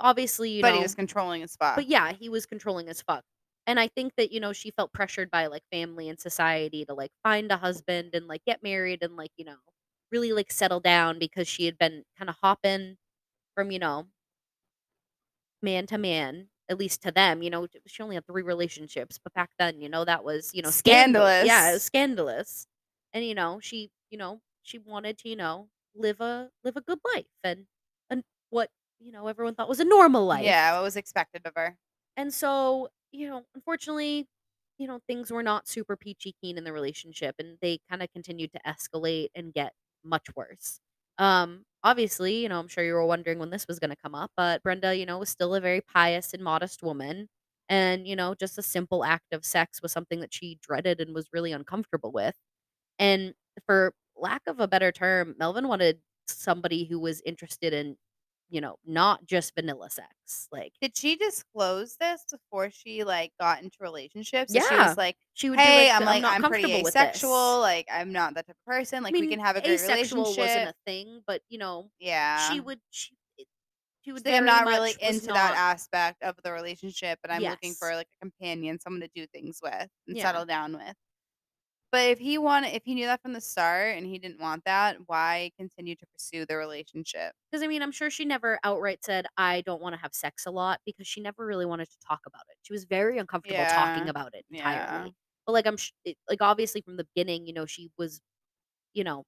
obviously, 0.00 0.50
you 0.50 0.62
but 0.62 0.74
know, 0.74 0.80
he 0.80 0.82
was 0.82 0.94
controlling 0.94 1.42
his 1.42 1.56
fuck. 1.56 1.76
but 1.76 1.86
yeah, 1.86 2.12
he 2.12 2.28
was 2.28 2.46
controlling 2.46 2.88
as 2.88 3.02
fuck. 3.02 3.24
And 3.66 3.80
I 3.80 3.88
think 3.88 4.14
that, 4.16 4.32
you 4.32 4.40
know, 4.40 4.52
she 4.52 4.70
felt 4.70 4.92
pressured 4.92 5.30
by 5.30 5.46
like 5.48 5.62
family 5.72 6.08
and 6.08 6.20
society 6.20 6.84
to 6.84 6.94
like 6.94 7.10
find 7.22 7.50
a 7.50 7.56
husband 7.56 8.14
and 8.14 8.26
like 8.28 8.44
get 8.44 8.62
married 8.62 9.02
and 9.02 9.16
like, 9.16 9.32
you 9.36 9.44
know, 9.44 9.56
really 10.12 10.32
like 10.32 10.52
settle 10.52 10.80
down 10.80 11.18
because 11.18 11.48
she 11.48 11.66
had 11.66 11.78
been 11.78 12.04
kind 12.18 12.30
of 12.30 12.36
hopping 12.42 12.96
from, 13.56 13.70
you 13.72 13.78
know, 13.80 14.08
man 15.62 15.86
to 15.86 15.98
man, 15.98 16.48
at 16.68 16.78
least 16.78 17.02
to 17.02 17.10
them, 17.12 17.42
you 17.42 17.50
know, 17.50 17.66
she 17.86 18.02
only 18.02 18.16
had 18.16 18.26
three 18.26 18.42
relationships, 18.42 19.18
but 19.22 19.32
back 19.34 19.50
then, 19.58 19.80
you 19.80 19.88
know, 19.88 20.04
that 20.04 20.24
was, 20.24 20.52
you 20.54 20.62
know, 20.62 20.70
scandal- 20.70 21.22
Yeah, 21.40 21.70
it 21.70 21.72
Scandalous. 21.72 21.72
was 21.74 21.82
scandalous. 21.84 22.66
And 23.12 23.24
you 23.24 23.34
know, 23.34 23.60
she, 23.60 23.90
you 24.10 24.18
know, 24.18 24.40
she 24.62 24.78
wanted 24.78 25.18
to, 25.18 25.28
you 25.28 25.36
know, 25.36 25.68
live 25.94 26.20
a 26.20 26.50
live 26.64 26.76
a 26.76 26.80
good 26.82 26.98
life 27.14 27.26
and 27.42 27.66
and 28.10 28.22
what, 28.50 28.70
you 29.00 29.12
know, 29.12 29.26
everyone 29.28 29.54
thought 29.54 29.68
was 29.68 29.80
a 29.80 29.84
normal 29.84 30.26
life. 30.26 30.44
Yeah, 30.44 30.74
what 30.74 30.82
was 30.82 30.96
expected 30.96 31.46
of 31.46 31.54
her. 31.56 31.78
And 32.16 32.32
so, 32.32 32.90
you 33.16 33.28
know, 33.28 33.44
unfortunately, 33.54 34.28
you 34.78 34.86
know, 34.86 35.00
things 35.06 35.30
were 35.30 35.42
not 35.42 35.68
super 35.68 35.96
peachy 35.96 36.34
keen 36.40 36.58
in 36.58 36.64
the 36.64 36.72
relationship 36.72 37.34
and 37.38 37.58
they 37.62 37.78
kind 37.90 38.02
of 38.02 38.10
continued 38.12 38.52
to 38.52 38.60
escalate 38.66 39.28
and 39.34 39.52
get 39.54 39.72
much 40.04 40.26
worse. 40.36 40.80
Um 41.18 41.64
obviously, 41.82 42.42
you 42.42 42.48
know, 42.48 42.58
I'm 42.60 42.68
sure 42.68 42.84
you 42.84 42.94
were 42.94 43.06
wondering 43.06 43.38
when 43.38 43.50
this 43.50 43.66
was 43.68 43.78
gonna 43.78 43.96
come 43.96 44.14
up, 44.14 44.30
but 44.36 44.62
Brenda, 44.62 44.94
you 44.96 45.06
know, 45.06 45.18
was 45.18 45.30
still 45.30 45.54
a 45.54 45.60
very 45.60 45.80
pious 45.80 46.34
and 46.34 46.42
modest 46.44 46.82
woman. 46.82 47.28
And, 47.68 48.06
you 48.06 48.14
know, 48.16 48.34
just 48.34 48.58
a 48.58 48.62
simple 48.62 49.04
act 49.04 49.32
of 49.32 49.44
sex 49.44 49.82
was 49.82 49.92
something 49.92 50.20
that 50.20 50.32
she 50.34 50.58
dreaded 50.62 51.00
and 51.00 51.14
was 51.14 51.28
really 51.32 51.52
uncomfortable 51.52 52.12
with. 52.12 52.34
And 52.98 53.34
for 53.66 53.92
lack 54.16 54.42
of 54.46 54.60
a 54.60 54.68
better 54.68 54.92
term, 54.92 55.34
Melvin 55.38 55.68
wanted 55.68 56.00
somebody 56.28 56.84
who 56.84 56.98
was 57.00 57.22
interested 57.26 57.72
in, 57.72 57.96
you 58.48 58.60
know, 58.60 58.78
not 58.84 59.24
just 59.26 59.54
vanilla 59.54 59.90
sex. 59.90 60.48
Like, 60.52 60.74
Did 60.82 60.96
she 60.96 61.16
disclose 61.16 61.96
this 61.96 62.24
before 62.30 62.70
she, 62.70 63.02
like, 63.04 63.32
got 63.40 63.62
into 63.62 63.78
relationships? 63.80 64.52
So 64.52 64.60
she 64.60 64.76
Yeah. 64.76 64.78
was 64.78 64.96
like, 64.96 65.16
she 65.32 65.48
would 65.50 65.62
"Hey, 65.62 65.70
like, 65.70 65.92
I'm 65.92 66.04
"I'm 66.04 66.04
like, 66.04 66.22
not 66.22 66.36
I'm 66.36 66.44
pretty 66.44 66.72
comfortable 66.74 66.82
with 66.82 66.96
asexual, 67.00 67.60
like, 67.60 67.86
I'm 67.90 68.12
not 68.12 68.34
that 68.34 68.46
type 68.46 68.56
of 68.58 68.64
person, 68.66 69.02
I 69.08 69.10
like, 69.10 69.16
we 69.18 69.26
mean, 69.28 69.28
can 69.28 69.40
have 69.40 69.56
a 69.56 69.62
great 69.62 69.80
asexual 69.80 70.34
wasn't 70.36 70.66
a 70.66 70.74
thing, 70.86 71.22
but 71.26 71.42
you 71.48 71.58
know, 71.58 71.90
Yeah. 71.98 72.20
she 72.34 72.60
would 72.60 72.80
she 72.90 73.16
it 73.38 73.46
she 74.02 74.12
would 74.12 74.24
She's 74.24 74.32
like, 74.32 74.36
"I'm 74.36 74.44
very 74.44 74.46
not 74.46 74.68
really 74.68 74.94
much 74.94 74.98
was 75.02 75.22
into 75.22 75.32
that 75.32 75.54
not 75.54 75.56
aspect 75.56 76.22
of 76.22 76.36
the 76.44 76.52
relationship, 76.52 77.20
and 77.24 77.32
I'm 77.32 77.46
looking 77.48 77.76
Yes. 77.76 77.80
for, 77.80 77.94
like, 77.96 78.08
a 78.20 78.24
companion, 78.24 78.80
someone 78.80 79.02
to 79.02 79.08
do 79.14 79.26
things 79.28 79.60
with 79.62 79.88
and 80.08 80.16
Yeah. 80.16 80.20
settle 80.20 80.46
down 80.46 80.74
with." 80.74 80.96
But 81.96 82.10
if 82.10 82.18
he 82.18 82.36
wanted 82.38 82.74
if 82.74 82.84
he 82.84 82.94
knew 82.94 83.06
that 83.06 83.22
from 83.22 83.32
the 83.32 83.40
start 83.40 83.96
and 83.96 84.06
he 84.06 84.18
didn't 84.18 84.40
want 84.40 84.64
that, 84.66 84.98
why 85.06 85.50
continue 85.58 85.96
to 85.96 86.06
pursue 86.06 86.44
the 86.46 86.56
relationship? 86.56 87.34
Because 87.50 87.62
I 87.62 87.68
mean, 87.68 87.82
I'm 87.82 87.92
sure 87.92 88.10
she 88.10 88.24
never 88.26 88.58
outright 88.64 89.02
said, 89.04 89.26
"I 89.38 89.62
don't 89.62 89.80
wanna 89.82 89.96
have 89.98 90.14
sex 90.14 90.44
a 90.46 90.50
lot," 90.50 90.80
because 90.84 91.06
she 91.08 91.20
never 91.22 91.46
really 91.46 91.64
wanted 91.66 91.90
to 91.90 91.98
talk 92.06 92.20
about 92.26 92.42
it. 92.50 92.58
She 92.62 92.72
was 92.74 92.84
very 92.84 93.18
uncomfortable 93.18 93.66
talking 93.66 94.08
about 94.08 94.34
it 94.34 94.44
Yeah. 94.50 95.08
entirely. 95.08 95.14
But, 95.46 95.52
like, 95.52 95.66
I'm 95.66 95.76
sh 95.78 95.92
it 96.04 96.18
like, 96.28 96.42
obviously 96.42 96.82
from 96.82 96.96
the 96.98 97.04
beginning, 97.14 97.46
you 97.46 97.52
know, 97.54 97.66
she 97.66 97.90
was 97.98 98.20
you 98.94 99.04
know, 99.04 99.24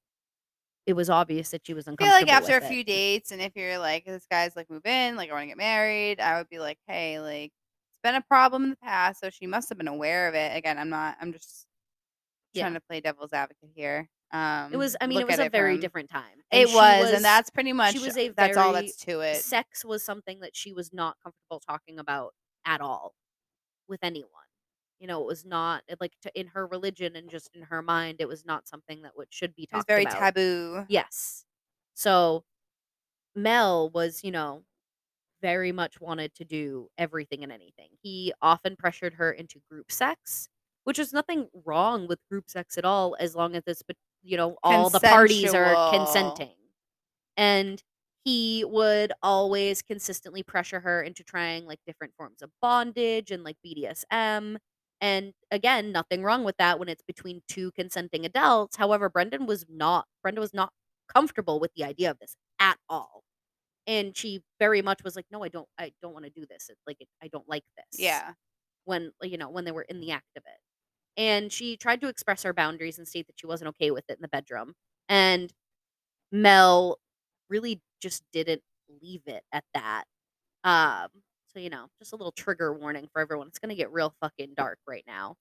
it 0.87 0.95
was 0.95 1.11
obvious 1.11 1.51
that 1.53 1.67
she 1.67 1.75
was 1.75 1.89
uncomfortable. 1.89 2.29
I 2.29 2.29
feel 2.29 2.45
like 2.45 2.57
after 2.57 2.57
a 2.57 2.63
with 2.63 2.63
few 2.63 2.85
it. 2.85 2.85
dates 2.85 3.33
and 3.33 3.41
if 3.43 3.53
you're 3.57 3.79
like, 3.79 4.05
"This 4.05 4.27
guy's, 4.27 4.55
like, 4.57 4.71
move 4.71 4.87
in, 4.87 5.17
like, 5.17 5.31
I 5.31 5.33
wanna 5.35 5.47
get 5.47 5.57
married," 5.57 6.21
I 6.21 6.39
would 6.39 6.49
be 6.49 6.59
like, 6.61 6.79
"Hey, 6.87 7.21
like, 7.21 7.53
it's 7.91 7.99
been 8.03 8.15
a 8.15 8.23
problem 8.23 8.65
in 8.65 8.71
the 8.71 8.77
past, 8.77 9.21
so 9.21 9.31
she 9.31 9.47
must 9.47 9.69
have 9.69 9.79
been 9.79 9.89
aware 9.89 10.29
of 10.29 10.35
it." 10.35 10.57
Again, 10.57 10.79
I'm 10.79 10.89
not 10.91 11.17
I'm 11.21 11.33
just 11.33 11.67
trying 12.57 12.75
to 12.75 12.81
play 12.81 13.01
devil's 13.01 13.33
advocate 13.33 13.71
here. 13.75 14.09
It 14.33 14.77
was 14.77 14.95
Um, 14.95 14.99
I 15.01 15.07
mean, 15.07 15.21
it 15.21 15.27
was 15.27 15.39
a 15.39 15.45
it 15.47 15.53
very 15.53 15.79
different 15.79 16.11
time. 16.11 16.43
It 16.51 16.69
she 16.69 16.75
was, 16.75 17.13
and 17.13 17.25
that's 17.25 17.51
pretty 17.51 17.73
much 17.73 17.95
she 17.95 17.99
was 17.99 18.17
a 18.17 18.29
that's 18.29 18.57
all 18.57 18.73
that's 18.73 18.97
to 19.05 19.21
it. 19.21 19.37
sex 19.37 19.85
was 19.85 20.05
something 20.05 20.41
that 20.41 20.55
she 20.55 20.73
was 20.73 20.93
not 20.93 21.17
comfortable 21.23 21.61
talking 21.61 21.99
about 21.99 22.35
at 22.67 22.81
all 22.81 23.15
with 23.89 24.01
anyone. 24.03 24.29
You 25.01 25.07
know, 25.07 25.21
it 25.21 25.27
was 25.27 25.45
not 25.45 25.85
like, 26.01 26.13
to 26.23 26.39
in 26.39 26.49
her 26.49 26.67
religion 26.67 27.15
and 27.17 27.31
just 27.31 27.51
in 27.55 27.63
her 27.63 27.83
mind, 27.83 28.17
it 28.21 28.29
was 28.29 28.45
not 28.45 28.67
something 28.69 29.03
that 29.03 29.17
would 29.17 29.29
should 29.31 29.55
be 29.55 29.63
It 29.63 29.73
was 29.73 29.85
very 29.87 30.03
about. 30.03 30.19
taboo. 30.19 30.85
Yes. 30.89 31.45
So, 31.95 32.45
Mel 33.37 33.91
was, 33.91 34.25
you 34.25 34.33
know, 34.33 34.65
very 35.41 35.71
much 35.73 36.01
wanted 36.01 36.35
to 36.35 36.45
do 36.45 36.89
everything 36.99 37.45
and 37.45 37.53
anything. 37.53 37.91
He 38.03 38.33
often 38.43 38.75
pressured 38.77 39.15
her 39.15 39.31
into 39.33 39.61
group 39.71 39.93
sex, 39.93 40.49
which 40.89 40.99
is 40.99 41.13
nothing 41.13 41.49
wrong 41.67 42.07
with 42.09 42.19
group 42.31 42.49
sex 42.49 42.79
at 42.79 42.85
all 42.87 43.15
as 43.21 43.37
long 43.37 43.55
as 43.55 43.63
it's, 43.67 43.83
you 44.23 44.39
know, 44.39 44.57
all 44.63 44.89
the 44.89 44.99
parties 45.01 45.53
are 45.55 45.91
consenting. 45.93 46.55
And 47.37 47.83
he 48.25 48.65
would 48.67 49.13
always 49.23 49.83
consistently 49.83 50.43
pressure 50.43 50.81
her 50.81 51.03
into 51.03 51.23
trying, 51.23 51.67
like, 51.67 51.81
different 51.87 52.15
forms 52.17 52.41
of 52.43 52.51
bondage 52.63 53.31
and, 53.31 53.45
like, 53.45 53.57
BDSM. 53.63 54.57
And, 55.03 55.35
again, 55.51 55.93
nothing 55.93 56.23
wrong 56.25 56.43
with 56.45 56.57
that 56.59 56.79
when 56.79 56.89
it's 56.89 57.03
between 57.07 57.43
2 57.49 57.73
consenting 57.73 58.25
adults. 58.25 58.77
However, 58.79 59.11
Brendan 59.11 59.47
was 59.47 59.67
not 59.69 60.07
Brenda 60.23 60.41
was 60.41 60.55
not 60.55 60.73
comfortable 61.09 61.61
with 61.61 61.73
the 61.77 61.85
idea 61.85 62.11
of 62.11 62.19
this 62.19 62.35
at 62.61 62.79
all. 62.89 63.25
And 63.87 64.17
she 64.17 64.43
very 64.61 64.83
much 64.83 65.05
was 65.05 65.17
like, 65.17 65.27
"No, 65.31 65.45
I 65.45 65.49
don't 65.49 65.69
I 65.79 65.93
don't 66.03 66.15
wanna 66.15 66.31
do 66.31 66.47
this. 66.47 66.69
It's 66.71 66.83
like, 66.87 66.99
it 67.01 67.09
I 67.23 67.29
don't 67.29 67.49
like 67.49 67.65
this." 67.77 68.01
Yeah. 68.01 68.35
When, 68.87 69.13
you 69.23 69.39
know, 69.39 69.51
when 69.51 69.65
they 69.67 69.73
were 69.73 69.83
in 69.83 70.01
the 70.01 70.13
act 70.13 70.37
of 70.37 70.45
it. 70.47 70.59
And 71.19 71.53
she 71.53 71.77
tried 71.79 72.03
to 72.03 72.09
express 72.09 72.45
her 72.45 72.55
boundaries 72.55 72.99
and 72.99 73.09
state 73.09 73.29
that 73.29 73.41
she 73.41 73.49
wasn't 73.49 73.71
okay 73.71 73.93
with 73.93 74.07
it 74.11 74.19
in 74.19 74.23
the 74.23 74.29
bedroom. 74.29 74.75
And 75.11 75.53
Mel 76.33 76.99
really 77.49 77.81
just 78.01 78.23
didn't 78.33 78.63
leave 79.03 79.23
it 79.27 79.45
at 79.53 79.65
that. 79.75 80.05
Um, 80.65 81.09
so, 81.53 81.61
you 81.61 81.71
know, 81.71 81.87
just 81.99 82.13
a 82.13 82.17
little 82.17 82.33
trigger 82.33 82.73
warning 82.75 83.09
for 83.13 83.21
everyone. 83.23 83.49
It's 83.49 83.59
gonna 83.59 83.75
get 83.75 83.93
real 83.93 84.15
fucking 84.21 84.55
dark 84.57 84.79
right 84.87 85.05
now. 85.07 85.37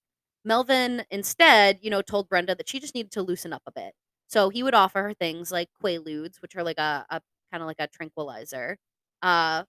Melvin 0.45 1.03
instead, 1.11 1.79
you 1.81 1.89
know, 1.91 2.01
told 2.01 2.29
Brenda 2.29 2.55
that 2.55 2.69
she 2.69 2.79
just 2.79 2.95
needed 2.95 3.11
to 3.13 3.23
loosen 3.23 3.53
up 3.53 3.63
a 3.67 3.71
bit. 3.73 3.93
So 4.27 4.49
he 4.49 4.63
would 4.63 4.75
offer 4.75 5.03
her 5.03 5.13
things 5.13 5.51
like 5.51 5.69
Quaaludes, 5.83 6.41
which 6.41 6.55
are 6.55 6.63
like 6.63 6.79
a 6.79 7.05
a 7.09 7.21
kinda 7.51 7.65
like 7.65 7.77
a 7.79 7.87
tranquilizer, 7.87 8.77
uh, 9.21 9.63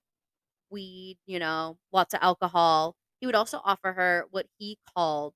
weed, 0.71 1.19
you 1.27 1.39
know, 1.39 1.79
lots 1.93 2.15
of 2.15 2.21
alcohol. 2.23 2.95
He 3.21 3.27
would 3.27 3.35
also 3.35 3.61
offer 3.65 3.93
her 3.93 4.27
what 4.31 4.47
he 4.59 4.79
called 4.95 5.35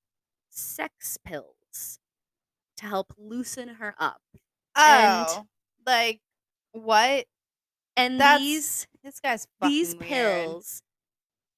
sex 0.53 1.18
pills 1.24 1.98
to 2.76 2.86
help 2.86 3.14
loosen 3.18 3.68
her 3.68 3.94
up. 3.98 4.22
And 4.86 5.28
Oh, 5.28 5.48
like, 5.86 6.20
what? 6.72 7.26
and 7.96 8.20
That's 8.20 8.22
these 8.22 8.86
this 9.05 9.20
guy's 9.20 9.46
these 9.61 9.94
weird. 9.94 9.96
pills 9.96 10.82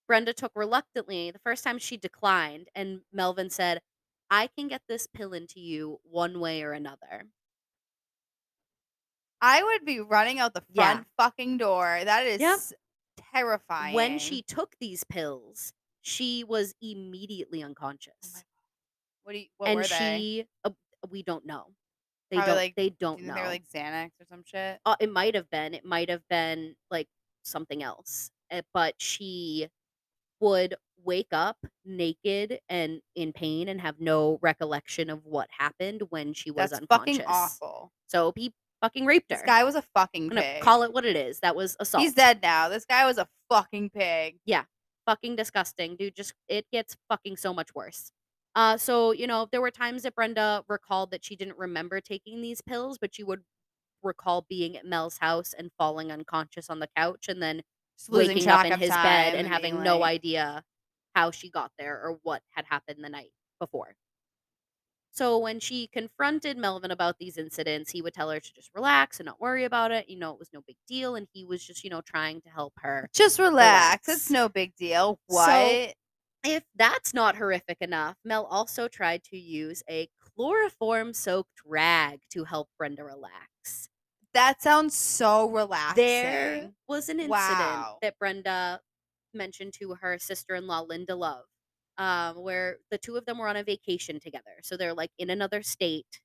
Brenda 0.09 0.32
took 0.34 0.53
reluctantly 0.57 1.30
the 1.30 1.38
first 1.40 1.64
time 1.64 1.78
she 1.78 1.97
declined, 1.99 2.70
and 2.74 3.03
Melvin 3.12 3.51
said, 3.51 3.82
"I 4.30 4.49
can 4.49 4.68
get 4.68 4.82
this 4.88 5.07
pill 5.07 5.34
into 5.34 5.61
you 5.61 6.01
one 6.05 6.40
way 6.40 6.62
or 6.62 6.72
another." 6.72 7.30
I 9.40 9.62
would 9.62 9.84
be 9.84 10.01
running 10.01 10.38
out 10.38 10.55
the 10.55 10.64
Yeah. 10.68 11.03
front 11.03 11.07
fucking 11.16 11.59
door. 11.59 12.01
That 12.05 12.26
is 12.26 12.38
Yep. 12.38 12.74
terrifying. 13.16 13.95
When 13.95 14.18
she 14.18 14.42
took 14.42 14.76
these 14.78 15.05
pills, 15.05 15.74
she 16.01 16.42
was 16.45 16.74
immediately 16.80 17.62
Oh 18.22 18.42
unconscious. 18.42 18.45
What 19.25 19.33
do 19.33 19.39
you 19.39 19.47
what 19.57 19.68
And 19.70 19.77
were 19.77 19.83
they? 19.83 19.89
she 19.89 20.47
uh, 20.64 20.70
we 21.11 21.22
don't 21.22 21.45
know. 21.45 21.66
They 22.31 22.37
Probably, 22.39 22.53
don't 22.53 22.57
like, 22.62 22.75
they 22.77 22.89
do 22.91 22.97
don't 23.01 23.18
you 23.20 23.25
think 23.27 23.35
they 23.37 23.41
were, 23.41 23.47
know. 23.47 23.51
like, 23.53 23.64
Xanax 23.75 24.11
or 24.20 24.27
some 24.29 24.43
shit? 24.47 24.81
Uh, 24.87 24.97
it 24.99 25.11
might 25.12 25.35
have 25.35 25.49
been. 25.51 25.75
It 25.75 25.85
might 25.85 26.09
have 26.09 26.22
been, 26.31 26.75
like, 26.91 27.07
something 27.43 27.83
else. 27.83 28.31
Eh, 28.51 28.62
but 28.72 28.95
she 28.99 29.68
would 30.41 30.75
wake 31.05 31.29
up 31.33 31.59
naked 31.85 32.59
and 32.70 33.01
in 33.14 33.33
pain 33.35 33.68
and 33.68 33.81
have 33.81 34.01
no 34.01 34.39
recollection 34.43 35.11
of 35.11 35.25
what 35.27 35.49
happened 35.57 36.03
when 36.09 36.33
she 36.33 36.51
was 36.51 36.70
That's 36.70 36.81
unconscious. 36.81 37.18
fucking 37.18 37.27
awful. 37.29 37.93
So 38.09 38.33
he 38.35 38.53
fucking 38.83 39.05
raped 39.05 39.31
her. 39.31 39.37
This 39.37 39.45
guy 39.47 39.62
was 39.64 39.75
a 39.75 39.83
fucking 39.95 40.25
I'm 40.25 40.29
gonna 40.31 40.41
pig. 40.41 40.62
call 40.62 40.83
it 40.83 40.93
what 40.95 41.05
it 41.05 41.16
is. 41.16 41.41
That 41.41 41.55
was 41.55 41.77
assault. 41.79 42.03
He's 42.03 42.14
dead 42.14 42.41
now. 42.43 42.68
This 42.70 42.87
guy 42.87 43.05
was 43.07 43.18
a 43.18 43.29
fucking 43.51 43.91
pig. 43.91 44.39
Yeah. 44.47 44.64
Fucking 45.07 45.37
disgusting, 45.37 45.97
dude. 45.97 46.16
Just 46.16 46.33
it 46.49 46.64
gets 46.72 46.97
fucking 47.11 47.37
so 47.37 47.53
much 47.53 47.75
worse. 47.75 48.11
Uh, 48.55 48.76
so, 48.76 49.12
you 49.12 49.26
know, 49.26 49.48
there 49.50 49.61
were 49.61 49.70
times 49.70 50.02
that 50.02 50.14
Brenda 50.14 50.64
recalled 50.68 51.11
that 51.11 51.24
she 51.24 51.36
didn't 51.36 51.59
remember 51.59 52.00
taking 52.00 52.40
these 52.40 52.61
pills, 52.61 52.98
but 52.98 53.14
she 53.14 53.24
would 53.24 53.42
recall 54.02 54.46
being 54.48 54.76
at 54.76 54.86
Mel's 54.86 55.18
house 55.18 55.52
and 55.55 55.70
falling 55.78 56.12
unconscious 56.12 56.70
on 56.70 56.78
the 56.80 56.88
couch 56.96 57.28
and 57.28 57.42
then 57.42 57.62
Just 57.96 58.11
losing 58.11 58.38
waking 58.38 58.48
up 58.48 58.62
track 58.62 58.66
in 58.66 58.72
of 58.72 58.80
his 58.80 58.90
time 58.90 59.02
bed 59.02 59.34
and 59.34 59.48
having 59.48 59.74
being 59.74 59.82
no 59.82 59.98
like 59.98 60.05
idea 60.05 60.64
how 61.14 61.30
she 61.30 61.50
got 61.50 61.72
there 61.78 62.00
or 62.02 62.18
what 62.22 62.42
had 62.50 62.66
happened 62.66 63.05
the 63.05 63.09
night 63.09 63.32
before. 63.61 63.96
So 65.12 65.38
when 65.38 65.61
she 65.61 65.86
confronted 65.86 66.57
Melvin 66.59 66.90
about 66.90 67.18
these 67.18 67.36
incidents, 67.38 67.90
he 67.92 68.02
would 68.02 68.14
tell 68.14 68.30
her 68.30 68.40
to 68.40 68.52
just 68.55 68.70
relax 68.74 69.20
and 69.20 69.26
not 69.26 69.40
worry 69.40 69.64
about 69.64 69.92
it. 69.92 70.09
You 70.09 70.18
know, 70.18 70.32
it 70.32 70.38
was 70.38 70.52
no 70.52 70.61
big 70.66 70.76
deal. 70.88 71.14
And 71.14 71.28
he 71.32 71.44
was 71.44 71.64
just, 71.64 71.84
you 71.84 71.90
know, 71.90 72.00
trying 72.00 72.40
to 72.42 72.48
help 72.50 72.72
her. 72.78 73.11
Just 73.14 73.38
relax. 73.38 74.09
It's 74.09 74.30
no 74.30 74.48
big 74.48 74.74
deal. 74.76 75.20
What? 75.26 75.94
If 76.45 76.64
that's 76.74 77.14
not 77.14 77.36
horrific 77.36 77.78
enough, 77.80 78.16
Mel 78.24 78.45
also 78.47 78.88
tried 78.88 79.24
to 79.24 79.36
use 79.38 79.82
a 79.88 80.09
chloroform 80.20 81.14
soaked 81.14 81.61
rag 81.64 82.20
to 82.30 82.45
help 82.45 82.68
Brenda 82.78 83.05
relax. 83.05 83.88
That 84.34 84.61
sounds 84.61 84.95
so 84.97 85.49
relaxing. 85.51 85.97
There 85.97 86.72
was 86.88 87.09
an 87.09 87.20
incident 87.20 87.30
Wow. 87.30 87.99
that 88.03 88.18
Brenda 88.18 88.80
mentioned 89.32 89.74
to 89.74 89.95
her 89.95 90.18
sister 90.18 90.55
in 90.55 90.66
law, 90.66 90.80
Linda 90.80 91.14
Love, 91.14 91.45
um, 91.99 92.36
where 92.42 92.78
the 92.90 92.99
two 92.99 93.16
of 93.16 93.26
them 93.26 93.38
were 93.38 93.49
on 93.49 93.57
a 93.57 93.64
vacation 93.64 94.20
together. 94.20 94.61
So 94.62 94.76
they're 94.76 94.95
like 94.95 95.12
in 95.18 95.30
another 95.30 95.62
state, 95.62 96.20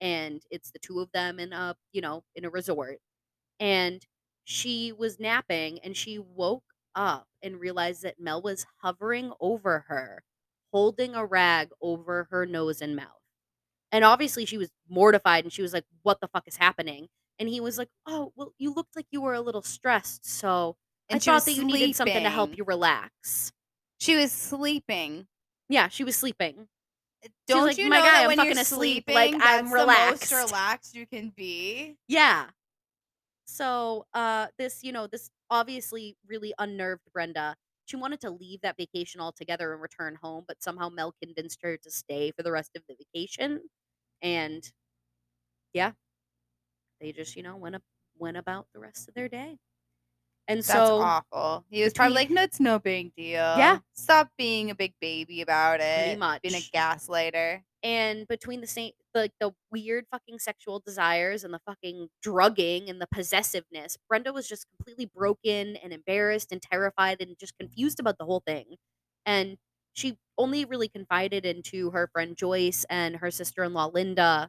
and 0.00 0.42
it's 0.50 0.70
the 0.72 0.78
two 0.78 1.00
of 1.00 1.10
them 1.12 1.38
in 1.40 1.52
a, 1.52 1.76
you 1.92 2.00
know, 2.00 2.24
in 2.34 2.44
a 2.44 2.50
resort. 2.50 3.00
And 3.60 4.06
she 4.44 4.92
was 4.92 5.20
napping 5.20 5.80
and 5.80 5.96
she 5.96 6.18
woke 6.18 6.71
up 6.94 7.26
and 7.42 7.60
realized 7.60 8.02
that 8.02 8.20
Mel 8.20 8.42
was 8.42 8.66
hovering 8.82 9.32
over 9.40 9.80
her, 9.88 10.24
holding 10.72 11.14
a 11.14 11.24
rag 11.26 11.70
over 11.80 12.24
her 12.30 12.46
nose 12.46 12.80
and 12.82 12.96
mouth. 12.96 13.08
And 13.92 14.04
obviously 14.04 14.46
she 14.46 14.58
was 14.58 14.70
mortified 14.88 15.44
and 15.44 15.52
she 15.52 15.62
was 15.62 15.72
like, 15.72 15.84
What 16.02 16.20
the 16.20 16.28
fuck 16.28 16.48
is 16.48 16.56
happening? 16.56 17.08
And 17.38 17.48
he 17.48 17.60
was 17.60 17.78
like, 17.78 17.88
Oh, 18.06 18.32
well, 18.36 18.54
you 18.58 18.72
looked 18.74 18.96
like 18.96 19.06
you 19.10 19.20
were 19.20 19.34
a 19.34 19.40
little 19.40 19.62
stressed. 19.62 20.26
So 20.26 20.76
I 21.10 21.14
And 21.14 21.22
she 21.22 21.30
thought 21.30 21.44
that 21.44 21.52
you 21.54 21.64
needed 21.64 21.94
something 21.94 22.22
to 22.22 22.30
help 22.30 22.56
you 22.56 22.64
relax. 22.64 23.52
She 23.98 24.16
was 24.16 24.32
sleeping. 24.32 25.26
Yeah, 25.68 25.88
she 25.88 26.04
was 26.04 26.16
sleeping. 26.16 26.68
Don't 27.46 27.66
like, 27.66 27.78
you 27.78 27.88
"My 27.88 27.98
know 27.98 28.04
guy, 28.04 28.10
that 28.12 28.22
I'm 28.22 28.26
when 28.28 28.36
fucking 28.36 28.56
you're 28.56 28.62
asleep, 28.62 29.04
sleeping, 29.06 29.14
like, 29.14 29.34
I'm 29.40 29.70
that's 29.70 29.74
the 29.74 29.86
most 29.86 30.30
relaxed." 30.30 30.32
relaxed 30.32 30.94
you 30.94 31.06
can 31.06 31.30
be? 31.30 31.98
Yeah. 32.08 32.50
So, 33.44 34.06
uh, 34.14 34.48
this, 34.58 34.82
you 34.82 34.92
know, 34.92 35.06
this 35.06 35.30
obviously 35.52 36.16
really 36.26 36.54
unnerved 36.58 37.02
Brenda. 37.14 37.56
She 37.86 37.96
wanted 37.96 38.20
to 38.22 38.30
leave 38.30 38.62
that 38.62 38.78
vacation 38.78 39.20
altogether 39.20 39.74
and 39.74 39.82
return 39.82 40.16
home, 40.22 40.44
but 40.48 40.62
somehow 40.64 40.90
Mel 40.90 41.14
convinced 41.22 41.60
her 41.62 41.78
to 41.78 41.92
stay 41.92 42.32
for 42.32 42.42
the 42.44 42.52
rest 42.52 42.72
of 42.76 42.84
the 42.88 42.96
vacation. 42.96 43.62
And 44.22 44.64
yeah, 45.72 45.92
they 47.00 47.12
just, 47.12 47.36
you 47.36 47.42
know, 47.42 47.56
went 47.56 47.74
up 47.76 47.82
went 48.18 48.36
about 48.36 48.66
the 48.72 48.78
rest 48.80 49.08
of 49.08 49.14
their 49.14 49.28
day. 49.28 49.58
And 50.52 50.62
That's 50.62 50.68
so 50.68 51.00
awful. 51.00 51.64
He 51.70 51.82
was 51.82 51.92
probably 51.92 52.14
like, 52.14 52.30
"No, 52.30 52.42
it's 52.42 52.60
no 52.60 52.78
big 52.78 53.14
deal. 53.14 53.34
Yeah. 53.56 53.78
Stop 53.94 54.30
being 54.38 54.70
a 54.70 54.74
big 54.74 54.94
baby 55.00 55.40
about 55.42 55.80
it. 55.80 56.18
Pretty 56.18 56.36
it. 56.36 56.42
Being 56.42 56.54
a 56.54 56.76
gaslighter." 56.76 57.62
and 57.82 58.28
between 58.28 58.60
the 58.60 58.66
same 58.66 58.92
like 59.14 59.32
the 59.40 59.52
weird 59.70 60.06
fucking 60.10 60.38
sexual 60.38 60.80
desires 60.80 61.44
and 61.44 61.52
the 61.52 61.60
fucking 61.66 62.08
drugging 62.22 62.88
and 62.88 63.00
the 63.00 63.06
possessiveness, 63.12 63.98
Brenda 64.08 64.32
was 64.32 64.48
just 64.48 64.66
completely 64.76 65.06
broken 65.06 65.76
and 65.76 65.92
embarrassed 65.92 66.52
and 66.52 66.62
terrified 66.62 67.20
and 67.20 67.36
just 67.38 67.58
confused 67.58 68.00
about 68.00 68.18
the 68.18 68.24
whole 68.24 68.42
thing. 68.46 68.76
And 69.26 69.58
she 69.92 70.16
only 70.38 70.64
really 70.64 70.88
confided 70.88 71.44
into 71.44 71.90
her 71.90 72.08
friend 72.12 72.36
Joyce 72.36 72.86
and 72.88 73.16
her 73.16 73.30
sister-in-law 73.30 73.90
Linda 73.92 74.48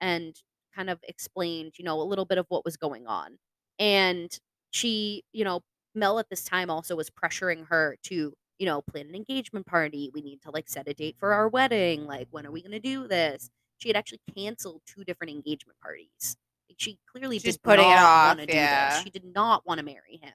and 0.00 0.36
kind 0.74 0.90
of 0.90 1.00
explained, 1.04 1.72
you 1.78 1.84
know, 1.84 2.00
a 2.00 2.04
little 2.04 2.24
bit 2.24 2.38
of 2.38 2.46
what 2.48 2.64
was 2.64 2.76
going 2.76 3.06
on. 3.06 3.38
And 3.78 4.38
she, 4.74 5.22
you 5.32 5.44
know, 5.44 5.60
Mel 5.94 6.18
at 6.18 6.28
this 6.28 6.44
time 6.44 6.70
also 6.70 6.96
was 6.96 7.10
pressuring 7.10 7.66
her 7.68 7.96
to 8.04 8.34
you 8.58 8.66
know, 8.66 8.82
plan 8.82 9.08
an 9.08 9.14
engagement 9.14 9.66
party. 9.66 10.10
We 10.14 10.20
need 10.20 10.40
to 10.42 10.50
like 10.50 10.68
set 10.68 10.88
a 10.88 10.94
date 10.94 11.16
for 11.18 11.32
our 11.32 11.48
wedding. 11.48 12.06
Like, 12.06 12.28
when 12.30 12.46
are 12.46 12.52
we 12.52 12.62
going 12.62 12.72
to 12.72 12.78
do 12.78 13.08
this? 13.08 13.50
She 13.78 13.88
had 13.88 13.96
actually 13.96 14.20
canceled 14.36 14.82
two 14.86 15.04
different 15.04 15.32
engagement 15.32 15.78
parties. 15.82 16.36
Like, 16.68 16.76
she 16.78 16.98
clearly 17.10 17.38
She's 17.38 17.56
did 17.56 17.62
putting 17.62 17.84
it 17.84 17.96
not 17.96 17.98
off, 18.04 18.28
want 18.28 18.40
to 18.40 18.46
do 18.46 18.56
yeah. 18.56 18.90
this. 18.90 19.02
She 19.02 19.10
did 19.10 19.24
not 19.24 19.66
want 19.66 19.78
to 19.78 19.84
marry 19.84 20.20
him. 20.22 20.32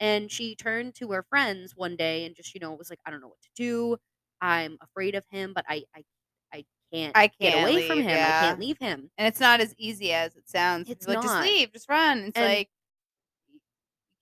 And 0.00 0.30
she 0.30 0.56
turned 0.56 0.94
to 0.96 1.12
her 1.12 1.24
friends 1.28 1.74
one 1.76 1.94
day 1.94 2.24
and 2.24 2.34
just, 2.34 2.54
you 2.54 2.60
know, 2.60 2.72
was 2.72 2.90
like, 2.90 2.98
I 3.06 3.10
don't 3.10 3.20
know 3.20 3.28
what 3.28 3.42
to 3.42 3.50
do. 3.54 3.96
I'm 4.40 4.78
afraid 4.80 5.14
of 5.14 5.24
him, 5.30 5.52
but 5.54 5.64
I, 5.68 5.84
I, 5.94 6.04
I 6.52 6.64
can't 6.92 7.16
I 7.16 7.28
can't 7.28 7.38
get 7.38 7.62
away 7.62 7.86
from 7.86 7.98
leave, 7.98 8.06
him. 8.06 8.16
I 8.16 8.40
can't 8.40 8.60
leave 8.60 8.78
him. 8.78 9.10
And 9.18 9.28
it's 9.28 9.38
not 9.38 9.60
as 9.60 9.74
easy 9.76 10.12
as 10.12 10.34
it 10.36 10.48
sounds. 10.48 10.88
It's 10.90 11.06
like, 11.06 11.20
just 11.22 11.42
leave, 11.42 11.72
just 11.72 11.88
run. 11.88 12.18
It's 12.20 12.36
And- 12.36 12.46
like 12.46 12.70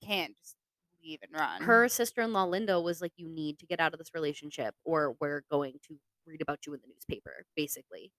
can't 0.03 0.33
just 0.41 0.55
leave 1.03 1.19
and 1.23 1.31
run. 1.33 1.61
Her 1.61 1.87
sister-in-law 1.89 2.45
Linda 2.45 2.79
was 2.79 3.01
like, 3.01 3.13
"You 3.17 3.27
need 3.29 3.59
to 3.59 3.65
get 3.65 3.79
out 3.79 3.93
of 3.93 3.99
this 3.99 4.13
relationship, 4.13 4.75
or 4.83 5.15
we're 5.19 5.43
going 5.49 5.79
to 5.87 5.97
read 6.27 6.41
about 6.41 6.65
you 6.65 6.73
in 6.73 6.79
the 6.81 6.87
newspaper," 6.87 7.45
basically. 7.55 8.11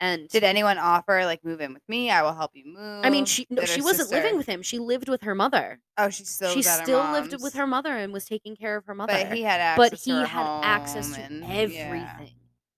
And 0.00 0.28
Did 0.30 0.42
anyone 0.42 0.78
offer 0.78 1.24
like 1.26 1.44
move 1.44 1.60
in 1.60 1.72
with 1.74 1.82
me? 1.88 2.10
I 2.10 2.22
will 2.22 2.32
help 2.34 2.50
you 2.54 2.64
move. 2.66 3.04
I 3.04 3.10
mean, 3.10 3.24
she 3.24 3.46
no, 3.50 3.64
she 3.64 3.80
wasn't 3.80 4.08
sister- 4.08 4.16
living 4.16 4.36
with 4.36 4.46
him. 4.46 4.60
She 4.62 4.78
lived 4.80 5.08
with 5.08 5.22
her 5.22 5.34
mother. 5.34 5.78
Oh, 5.96 6.10
she 6.10 6.24
still 6.24 6.50
she 6.50 6.56
was 6.58 6.66
at 6.66 6.80
her 6.80 6.84
still 6.86 7.12
lived 7.12 7.40
with 7.40 7.54
her 7.54 7.68
mother 7.68 7.96
and 7.96 8.12
was 8.12 8.24
taking 8.24 8.56
care 8.56 8.76
of 8.76 8.84
her 8.86 8.94
mother. 8.96 9.12
But 9.12 9.32
he 9.32 9.42
had 9.42 9.60
access. 9.60 9.90
But 9.90 9.98
to 9.98 10.04
he 10.04 10.18
her 10.20 10.26
had 10.26 10.64
access 10.64 11.14
to 11.14 11.20
and- 11.20 11.44
everything, 11.44 11.74
yeah. 11.76 12.26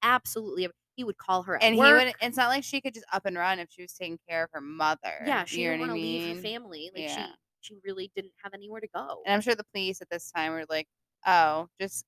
absolutely. 0.03 0.69
He 0.97 1.03
would 1.05 1.17
call 1.19 1.43
her 1.45 1.57
at 1.57 1.63
And 1.63 1.77
work. 1.77 1.99
he 2.01 2.05
would. 2.07 2.15
It's 2.21 2.37
not 2.37 2.49
like 2.49 2.63
she 2.63 2.81
could 2.81 2.95
just 2.95 3.07
up 3.13 3.25
and 3.27 3.37
run 3.37 3.59
if 3.59 3.69
she 3.71 3.83
was 3.83 3.93
taking 3.95 4.19
care 4.29 4.45
of 4.45 4.51
her 4.53 4.61
mother. 4.61 5.23
yeah, 5.27 5.45
she 5.45 5.63
you 5.63 5.71
didn't 5.71 5.81
want 5.81 5.93
I 5.93 5.95
to 5.97 6.01
leave 6.01 6.37
her 6.37 6.43
family. 6.43 6.91
Like 6.95 7.05
Yeah. 7.05 7.27
she, 7.27 7.33
she 7.65 7.77
really 7.85 8.11
didn't 8.15 8.33
have 8.43 8.55
anywhere 8.55 8.81
to 8.81 8.89
go. 8.89 9.23
And 9.27 9.35
I'm 9.35 9.41
sure 9.41 9.55
the 9.55 9.65
police 9.73 10.01
at 10.03 10.11
this 10.11 10.31
time 10.33 10.53
were 10.53 10.67
like, 10.69 10.89
"Oh, 11.27 11.69
just 11.81 12.05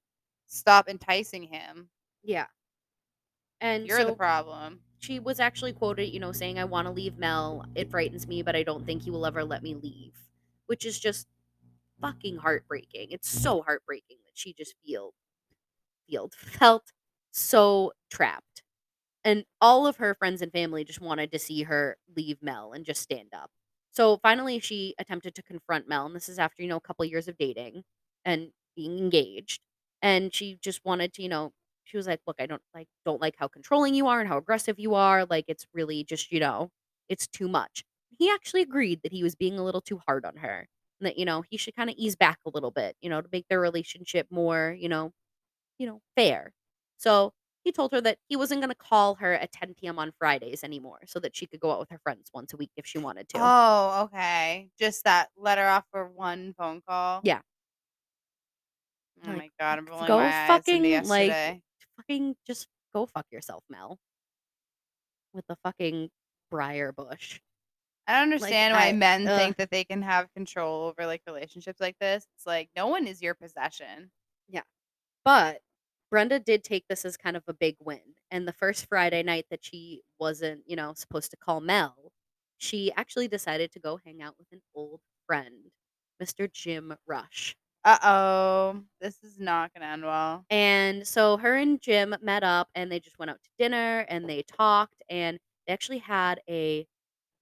stop 0.46 0.88
enticing 0.88 1.44
him. 1.44 1.90
yeah, 2.22 2.46
and 3.60 3.86
You're 3.86 3.98
so 3.98 4.06
the 4.06 4.12
problem." 4.12 4.80
she 4.98 5.18
was 5.20 5.38
actually 5.40 5.72
quoted, 5.74 6.06
you 6.06 6.18
know, 6.18 6.32
saying, 6.32 6.58
I 6.58 6.64
want 6.64 6.86
to 6.86 6.90
leave 6.92 7.18
Mel. 7.18 7.64
It 7.74 7.90
frightens 7.90 8.26
me, 8.26 8.42
but 8.42 8.56
I 8.56 8.62
don't 8.62 8.86
think 8.86 9.02
he 9.02 9.10
will 9.10 9.26
ever 9.26 9.44
let 9.44 9.62
me 9.62 9.74
leave. 9.74 10.14
Which 10.66 10.86
is 10.86 10.98
just 10.98 11.28
fucking 12.00 12.38
heartbreaking. 12.38 13.08
It's 13.12 13.28
so 13.28 13.62
heartbreaking 13.62 14.18
that 14.26 14.32
she 14.36 14.54
just 14.54 14.74
feel, 14.84 15.14
feel 16.08 16.30
felt 16.36 16.92
so 17.32 17.92
trapped. 18.10 18.62
And 19.24 19.44
all 19.60 19.86
of 19.86 19.98
her 19.98 20.14
friends 20.14 20.42
and 20.42 20.52
family 20.52 20.84
just 20.84 21.00
wanted 21.00 21.32
to 21.32 21.38
see 21.40 21.64
her 21.64 21.98
leave 22.16 22.42
Mel 22.42 22.72
and 22.72 22.84
just 22.84 23.02
stand 23.02 23.30
up. 23.34 23.50
So 23.96 24.18
finally 24.22 24.58
she 24.60 24.94
attempted 24.98 25.34
to 25.36 25.42
confront 25.42 25.88
Mel, 25.88 26.06
and 26.06 26.14
this 26.14 26.28
is 26.28 26.38
after, 26.38 26.62
you 26.62 26.68
know, 26.68 26.76
a 26.76 26.80
couple 26.80 27.04
years 27.04 27.28
of 27.28 27.38
dating 27.38 27.82
and 28.24 28.50
being 28.76 28.98
engaged. 28.98 29.60
And 30.02 30.34
she 30.34 30.58
just 30.62 30.80
wanted 30.84 31.12
to, 31.14 31.22
you 31.22 31.28
know, 31.28 31.52
she 31.84 31.96
was 31.96 32.06
like, 32.06 32.20
"Look, 32.26 32.36
I 32.40 32.46
don't 32.46 32.62
like 32.74 32.88
don't 33.04 33.20
like 33.20 33.36
how 33.38 33.48
controlling 33.48 33.94
you 33.94 34.06
are 34.08 34.20
and 34.20 34.28
how 34.28 34.38
aggressive 34.38 34.78
you 34.78 34.94
are. 34.94 35.24
Like 35.26 35.46
it's 35.48 35.66
really 35.74 36.04
just, 36.04 36.30
you 36.32 36.40
know, 36.40 36.70
it's 37.08 37.26
too 37.28 37.48
much." 37.48 37.84
He 38.18 38.30
actually 38.30 38.62
agreed 38.62 39.00
that 39.02 39.12
he 39.12 39.22
was 39.22 39.34
being 39.34 39.58
a 39.58 39.64
little 39.64 39.80
too 39.80 39.98
hard 40.06 40.24
on 40.24 40.36
her 40.38 40.66
and 41.00 41.06
that, 41.06 41.18
you 41.18 41.24
know, 41.24 41.42
he 41.42 41.56
should 41.56 41.74
kind 41.76 41.90
of 41.90 41.96
ease 41.98 42.16
back 42.16 42.38
a 42.46 42.50
little 42.50 42.70
bit, 42.70 42.96
you 43.02 43.08
know, 43.10 43.20
to 43.22 43.28
make 43.32 43.46
their 43.48 43.60
relationship 43.60 44.26
more, 44.30 44.74
you 44.78 44.88
know, 44.88 45.12
you 45.78 45.86
know, 45.86 46.00
fair. 46.16 46.52
So, 46.98 47.32
he 47.66 47.72
told 47.72 47.90
her 47.90 48.00
that 48.00 48.16
he 48.28 48.36
wasn't 48.36 48.60
going 48.60 48.70
to 48.70 48.76
call 48.76 49.16
her 49.16 49.32
at 49.34 49.50
10 49.50 49.74
p.m. 49.74 49.98
on 49.98 50.12
Fridays 50.20 50.62
anymore 50.62 51.00
so 51.04 51.18
that 51.18 51.34
she 51.34 51.46
could 51.46 51.58
go 51.58 51.72
out 51.72 51.80
with 51.80 51.90
her 51.90 51.98
friends 51.98 52.30
once 52.32 52.52
a 52.52 52.56
week 52.56 52.70
if 52.76 52.86
she 52.86 52.96
wanted 52.98 53.28
to. 53.30 53.38
Oh, 53.40 54.02
okay. 54.04 54.68
Just 54.78 55.02
that 55.02 55.30
let 55.36 55.58
her 55.58 55.66
off 55.66 55.84
for 55.90 56.06
one 56.08 56.54
phone 56.56 56.80
call. 56.88 57.20
Yeah. 57.24 57.40
Oh 59.24 59.30
Like, 59.30 59.36
my 59.36 59.48
god, 59.58 59.78
I'm 59.80 59.86
rolling 59.86 60.06
go 60.06 60.18
my 60.18 60.26
eyes 60.26 60.46
fucking, 60.46 61.06
like, 61.08 61.60
fucking 61.96 62.36
just 62.46 62.68
go 62.94 63.04
fuck 63.06 63.26
yourself, 63.32 63.64
Mel. 63.68 63.98
With 65.34 65.44
the 65.48 65.56
fucking 65.64 66.10
briar 66.52 66.92
bush. 66.92 67.40
I 68.06 68.12
don't 68.12 68.32
understand 68.32 68.74
why 68.74 68.86
I- 68.90 68.92
men 68.92 69.26
ugh. 69.26 69.36
think 69.40 69.56
that 69.56 69.72
they 69.72 69.82
can 69.82 70.02
have 70.02 70.32
control 70.34 70.84
over 70.86 71.04
like 71.04 71.22
relationships 71.26 71.80
like 71.80 71.96
this. 71.98 72.24
It's 72.36 72.46
like 72.46 72.70
no 72.76 72.86
one 72.86 73.08
is 73.08 73.20
your 73.20 73.34
possession. 73.34 74.12
Yeah. 74.48 74.62
But 75.24 75.60
Brenda 76.10 76.38
did 76.38 76.64
take 76.64 76.86
this 76.88 77.04
as 77.04 77.16
kind 77.16 77.36
of 77.36 77.44
a 77.48 77.54
big 77.54 77.76
win. 77.80 78.14
And 78.30 78.46
the 78.46 78.52
first 78.52 78.86
Friday 78.86 79.22
night 79.22 79.46
that 79.50 79.64
she 79.64 80.02
wasn't, 80.18 80.62
you 80.66 80.76
know, 80.76 80.94
supposed 80.94 81.30
to 81.32 81.36
call 81.36 81.60
Mel, 81.60 82.12
she 82.58 82.92
actually 82.92 83.28
decided 83.28 83.72
to 83.72 83.80
go 83.80 83.98
hang 84.04 84.22
out 84.22 84.36
with 84.38 84.48
an 84.52 84.62
old 84.74 85.00
friend, 85.26 85.70
Mr. 86.18 86.48
Jim 86.48 86.94
Rush. 87.06 87.56
Uh 87.84 87.98
oh, 88.02 88.82
this 89.00 89.22
is 89.22 89.38
not 89.38 89.72
gonna 89.72 89.86
end 89.92 90.04
well. 90.04 90.44
And 90.50 91.06
so 91.06 91.36
her 91.36 91.54
and 91.56 91.80
Jim 91.80 92.16
met 92.20 92.42
up 92.42 92.68
and 92.74 92.90
they 92.90 92.98
just 92.98 93.18
went 93.18 93.30
out 93.30 93.42
to 93.42 93.50
dinner 93.58 94.00
and 94.08 94.28
they 94.28 94.42
talked 94.42 95.02
and 95.08 95.38
they 95.66 95.72
actually 95.72 95.98
had 95.98 96.40
a 96.48 96.86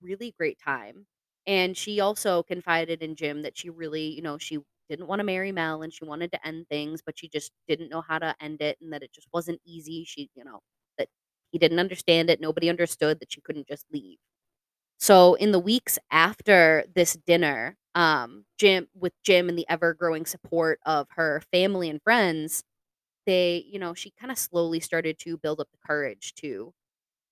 really 0.03 0.33
great 0.39 0.59
time. 0.59 1.07
And 1.47 1.77
she 1.77 2.01
also 2.01 2.43
confided 2.43 3.03
in 3.03 3.17
Jim 3.17 3.43
that 3.43 3.57
she 3.59 3.71
really, 3.71 4.09
you 4.09 4.23
know, 4.23 4.39
she 4.39 4.59
didn't 4.89 5.07
want 5.09 5.20
to 5.20 5.24
marry 5.24 5.53
Mel 5.53 5.82
and 5.82 5.93
she 5.93 6.05
wanted 6.05 6.32
to 6.32 6.47
end 6.47 6.66
things, 6.70 7.03
but 7.05 7.18
she 7.18 7.28
just 7.28 7.53
didn't 7.68 7.91
know 7.91 8.03
how 8.03 8.18
to 8.18 8.35
end 8.41 8.61
it 8.62 8.78
and 8.80 8.93
that 8.93 9.03
it 9.03 9.12
just 9.12 9.28
wasn't 9.32 9.61
easy. 9.66 10.05
She, 10.07 10.30
you 10.35 10.45
know, 10.45 10.61
that 10.99 11.09
he 11.53 11.59
didn't 11.59 11.78
understand 11.80 12.30
it. 12.30 12.41
Nobody 12.41 12.68
understood 12.70 13.20
that 13.20 13.32
she 13.32 13.41
couldn't 13.41 13.68
just 13.68 13.87
leave. 13.93 14.18
So 14.99 15.35
in 15.35 15.53
the 15.53 15.59
weeks 15.59 15.99
after 16.11 16.85
this 16.95 17.16
dinner, 17.26 17.76
um, 17.95 18.45
Jim 18.59 18.89
with 18.95 19.12
Jim 19.24 19.49
and 19.49 19.59
the 19.59 19.66
ever 19.68 19.95
growing 19.95 20.26
support 20.26 20.80
of 20.87 21.07
her 21.16 21.43
family 21.53 21.89
and 21.91 22.03
friends, 22.03 22.64
they, 23.26 23.64
you 23.70 23.78
know, 23.78 23.95
she 23.95 24.12
kind 24.20 24.32
of 24.32 24.39
slowly 24.39 24.80
started 24.80 25.18
to 25.20 25.39
build 25.39 25.61
up 25.61 25.68
the 25.72 25.78
courage 25.87 26.35
to 26.37 26.72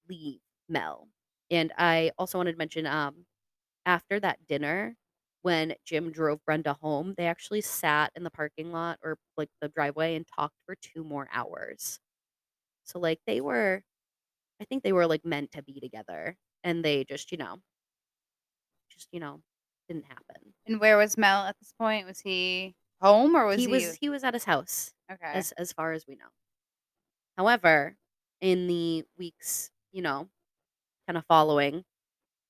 leave 0.09 0.41
Mel. 0.69 1.09
And 1.51 1.73
I 1.79 2.13
also 2.19 2.39
wanted 2.39 2.53
to 2.53 2.59
mention, 2.59 2.87
um, 2.87 3.27
after 3.87 4.21
that 4.21 4.39
dinner, 4.49 4.97
when 5.43 5.75
Jim 5.85 6.13
drove 6.13 6.45
Brenda 6.45 6.75
home, 6.81 7.15
they 7.17 7.27
actually 7.27 7.61
sat 7.61 8.13
in 8.17 8.25
the 8.25 8.31
parking 8.31 8.73
lot 8.73 8.99
or 9.03 9.19
like 9.37 9.51
the 9.61 9.69
driveway 9.69 10.17
and 10.17 10.27
talked 10.27 10.57
for 10.67 10.77
two 10.77 11.05
more 11.05 11.29
hours. 11.33 11.99
So 12.85 12.99
like 13.01 13.21
they 13.27 13.41
were, 13.41 13.83
I 14.61 14.65
think 14.67 14.83
they 14.85 14.93
were 14.93 15.07
like 15.07 15.25
meant 15.25 15.53
to 15.53 15.63
be 15.63 15.81
together, 15.81 16.37
and 16.65 16.85
they 16.85 17.05
just, 17.05 17.33
you 17.33 17.39
know, 17.39 17.59
just 18.91 19.09
you 19.13 19.21
know, 19.21 19.41
didn't 19.89 20.05
happen. 20.05 20.55
And 20.67 20.81
where 20.81 20.97
was 20.97 21.17
Mel 21.19 21.45
at 21.45 21.59
this 21.59 21.73
point? 21.79 22.07
Was 22.07 22.21
he 22.21 22.75
home 23.01 23.35
or 23.35 23.47
was 23.47 23.57
he? 23.57 23.67
he 23.67 23.69
was 23.69 23.95
he 23.95 24.09
was 24.09 24.25
at 24.25 24.35
his 24.35 24.45
house 24.45 24.93
okay. 25.11 25.33
as 25.33 25.53
as 25.53 25.73
far 25.73 25.93
as 25.93 26.07
we 26.07 26.15
know. 26.17 26.29
However, 27.37 27.97
in 28.41 28.67
the 28.67 29.05
weeks, 29.19 29.71
you 29.93 30.03
know, 30.03 30.29
kind 31.07 31.17
of 31.17 31.25
following, 31.27 31.85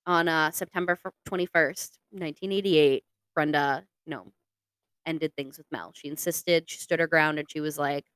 on 0.06 0.28
uh, 0.28 0.50
September 0.50 0.98
twenty 1.26 1.46
first, 1.46 1.98
nineteen 2.12 2.52
eighty 2.52 2.78
eight, 2.78 3.04
Brenda, 3.34 3.84
you 4.06 4.10
know, 4.12 4.26
ended 5.06 5.32
things 5.36 5.58
with 5.58 5.66
Mel. 5.72 5.92
She 5.94 6.08
insisted, 6.08 6.70
she 6.70 6.78
stood 6.78 7.00
her 7.00 7.06
ground, 7.08 7.38
and 7.38 7.50
she 7.50 7.60
was 7.60 7.78
like, 7.78 8.06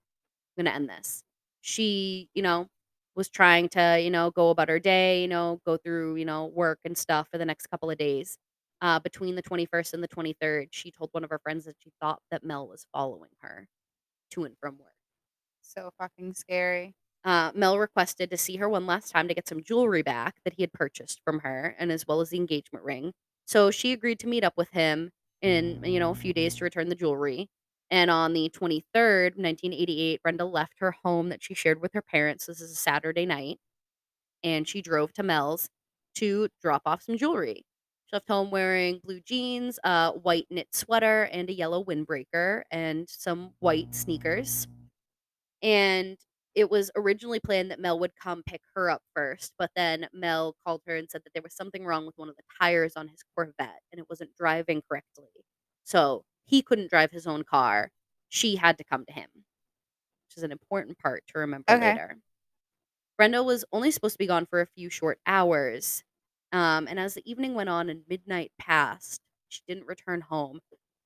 "I'm 0.59 0.64
gonna 0.64 0.76
end 0.76 0.89
this." 0.91 1.22
She, 1.62 2.28
you 2.34 2.43
know, 2.43 2.68
was 3.16 3.28
trying 3.30 3.68
to, 3.70 4.01
you 4.03 4.11
know, 4.11 4.30
go 4.32 4.51
about 4.51 4.68
her 4.68 4.78
day, 4.80 5.22
you 5.22 5.28
know, 5.28 5.61
go 5.66 5.76
through, 5.78 6.16
you 6.16 6.24
know, 6.26 6.47
work 6.47 6.80
and 6.84 6.97
stuff 6.99 7.28
for 7.30 7.39
the 7.39 7.45
next 7.47 7.68
couple 7.68 7.91
of 7.91 7.99
days. 7.99 8.39
Uh, 8.82 9.01
between 9.01 9.34
the 9.37 9.43
21st 9.43 9.95
and 9.95 10.03
the 10.03 10.09
23rd, 10.09 10.68
she 10.72 10.91
told 10.93 11.11
one 11.12 11.24
of 11.24 11.30
her 11.30 11.39
friends 11.41 11.64
that 11.66 11.76
she 11.82 11.93
thought 12.01 12.20
that 12.30 12.45
Mel 12.45 12.68
was 12.68 12.87
following 12.93 13.30
her 13.41 13.68
to 14.32 14.45
and 14.45 14.57
from 14.61 14.78
work. 14.78 14.95
so 15.62 15.91
fucking 15.99 16.34
scary. 16.34 16.95
Uh, 17.27 17.51
Mel 17.57 17.79
requested 17.79 18.31
to 18.31 18.39
see 18.39 18.57
her 18.57 18.68
one 18.68 18.87
last 18.87 19.11
time 19.11 19.27
to 19.29 19.35
get 19.35 19.49
some 19.49 19.62
jewelry 19.64 20.03
back 20.03 20.37
that 20.45 20.55
he 20.55 20.62
had 20.62 20.72
purchased 20.72 21.20
from 21.24 21.41
her, 21.41 21.74
and 21.79 21.91
as 21.93 22.07
well 22.07 22.20
as 22.20 22.31
the 22.31 22.39
engagement 22.39 22.85
ring. 22.85 23.12
So 23.47 23.70
she 23.72 23.93
agreed 23.93 24.20
to 24.20 24.29
meet 24.29 24.45
up 24.45 24.55
with 24.57 24.70
him 24.70 25.11
in, 25.43 25.83
you 25.85 25.99
know, 25.99 26.12
a 26.12 26.14
few 26.14 26.33
days 26.33 26.55
to 26.57 26.64
return 26.64 26.89
the 26.89 26.95
jewelry. 26.95 27.49
And 27.91 28.11
on 28.12 28.33
the 28.33 28.49
23rd, 28.51 29.37
1988, 29.37 30.22
Brenda 30.22 30.45
left 30.45 30.74
her 30.79 30.93
home 31.05 31.29
that 31.31 31.43
she 31.43 31.55
shared 31.55 31.83
with 31.83 31.93
her 31.95 32.03
parents. 32.03 32.47
This 32.47 32.61
is 32.61 32.72
a 32.72 32.77
Saturday 32.77 33.27
night. 33.27 33.59
And 34.45 34.68
she 34.68 34.83
drove 34.83 35.12
to 35.14 35.22
Mel's 35.24 35.68
to 36.16 36.49
drop 36.62 36.83
off 36.87 37.03
some 37.03 37.18
jewelry. 37.18 37.64
She 38.07 38.16
left 38.16 38.29
home 38.29 38.51
wearing 38.53 39.01
blue 39.05 39.20
jeans, 39.20 39.81
a 39.85 40.12
white 40.12 40.47
knit 40.51 40.68
sweater, 40.72 41.24
and 41.33 41.51
a 41.51 41.55
yellow 41.55 41.85
windbreaker, 41.85 42.62
and 42.70 43.09
some 43.09 43.53
white 43.61 43.95
sneakers. 43.95 44.68
And 45.62 46.16
it 46.57 46.71
was 46.71 46.91
originally 46.97 47.41
planned 47.41 47.71
that 47.73 47.81
Mel 47.81 48.01
would 48.01 48.17
come 48.17 48.43
pick 48.45 48.63
her 48.75 48.91
up 48.91 49.03
first, 49.15 49.55
but 49.59 49.71
then 49.77 50.09
Mel 50.15 50.57
called 50.67 50.83
her 50.89 50.97
and 50.97 51.11
said 51.11 51.23
that 51.25 51.35
there 51.35 51.43
was 51.45 51.55
something 51.57 51.87
wrong 51.87 52.07
with 52.07 52.19
one 52.19 52.31
of 52.31 52.37
the 52.37 52.45
tires 52.61 52.95
on 52.97 53.09
his 53.09 53.23
Corvette 53.37 53.83
and 53.93 54.01
it 54.01 54.09
wasn't 54.11 54.37
driving 54.37 54.83
correctly. 54.91 55.27
So 55.85 56.25
he 56.47 56.63
couldn't 56.63 56.91
drive 56.91 57.13
his 57.13 57.27
own 57.29 57.45
car. 57.45 57.93
She 58.31 58.57
had 58.57 58.79
to 58.79 58.85
come 58.85 59.07
to 59.07 59.13
him, 59.15 59.31
which 59.35 60.39
is 60.39 60.43
an 60.43 60.53
important 60.53 60.99
part 60.99 61.25
to 61.29 61.39
remember 61.41 61.75
Okay. 61.75 61.79
later. 61.79 62.19
Brenda 63.17 63.43
was 63.43 63.65
only 63.73 63.91
supposed 63.91 64.15
to 64.15 64.19
be 64.19 64.27
gone 64.27 64.47
for 64.47 64.61
a 64.61 64.67
few 64.67 64.91
short 64.91 65.19
hours. 65.27 66.05
Um, 66.53 66.87
and 66.89 66.99
as 67.01 67.15
the 67.15 67.31
evening 67.31 67.55
went 67.55 67.69
on 67.69 67.89
and 67.89 68.05
midnight 68.09 68.53
passed, 68.59 69.21
she 69.49 69.63
didn't 69.67 69.87
return 69.87 70.21
home. 70.23 70.61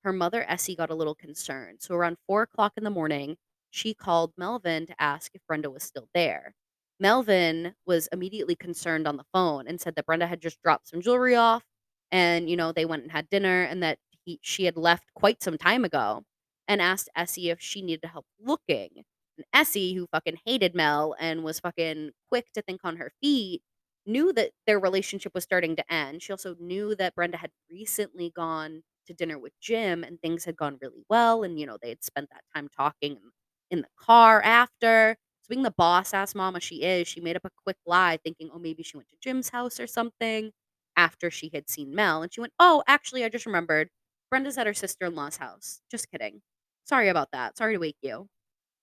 Her 0.05 0.12
mother, 0.12 0.44
Essie, 0.48 0.76
got 0.76 0.90
a 0.90 0.94
little 0.94 1.14
concerned. 1.14 1.82
So 1.82 1.94
around 1.94 2.18
four 2.26 2.42
o'clock 2.42 2.72
in 2.76 2.84
the 2.84 2.90
morning, 2.90 3.36
she 3.70 3.94
called 3.94 4.32
Melvin 4.36 4.86
to 4.86 5.02
ask 5.02 5.30
if 5.34 5.42
Brenda 5.46 5.70
was 5.70 5.82
still 5.82 6.08
there. 6.14 6.54
Melvin 6.98 7.74
was 7.86 8.08
immediately 8.12 8.54
concerned 8.56 9.08
on 9.08 9.16
the 9.16 9.24
phone 9.32 9.66
and 9.66 9.80
said 9.80 9.94
that 9.96 10.06
Brenda 10.06 10.26
had 10.26 10.40
just 10.42 10.60
dropped 10.62 10.88
some 10.88 11.00
jewelry 11.00 11.34
off 11.34 11.64
and, 12.12 12.50
you 12.50 12.56
know, 12.56 12.72
they 12.72 12.84
went 12.84 13.02
and 13.02 13.12
had 13.12 13.28
dinner 13.30 13.62
and 13.62 13.82
that 13.82 13.98
he, 14.24 14.38
she 14.42 14.64
had 14.64 14.76
left 14.76 15.04
quite 15.14 15.42
some 15.42 15.56
time 15.56 15.84
ago 15.84 16.22
and 16.68 16.80
asked 16.82 17.08
Essie 17.16 17.50
if 17.50 17.60
she 17.60 17.82
needed 17.82 18.08
help 18.08 18.26
looking. 18.40 18.90
And 19.36 19.46
Essie, 19.54 19.94
who 19.94 20.06
fucking 20.12 20.38
hated 20.44 20.74
Mel 20.74 21.14
and 21.18 21.42
was 21.44 21.60
fucking 21.60 22.10
quick 22.28 22.46
to 22.54 22.62
think 22.62 22.80
on 22.84 22.96
her 22.96 23.12
feet, 23.22 23.62
knew 24.06 24.32
that 24.32 24.50
their 24.66 24.80
relationship 24.80 25.32
was 25.34 25.44
starting 25.44 25.76
to 25.76 25.92
end. 25.92 26.22
She 26.22 26.32
also 26.32 26.54
knew 26.58 26.94
that 26.96 27.14
Brenda 27.14 27.36
had 27.38 27.50
recently 27.70 28.30
gone 28.34 28.82
to 29.06 29.14
dinner 29.14 29.38
with 29.38 29.52
Jim 29.60 30.04
and 30.04 30.20
things 30.20 30.44
had 30.44 30.56
gone 30.56 30.78
really 30.80 31.04
well. 31.08 31.42
And, 31.42 31.58
you 31.58 31.66
know, 31.66 31.78
they 31.80 31.90
had 31.90 32.04
spent 32.04 32.28
that 32.30 32.44
time 32.54 32.68
talking 32.76 33.12
in, 33.12 33.30
in 33.70 33.82
the 33.82 33.88
car 33.98 34.42
after. 34.42 35.16
So, 35.42 35.46
being 35.50 35.62
the 35.62 35.70
boss 35.72 36.12
ass 36.14 36.34
mama 36.34 36.60
she 36.60 36.82
is, 36.82 37.08
she 37.08 37.20
made 37.20 37.36
up 37.36 37.44
a 37.44 37.50
quick 37.64 37.76
lie 37.86 38.18
thinking, 38.24 38.50
oh, 38.52 38.58
maybe 38.58 38.82
she 38.82 38.96
went 38.96 39.08
to 39.10 39.16
Jim's 39.20 39.48
house 39.50 39.80
or 39.80 39.86
something 39.86 40.52
after 40.96 41.30
she 41.30 41.50
had 41.54 41.68
seen 41.70 41.94
Mel. 41.94 42.22
And 42.22 42.32
she 42.32 42.40
went, 42.40 42.52
oh, 42.58 42.82
actually, 42.86 43.24
I 43.24 43.28
just 43.28 43.46
remembered 43.46 43.90
Brenda's 44.30 44.58
at 44.58 44.66
her 44.66 44.74
sister 44.74 45.06
in 45.06 45.14
law's 45.14 45.36
house. 45.38 45.80
Just 45.90 46.10
kidding. 46.10 46.42
Sorry 46.84 47.08
about 47.08 47.28
that. 47.32 47.56
Sorry 47.56 47.74
to 47.74 47.80
wake 47.80 47.96
you 48.02 48.28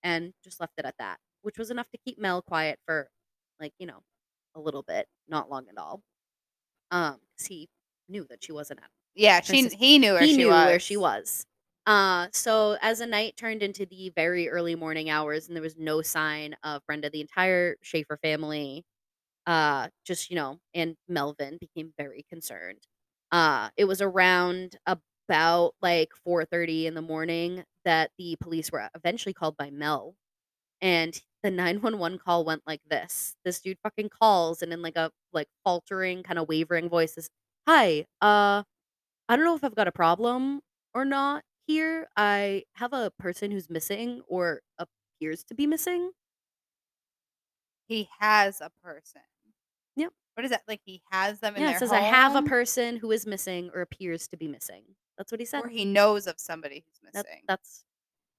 and 0.04 0.34
just 0.44 0.60
left 0.62 0.74
it 0.78 0.86
at 0.86 0.96
that, 1.00 1.20
which 1.44 1.58
was 1.58 1.72
enough 1.72 1.90
to 1.92 1.98
keep 2.06 2.20
Mel 2.20 2.42
quiet 2.42 2.80
for 2.86 3.10
like, 3.60 3.74
you 3.80 3.88
know, 3.88 4.02
a 4.56 4.60
little 4.60 4.84
bit, 4.84 5.08
not 5.30 5.50
long 5.50 5.68
at 5.70 5.78
all. 5.78 6.02
Um, 6.92 7.20
'cause 7.38 7.48
he 7.48 7.70
knew 8.10 8.26
that 8.26 8.44
she 8.44 8.52
wasn't 8.52 8.82
at 8.82 8.90
Yeah, 9.16 9.42
she 9.42 9.68
he 9.70 9.98
knew 10.00 10.14
where 10.14 10.22
he 10.22 10.32
she 10.32 10.38
knew 10.38 10.48
was. 10.50 10.66
where 10.66 10.80
she 10.80 10.98
was. 10.98 11.46
Uh, 11.88 12.30
so 12.34 12.78
as 12.82 13.00
the 13.00 13.08
night 13.08 13.38
turned 13.38 13.64
into 13.64 13.86
the 13.88 14.12
very 14.16 14.50
early 14.50 14.76
morning 14.76 15.10
hours 15.10 15.48
and 15.48 15.56
there 15.58 15.64
was 15.64 15.78
no 15.78 16.04
sign 16.04 16.56
of 16.64 16.84
Brenda, 16.88 17.10
the 17.12 17.22
entire 17.22 17.78
Schaefer 17.84 18.20
family, 18.24 18.86
uh, 19.48 19.90
just, 20.06 20.30
you 20.30 20.36
know, 20.38 20.60
and 20.74 20.96
Melvin 21.10 21.58
became 21.60 21.94
very 21.98 22.26
concerned. 22.30 22.80
Uh, 23.32 23.70
it 23.78 23.86
was 23.86 24.02
around 24.02 24.78
about 24.88 25.74
like 25.82 26.10
4:30 26.26 26.88
in 26.88 26.96
the 26.96 27.02
morning 27.04 27.64
that 27.86 28.12
the 28.20 28.38
police 28.42 28.72
were 28.72 28.90
eventually 28.96 29.34
called 29.34 29.58
by 29.58 29.70
Mel. 29.72 30.16
And 30.82 31.20
the 31.44 31.52
911 31.52 32.20
call 32.20 32.46
went 32.46 32.64
like 32.68 32.82
this. 32.90 33.36
This 33.46 33.62
dude 33.62 33.80
fucking 33.84 34.10
calls 34.10 34.62
and 34.62 34.74
in 34.74 34.82
like 34.82 34.98
a 34.98 35.12
like 35.34 35.48
faltering, 35.64 36.24
kind 36.24 36.40
of 36.40 36.48
wavering 36.50 36.90
voice 36.90 37.16
says, 37.16 37.30
"Hi, 37.68 38.06
uh, 38.22 38.64
I 39.30 39.36
don't 39.36 39.46
know 39.46 39.56
if 39.56 39.64
I've 39.64 39.76
got 39.76 39.88
a 39.88 39.92
problem 39.92 40.62
or 40.94 41.06
not 41.06 41.44
here. 41.68 42.10
I 42.18 42.64
have 42.74 42.94
a 42.94 43.12
person 43.12 43.52
who's 43.52 43.70
missing 43.70 44.22
or 44.28 44.62
appears 44.80 45.44
to 45.46 45.56
be 45.56 45.68
missing." 45.68 46.12
He 47.88 48.08
has 48.20 48.62
a 48.62 48.70
person. 48.70 49.24
Yep. 49.96 50.14
What 50.36 50.46
is 50.46 50.52
that? 50.52 50.64
Like 50.68 50.82
he 50.86 51.02
has 51.12 51.40
them 51.40 51.56
in 51.56 51.62
Yeah, 51.62 51.68
their 51.68 51.76
it 51.76 51.80
says, 51.80 51.92
"I 51.92 52.00
have 52.02 52.36
a 52.36 52.42
home? 52.42 52.44
person 52.44 52.98
who 52.98 53.12
is 53.12 53.26
missing 53.26 53.72
or 53.74 53.82
appears 53.82 54.28
to 54.30 54.38
be 54.38 54.48
missing." 54.48 54.96
That's 55.18 55.32
what 55.32 55.40
he 55.40 55.46
said. 55.46 55.64
or 55.64 55.68
he 55.70 55.86
knows 55.86 56.28
of 56.28 56.40
somebody 56.40 56.84
who's 56.86 57.02
That, 57.14 57.28
missing. 57.28 57.42
that's 57.48 57.86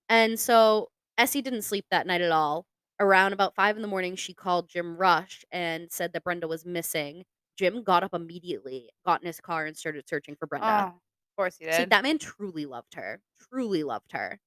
and 0.08 0.40
so 0.40 0.90
Essie 1.18 1.42
didn't 1.42 1.62
sleep 1.62 1.86
that 1.90 2.06
night 2.06 2.22
at 2.22 2.32
all. 2.32 2.66
Around 3.00 3.32
about 3.34 3.54
five 3.56 3.76
in 3.76 3.82
the 3.82 3.88
morning, 3.88 4.16
she 4.16 4.34
called 4.34 4.68
Jim 4.70 4.96
Rush 4.96 5.44
and 5.52 5.92
said 5.92 6.12
that 6.14 6.24
Brenda 6.24 6.48
was 6.48 6.66
missing. 6.66 7.24
Jim 7.58 7.82
got 7.84 8.04
up 8.04 8.14
immediately, 8.14 8.90
got 9.06 9.22
in 9.22 9.26
his 9.26 9.40
car, 9.40 9.66
and 9.66 9.76
started 9.76 10.08
searching 10.08 10.36
for 10.36 10.46
Brenda. 10.46 10.86
oh, 10.86 11.00
of 11.38 11.42
course 11.42 11.56
he 11.58 11.66
See, 11.66 11.78
did. 11.78 11.90
that 11.90 12.02
man 12.02 12.18
truly 12.18 12.66
loved 12.66 12.94
her. 12.94 13.20
Truly 13.50 13.84
loved 13.84 14.10
her. 14.12 14.40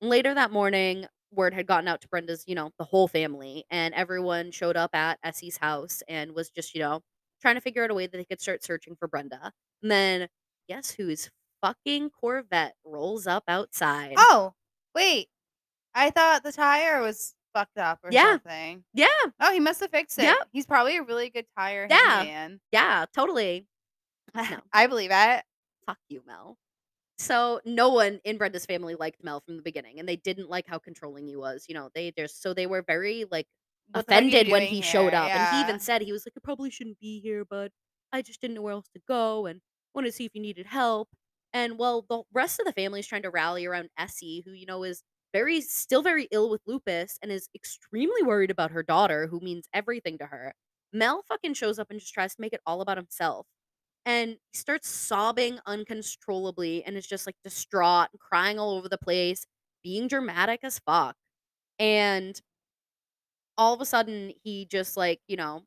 Later 0.00 0.34
that 0.34 0.50
morning, 0.50 1.06
word 1.30 1.54
had 1.54 1.66
gotten 1.66 1.88
out 1.88 2.00
to 2.02 2.08
Brenda's, 2.08 2.44
you 2.46 2.54
know, 2.54 2.70
the 2.78 2.84
whole 2.84 3.08
family, 3.08 3.64
and 3.70 3.94
everyone 3.94 4.50
showed 4.50 4.76
up 4.76 4.94
at 4.94 5.18
Essie's 5.22 5.56
house 5.58 6.02
and 6.08 6.32
was 6.32 6.50
just, 6.50 6.74
you 6.74 6.80
know, 6.80 7.00
trying 7.40 7.54
to 7.56 7.60
figure 7.60 7.84
out 7.84 7.90
a 7.90 7.94
way 7.94 8.06
that 8.06 8.16
they 8.16 8.24
could 8.24 8.40
start 8.40 8.62
searching 8.64 8.96
for 8.96 9.08
Brenda. 9.08 9.52
And 9.82 9.90
then, 9.90 10.28
guess 10.68 10.90
whose 10.92 11.30
fucking 11.62 12.10
Corvette 12.10 12.74
rolls 12.84 13.26
up 13.26 13.44
outside? 13.48 14.14
oh, 14.16 14.52
wait. 14.94 15.28
I 15.94 16.10
thought 16.10 16.42
the 16.42 16.52
tire 16.52 17.00
was 17.00 17.34
fucked 17.54 17.78
up 17.78 18.00
or 18.02 18.10
Yeah. 18.12 18.32
something. 18.32 18.84
Yeah, 18.92 19.06
Oh, 19.40 19.52
he 19.52 19.60
must 19.60 19.80
have 19.80 19.90
fixed 19.90 20.18
it. 20.18 20.24
Yep. 20.24 20.48
He's 20.52 20.66
probably 20.66 20.96
a 20.98 21.02
really 21.02 21.30
good 21.30 21.46
tire 21.58 21.86
Yeah. 21.88 22.22
man. 22.24 22.60
yeah, 22.72 23.06
totally. 23.14 23.66
No. 24.34 24.60
I 24.72 24.86
believe 24.88 25.10
it. 25.12 25.44
Fuck 25.86 25.98
you, 26.08 26.22
Mel. 26.26 26.58
So 27.18 27.60
no 27.64 27.90
one 27.90 28.20
in 28.24 28.38
Brenda's 28.38 28.66
family 28.66 28.94
liked 28.96 29.24
Mel 29.24 29.40
from 29.40 29.56
the 29.56 29.62
beginning, 29.62 30.00
and 30.00 30.08
they 30.08 30.16
didn't 30.16 30.50
like 30.50 30.66
how 30.68 30.78
controlling 30.78 31.26
he 31.28 31.36
was. 31.36 31.66
You 31.68 31.74
know, 31.74 31.90
they 31.94 32.12
just 32.12 32.42
so 32.42 32.54
they 32.54 32.66
were 32.66 32.82
very 32.82 33.26
like 33.30 33.48
What 33.92 34.06
the 34.06 34.12
fuck 34.12 34.26
are 34.30 34.32
you 34.32 34.40
offended 34.40 34.48
when 34.48 34.66
he 34.66 34.82
showed 34.82 35.14
here? 35.14 35.14
up, 35.14 35.34
and 35.34 35.46
he 35.46 35.60
even 35.60 35.80
said 35.80 36.02
he 36.02 36.12
was 36.12 36.26
like, 36.26 36.34
"I 36.36 36.40
probably 36.42 36.70
shouldn't 36.70 37.00
be 37.00 37.20
here, 37.20 37.44
but 37.44 37.72
I 38.12 38.22
just 38.22 38.40
didn't 38.40 38.56
know 38.56 38.62
where 38.62 38.72
else 38.74 38.88
to 38.94 39.02
go, 39.08 39.46
and 39.46 39.62
wanted 39.94 40.08
to 40.08 40.12
see 40.12 40.26
if 40.26 40.34
you 40.34 40.42
needed 40.42 40.66
help." 40.66 41.10
And 41.52 41.78
well, 41.78 42.02
the 42.08 42.24
rest 42.32 42.60
of 42.60 42.66
the 42.66 42.72
family 42.72 43.00
is 43.00 43.06
trying 43.08 43.22
to 43.22 43.30
rally 43.30 43.66
around 43.66 43.90
Essie, 43.98 44.42
who 44.46 44.52
you 44.52 44.66
know 44.66 44.84
is 44.84 45.02
very 45.34 45.60
still 45.62 46.02
very 46.02 46.28
ill 46.32 46.50
with 46.50 46.62
lupus 46.66 47.18
and 47.22 47.32
is 47.32 47.48
extremely 47.54 48.22
worried 48.22 48.50
about 48.50 48.70
her 48.72 48.82
daughter, 48.82 49.26
who 49.28 49.40
means 49.40 49.68
everything 49.74 50.18
to 50.18 50.26
her. 50.26 50.54
Mel 50.92 51.22
fucking 51.28 51.54
shows 51.54 51.78
up 51.78 51.90
and 51.90 52.00
just 52.00 52.14
tries 52.14 52.34
to 52.36 52.40
make 52.42 52.52
it 52.52 52.60
all 52.66 52.80
about 52.82 52.96
himself 52.98 53.46
and 54.06 54.32
he 54.52 54.58
starts 54.58 54.88
sobbing 54.88 55.60
uncontrollably 55.66 56.84
and 56.84 56.96
is 56.96 57.06
just 57.08 57.26
like 57.26 57.36
distraught 57.44 58.08
and 58.12 58.20
crying 58.20 58.58
all 58.60 58.72
over 58.72 58.88
the 58.88 58.98
place, 58.98 59.46
being 59.84 60.08
dramatic 60.08 60.60
as 60.64 60.80
fuck. 60.80 61.16
And 61.78 62.40
all 63.58 63.74
of 63.74 63.80
a 63.80 63.86
sudden, 63.86 64.32
he 64.42 64.66
just 64.66 64.96
like, 64.96 65.20
you 65.28 65.36
know, 65.36 65.62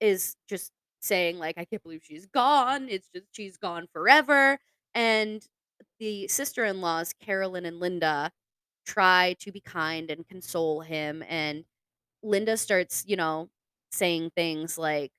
is 0.00 0.36
just 0.48 0.72
saying, 1.00 1.38
like, 1.38 1.58
I 1.58 1.64
can't 1.64 1.82
believe 1.82 2.02
she's 2.04 2.26
gone. 2.26 2.88
It's 2.88 3.08
just 3.14 3.26
she's 3.32 3.56
gone 3.56 3.86
forever. 3.92 4.58
And 4.94 5.44
the 6.00 6.28
sister 6.28 6.64
in 6.64 6.80
laws, 6.80 7.12
Carolyn 7.20 7.66
and 7.66 7.80
Linda, 7.80 8.32
try 8.86 9.36
to 9.40 9.52
be 9.52 9.60
kind 9.60 10.10
and 10.10 10.28
console 10.28 10.82
him. 10.82 11.24
And 11.28 11.64
Linda 12.22 12.56
starts, 12.58 13.04
you 13.08 13.16
know, 13.16 13.50
saying 13.92 14.32
things 14.36 14.78
like, 14.78 15.12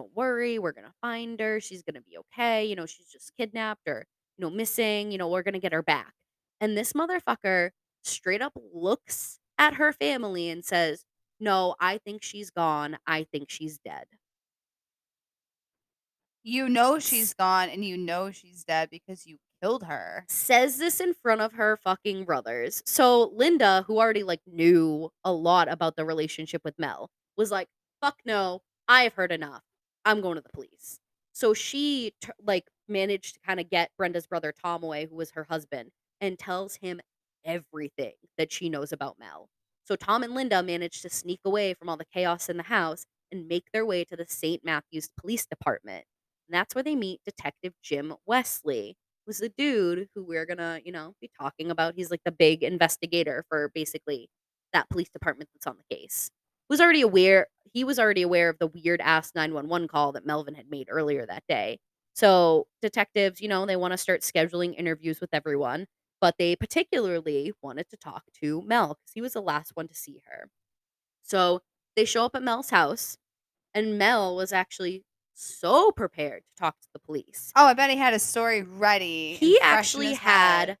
Don't 0.00 0.16
worry, 0.16 0.58
we're 0.58 0.72
going 0.72 0.86
to 0.86 0.94
find 1.02 1.38
her. 1.40 1.60
She's 1.60 1.82
going 1.82 1.94
to 1.94 2.00
be 2.00 2.16
okay. 2.16 2.64
You 2.64 2.74
know, 2.74 2.86
she's 2.86 3.04
just 3.04 3.36
kidnapped 3.36 3.86
or, 3.86 4.06
you 4.38 4.42
know, 4.42 4.48
missing. 4.48 5.12
You 5.12 5.18
know, 5.18 5.28
we're 5.28 5.42
going 5.42 5.52
to 5.52 5.60
get 5.60 5.74
her 5.74 5.82
back. 5.82 6.14
And 6.58 6.74
this 6.74 6.94
motherfucker 6.94 7.72
straight 8.02 8.40
up 8.40 8.54
looks 8.72 9.38
at 9.58 9.74
her 9.74 9.92
family 9.92 10.48
and 10.48 10.64
says, 10.64 11.04
No, 11.38 11.74
I 11.78 11.98
think 11.98 12.22
she's 12.22 12.48
gone. 12.48 12.96
I 13.06 13.26
think 13.30 13.50
she's 13.50 13.76
dead. 13.76 14.06
You 16.42 16.70
know 16.70 16.98
she's 16.98 17.34
gone 17.34 17.68
and 17.68 17.84
you 17.84 17.98
know 17.98 18.30
she's 18.30 18.64
dead 18.64 18.88
because 18.90 19.26
you 19.26 19.36
killed 19.60 19.84
her. 19.84 20.24
Says 20.30 20.78
this 20.78 20.98
in 20.98 21.12
front 21.12 21.42
of 21.42 21.52
her 21.52 21.76
fucking 21.76 22.24
brothers. 22.24 22.82
So 22.86 23.30
Linda, 23.34 23.84
who 23.86 23.98
already 23.98 24.22
like 24.22 24.40
knew 24.46 25.10
a 25.22 25.32
lot 25.34 25.70
about 25.70 25.96
the 25.96 26.06
relationship 26.06 26.62
with 26.64 26.78
Mel, 26.78 27.10
was 27.36 27.50
like, 27.50 27.68
"Fuck 28.00 28.20
no, 28.24 28.62
I 28.88 29.02
have 29.02 29.12
heard 29.12 29.32
enough. 29.32 29.62
I'm 30.04 30.20
going 30.20 30.36
to 30.36 30.42
the 30.42 30.48
police." 30.50 30.98
So 31.32 31.54
she 31.54 32.12
t- 32.20 32.30
like 32.42 32.68
managed 32.88 33.34
to 33.34 33.40
kind 33.40 33.60
of 33.60 33.70
get 33.70 33.90
Brenda's 33.96 34.26
brother 34.26 34.52
Tom 34.52 34.82
away, 34.82 35.06
who 35.06 35.16
was 35.16 35.30
her 35.32 35.44
husband, 35.44 35.90
and 36.20 36.38
tells 36.38 36.76
him 36.76 37.00
everything 37.44 38.14
that 38.38 38.52
she 38.52 38.68
knows 38.68 38.92
about 38.92 39.18
Mel. 39.18 39.48
So 39.84 39.96
Tom 39.96 40.22
and 40.22 40.34
Linda 40.34 40.62
managed 40.62 41.02
to 41.02 41.10
sneak 41.10 41.40
away 41.44 41.74
from 41.74 41.88
all 41.88 41.96
the 41.96 42.04
chaos 42.12 42.48
in 42.48 42.56
the 42.56 42.62
house 42.64 43.04
and 43.32 43.48
make 43.48 43.64
their 43.72 43.86
way 43.86 44.04
to 44.04 44.16
the 44.16 44.26
St. 44.28 44.64
Matthews 44.64 45.08
Police 45.18 45.46
Department. 45.46 46.04
And 46.48 46.54
that's 46.54 46.74
where 46.74 46.84
they 46.84 46.96
meet 46.96 47.20
Detective 47.24 47.72
Jim 47.82 48.14
Wesley, 48.26 48.96
who's 49.26 49.38
the 49.38 49.48
dude 49.56 50.08
who 50.14 50.24
we're 50.24 50.46
gonna, 50.46 50.80
you 50.84 50.92
know, 50.92 51.14
be 51.20 51.30
talking 51.40 51.70
about. 51.70 51.94
He's 51.96 52.10
like 52.10 52.22
the 52.24 52.32
big 52.32 52.62
investigator 52.62 53.44
for 53.48 53.70
basically 53.74 54.28
that 54.72 54.88
police 54.90 55.08
department 55.10 55.50
that's 55.54 55.66
on 55.66 55.76
the 55.78 55.96
case. 55.96 56.30
Was 56.70 56.80
already 56.80 57.02
aware 57.02 57.48
he 57.72 57.84
was 57.84 57.98
already 57.98 58.22
aware 58.22 58.48
of 58.48 58.58
the 58.58 58.66
weird 58.66 59.00
ass 59.00 59.32
911 59.34 59.88
call 59.88 60.12
that 60.12 60.26
Melvin 60.26 60.54
had 60.54 60.70
made 60.70 60.88
earlier 60.90 61.26
that 61.26 61.44
day. 61.48 61.78
So 62.14 62.66
detectives, 62.82 63.40
you 63.40 63.48
know, 63.48 63.66
they 63.66 63.76
want 63.76 63.92
to 63.92 63.98
start 63.98 64.22
scheduling 64.22 64.74
interviews 64.76 65.20
with 65.20 65.30
everyone, 65.32 65.86
but 66.20 66.34
they 66.38 66.56
particularly 66.56 67.52
wanted 67.62 67.88
to 67.90 67.96
talk 67.96 68.24
to 68.40 68.62
Mel 68.62 68.88
because 68.88 69.12
he 69.14 69.20
was 69.20 69.34
the 69.34 69.42
last 69.42 69.72
one 69.74 69.88
to 69.88 69.94
see 69.94 70.22
her. 70.26 70.48
So 71.22 71.60
they 71.96 72.04
show 72.04 72.24
up 72.24 72.34
at 72.34 72.42
Mel's 72.42 72.70
house, 72.70 73.16
and 73.72 73.98
Mel 73.98 74.34
was 74.34 74.52
actually 74.52 75.04
so 75.34 75.92
prepared 75.92 76.42
to 76.42 76.60
talk 76.60 76.80
to 76.80 76.88
the 76.92 76.98
police. 76.98 77.52
Oh, 77.56 77.66
I 77.66 77.74
bet 77.74 77.90
he 77.90 77.96
had 77.96 78.14
a 78.14 78.18
story 78.18 78.62
ready. 78.62 79.34
He 79.34 79.60
actually 79.60 80.14
had 80.14 80.78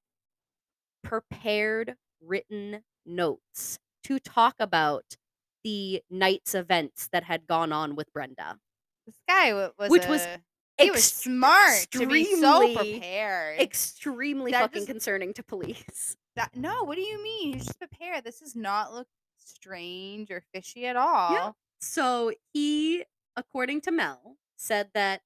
prepared 1.02 1.96
written 2.20 2.82
notes 3.06 3.78
to 4.04 4.18
talk 4.18 4.56
about 4.58 5.16
the 5.64 6.02
night's 6.10 6.54
events 6.54 7.08
that 7.12 7.24
had 7.24 7.46
gone 7.46 7.72
on 7.72 7.94
with 7.96 8.12
Brenda. 8.12 8.58
this 9.06 9.16
guy 9.28 9.52
was 9.52 9.72
Which 9.90 10.06
was 10.06 10.22
a- 10.22 10.40
he 10.78 10.90
was 10.90 11.04
smart 11.04 11.86
to 11.90 12.06
be 12.06 12.24
so 12.40 12.74
prepared. 12.74 13.60
Extremely 13.60 14.50
That 14.52 14.62
fucking 14.62 14.80
just- 14.82 14.88
concerning 14.88 15.32
to 15.34 15.42
police. 15.42 16.16
That, 16.36 16.54
no, 16.54 16.84
what 16.84 16.94
do 16.94 17.02
you 17.02 17.20
mean? 17.22 17.54
He's 17.54 17.66
just 17.66 17.78
prepared. 17.80 18.22
This 18.22 18.38
does 18.38 18.54
not 18.54 18.94
look 18.94 19.08
strange 19.36 20.30
or 20.30 20.44
fishy 20.54 20.86
at 20.86 20.94
all. 20.96 21.56
So 21.80 22.32
he, 22.52 23.04
according 23.36 23.80
to 23.82 23.90
Mel, 23.90 24.36
said 24.56 24.90
that 24.94 25.22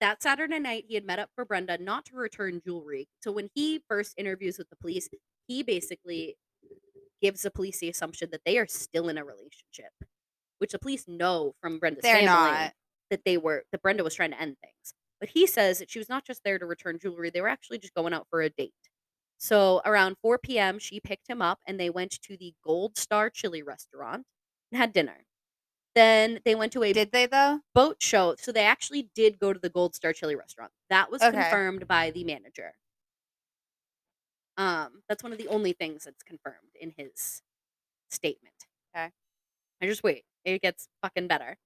that 0.00 0.20
Saturday 0.20 0.58
night 0.58 0.86
he 0.88 0.94
had 0.94 1.04
met 1.04 1.20
up 1.20 1.30
for 1.36 1.44
Brenda 1.44 1.78
not 1.78 2.04
to 2.06 2.16
return 2.16 2.60
jewelry. 2.66 3.08
So 3.22 3.30
when 3.30 3.50
he 3.54 3.82
first 3.88 4.14
interviews 4.18 4.58
with 4.58 4.68
the 4.68 4.76
police, 4.76 5.08
he 5.46 5.62
basically 5.62 6.36
gives 7.22 7.42
the 7.42 7.50
police 7.50 7.80
the 7.80 7.88
assumption 7.88 8.30
that 8.32 8.42
they 8.44 8.58
are 8.58 8.66
still 8.66 9.08
in 9.08 9.18
a 9.18 9.24
relationship, 9.24 9.92
which 10.58 10.72
the 10.72 10.78
police 10.78 11.06
know 11.08 11.54
from 11.60 11.78
Brenda's 11.78 12.02
They're 12.02 12.10
family 12.10 12.22
not. 12.22 12.74
that 13.10 13.24
they 13.24 13.38
were 13.38 13.64
that 13.72 13.82
Brenda 13.82 14.04
was 14.04 14.14
trying 14.14 14.32
to 14.32 14.40
end 14.40 14.56
things. 14.62 14.94
But 15.20 15.30
he 15.30 15.46
says 15.46 15.78
that 15.78 15.90
she 15.90 15.98
was 15.98 16.08
not 16.08 16.24
just 16.26 16.44
there 16.44 16.58
to 16.58 16.66
return 16.66 16.98
jewelry; 17.00 17.30
they 17.30 17.40
were 17.40 17.48
actually 17.48 17.78
just 17.78 17.94
going 17.94 18.14
out 18.14 18.26
for 18.30 18.42
a 18.42 18.50
date. 18.50 18.74
So 19.38 19.80
around 19.84 20.16
4 20.22 20.58
p.m., 20.58 20.78
she 20.78 21.00
picked 21.00 21.28
him 21.28 21.42
up 21.42 21.60
and 21.66 21.78
they 21.80 21.90
went 21.90 22.12
to 22.22 22.36
the 22.36 22.54
Gold 22.64 22.96
Star 22.98 23.30
Chili 23.30 23.62
restaurant 23.62 24.26
and 24.72 24.78
had 24.80 24.92
dinner. 24.92 25.26
Then 25.94 26.40
they 26.44 26.54
went 26.54 26.72
to 26.74 26.82
a 26.84 26.92
Did 26.92 27.12
they 27.12 27.26
though? 27.26 27.60
boat 27.74 28.02
show. 28.02 28.36
So 28.38 28.52
they 28.52 28.64
actually 28.64 29.10
did 29.14 29.38
go 29.38 29.52
to 29.52 29.58
the 29.60 29.70
Gold 29.70 29.94
Star 29.94 30.12
Chili 30.12 30.36
restaurant. 30.36 30.72
That 30.90 31.10
was 31.10 31.22
Okay. 31.22 31.28
confirmed 31.28 31.86
by 31.88 32.10
the 32.10 32.24
manager. 32.24 32.74
Um, 34.58 35.02
that's 35.08 35.24
one 35.24 35.32
of 35.32 35.38
the 35.38 35.48
only 35.48 35.74
things 35.74 36.04
that's 36.04 36.24
confirmed 36.24 36.76
in 36.80 36.94
his 36.98 37.42
statement. 38.10 38.54
Okay. 38.96 39.10
I 39.82 39.86
just 39.86 40.02
wait. 40.04 40.24
It 40.44 40.62
gets 40.62 40.88
fucking 41.02 41.28
better. 41.28 41.56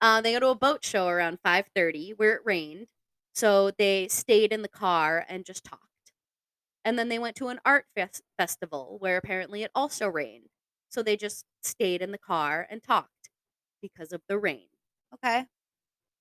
Uh, 0.00 0.20
they 0.22 0.32
go 0.34 0.40
to 0.40 0.48
a 0.48 0.54
boat 0.56 0.84
show 0.84 1.08
around 1.08 1.40
5:30 1.44 2.12
where 2.14 2.34
it 2.34 2.42
rained. 2.44 2.88
So 3.34 3.72
they 3.72 4.08
stayed 4.08 4.52
in 4.52 4.62
the 4.62 4.68
car 4.68 5.24
and 5.28 5.44
just 5.46 5.64
talked. 5.64 5.82
And 6.84 6.98
then 6.98 7.08
they 7.08 7.18
went 7.18 7.36
to 7.36 7.48
an 7.48 7.60
art 7.64 7.86
fes- 7.94 8.22
festival 8.38 8.96
where 9.00 9.16
apparently 9.16 9.62
it 9.62 9.70
also 9.74 10.08
rained. 10.08 10.48
So 10.88 11.02
they 11.02 11.16
just 11.16 11.44
stayed 11.62 12.02
in 12.02 12.12
the 12.12 12.18
car 12.18 12.66
and 12.70 12.82
talked 12.82 13.30
because 13.82 14.12
of 14.12 14.22
the 14.28 14.38
rain. 14.38 14.68
Okay. 15.14 15.46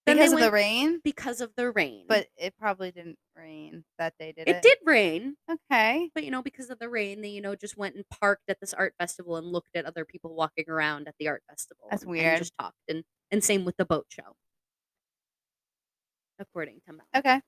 Then 0.05 0.17
because 0.17 0.33
of 0.33 0.39
the 0.39 0.51
rain, 0.51 1.01
Because 1.03 1.41
of 1.41 1.51
the 1.57 1.71
rain. 1.71 2.05
but 2.07 2.27
it 2.37 2.53
probably 2.59 2.91
didn't 2.91 3.17
rain 3.35 3.83
that 3.97 4.13
day, 4.19 4.33
did 4.37 4.47
it? 4.47 4.57
it 4.57 4.61
did 4.61 4.77
rain. 4.85 5.35
Okay. 5.49 6.11
But 6.13 6.23
you 6.23 6.29
know, 6.31 6.43
because 6.43 6.69
of 6.69 6.77
the 6.77 6.89
rain, 6.89 7.21
they, 7.21 7.29
you 7.29 7.41
know, 7.41 7.55
just 7.55 7.75
went 7.75 7.95
and 7.95 8.05
parked 8.09 8.43
at 8.47 8.59
this 8.59 8.73
art 8.73 8.93
festival 8.99 9.35
and 9.37 9.47
looked 9.47 9.75
at 9.75 9.85
other 9.85 10.05
people 10.05 10.35
walking 10.35 10.65
around 10.69 11.07
at 11.07 11.15
the 11.19 11.27
art 11.27 11.41
festival. 11.49 11.87
That's 11.89 12.03
and- 12.03 12.11
and 12.11 12.19
weird. 12.23 12.37
just 12.37 12.53
talked. 12.59 12.77
And 12.87 13.03
and 13.31 13.43
same 13.43 13.65
with 13.65 13.77
the 13.77 13.85
boat 13.85 14.05
show. 14.09 14.35
According 16.37 16.81
to 16.87 16.93
Mel. 16.93 17.07
Okay. 17.15 17.41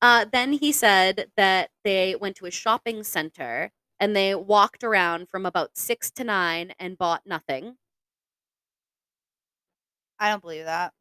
Uh, 0.00 0.24
then 0.32 0.52
he 0.54 0.72
said 0.72 1.30
that 1.36 1.70
they 1.84 2.14
went 2.16 2.36
to 2.36 2.46
a 2.46 2.50
shopping 2.50 3.02
center 3.02 3.70
and 4.00 4.14
they 4.16 4.34
walked 4.34 4.84
around 4.84 5.28
from 5.28 5.44
about 5.46 5.76
six 5.76 6.10
to 6.12 6.24
nine 6.24 6.72
and 6.78 6.96
bought 6.98 7.22
nothing. 7.26 7.76
I 10.18 10.30
don't 10.30 10.40
believe 10.42 10.64
that. 10.64 10.92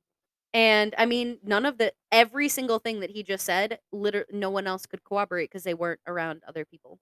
And 0.53 0.93
I 0.97 1.05
mean, 1.07 1.39
none 1.43 1.65
of 1.65 1.77
the 1.79 1.93
every 2.11 2.47
single 2.49 2.79
thing 2.79 2.99
that 2.99 3.09
he 3.09 3.23
just 3.23 3.45
said, 3.45 3.79
literally, 3.91 4.27
no 4.31 4.49
one 4.51 4.67
else 4.67 4.85
could 4.85 5.03
corroborate 5.03 5.49
because 5.49 5.63
they 5.63 5.73
weren't 5.73 6.01
around 6.07 6.43
other 6.47 6.63
people. 6.65 6.99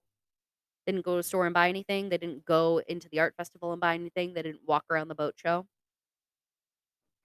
They 0.85 0.93
didn't 0.93 1.05
go 1.05 1.13
to 1.13 1.17
the 1.19 1.23
store 1.23 1.45
and 1.47 1.53
buy 1.53 1.69
anything. 1.69 2.09
They 2.09 2.17
didn't 2.19 2.45
go 2.45 2.79
into 2.87 3.09
the 3.09 3.19
art 3.19 3.35
festival 3.37 3.71
and 3.73 3.81
buy 3.81 3.95
anything. 3.95 4.33
They 4.33 4.43
didn't 4.43 4.67
walk 4.67 4.85
around 4.91 5.09
the 5.09 5.15
boat 5.15 5.35
show. 5.37 5.67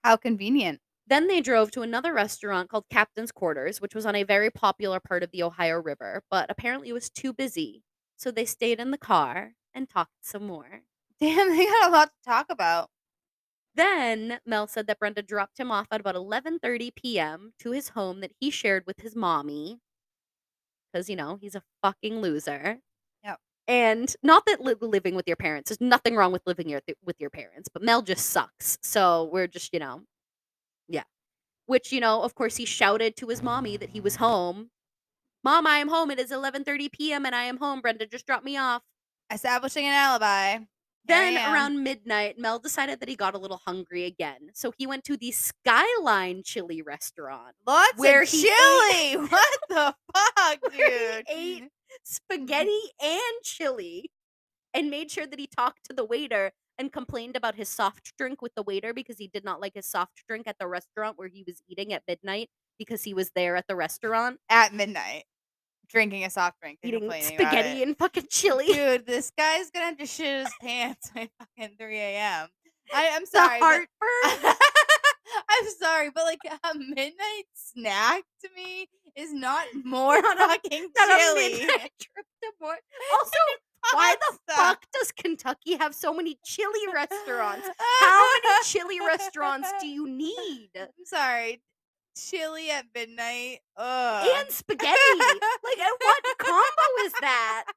How 0.03 0.17
convenient. 0.17 0.81
Then 1.05 1.27
they 1.27 1.39
drove 1.39 1.69
to 1.71 1.81
another 1.83 2.11
restaurant 2.13 2.69
called 2.69 2.89
Captain's 2.89 3.31
Quarters, 3.31 3.79
which 3.79 3.93
was 3.95 4.05
on 4.07 4.15
a 4.15 4.23
very 4.23 4.49
popular 4.49 4.99
part 4.99 5.21
of 5.23 5.31
the 5.31 5.43
Ohio 5.43 5.79
River, 5.79 6.23
but 6.31 6.49
apparently 6.49 6.89
it 6.89 6.93
was 6.93 7.09
too 7.09 7.31
busy. 7.31 7.83
So 8.17 8.31
they 8.31 8.45
stayed 8.45 8.79
in 8.79 8.89
the 8.91 8.97
car 8.97 9.53
and 9.73 9.87
talked 9.89 10.25
some 10.25 10.45
more. 10.47 10.81
Damn, 11.19 11.49
they 11.55 11.65
got 11.65 11.89
a 11.89 11.91
lot 11.91 12.09
to 12.11 12.29
talk 12.29 12.47
about. 12.49 12.89
Then 13.77 14.41
Mel 14.45 14.67
said 14.67 14.87
that 14.87 14.99
Brenda 14.99 15.21
dropped 15.23 15.59
him 15.59 15.71
off 15.71 15.87
at 15.91 16.01
about 16.01 16.15
11:30 16.15 16.91
p.m. 16.95 17.53
to 17.59 17.71
his 17.71 17.89
home 17.91 18.21
that 18.21 18.33
he 18.41 18.51
shared 18.51 18.85
with 18.87 18.99
his 19.01 19.15
mommy 19.15 19.79
cuz 20.95 21.09
you 21.09 21.15
know, 21.15 21.37
he's 21.41 21.55
a 21.55 21.63
fucking 21.81 22.21
loser. 22.21 22.79
Yep. 23.23 23.39
And 23.67 24.15
not 24.23 24.45
that 24.45 24.61
li- 24.61 24.75
living 24.81 25.15
with 25.15 25.27
your 25.27 25.35
parents, 25.37 25.69
there's 25.69 25.81
nothing 25.81 26.15
wrong 26.15 26.31
with 26.31 26.43
living 26.45 26.69
your 26.69 26.81
with 27.03 27.19
your 27.19 27.29
parents, 27.29 27.69
but 27.71 27.81
Mel 27.83 28.01
just 28.01 28.27
sucks. 28.31 28.77
So 28.81 29.29
we're 29.31 29.47
just, 29.47 29.73
you 29.73 29.79
know, 29.79 30.03
yeah. 30.89 31.03
Which, 31.67 31.91
you 31.93 32.01
know, 32.01 32.23
of 32.23 32.35
course 32.35 32.57
he 32.57 32.65
shouted 32.65 33.17
to 33.17 33.27
his 33.29 33.43
mommy 33.43 33.77
that 33.77 33.91
he 33.91 34.01
was 34.01 34.17
home. 34.17 34.71
Mom, 35.43 35.67
I 35.67 35.77
am 35.79 35.89
home. 35.89 36.11
It 36.11 36.19
is 36.19 36.31
11:30 36.31 36.89
p.m. 36.91 37.25
and 37.25 37.35
I 37.35 37.45
am 37.45 37.57
home. 37.57 37.81
Brenda 37.81 38.07
just 38.07 38.27
dropped 38.27 38.45
me 38.45 38.57
off. 38.57 38.83
Establishing 39.31 39.85
an 39.85 39.93
alibi. 39.93 40.59
Then 41.07 41.37
around 41.37 41.83
midnight, 41.83 42.37
Mel 42.37 42.59
decided 42.59 42.99
that 42.99 43.09
he 43.09 43.15
got 43.15 43.33
a 43.33 43.37
little 43.37 43.61
hungry 43.65 44.03
again. 44.05 44.49
So 44.53 44.73
he 44.77 44.85
went 44.87 45.03
to 45.05 45.17
the 45.17 45.31
Skyline 45.31 46.43
Chili 46.43 46.81
restaurant 46.81 47.55
lots 47.65 47.93
where 47.97 48.23
of 48.23 48.29
chili. 48.29 49.15
what 49.29 49.59
the 49.69 49.95
fuck, 50.13 50.59
dude? 50.71 51.25
he 51.27 51.57
ate 51.57 51.71
spaghetti 52.03 52.81
and 53.01 53.43
chili 53.43 54.11
and 54.73 54.89
made 54.89 55.11
sure 55.11 55.27
that 55.27 55.39
he 55.39 55.47
talked 55.47 55.85
to 55.85 55.93
the 55.93 56.05
waiter 56.05 56.51
and 56.77 56.91
complained 56.93 57.35
about 57.35 57.55
his 57.55 57.69
soft 57.69 58.13
drink 58.17 58.41
with 58.41 58.53
the 58.55 58.63
waiter 58.63 58.93
because 58.93 59.17
he 59.17 59.27
did 59.27 59.43
not 59.43 59.61
like 59.61 59.73
his 59.75 59.87
soft 59.87 60.23
drink 60.27 60.47
at 60.47 60.57
the 60.59 60.67
restaurant 60.67 61.17
where 61.17 61.27
he 61.29 61.43
was 61.47 61.61
eating 61.67 61.93
at 61.93 62.03
midnight 62.07 62.49
because 62.77 63.03
he 63.03 63.13
was 63.13 63.31
there 63.35 63.55
at 63.55 63.67
the 63.67 63.75
restaurant 63.75 64.39
At 64.49 64.73
midnight, 64.73 65.25
drinking 65.89 66.23
a 66.25 66.29
soft 66.29 66.59
drink, 66.61 66.79
eating 66.83 67.09
spaghetti 67.21 67.83
and 67.83 67.97
fucking 67.97 68.25
chili. 68.29 68.65
Dude, 68.73 69.05
this 69.05 69.31
guy's 69.37 69.69
gonna 69.71 69.85
have 69.87 69.97
to 69.97 70.05
shit 70.05 70.45
his 70.45 70.53
pants 70.61 71.11
by 71.13 71.29
fucking 71.39 71.75
3 71.79 71.97
a.m. 71.97 72.47
I, 72.93 73.09
I'm 73.13 73.21
the 73.21 73.27
sorry. 73.27 73.59
but- 73.59 74.57
I'm 75.49 75.67
sorry, 75.79 76.09
but 76.13 76.23
like 76.23 76.39
a 76.45 76.77
midnight 76.77 77.45
snack 77.53 78.23
to 78.43 78.49
me 78.55 78.87
is 79.15 79.33
not 79.33 79.65
more 79.83 80.21
Not 80.21 80.37
a- 80.37 80.47
fucking 80.47 80.87
Not 80.97 81.09
a 81.09 81.23
chili. 81.23 81.65
trip 81.65 81.91
to 82.43 82.51
Mort. 82.61 82.79
Also, 83.13 83.37
why 83.93 84.15
the 84.19 84.53
fuck 84.53 84.83
does 84.93 85.11
Kentucky 85.11 85.75
have 85.77 85.93
so 85.95 86.13
many 86.13 86.37
chili 86.45 86.79
restaurants? 86.93 87.67
How 88.01 88.25
many 88.43 88.63
chili 88.65 88.99
restaurants 89.05 89.69
do 89.81 89.87
you 89.87 90.07
need? 90.09 90.69
I'm 90.75 90.87
sorry. 91.05 91.61
Chili 92.17 92.71
at 92.71 92.85
midnight. 92.95 93.59
Ugh. 93.77 94.27
And 94.37 94.49
spaghetti. 94.51 94.95
Like, 95.19 95.77
what 96.01 96.37
combo 96.37 97.05
is 97.05 97.13
that? 97.21 97.65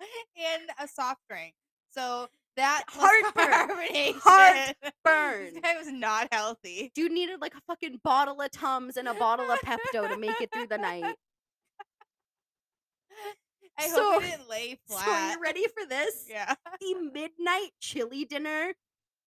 Like, 0.00 0.08
and 0.38 0.62
a 0.80 0.86
soft 0.88 1.20
drink. 1.28 1.54
So 1.90 2.28
that 2.56 2.84
Heartburn. 2.88 4.14
Heartburn. 4.22 5.54
This 5.62 5.76
was 5.78 5.92
not 5.92 6.28
healthy. 6.32 6.92
dude 6.94 7.10
needed 7.12 7.40
like 7.40 7.54
a 7.54 7.60
fucking 7.66 8.00
bottle 8.04 8.40
of 8.40 8.50
Tums 8.52 8.96
and 8.96 9.08
a 9.08 9.14
bottle 9.14 9.50
of 9.50 9.58
Pepto 9.60 10.08
to 10.08 10.16
make 10.16 10.40
it 10.40 10.50
through 10.52 10.66
the 10.68 10.78
night. 10.78 11.14
I 13.78 13.88
So- 13.88 14.12
hope 14.12 14.22
it 14.24 14.30
didn't 14.30 14.48
lay 14.48 14.78
flat. 14.88 14.98
So, 15.00 15.04
flat. 15.04 15.36
you 15.36 15.42
ready 15.42 15.64
for 15.68 15.86
this? 15.88 16.26
Yeah. 16.28 16.54
The 16.80 16.94
midnight 17.12 17.70
chili 17.80 18.24
dinner 18.24 18.74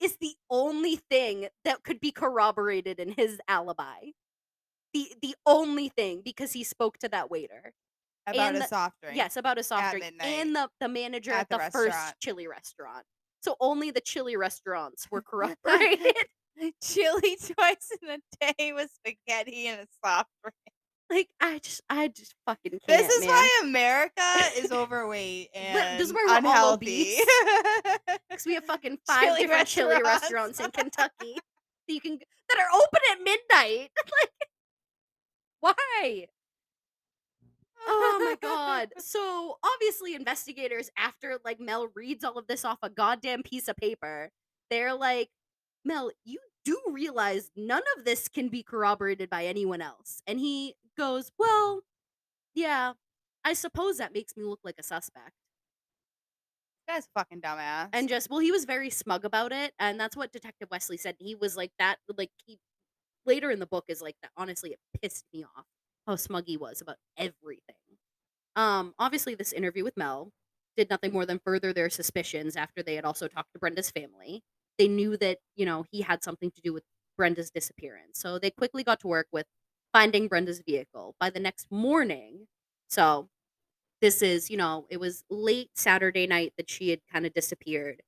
is 0.02 0.18
the 0.18 0.36
only 0.50 0.98
thing 0.98 1.48
that 1.66 1.84
could 1.84 2.00
be 2.02 2.12
corroborated 2.12 3.00
in 3.00 3.14
his 3.14 3.40
alibi. 3.48 4.12
The 4.94 5.14
the 5.22 5.36
only 5.46 5.90
thing 5.90 6.22
because 6.24 6.54
he 6.54 6.64
spoke 6.64 6.98
to 7.00 7.10
that 7.10 7.30
waiter. 7.32 7.74
About 8.28 8.56
And 8.56 8.58
a 8.58 8.68
soft 8.68 8.96
drink. 9.02 9.18
Yes, 9.18 9.38
about 9.38 9.58
a 9.58 9.64
soft 9.64 9.84
At 9.84 9.92
drink 9.92 10.06
midnight. 10.06 10.28
and 10.42 10.56
the 10.56 10.70
the 10.80 10.90
manager 10.90 11.32
At 11.32 11.42
at, 11.42 11.50
the 11.50 11.58
the, 11.58 11.72
first 11.72 11.98
chili 12.20 12.48
restaurant. 12.48 13.06
So 13.42 13.56
only 13.60 13.92
the 13.92 14.02
chili 14.02 14.36
restaurants 14.36 15.10
were 15.12 15.22
corroborated. 15.24 16.16
Chili 16.84 17.38
twice 17.38 17.92
in 18.02 18.10
a 18.10 18.20
day 18.54 18.74
with 18.74 18.92
spaghetti 18.92 19.68
and 19.68 19.82
a 19.82 19.88
soft 20.06 20.30
drink. 20.44 20.56
Like, 21.12 21.28
I 21.42 21.60
just 21.60 21.82
I 21.90 22.08
just 22.08 22.34
fucking 22.46 22.80
This 22.88 23.12
is 23.12 23.20
man. 23.20 23.30
why 23.30 23.60
America 23.64 24.22
is 24.58 24.72
overweight 24.72 25.50
and 25.54 26.00
this 26.00 26.08
is 26.08 26.14
we're 26.14 26.38
unhealthy. 26.38 27.18
Because 28.30 28.46
we 28.46 28.54
have 28.54 28.64
fucking 28.64 28.98
five 29.06 29.22
Chili 29.24 29.42
different 29.42 29.68
chili 29.68 30.02
restaurants. 30.02 30.60
restaurants 30.60 30.60
in 30.62 30.72
Kentucky 30.72 31.36
that 31.88 31.94
you 31.94 32.00
can 32.00 32.18
that 32.50 32.60
are 32.60 32.70
open 32.74 33.00
at 33.12 33.18
midnight. 33.24 33.90
like, 34.22 34.32
why? 35.60 36.28
Oh 37.88 38.18
my 38.24 38.36
god. 38.42 38.90
So 38.98 39.58
obviously 39.64 40.16
investigators 40.16 40.90
after 40.98 41.40
like 41.44 41.60
Mel 41.60 41.88
reads 41.94 42.24
all 42.24 42.38
of 42.38 42.48
this 42.48 42.64
off 42.64 42.80
a 42.84 42.90
goddamn 42.90 43.44
piece 43.44 43.68
of 43.68 43.76
paper, 43.76 44.30
they're 44.70 44.94
like, 44.94 45.30
"Mel, 45.84 46.12
you 46.24 46.40
do 46.64 46.80
realize 46.92 47.50
none 47.56 47.82
of 47.98 48.06
this 48.06 48.28
can 48.30 48.50
be 48.50 48.64
corroborated 48.64 49.30
by 49.30 49.46
anyone 49.46 49.82
else." 49.82 50.22
And 50.28 50.40
he 50.40 50.76
goes, 50.96 51.32
"Well, 51.38 51.82
yeah, 52.56 52.94
I 53.46 53.54
suppose 53.54 53.98
that 54.00 54.14
makes 54.14 54.38
me 54.38 54.44
look 54.46 54.62
like 54.64 54.78
a 54.80 54.84
suspect." 54.84 55.36
Guy's 56.88 57.06
a 57.06 57.20
fucking 57.20 57.42
dumbass. 57.42 57.90
And 57.94 58.10
just 58.10 58.30
well, 58.30 58.40
he 58.40 58.52
was 58.52 58.66
very 58.66 58.90
smug 58.90 59.26
about 59.26 59.52
it, 59.52 59.74
and 59.80 60.00
that's 60.00 60.16
what 60.16 60.32
Detective 60.32 60.70
Wesley 60.72 60.98
said. 60.98 61.16
He 61.20 61.36
was 61.36 61.56
like 61.58 61.72
that 61.80 61.98
like 62.18 62.32
he 62.46 62.60
later 63.26 63.52
in 63.52 63.60
the 63.60 63.68
book 63.68 63.86
is 63.90 64.02
like 64.02 64.16
that 64.24 64.32
honestly 64.38 64.72
it 64.74 64.80
pissed 65.02 65.26
me 65.34 65.46
off 65.58 65.66
how 66.08 66.16
smug 66.18 66.46
he 66.48 66.58
was 66.58 66.82
about 66.82 66.98
everything. 67.18 67.76
Um, 68.56 68.94
obviously, 69.00 69.36
this 69.36 69.54
interview 69.54 69.84
with 69.84 69.98
Mel 69.98 70.32
did 70.78 70.90
nothing 70.90 71.14
more 71.14 71.26
than 71.26 71.40
further 71.40 71.74
their 71.74 71.90
suspicions 71.90 72.56
after 72.56 72.84
they 72.84 72.96
had 72.96 73.06
also 73.06 73.28
talked 73.28 73.54
to 73.54 73.60
Brenda's 73.60 73.92
family. 73.92 74.44
They 74.78 74.88
knew 74.88 75.18
that, 75.18 75.40
you 75.56 75.66
know, 75.66 75.86
he 75.92 76.02
had 76.02 76.24
something 76.24 76.52
to 76.52 76.62
do 76.62 76.74
with 76.74 76.84
Brenda's 77.18 77.52
disappearance. 77.52 78.20
So 78.20 78.40
they 78.40 78.52
quickly 78.52 78.84
got 78.84 79.00
to 79.02 79.08
work 79.08 79.28
with 79.32 79.48
finding 79.94 80.28
Brenda's 80.28 80.62
vehicle. 80.66 81.16
By 81.20 81.30
the 81.30 81.40
next 81.40 81.72
morning, 81.72 82.48
so 82.90 83.30
this 84.02 84.22
is, 84.22 84.50
you 84.50 84.58
know, 84.58 84.86
it 84.90 85.00
was 85.00 85.24
late 85.30 85.72
Saturday 85.76 86.28
night 86.28 86.54
that 86.58 86.70
she 86.70 86.90
had 86.90 87.02
kind 87.12 87.26
of 87.26 87.34
disappeared. 87.34 88.02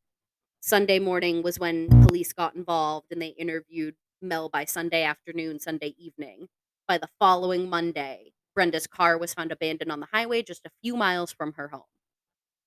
Sunday 0.62 1.00
morning 1.00 1.44
was 1.44 1.60
when 1.60 1.90
police 2.08 2.34
got 2.34 2.56
involved 2.56 3.08
and 3.12 3.22
they 3.22 3.30
interviewed 3.30 3.96
Mel 4.22 4.50
by 4.50 4.66
Sunday 4.66 5.04
afternoon, 5.04 5.60
Sunday 5.60 5.96
evening. 5.98 6.48
By 6.88 6.98
the 6.98 7.10
following 7.20 7.70
Monday, 7.70 8.34
Brenda's 8.56 8.88
car 8.88 9.18
was 9.18 9.34
found 9.34 9.52
abandoned 9.52 9.92
on 9.92 10.00
the 10.00 10.08
highway 10.12 10.44
just 10.44 10.66
a 10.66 10.72
few 10.82 10.96
miles 10.96 11.32
from 11.34 11.54
her 11.54 11.70
home. 11.70 11.84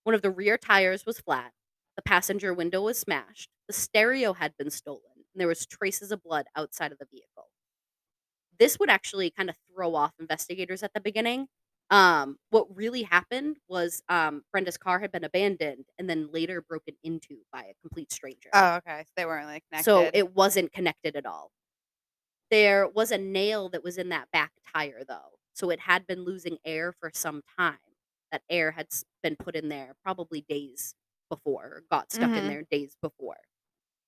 One 0.04 0.14
of 0.14 0.22
the 0.22 0.30
rear 0.30 0.56
tires 0.58 1.04
was 1.06 1.20
flat, 1.20 1.52
the 1.96 2.02
passenger 2.02 2.54
window 2.54 2.82
was 2.82 2.98
smashed, 2.98 3.50
the 3.66 3.74
stereo 3.74 4.32
had 4.34 4.56
been 4.56 4.70
stolen, 4.70 5.12
and 5.34 5.40
there 5.40 5.48
was 5.48 5.66
traces 5.66 6.12
of 6.12 6.22
blood 6.22 6.46
outside 6.56 6.92
of 6.92 6.98
the 6.98 7.06
vehicle. 7.10 7.48
This 8.58 8.78
would 8.78 8.90
actually 8.90 9.30
kind 9.30 9.50
of 9.50 9.56
throw 9.72 9.94
off 9.94 10.12
investigators 10.18 10.82
at 10.82 10.92
the 10.94 11.00
beginning. 11.00 11.48
Um, 11.90 12.38
what 12.50 12.74
really 12.76 13.02
happened 13.04 13.58
was 13.68 14.02
um, 14.08 14.44
Brenda's 14.52 14.76
car 14.76 14.98
had 15.00 15.12
been 15.12 15.24
abandoned 15.24 15.86
and 15.98 16.10
then 16.10 16.32
later 16.32 16.60
broken 16.62 16.96
into 17.04 17.42
by 17.52 17.62
a 17.64 17.74
complete 17.82 18.12
stranger. 18.12 18.52
oh, 18.52 18.76
okay. 18.76 19.02
So 19.04 19.12
they 19.16 19.26
weren't 19.26 19.46
like 19.46 19.64
connected. 19.70 19.92
So 19.92 20.10
it 20.12 20.34
wasn't 20.34 20.72
connected 20.72 21.16
at 21.16 21.26
all. 21.26 21.52
There 22.50 22.88
was 22.88 23.10
a 23.10 23.18
nail 23.18 23.68
that 23.70 23.82
was 23.82 23.98
in 23.98 24.08
that 24.10 24.30
back 24.30 24.52
tire, 24.72 25.04
though. 25.06 25.38
So 25.54 25.70
it 25.70 25.80
had 25.80 26.06
been 26.06 26.22
losing 26.24 26.58
air 26.64 26.92
for 26.92 27.10
some 27.14 27.42
time. 27.58 27.78
That 28.30 28.42
air 28.50 28.72
had 28.72 28.88
been 29.22 29.36
put 29.36 29.56
in 29.56 29.68
there 29.68 29.94
probably 30.04 30.42
days 30.42 30.94
before, 31.30 31.64
or 31.64 31.82
got 31.90 32.12
stuck 32.12 32.36
in 32.36 32.46
Mhm. 32.46 32.48
there 32.48 32.62
days 32.70 32.96
before. 33.00 33.38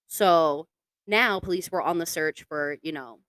So 0.08 0.68
now 1.06 1.40
police 1.40 1.70
were 1.70 1.82
on 1.82 1.98
the 1.98 2.06
search 2.06 2.44
for, 2.44 2.78
you 2.82 2.92
know, 2.92 3.20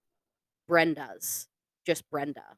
Brenda's, 0.70 1.50
just 1.86 2.10
Brenda. 2.12 2.58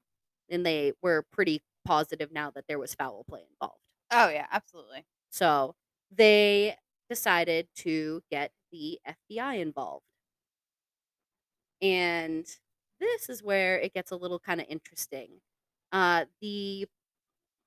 And 0.49 0.66
they 0.66 0.93
were 1.01 1.26
pretty 1.34 1.64
positive 1.86 2.32
now 2.32 2.51
that 2.51 2.66
there 2.68 2.80
was 2.80 2.93
foul 2.95 3.26
play 3.30 3.41
involved. 3.51 3.82
oh 4.12 4.30
yeah, 4.30 4.47
absolutely. 4.51 5.05
So 5.32 5.76
they 6.16 6.78
decided 7.09 7.68
to 7.78 8.22
get 8.32 8.51
the 8.72 8.99
FBI 9.07 9.59
involved. 9.62 10.05
And 11.82 12.45
this 12.99 13.30
is 13.30 13.43
where 13.43 13.80
it 13.80 13.93
gets 13.93 14.12
a 14.12 14.16
little 14.16 14.39
kind 14.39 14.62
of 14.62 14.68
interesting. 14.70 15.30
Uh, 15.91 16.26
the 16.41 16.88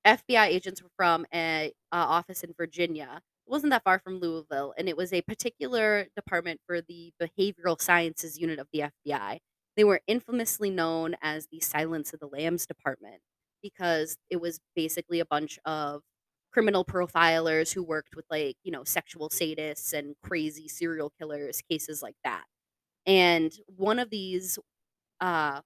FBI 0.06 0.46
agents 0.46 0.82
were 0.82 0.90
from 0.96 1.26
a 1.34 1.72
uh, 1.92 1.96
office 1.96 2.44
in 2.44 2.54
Virginia. 2.56 3.22
It 3.46 3.50
wasn't 3.50 3.70
that 3.72 3.84
far 3.84 3.98
from 3.98 4.20
Louisville, 4.20 4.74
and 4.78 4.88
it 4.88 4.96
was 4.96 5.12
a 5.12 5.22
particular 5.22 6.06
department 6.16 6.60
for 6.66 6.80
the 6.82 7.12
behavioral 7.20 7.80
sciences 7.80 8.38
unit 8.38 8.58
of 8.58 8.68
the 8.72 8.84
FBI. 9.06 9.38
They 9.76 9.84
were 9.84 10.00
infamously 10.06 10.70
known 10.70 11.16
as 11.22 11.48
the 11.48 11.60
Silence 11.60 12.12
of 12.12 12.20
the 12.20 12.28
Lambs 12.28 12.66
Department 12.66 13.22
because 13.62 14.16
it 14.30 14.40
was 14.40 14.60
basically 14.76 15.20
a 15.20 15.26
bunch 15.26 15.58
of 15.64 16.02
criminal 16.52 16.84
profilers 16.84 17.72
who 17.72 17.82
worked 17.82 18.14
with 18.14 18.26
like 18.30 18.56
you 18.62 18.70
know 18.70 18.84
sexual 18.84 19.28
sadists 19.28 19.92
and 19.92 20.14
crazy 20.22 20.68
serial 20.68 21.10
killers 21.18 21.60
cases 21.68 22.02
like 22.02 22.16
that. 22.24 22.44
And 23.06 23.52
one 23.76 23.98
of 23.98 24.10
these 24.10 24.58
uh 25.20 25.60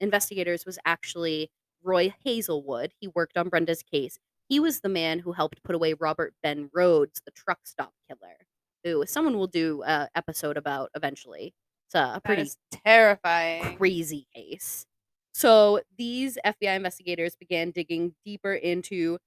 investigators 0.00 0.66
was 0.66 0.78
actually 0.84 1.50
roy 1.82 2.12
hazelwood. 2.24 2.92
He 3.00 3.08
worked 3.08 3.36
on 3.36 3.48
brenda's 3.48 3.82
case. 3.82 4.18
He 4.48 4.60
was 4.60 4.80
the 4.80 4.88
man 4.88 5.20
who 5.20 5.32
helped 5.32 5.62
put 5.64 5.74
away 5.76 5.94
robert 5.94 6.34
ben 6.42 6.70
rhodes 6.74 7.20
the 7.24 7.32
truck 7.32 7.60
stop 7.66 7.92
killer 8.08 8.36
who 8.84 9.04
someone 9.06 9.36
will 9.38 9.46
do 9.48 9.82
a 9.84 10.08
episode 10.14 10.56
about 10.56 10.90
eventually 10.94 11.54
a, 11.94 12.20
pretty 12.24 12.50
terrifying. 12.84 13.76
crazy 13.76 14.26
case. 14.34 14.86
So 15.34 15.80
these 15.96 16.38
FBI 16.44 16.76
investigators 16.76 17.36
began 17.36 17.70
digging 17.70 18.14
deeper 18.24 18.52
into 18.52 19.18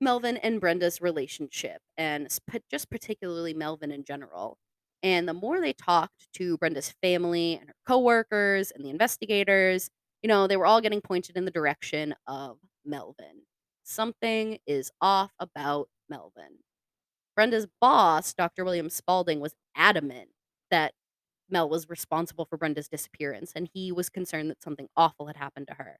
Melvin 0.00 0.38
and 0.38 0.60
Brenda's 0.60 1.00
relationship 1.00 1.80
and 1.98 2.28
just 2.70 2.90
particularly 2.90 3.52
Melvin 3.52 3.92
in 3.92 4.04
general. 4.04 4.56
And 5.02 5.28
the 5.28 5.34
more 5.34 5.60
they 5.60 5.72
talked 5.72 6.28
to 6.34 6.56
Brenda's 6.58 6.94
family 7.02 7.56
and 7.58 7.68
her 7.68 7.74
coworkers 7.86 8.70
and 8.70 8.84
the 8.84 8.90
investigators, 8.90 9.90
you 10.22 10.28
know, 10.28 10.46
they 10.46 10.56
were 10.56 10.66
all 10.66 10.80
getting 10.80 11.00
pointed 11.00 11.36
in 11.36 11.44
the 11.44 11.50
direction 11.50 12.14
of 12.26 12.58
Melvin. 12.84 13.42
Something 13.82 14.58
is 14.66 14.90
off 15.00 15.32
about 15.38 15.88
Melvin. 16.08 16.58
Brenda's 17.34 17.66
boss, 17.80 18.34
Dr. 18.34 18.64
William 18.64 18.90
Spalding, 18.90 19.40
was 19.40 19.54
adamant 19.74 20.28
that 20.70 20.92
Mel 21.50 21.68
was 21.68 21.88
responsible 21.88 22.44
for 22.46 22.56
Brenda's 22.56 22.88
disappearance, 22.88 23.52
and 23.56 23.68
he 23.72 23.92
was 23.92 24.08
concerned 24.08 24.50
that 24.50 24.62
something 24.62 24.88
awful 24.96 25.26
had 25.26 25.36
happened 25.36 25.68
to 25.68 25.74
her. 25.74 25.98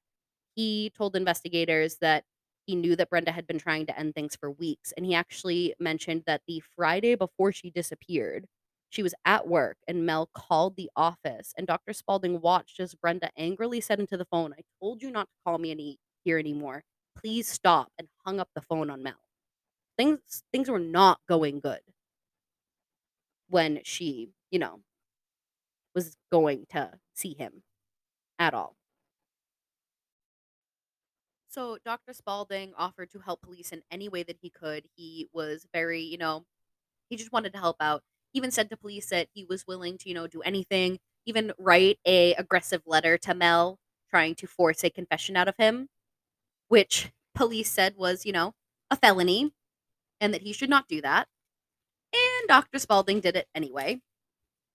He 0.56 0.90
told 0.96 1.16
investigators 1.16 1.96
that 2.00 2.24
he 2.66 2.76
knew 2.76 2.96
that 2.96 3.10
Brenda 3.10 3.32
had 3.32 3.46
been 3.46 3.58
trying 3.58 3.86
to 3.86 3.98
end 3.98 4.14
things 4.14 4.36
for 4.36 4.50
weeks, 4.50 4.92
and 4.96 5.06
he 5.06 5.14
actually 5.14 5.74
mentioned 5.80 6.24
that 6.26 6.42
the 6.46 6.62
Friday 6.76 7.14
before 7.14 7.52
she 7.52 7.70
disappeared, 7.70 8.46
she 8.90 9.02
was 9.02 9.14
at 9.24 9.46
work 9.48 9.76
and 9.88 10.04
Mel 10.06 10.28
called 10.34 10.76
the 10.76 10.90
office, 10.96 11.54
and 11.56 11.66
Dr. 11.66 11.92
Spalding 11.92 12.40
watched 12.40 12.80
as 12.80 12.94
Brenda 12.94 13.30
angrily 13.36 13.80
said 13.80 14.00
into 14.00 14.16
the 14.16 14.24
phone, 14.26 14.52
I 14.52 14.62
told 14.80 15.02
you 15.02 15.10
not 15.10 15.24
to 15.28 15.34
call 15.44 15.58
me 15.58 15.70
any 15.70 15.98
here 16.24 16.38
anymore. 16.38 16.82
Please 17.16 17.48
stop, 17.48 17.90
and 17.98 18.08
hung 18.26 18.40
up 18.40 18.48
the 18.54 18.62
phone 18.62 18.90
on 18.90 19.02
Mel. 19.02 19.14
Things 19.96 20.44
things 20.52 20.68
were 20.70 20.78
not 20.80 21.20
going 21.28 21.60
good 21.60 21.80
when 23.48 23.80
she, 23.84 24.30
you 24.50 24.58
know, 24.58 24.80
was 25.94 26.16
going 26.30 26.66
to 26.70 26.98
see 27.14 27.34
him 27.34 27.62
at 28.38 28.54
all. 28.54 28.76
So 31.48 31.78
Dr. 31.84 32.12
Spalding 32.12 32.72
offered 32.78 33.10
to 33.10 33.18
help 33.18 33.42
police 33.42 33.72
in 33.72 33.82
any 33.90 34.08
way 34.08 34.22
that 34.22 34.38
he 34.40 34.50
could. 34.50 34.84
He 34.96 35.28
was 35.32 35.66
very, 35.72 36.00
you 36.00 36.16
know, 36.16 36.44
he 37.08 37.16
just 37.16 37.32
wanted 37.32 37.52
to 37.54 37.58
help 37.58 37.76
out. 37.80 38.02
He 38.32 38.38
even 38.38 38.52
said 38.52 38.70
to 38.70 38.76
police 38.76 39.08
that 39.10 39.28
he 39.34 39.44
was 39.44 39.66
willing 39.66 39.98
to, 39.98 40.08
you 40.08 40.14
know, 40.14 40.28
do 40.28 40.42
anything, 40.42 40.98
even 41.26 41.52
write 41.58 41.98
a 42.06 42.34
aggressive 42.34 42.82
letter 42.86 43.18
to 43.18 43.34
Mel 43.34 43.78
trying 44.08 44.36
to 44.36 44.46
force 44.46 44.84
a 44.84 44.90
confession 44.90 45.36
out 45.36 45.48
of 45.48 45.56
him, 45.58 45.88
which 46.68 47.10
police 47.34 47.70
said 47.70 47.96
was, 47.96 48.24
you 48.24 48.32
know, 48.32 48.54
a 48.90 48.96
felony 48.96 49.52
and 50.20 50.32
that 50.34 50.42
he 50.42 50.52
should 50.52 50.70
not 50.70 50.88
do 50.88 51.00
that. 51.00 51.26
And 52.12 52.48
Dr. 52.48 52.78
Spalding 52.78 53.20
did 53.20 53.36
it 53.36 53.48
anyway 53.54 54.00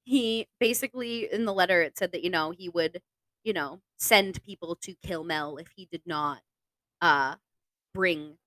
he 0.05 0.47
basically 0.59 1.31
in 1.33 1.45
the 1.45 1.53
letter 1.53 1.81
it 1.81 1.97
said 1.97 2.13
that 2.13 2.23
you 2.23 2.31
know 2.31 2.51
he 2.51 2.69
would 2.69 3.01
you 3.43 3.53
know 3.53 3.81
send 3.97 4.41
people 4.43 4.75
to 4.77 4.95
kill 5.03 5.23
mel 5.25 5.57
if 5.57 5.69
he 5.75 5.87
did 5.91 6.03
not 6.07 6.41
uh 7.01 7.35
bring 7.93 8.37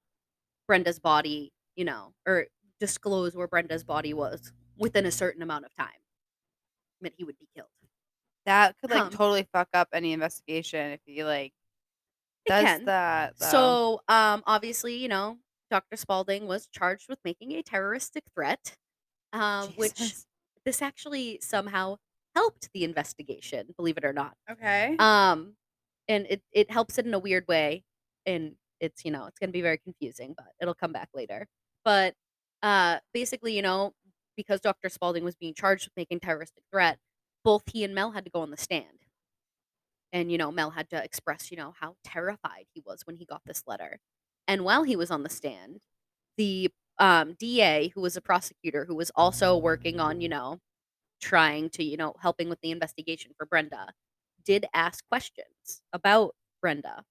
brenda's 0.69 1.01
body 1.01 1.53
you 1.77 1.85
know 1.85 2.15
or 2.27 2.47
disclose 2.81 3.37
where 3.37 3.49
brenda's 3.49 3.85
body 3.85 4.15
was 4.15 4.53
within 4.79 5.07
a 5.07 5.13
certain 5.13 5.43
amount 5.43 5.65
of 5.67 5.75
time 5.75 6.01
that 7.01 7.15
he 7.17 7.25
would 7.25 7.39
be 7.39 7.49
killed 7.55 7.69
That 8.47 8.77
could 8.79 8.91
like 8.91 9.03
Um, 9.05 9.11
totally 9.11 9.45
fuck 9.53 9.69
up 9.75 9.89
any 9.93 10.13
investigation 10.13 10.93
if 10.93 11.01
he 11.05 11.25
like 11.25 11.53
does 12.47 12.69
can. 12.69 12.85
that. 12.85 13.39
though. 13.39 13.47
so 13.47 14.01
um 14.09 14.43
obviously 14.47 14.97
you 14.97 15.09
know 15.09 15.39
dr 15.71 15.97
spalding 15.97 16.47
was 16.47 16.67
charged 16.69 17.09
with 17.09 17.19
making 17.25 17.53
a 17.53 17.63
terroristic 17.63 18.25
threat 18.35 18.77
um 19.33 19.73
which 19.77 19.97
Jesus. 19.97 20.27
This 20.65 20.83
actually 20.83 21.39
somehow 21.43 21.97
helped 22.35 22.71
the 22.73 22.85
investigation, 22.85 23.75
believe 23.77 23.97
it 23.99 24.05
or 24.05 24.13
not. 24.13 24.35
Okay. 24.51 24.97
Um, 24.99 25.57
and 26.09 26.27
it 26.31 26.43
it 26.53 26.71
helps 26.71 26.99
it 26.99 27.07
in 27.07 27.15
a 27.15 27.19
weird 27.19 27.47
way, 27.49 27.85
and 28.27 28.57
it's 28.81 29.05
you 29.05 29.11
know 29.11 29.27
it's 29.27 29.39
gonna 29.39 29.53
be 29.53 29.63
very 29.63 29.79
confusing, 29.79 30.35
but 30.37 30.49
it'll 30.61 30.75
come 30.75 30.93
back 30.93 31.11
later. 31.15 31.47
But 31.85 32.15
uh, 32.63 32.99
basically, 33.15 33.55
you 33.57 33.63
know, 33.63 33.95
because 34.37 34.61
Dr. 34.61 34.89
Spalding 34.89 35.25
was 35.25 35.37
being 35.37 35.55
charged 35.55 35.87
with 35.87 35.97
making 35.97 36.21
terroristic 36.21 36.65
threat, 36.73 36.99
both 37.45 37.63
he 37.73 37.85
and 37.85 37.95
Mel 37.95 38.13
had 38.13 38.25
to 38.25 38.31
go 38.31 38.41
on 38.41 38.51
the 38.51 38.57
stand. 38.57 39.07
And 40.13 40.33
you 40.33 40.39
know, 40.39 40.51
Mel 40.51 40.71
had 40.71 40.89
to 40.91 41.03
express, 41.03 41.51
you 41.51 41.57
know, 41.57 41.75
how 41.79 41.97
terrified 42.05 42.67
he 42.73 42.83
was 42.85 43.03
when 43.07 43.17
he 43.17 43.25
got 43.27 43.43
this 43.47 43.63
letter. 43.67 43.99
And 44.47 44.65
while 44.65 44.85
he 44.85 44.97
was 44.97 45.11
on 45.11 45.23
the 45.23 45.29
stand, 45.29 45.81
the 46.37 46.71
um, 46.99 47.35
DA, 47.39 47.89
who 47.95 48.01
was 48.03 48.17
a 48.17 48.21
prosecutor, 48.21 48.85
who 48.87 48.95
was 48.95 49.11
also 49.17 49.57
working 49.57 50.01
on, 50.01 50.21
you 50.21 50.29
know, 50.29 50.59
trying 51.21 51.71
to, 51.71 51.85
you 51.85 51.97
know, 51.97 52.15
helping 52.21 52.49
with 52.49 52.61
the 52.63 52.71
investigation 52.71 53.33
for 53.37 53.47
Brenda, 53.47 53.93
did 54.45 54.67
ask 54.75 55.07
questions 55.09 55.83
about 55.93 56.35
Brenda. 56.63 57.05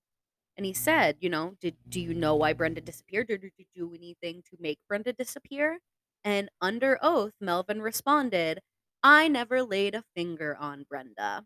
And 0.57 0.65
he 0.65 0.73
said, 0.73 1.17
you 1.21 1.29
know, 1.29 1.55
did 1.61 1.75
do 1.89 1.99
you 2.01 2.13
know 2.13 2.35
why 2.35 2.53
Brenda 2.53 2.81
disappeared 2.81 3.29
or 3.31 3.37
did 3.37 3.53
you 3.57 3.65
do 3.75 3.93
anything 3.95 4.43
to 4.49 4.57
make 4.59 4.79
Brenda 4.87 5.13
disappear? 5.13 5.79
And 6.23 6.49
under 6.61 6.99
oath, 7.01 7.33
Melvin 7.41 7.81
responded, 7.81 8.59
I 9.03 9.27
never 9.29 9.63
laid 9.63 9.95
a 9.95 10.03
finger 10.15 10.57
on 10.59 10.85
Brenda, 10.89 11.45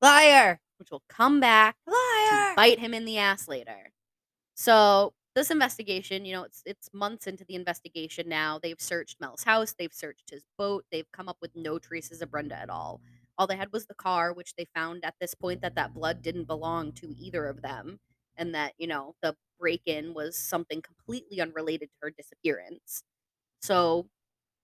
Liar. 0.00 0.60
which 0.78 0.90
will 0.90 1.02
come 1.08 1.40
back 1.40 1.76
to 1.86 1.92
Liar. 1.92 2.54
bite 2.56 2.78
him 2.78 2.94
in 2.94 3.04
the 3.04 3.18
ass 3.18 3.48
later. 3.48 3.90
So 4.54 5.12
this 5.34 5.50
investigation, 5.50 6.24
you 6.24 6.34
know, 6.34 6.44
it's 6.44 6.62
it's 6.66 6.90
months 6.92 7.26
into 7.26 7.44
the 7.44 7.54
investigation 7.54 8.28
now. 8.28 8.58
They've 8.62 8.80
searched 8.80 9.20
Mel's 9.20 9.44
house, 9.44 9.74
they've 9.78 9.92
searched 9.92 10.30
his 10.30 10.44
boat, 10.58 10.84
they've 10.92 11.10
come 11.12 11.28
up 11.28 11.38
with 11.40 11.52
no 11.56 11.78
traces 11.78 12.22
of 12.22 12.30
Brenda 12.30 12.56
at 12.58 12.70
all. 12.70 13.00
All 13.38 13.46
they 13.46 13.56
had 13.56 13.72
was 13.72 13.86
the 13.86 13.94
car, 13.94 14.32
which 14.32 14.54
they 14.56 14.66
found 14.74 15.04
at 15.04 15.14
this 15.20 15.34
point 15.34 15.62
that 15.62 15.74
that 15.76 15.94
blood 15.94 16.22
didn't 16.22 16.44
belong 16.44 16.92
to 16.94 17.14
either 17.16 17.46
of 17.46 17.62
them, 17.62 17.98
and 18.36 18.54
that 18.54 18.74
you 18.78 18.86
know 18.86 19.14
the 19.22 19.36
break-in 19.58 20.14
was 20.14 20.36
something 20.36 20.82
completely 20.82 21.40
unrelated 21.40 21.88
to 21.90 21.96
her 22.02 22.10
disappearance. 22.10 23.02
So 23.62 24.08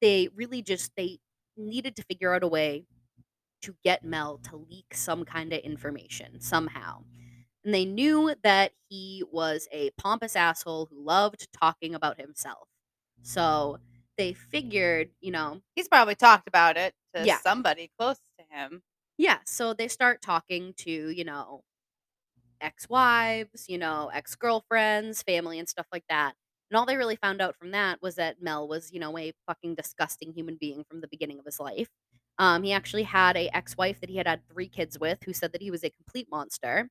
they 0.00 0.28
really 0.34 0.62
just 0.62 0.92
they 0.96 1.18
needed 1.56 1.96
to 1.96 2.04
figure 2.04 2.34
out 2.34 2.44
a 2.44 2.48
way 2.48 2.86
to 3.62 3.74
get 3.84 4.04
Mel 4.04 4.38
to 4.38 4.56
leak 4.56 4.94
some 4.94 5.24
kind 5.24 5.52
of 5.52 5.60
information 5.60 6.40
somehow. 6.40 7.04
And 7.64 7.74
they 7.74 7.84
knew 7.84 8.34
that 8.42 8.72
he 8.88 9.24
was 9.30 9.68
a 9.72 9.90
pompous 9.98 10.36
asshole 10.36 10.86
who 10.90 11.04
loved 11.04 11.48
talking 11.52 11.94
about 11.94 12.18
himself. 12.20 12.68
So 13.22 13.78
they 14.16 14.32
figured, 14.32 15.11
you 15.20 15.30
know, 15.32 15.61
He's 15.74 15.88
probably 15.88 16.14
talked 16.14 16.48
about 16.48 16.76
it 16.76 16.94
to 17.14 17.24
Yeah. 17.26 17.38
somebody 17.40 17.90
close 17.98 18.18
to 18.38 18.44
him. 18.56 18.82
yeah, 19.18 19.38
so 19.46 19.74
they 19.74 19.88
start 19.88 20.22
talking 20.22 20.72
to, 20.78 20.90
you 21.11 21.24
know, 21.24 21.62
ex-wives, 22.61 23.68
you 23.68 23.78
know, 23.78 24.11
ex-girlfriends, 24.12 25.22
family 25.22 25.59
and 25.59 25.68
stuff 25.68 25.86
like 25.92 26.04
that. 26.09 26.34
And 26.70 26.76
all 26.78 26.86
they 26.86 26.96
really 26.96 27.16
found 27.16 27.40
out 27.40 27.56
from 27.56 27.70
that 27.70 28.02
was 28.02 28.16
that 28.16 28.42
Mel 28.42 28.68
was, 28.68 28.92
you 28.92 29.00
know, 29.00 29.16
a 29.18 29.32
fucking 29.46 29.74
disgusting 29.74 30.32
human 30.32 30.56
being 30.56 30.84
from 30.84 31.00
the 31.00 31.09
beginning 31.09 31.38
of 31.38 31.44
his 31.44 31.61
life. 31.61 31.88
Um, 32.38 32.62
he 32.62 32.72
actually 32.72 33.04
had 33.04 33.36
a 33.36 33.48
ex-wife 33.56 34.00
that 34.00 34.11
he 34.11 34.16
had 34.16 34.26
had 34.26 34.46
three 34.48 34.68
kids 34.68 34.98
with 34.98 35.18
who 35.24 35.32
said 35.32 35.52
that 35.52 35.62
he 35.62 35.70
was 35.70 35.82
a 35.84 35.90
complete 35.90 36.28
monster. 36.30 36.90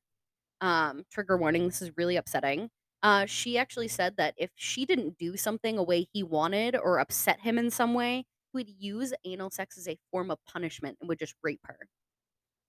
Um, 0.60 1.04
trigger 1.10 1.36
warning, 1.36 1.66
this 1.66 1.82
is 1.82 1.90
really 1.96 2.16
upsetting. 2.16 2.70
Uh, 3.02 3.26
she 3.26 3.56
actually 3.58 3.88
said 3.88 4.16
that 4.16 4.34
if 4.36 4.50
she 4.56 4.84
didn't 4.84 5.16
do 5.18 5.36
something 5.36 5.78
a 5.78 5.82
way 5.82 6.06
he 6.12 6.22
wanted 6.22 6.74
or 6.76 6.98
upset 6.98 7.40
him 7.40 7.56
in 7.58 7.70
some 7.70 7.94
way, 7.94 8.24
he 8.52 8.56
would 8.58 8.68
use 8.68 9.14
anal 9.24 9.50
sex 9.50 9.78
as 9.78 9.86
a 9.86 9.96
form 10.10 10.30
of 10.30 10.38
punishment 10.46 10.96
and 11.00 11.08
would 11.08 11.18
just 11.18 11.34
rape 11.42 11.60
her. 11.64 11.78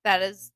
That 0.03 0.21
is 0.21 0.51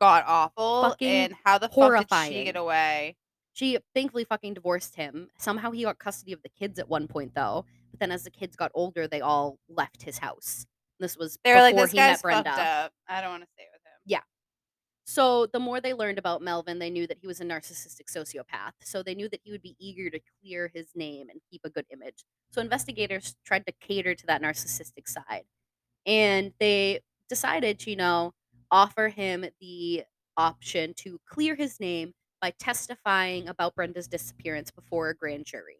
god 0.00 0.24
awful. 0.26 0.82
Fucking 0.90 1.08
and 1.08 1.34
how 1.44 1.56
the 1.58 1.68
fuck 1.68 1.74
did 1.74 1.76
she 1.76 1.80
horrifying. 1.80 2.44
get 2.44 2.56
away? 2.56 3.16
She 3.54 3.78
thankfully 3.94 4.24
fucking 4.24 4.54
divorced 4.54 4.94
him. 4.96 5.28
Somehow 5.38 5.70
he 5.70 5.84
got 5.84 5.98
custody 5.98 6.32
of 6.32 6.42
the 6.42 6.48
kids 6.50 6.78
at 6.78 6.88
one 6.88 7.06
point 7.08 7.34
though. 7.34 7.64
But 7.92 8.00
then 8.00 8.10
as 8.12 8.24
the 8.24 8.30
kids 8.30 8.56
got 8.56 8.72
older, 8.74 9.06
they 9.08 9.20
all 9.20 9.58
left 9.68 10.02
his 10.02 10.18
house. 10.18 10.66
This 11.00 11.16
was 11.16 11.38
They 11.44 11.52
were 11.54 11.60
like, 11.60 11.74
before 11.74 11.86
this 11.86 11.92
he 11.92 11.98
guy's 11.98 12.22
met 12.24 12.32
fucked 12.34 12.44
Brenda. 12.44 12.50
up. 12.62 12.92
I 13.08 13.20
don't 13.20 13.30
want 13.30 13.42
to 13.44 13.48
stay 13.54 13.64
with 13.72 13.80
him. 13.80 13.98
So 15.04 15.46
the 15.46 15.60
more 15.60 15.80
they 15.80 15.92
learned 15.92 16.18
about 16.18 16.40
Melvin, 16.42 16.78
they 16.78 16.90
knew 16.90 17.06
that 17.06 17.18
he 17.20 17.26
was 17.26 17.40
a 17.40 17.44
narcissistic 17.44 18.10
sociopath. 18.10 18.72
So 18.82 19.02
they 19.02 19.14
knew 19.14 19.28
that 19.28 19.40
he 19.44 19.52
would 19.52 19.62
be 19.62 19.76
eager 19.78 20.08
to 20.10 20.20
clear 20.40 20.70
his 20.74 20.88
name 20.94 21.28
and 21.28 21.40
keep 21.50 21.60
a 21.64 21.70
good 21.70 21.84
image. 21.92 22.24
So 22.52 22.60
investigators 22.62 23.36
tried 23.44 23.66
to 23.66 23.72
cater 23.80 24.14
to 24.14 24.26
that 24.26 24.42
narcissistic 24.42 25.06
side. 25.08 25.44
And 26.06 26.52
they 26.58 27.00
decided 27.28 27.78
to, 27.80 27.90
you 27.90 27.96
know, 27.96 28.32
offer 28.70 29.08
him 29.08 29.44
the 29.60 30.04
option 30.36 30.94
to 30.94 31.20
clear 31.28 31.54
his 31.54 31.80
name 31.80 32.12
by 32.40 32.52
testifying 32.58 33.48
about 33.48 33.74
Brenda's 33.74 34.08
disappearance 34.08 34.70
before 34.70 35.10
a 35.10 35.14
grand 35.14 35.46
jury. 35.46 35.78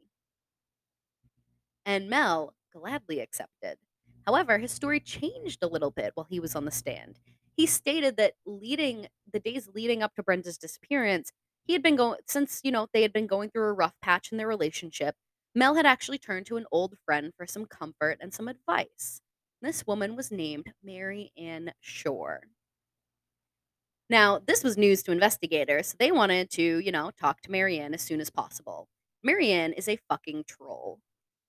And 1.87 2.09
Mel 2.09 2.55
gladly 2.73 3.21
accepted. 3.21 3.79
However, 4.27 4.59
his 4.59 4.73
story 4.73 5.01
changed 5.01 5.63
a 5.63 5.67
little 5.69 5.91
bit 5.91 6.13
while 6.15 6.27
he 6.29 6.41
was 6.41 6.55
on 6.55 6.65
the 6.65 6.71
stand. 6.71 7.19
He 7.57 7.67
stated 7.67 8.17
that 8.17 8.35
leading 8.47 9.09
the 9.33 9.41
days 9.41 9.69
leading 9.75 10.03
up 10.03 10.15
to 10.17 10.23
Brenda's 10.23 10.59
disappearance, 10.59 11.33
he 11.65 11.73
had 11.73 11.83
been 11.83 11.97
going 11.97 12.19
since, 12.27 12.61
you 12.63 12.71
know, 12.73 12.89
they 12.93 13.03
had 13.03 13.13
been 13.13 13.27
going 13.27 13.51
through 13.51 13.69
a 13.69 13.73
rough 13.73 13.95
patch 14.03 14.33
in 14.33 14.39
their 14.39 14.49
relationship. 14.49 15.15
Mel 15.55 15.75
had 15.77 15.87
actually 15.87 16.19
turned 16.19 16.47
to 16.47 16.57
an 16.57 16.67
old 16.73 16.97
friend 17.05 17.33
for 17.37 17.47
some 17.47 17.67
comfort 17.67 18.19
and 18.21 18.35
some 18.35 18.49
advice. 18.49 19.21
This 19.63 19.87
woman 19.87 20.17
was 20.17 20.31
named 20.33 20.73
Mary 20.83 21.33
Ann 21.39 21.73
Shore. 21.81 22.43
Now, 24.11 24.39
this 24.39 24.63
was 24.63 24.77
news 24.77 25.03
to 25.05 25.13
investigators. 25.13 25.89
so 25.89 25.97
They 25.99 26.13
wanted 26.13 26.51
to, 26.53 26.63
you 26.79 26.93
know, 26.93 27.11
talk 27.19 27.41
to 27.43 27.51
Mary 27.51 27.79
Ann 27.79 27.95
as 27.95 28.03
soon 28.03 28.21
as 28.21 28.31
possible. 28.31 28.89
Mary 29.23 29.51
Ann 29.51 29.73
is 29.73 29.89
a 29.89 29.99
fucking 30.09 30.45
troll. 30.47 31.01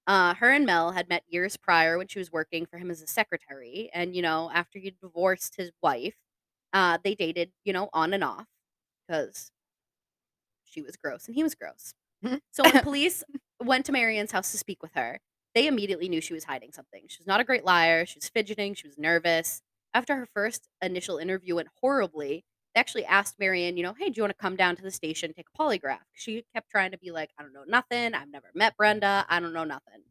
Uh, 0.08 0.36
her 0.36 0.51
and 0.51 0.66
Mel 0.66 0.91
had 0.91 1.10
met 1.10 1.24
years 1.28 1.58
prior 1.58 1.97
when 1.97 2.08
she 2.08 2.20
was 2.20 2.32
working 2.32 2.66
for 2.66 2.78
him 2.78 2.91
as 2.91 3.01
a 3.01 3.08
secretary. 3.08 3.89
And, 3.93 4.16
you 4.16 4.22
know, 4.22 4.51
after 4.53 4.78
he 4.78 4.91
divorced 5.01 5.56
his 5.56 5.72
wife, 5.82 6.16
uh, 6.74 6.99
they 7.03 7.16
dated, 7.16 7.51
you 7.64 7.74
know, 7.74 7.89
on 7.93 8.14
and 8.14 8.24
off 8.24 8.45
because 9.08 9.51
she 10.64 10.82
was 10.82 10.95
gross 10.95 11.26
and 11.28 11.36
he 11.36 11.43
was 11.43 11.56
gross. 11.56 11.93
so 12.51 12.64
when 12.64 12.80
police 12.84 13.24
went 13.64 13.86
to 13.86 13.91
Mary 13.91 14.18
Ann's 14.18 14.32
house 14.32 14.51
to 14.51 14.58
speak 14.58 14.84
with 14.84 14.93
her, 14.93 15.20
they 15.56 15.68
immediately 15.68 16.10
knew 16.10 16.22
she 16.22 16.34
was 16.34 16.43
hiding 16.43 16.74
something. 16.74 17.03
She 17.08 17.20
was 17.20 17.28
not 17.28 17.39
a 17.39 17.45
great 17.45 17.64
liar. 17.64 18.06
She 18.06 18.18
was 18.18 18.30
fidgeting. 18.30 18.74
She 18.74 18.88
was 18.88 18.97
nervous. 18.97 19.62
After 19.93 20.16
her 20.18 20.28
first 20.34 20.68
initial 20.82 21.18
interview 21.18 21.56
went 21.56 21.70
horribly, 21.82 22.43
they 22.76 22.82
actually 22.82 23.05
asked 23.05 23.39
Mary 23.39 23.63
Ann, 23.63 23.78
you 23.78 23.84
know, 23.84 23.95
hey, 23.97 24.09
do 24.09 24.13
you 24.17 24.23
want 24.23 24.38
to 24.38 24.41
come 24.41 24.57
down 24.57 24.76
to 24.76 24.84
the 24.84 24.91
station 24.91 25.34
take 25.34 25.47
a 25.53 25.57
polygraph? 25.57 25.99
She 26.13 26.45
kept 26.53 26.69
trying 26.69 26.91
to 26.91 26.97
be 26.97 27.09
like, 27.09 27.30
I 27.39 27.43
don't 27.43 27.53
know 27.53 27.63
nothing. 27.65 28.13
I've 28.13 28.30
never 28.30 28.51
met 28.53 28.76
Brenda. 28.76 29.26
I 29.30 29.39
don't 29.39 29.53
know 29.53 29.63
nothing. 29.63 30.03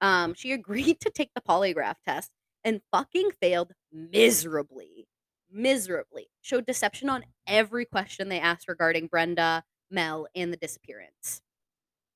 Um, 0.00 0.32
she 0.32 0.52
agreed 0.54 1.00
to 1.00 1.10
take 1.10 1.30
the 1.34 1.42
polygraph 1.42 1.96
test 2.06 2.30
and 2.64 2.80
fucking 2.90 3.32
failed 3.42 3.72
miserably. 3.92 5.06
Miserably. 5.52 6.28
Showed 6.40 6.64
deception 6.64 7.10
on 7.10 7.24
every 7.46 7.84
question 7.84 8.30
they 8.30 8.40
asked 8.40 8.68
regarding 8.68 9.08
Brenda, 9.08 9.62
Mel, 9.90 10.28
and 10.34 10.50
the 10.50 10.56
disappearance. 10.56 11.42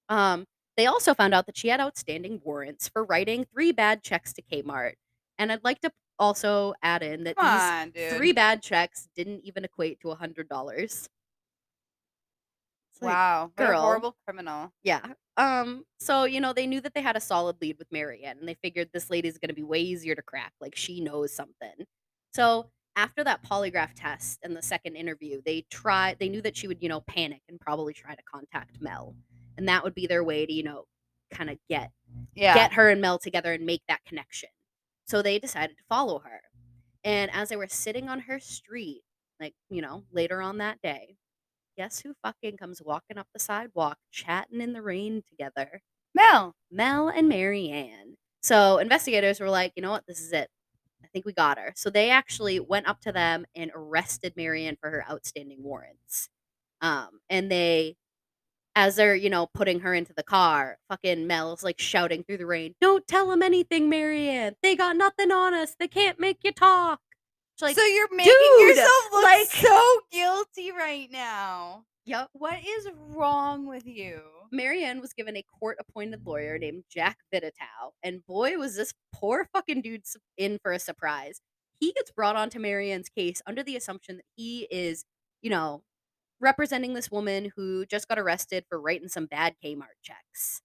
Um, 0.09 0.47
they 0.79 0.87
also 0.87 1.13
found 1.13 1.35
out 1.35 1.45
that 1.47 1.59
she 1.59 1.69
had 1.69 1.81
outstanding 1.81 2.41
warrants 2.43 2.89
for 2.89 3.05
writing 3.05 3.45
three 3.53 3.73
bad 3.73 4.03
checks 4.03 4.33
to 4.35 4.43
Kmart. 4.43 4.95
And 5.39 5.53
I'd 5.53 5.65
like 5.65 5.81
to 5.81 5.93
also 6.19 6.75
add 6.83 7.03
in 7.03 7.25
that 7.25 7.37
Come 7.37 7.93
these 7.93 8.07
on, 8.11 8.17
three 8.17 8.33
bad 8.33 8.63
checks 8.63 9.09
didn't 9.17 9.41
even 9.45 9.65
equate 9.65 10.01
to 10.01 10.11
a 10.11 10.15
hundred 10.15 10.49
dollars. 10.49 11.09
wow. 13.01 13.51
Girl. 13.57 13.81
horrible 13.81 14.17
criminal. 14.25 14.73
Yeah. 14.83 15.01
Um. 15.37 15.85
So 15.99 16.25
you 16.25 16.41
know 16.41 16.53
they 16.53 16.67
knew 16.67 16.81
that 16.83 16.95
they 16.95 17.01
had 17.03 17.17
a 17.17 17.21
solid 17.21 17.57
lead 17.61 17.77
with 17.79 17.91
Mary 17.91 18.23
Ann, 18.25 18.39
and 18.39 18.49
they 18.49 18.55
figured 18.63 18.91
this 18.93 19.11
lady's 19.11 19.39
gonna 19.39 19.55
be 19.55 19.63
way 19.63 19.81
easier 19.81 20.15
to 20.15 20.23
crack. 20.23 20.53
Like 20.61 20.77
she 20.77 21.01
knows 21.01 21.33
something. 21.35 21.73
So 22.35 22.71
after 22.97 23.25
that 23.25 23.43
polygraph 23.43 23.93
test 23.97 24.41
and 24.43 24.55
the 24.55 24.61
second 24.63 24.97
interview, 24.97 25.41
they 25.47 25.65
tried. 25.71 26.19
They 26.19 26.29
knew 26.29 26.43
that 26.43 26.57
she 26.57 26.69
would 26.69 26.83
you 26.83 26.89
know 26.91 27.01
panic 27.01 27.41
and 27.49 27.59
probably 27.61 27.95
try 27.95 28.15
to 28.15 28.23
contact 28.31 28.81
Mel, 28.81 29.15
and 29.57 29.67
that 29.69 29.83
would 29.83 29.95
be 29.95 30.07
their 30.07 30.23
way 30.23 30.45
to 30.47 30.53
you 30.53 30.63
know 30.63 30.85
kind 31.31 31.49
of 31.49 31.57
get 31.71 31.91
Yeah. 32.35 32.55
get 32.55 32.75
her 32.75 32.91
and 32.91 33.01
Mel 33.01 33.19
together 33.19 33.55
and 33.55 33.65
make 33.65 33.83
that 33.89 34.05
connection. 34.05 34.51
So 35.13 35.21
they 35.21 35.39
decided 35.39 35.77
to 35.77 35.85
follow 35.91 36.21
her. 36.21 36.41
And 37.05 37.31
as 37.35 37.51
they 37.51 37.57
were 37.57 37.69
sitting 37.69 38.09
on 38.09 38.21
her 38.21 38.41
street, 38.41 39.03
like, 39.39 39.53
you 39.69 39.83
know, 39.83 40.05
later 40.11 40.41
on 40.41 40.57
that 40.57 40.81
day, 40.83 41.17
guess 41.77 42.01
who 42.01 42.15
fucking 42.23 42.57
comes 42.57 42.81
walking 42.81 43.19
up 43.19 43.27
the 43.35 43.39
sidewalk, 43.39 43.99
chatting 44.11 44.63
in 44.63 44.73
the 44.73 44.81
rain 44.81 45.23
together? 45.29 45.83
Mel. 46.15 46.55
Mel 46.71 47.11
and 47.11 47.29
Mary 47.29 47.69
Ann. 47.69 48.17
So 48.41 48.79
investigators 48.79 49.39
were 49.39 49.51
like, 49.51 49.75
you 49.77 49.83
know 49.83 49.91
what, 49.91 50.07
this 50.09 50.19
is 50.19 50.33
it. 50.33 50.49
I 51.05 51.09
think 51.09 51.27
we 51.27 51.35
got 51.35 51.59
her. 51.59 51.75
So 51.77 51.91
they 51.91 52.09
actually 52.09 52.59
went 52.59 52.89
up 52.89 53.03
to 53.03 53.13
them 53.13 53.45
and 53.55 53.71
arrested 53.75 54.33
Mary 54.35 54.65
Ann 54.65 54.79
for 54.81 54.89
her 54.89 55.05
outstanding 55.11 55.63
warrants. 55.63 56.31
Um, 56.81 57.21
and 57.29 57.53
they 57.53 57.97
as 58.75 58.97
they're, 58.97 59.15
you 59.15 59.29
know, 59.31 59.49
putting 59.55 59.81
her 59.81 59.93
into 59.95 60.13
the 60.15 60.23
car, 60.23 60.79
fucking 60.89 61.27
Mel's 61.27 61.63
like 61.63 61.79
shouting 61.81 62.25
through 62.25 62.39
the 62.39 62.47
rain, 62.47 62.75
"Don't 62.81 63.07
tell 63.07 63.29
them 63.29 63.43
anything, 63.43 63.89
Mary 63.89 64.29
Ann. 64.29 64.57
They 64.63 64.77
got 64.77 64.97
nothing 64.97 65.31
on 65.31 65.55
us. 65.55 65.77
They 65.79 65.89
can't 65.89 66.19
make 66.19 66.39
you 66.43 66.53
talk." 66.53 67.01
She's 67.57 67.63
like, 67.63 67.77
so 67.77 67.85
you're 67.85 68.15
making 68.15 68.33
yourself 68.61 69.13
look 69.13 69.25
like- 69.25 69.49
so 69.49 70.01
guilty 70.11 70.73
right 70.73 71.11
now. 71.11 71.85
"Yep." 72.07 72.31
What 72.33 72.59
is 72.65 72.89
wrong 72.95 73.67
with 73.67 73.87
you? 73.87 74.23
Mary 74.51 74.85
Ann 74.85 75.01
was 75.01 75.13
given 75.13 75.37
a 75.37 75.43
court-appointed 75.43 76.27
lawyer 76.27 76.59
named 76.59 76.85
Jack 76.91 77.19
Vitatow, 77.33 77.93
and 78.03 78.25
boy, 78.27 78.59
was 78.59 78.75
this 78.77 78.93
poor 79.13 79.49
fucking 79.53 79.83
dude 79.83 80.05
in 80.37 80.59
for 80.59 80.73
a 80.73 80.79
surprise. 80.79 81.41
He 81.79 81.93
gets 81.93 82.11
brought 82.11 82.37
onto 82.37 82.59
Mary 82.59 82.91
Ann's 82.93 83.09
case 83.09 83.43
under 83.47 83.63
the 83.63 83.77
assumption 83.77 84.17
that 84.17 84.27
he 84.37 84.67
is, 84.71 85.05
you 85.41 85.51
know, 85.51 85.85
representing 86.43 86.93
this 86.93 87.11
woman 87.11 87.53
who 87.57 87.87
just 87.87 88.09
got 88.09 88.19
arrested 88.19 88.65
for 88.69 88.81
writing 88.81 89.09
some 89.09 89.27
bad 89.27 89.55
Kmart 89.65 90.03
checks. 90.03 90.61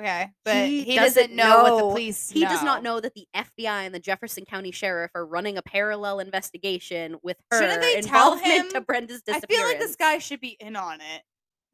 Okay, 0.00 0.30
but 0.44 0.68
He 0.68 0.84
he, 0.84 0.96
doesn't 0.96 1.36
doesn't 1.36 1.36
know, 1.36 1.62
what 1.62 1.76
the 1.76 1.82
police. 1.82 2.30
He 2.30 2.46
does 2.46 2.62
not 2.62 2.82
know 2.82 2.98
that 3.00 3.12
the 3.14 3.26
FBI 3.36 3.84
and 3.84 3.94
the 3.94 4.00
Jefferson 4.00 4.46
County 4.46 4.70
Sheriff 4.70 5.10
are 5.14 5.26
running 5.26 5.58
a 5.58 5.62
parallel 5.62 6.18
investigation 6.18 7.16
with 7.22 7.36
her 7.50 7.60
Shouldn't 7.60 7.82
they 7.82 8.00
tell 8.00 8.32
involvement 8.32 8.70
to 8.70 8.78
him? 8.78 8.84
Brenda's 8.84 9.22
I 9.28 9.40
feel 9.40 9.62
like 9.62 9.78
this 9.78 9.96
guy 9.96 10.18
should 10.18 10.40
be 10.40 10.56
in 10.58 10.76
on 10.76 11.00
it. 11.00 11.22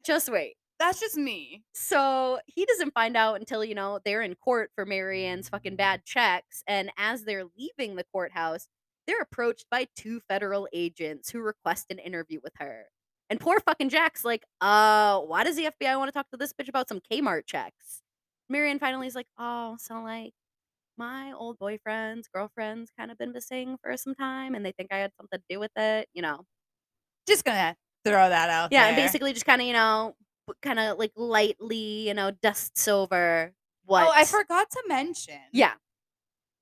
Just 0.03 0.29
wait. 0.29 0.55
That's 0.79 0.99
just 0.99 1.17
me. 1.17 1.63
So 1.73 2.39
he 2.45 2.65
doesn't 2.65 2.93
find 2.93 3.17
out 3.17 3.39
until, 3.39 3.65
you 3.65 3.75
know, 3.75 3.99
they're 4.03 4.21
in 4.21 4.35
court 4.35 4.71
for 4.75 4.85
Mary 4.85 5.25
Ann's 5.25 5.49
fucking 5.49 5.75
bad 5.75 6.05
checks. 6.05 6.63
And 6.67 6.89
as 6.97 7.23
they're 7.23 7.45
leaving 7.57 7.95
the 7.95 8.05
courthouse, 8.13 8.67
they're 9.05 9.21
approached 9.21 9.65
by 9.69 9.87
two 9.95 10.21
federal 10.29 10.67
agents 10.71 11.29
who 11.31 11.41
request 11.41 11.87
an 11.89 11.99
interview 11.99 12.39
with 12.43 12.53
her. 12.59 12.85
And 13.29 13.39
poor 13.39 13.59
fucking 13.59 13.89
Jack's 13.89 14.25
like, 14.25 14.43
uh, 14.61 15.19
why 15.19 15.43
does 15.43 15.55
the 15.55 15.65
FBI 15.79 15.97
want 15.97 16.07
to 16.09 16.11
talk 16.11 16.29
to 16.31 16.37
this 16.37 16.53
bitch 16.53 16.67
about 16.69 16.87
some 16.89 16.99
Kmart 16.99 17.45
checks? 17.45 18.01
Mary 18.49 18.71
Ann 18.71 18.79
finally 18.79 19.05
is 19.07 19.15
like, 19.15 19.27
oh, 19.37 19.77
so 19.79 20.01
like 20.01 20.33
my 20.97 21.31
old 21.33 21.57
boyfriend's 21.59 22.27
girlfriend's 22.27 22.91
kind 22.97 23.11
of 23.11 23.17
been 23.17 23.31
missing 23.31 23.77
for 23.81 23.95
some 23.95 24.15
time 24.15 24.55
and 24.55 24.65
they 24.65 24.71
think 24.71 24.91
I 24.91 24.97
had 24.97 25.11
something 25.15 25.37
to 25.39 25.43
do 25.49 25.59
with 25.59 25.71
it, 25.75 26.09
you 26.13 26.21
know. 26.21 26.41
Just 27.27 27.45
gonna 27.45 27.75
throw 28.03 28.29
that 28.29 28.49
out 28.49 28.71
Yeah, 28.71 28.79
there. 28.81 28.87
and 28.89 28.95
basically 28.95 29.31
just 29.33 29.45
kind 29.45 29.61
of, 29.61 29.67
you 29.67 29.73
know, 29.73 30.15
kind 30.63 30.79
of 30.79 30.97
like 30.97 31.11
lightly, 31.15 32.07
you 32.07 32.13
know, 32.15 32.31
dusts 32.31 32.87
over 32.87 33.53
what. 33.85 34.07
Oh, 34.07 34.11
I 34.13 34.25
forgot 34.25 34.69
to 34.71 34.83
mention. 34.87 35.39
Yeah, 35.53 35.73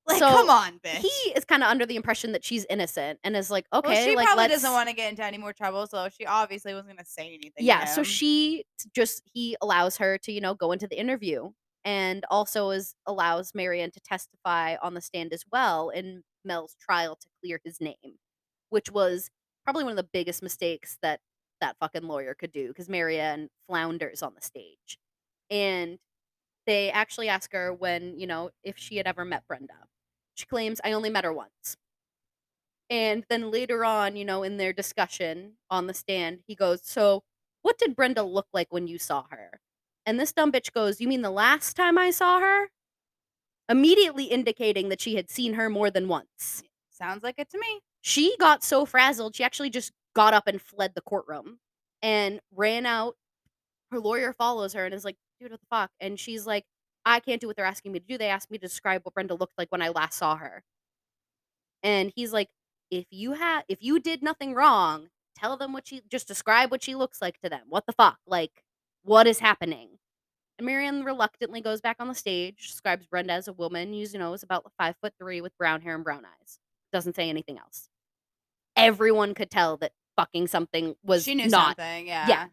Like, 0.08 0.20
So, 0.20 0.28
come 0.30 0.50
on, 0.50 0.80
bitch. 0.80 0.98
he 0.98 1.08
is 1.36 1.44
kind 1.46 1.64
of 1.64 1.70
under 1.70 1.86
the 1.86 1.96
impression 1.98 2.32
that 2.32 2.44
she's 2.44 2.66
innocent 2.70 3.20
and 3.24 3.36
is 3.36 3.52
like, 3.52 3.66
okay, 3.74 3.90
well, 3.90 4.06
she 4.06 4.16
like 4.16 4.26
probably 4.26 4.44
let's. 4.44 4.54
doesn't 4.56 4.72
want 4.72 4.88
to 4.90 4.96
get 4.96 5.10
into 5.10 5.24
any 5.24 5.38
more 5.38 5.54
trouble, 5.54 5.86
so 5.88 6.08
she 6.10 6.26
obviously 6.26 6.74
wasn't 6.74 6.90
gonna 6.98 7.06
say 7.06 7.28
anything. 7.28 7.52
to 7.58 7.64
yeah, 7.64 7.86
so 7.86 8.04
she 8.04 8.66
just 8.96 9.22
he 9.34 9.58
allows 9.62 9.98
her 9.98 10.18
to, 10.20 10.32
you 10.32 10.40
know, 10.42 10.54
go 10.56 10.72
into 10.72 10.88
the 10.88 10.98
interview 11.00 11.52
and 11.84 12.26
also 12.32 12.70
is 12.72 12.96
allows 13.06 13.52
Mary 13.54 13.82
Ann 13.82 13.92
to 13.92 14.00
testify 14.00 14.76
on 14.82 14.94
the 14.94 15.02
stand 15.02 15.34
as 15.34 15.44
well 15.52 15.90
in 15.90 16.24
Mel's 16.46 16.76
trial 16.80 17.16
to 17.18 17.28
clear 17.42 17.60
his 17.66 17.82
name, 17.82 18.20
which 18.70 18.90
was 18.92 19.30
probably 19.64 19.84
one 19.84 19.92
of 19.92 19.98
the 19.98 20.04
biggest 20.14 20.42
mistakes 20.42 20.98
that 21.02 21.20
that 21.60 21.76
fucking 21.80 22.04
lawyer 22.04 22.34
could 22.34 22.52
do 22.52 22.70
because 22.70 22.88
Mary 22.90 23.20
Ann 23.20 23.50
flounders 23.68 24.22
on 24.24 24.34
the 24.36 24.42
stage. 24.42 24.98
And 25.50 25.98
they 26.68 26.92
actually 26.92 27.30
ask 27.30 27.52
her 27.54 27.74
when, 27.74 28.20
you 28.20 28.28
know, 28.28 28.52
if 28.64 28.78
she 28.78 28.98
had 28.98 29.08
ever 29.08 29.26
met 29.26 29.48
Brenda. 29.48 29.74
She 30.38 30.46
claims, 30.46 30.80
I 30.84 30.92
only 30.92 31.10
met 31.10 31.24
her 31.26 31.34
once. 31.34 31.78
And 32.90 33.26
then 33.30 33.52
later 33.52 33.84
on, 33.84 34.16
you 34.16 34.24
know, 34.24 34.44
in 34.44 34.58
their 34.58 34.72
discussion 34.72 35.54
on 35.70 35.88
the 35.88 35.94
stand, 35.94 36.40
he 36.48 36.56
goes, 36.56 36.82
So, 36.84 37.24
what 37.64 37.78
did 37.78 37.96
Brenda 37.96 38.24
look 38.24 38.48
like 38.54 38.68
when 38.70 38.88
you 38.88 38.98
saw 39.00 39.26
her? 39.32 39.60
And 40.06 40.20
this 40.20 40.32
dumb 40.32 40.52
bitch 40.52 40.72
goes, 40.72 41.02
You 41.02 41.08
mean 41.08 41.22
the 41.24 41.32
last 41.32 41.76
time 41.76 41.98
I 41.98 42.12
saw 42.12 42.40
her? 42.40 42.70
Immediately 43.68 44.26
indicating 44.26 44.90
that 44.90 45.02
she 45.02 45.16
had 45.16 45.30
seen 45.30 45.54
her 45.56 45.70
more 45.70 45.90
than 45.92 46.08
once. 46.08 46.64
sounds 46.90 47.24
like 47.24 47.36
it 47.40 47.50
to 47.50 47.60
me. 47.60 47.82
She 48.02 48.38
got 48.38 48.64
so 48.64 48.86
frazzled, 48.86 49.36
she 49.36 49.44
actually 49.44 49.70
just 49.72 49.92
got 50.16 50.34
up 50.34 50.48
and 50.48 50.62
fled 50.62 50.94
the 50.96 51.02
courtroom 51.02 51.60
and 52.02 52.40
ran 52.56 52.86
out. 52.86 53.16
Her 53.92 54.00
lawyer 54.00 54.34
follows 54.34 54.74
her 54.74 54.86
and 54.86 54.94
is 54.94 55.04
like, 55.04 55.18
dude, 55.40 55.52
what 55.52 55.60
the 55.60 55.68
fuck? 55.70 55.92
And 56.00 56.20
she's 56.20 56.48
like, 56.48 56.66
I 57.08 57.22
can't 57.22 57.40
do 57.40 57.48
what 57.48 57.56
they're 57.56 57.66
asking 57.66 57.94
me 57.94 58.00
to 58.00 58.06
do. 58.06 58.18
They 58.18 58.28
asked 58.28 58.52
me 58.52 58.58
to 58.58 58.68
describe 58.68 59.02
what 59.04 59.14
Brenda 59.14 59.34
looked 59.34 59.58
like 59.58 59.72
when 59.72 59.82
I 59.82 59.90
last 59.90 60.18
saw 60.18 60.36
her. 60.36 60.64
And 61.82 62.12
he's 62.16 62.34
like, 62.34 62.50
if 62.92 63.06
you 63.12 63.34
have 63.34 63.64
if 63.68 63.80
you 63.82 64.00
did 64.00 64.22
nothing 64.22 64.54
wrong, 64.54 65.08
tell 65.36 65.58
them 65.58 65.74
what 65.74 65.88
she 65.88 66.02
just 66.10 66.28
describe 66.28 66.70
what 66.70 66.84
she 66.84 66.96
looks 66.96 67.22
like 67.22 67.40
to 67.42 67.50
them. 67.50 67.62
What 67.70 67.86
the 67.86 67.94
fuck? 67.94 68.18
Like, 68.28 68.64
what 69.04 69.26
is 69.26 69.40
happening? 69.40 69.90
And 70.58 70.66
Mary 70.66 70.86
Ann 70.86 71.04
reluctantly 71.04 71.62
goes 71.62 71.82
back 71.82 71.98
on 72.00 72.08
the 72.08 72.16
stage, 72.16 72.68
describes 72.68 73.06
Brenda 73.06 73.34
as 73.34 73.48
a 73.48 73.54
woman, 73.54 73.94
who's, 73.94 74.12
you 74.12 74.20
know, 74.20 74.34
is 74.34 74.44
about 74.44 74.70
five 74.78 74.96
foot 75.02 75.14
three 75.20 75.40
with 75.40 75.58
brown 75.58 75.82
hair 75.82 75.96
and 75.96 76.04
brown 76.04 76.26
eyes. 76.26 76.60
Doesn't 76.92 77.16
say 77.16 77.30
anything 77.30 77.58
else. 77.58 77.90
Everyone 78.76 79.34
could 79.34 79.50
tell 79.50 79.78
that 79.78 79.92
fucking 80.18 80.48
something 80.48 80.96
was 81.04 81.24
she 81.24 81.36
knew 81.36 81.48
not. 81.48 81.78
something. 81.78 82.08
Yeah. 82.08 82.28
Yeah. 82.28 82.46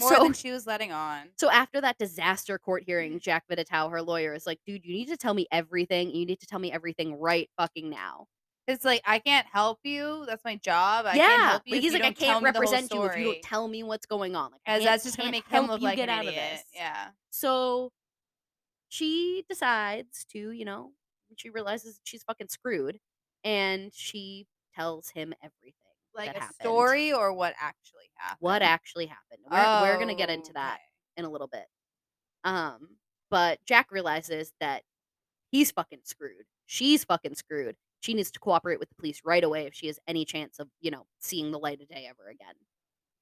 More 0.00 0.14
So- 0.14 0.22
than 0.22 0.32
she 0.32 0.50
was 0.50 0.66
letting 0.66 0.92
on. 0.92 1.28
So 1.36 1.50
after 1.50 1.80
that 1.80 1.98
disaster 1.98 2.58
court 2.58 2.84
hearing, 2.84 3.12
mm-hmm. 3.12 3.18
Jack 3.18 3.44
Vitatow, 3.50 3.90
her 3.90 4.02
lawyer, 4.02 4.34
is 4.34 4.46
like, 4.46 4.60
dude, 4.66 4.84
you 4.84 4.92
need 4.92 5.08
to 5.08 5.16
tell 5.16 5.34
me 5.34 5.46
everything. 5.52 6.10
You 6.10 6.26
need 6.26 6.40
to 6.40 6.46
tell 6.46 6.58
me 6.58 6.72
everything 6.72 7.18
right 7.18 7.48
fucking 7.56 7.88
now. 7.88 8.26
It's 8.66 8.84
like 8.84 9.02
I 9.04 9.18
can't 9.18 9.46
help 9.46 9.80
you. 9.82 10.24
That's 10.26 10.44
my 10.44 10.56
job. 10.56 11.06
I 11.06 11.14
yeah. 11.14 11.26
can't 11.26 11.42
help 11.42 11.62
you. 11.66 11.74
like 11.74 11.82
he's 11.82 11.92
you 11.92 11.98
like, 11.98 12.08
I 12.08 12.12
can't 12.12 12.42
me 12.42 12.50
the 12.50 12.58
whole 12.58 12.62
represent 12.62 12.92
you 12.92 13.02
if 13.04 13.16
you 13.16 13.24
don't 13.24 13.42
tell 13.42 13.66
me 13.66 13.82
what's 13.82 14.06
going 14.06 14.36
on. 14.36 14.52
Like, 14.52 14.60
As 14.66 14.84
that's 14.84 15.04
just 15.04 15.16
gonna 15.16 15.30
make 15.30 15.48
him 15.48 15.66
look 15.66 15.80
you 15.80 15.86
like 15.86 15.96
get 15.96 16.08
an 16.08 16.18
out 16.18 16.24
idiot. 16.24 16.42
of 16.42 16.58
this. 16.58 16.64
Yeah. 16.74 17.08
So 17.30 17.90
she 18.88 19.44
decides 19.48 20.24
to, 20.32 20.52
you 20.52 20.64
know, 20.64 20.92
she 21.36 21.50
realizes 21.50 22.00
she's 22.04 22.22
fucking 22.22 22.48
screwed, 22.48 22.98
and 23.44 23.92
she 23.94 24.46
tells 24.74 25.10
him 25.10 25.34
everything. 25.42 25.79
Like 26.14 26.30
a 26.30 26.40
happened. 26.40 26.56
story 26.60 27.12
or 27.12 27.32
what 27.32 27.54
actually 27.60 28.10
happened. 28.16 28.38
What 28.40 28.62
actually 28.62 29.06
happened? 29.06 29.40
We're, 29.50 29.80
we're 29.82 29.98
gonna 29.98 30.14
get 30.14 30.30
into 30.30 30.52
that 30.54 30.74
Okay. 30.74 30.82
in 31.18 31.24
a 31.24 31.30
little 31.30 31.46
bit. 31.48 31.66
Um, 32.44 32.96
but 33.30 33.58
Jack 33.66 33.90
realizes 33.92 34.52
that 34.60 34.82
he's 35.50 35.70
fucking 35.70 36.00
screwed. 36.04 36.46
She's 36.66 37.04
fucking 37.04 37.34
screwed. 37.34 37.76
She 38.00 38.14
needs 38.14 38.30
to 38.32 38.40
cooperate 38.40 38.80
with 38.80 38.88
the 38.88 38.94
police 38.96 39.20
right 39.24 39.44
away 39.44 39.66
if 39.66 39.74
she 39.74 39.86
has 39.86 39.98
any 40.08 40.24
chance 40.24 40.58
of, 40.58 40.68
you 40.80 40.90
know, 40.90 41.06
seeing 41.20 41.50
the 41.50 41.58
light 41.58 41.80
of 41.82 41.88
day 41.88 42.06
ever 42.08 42.28
again. 42.30 42.54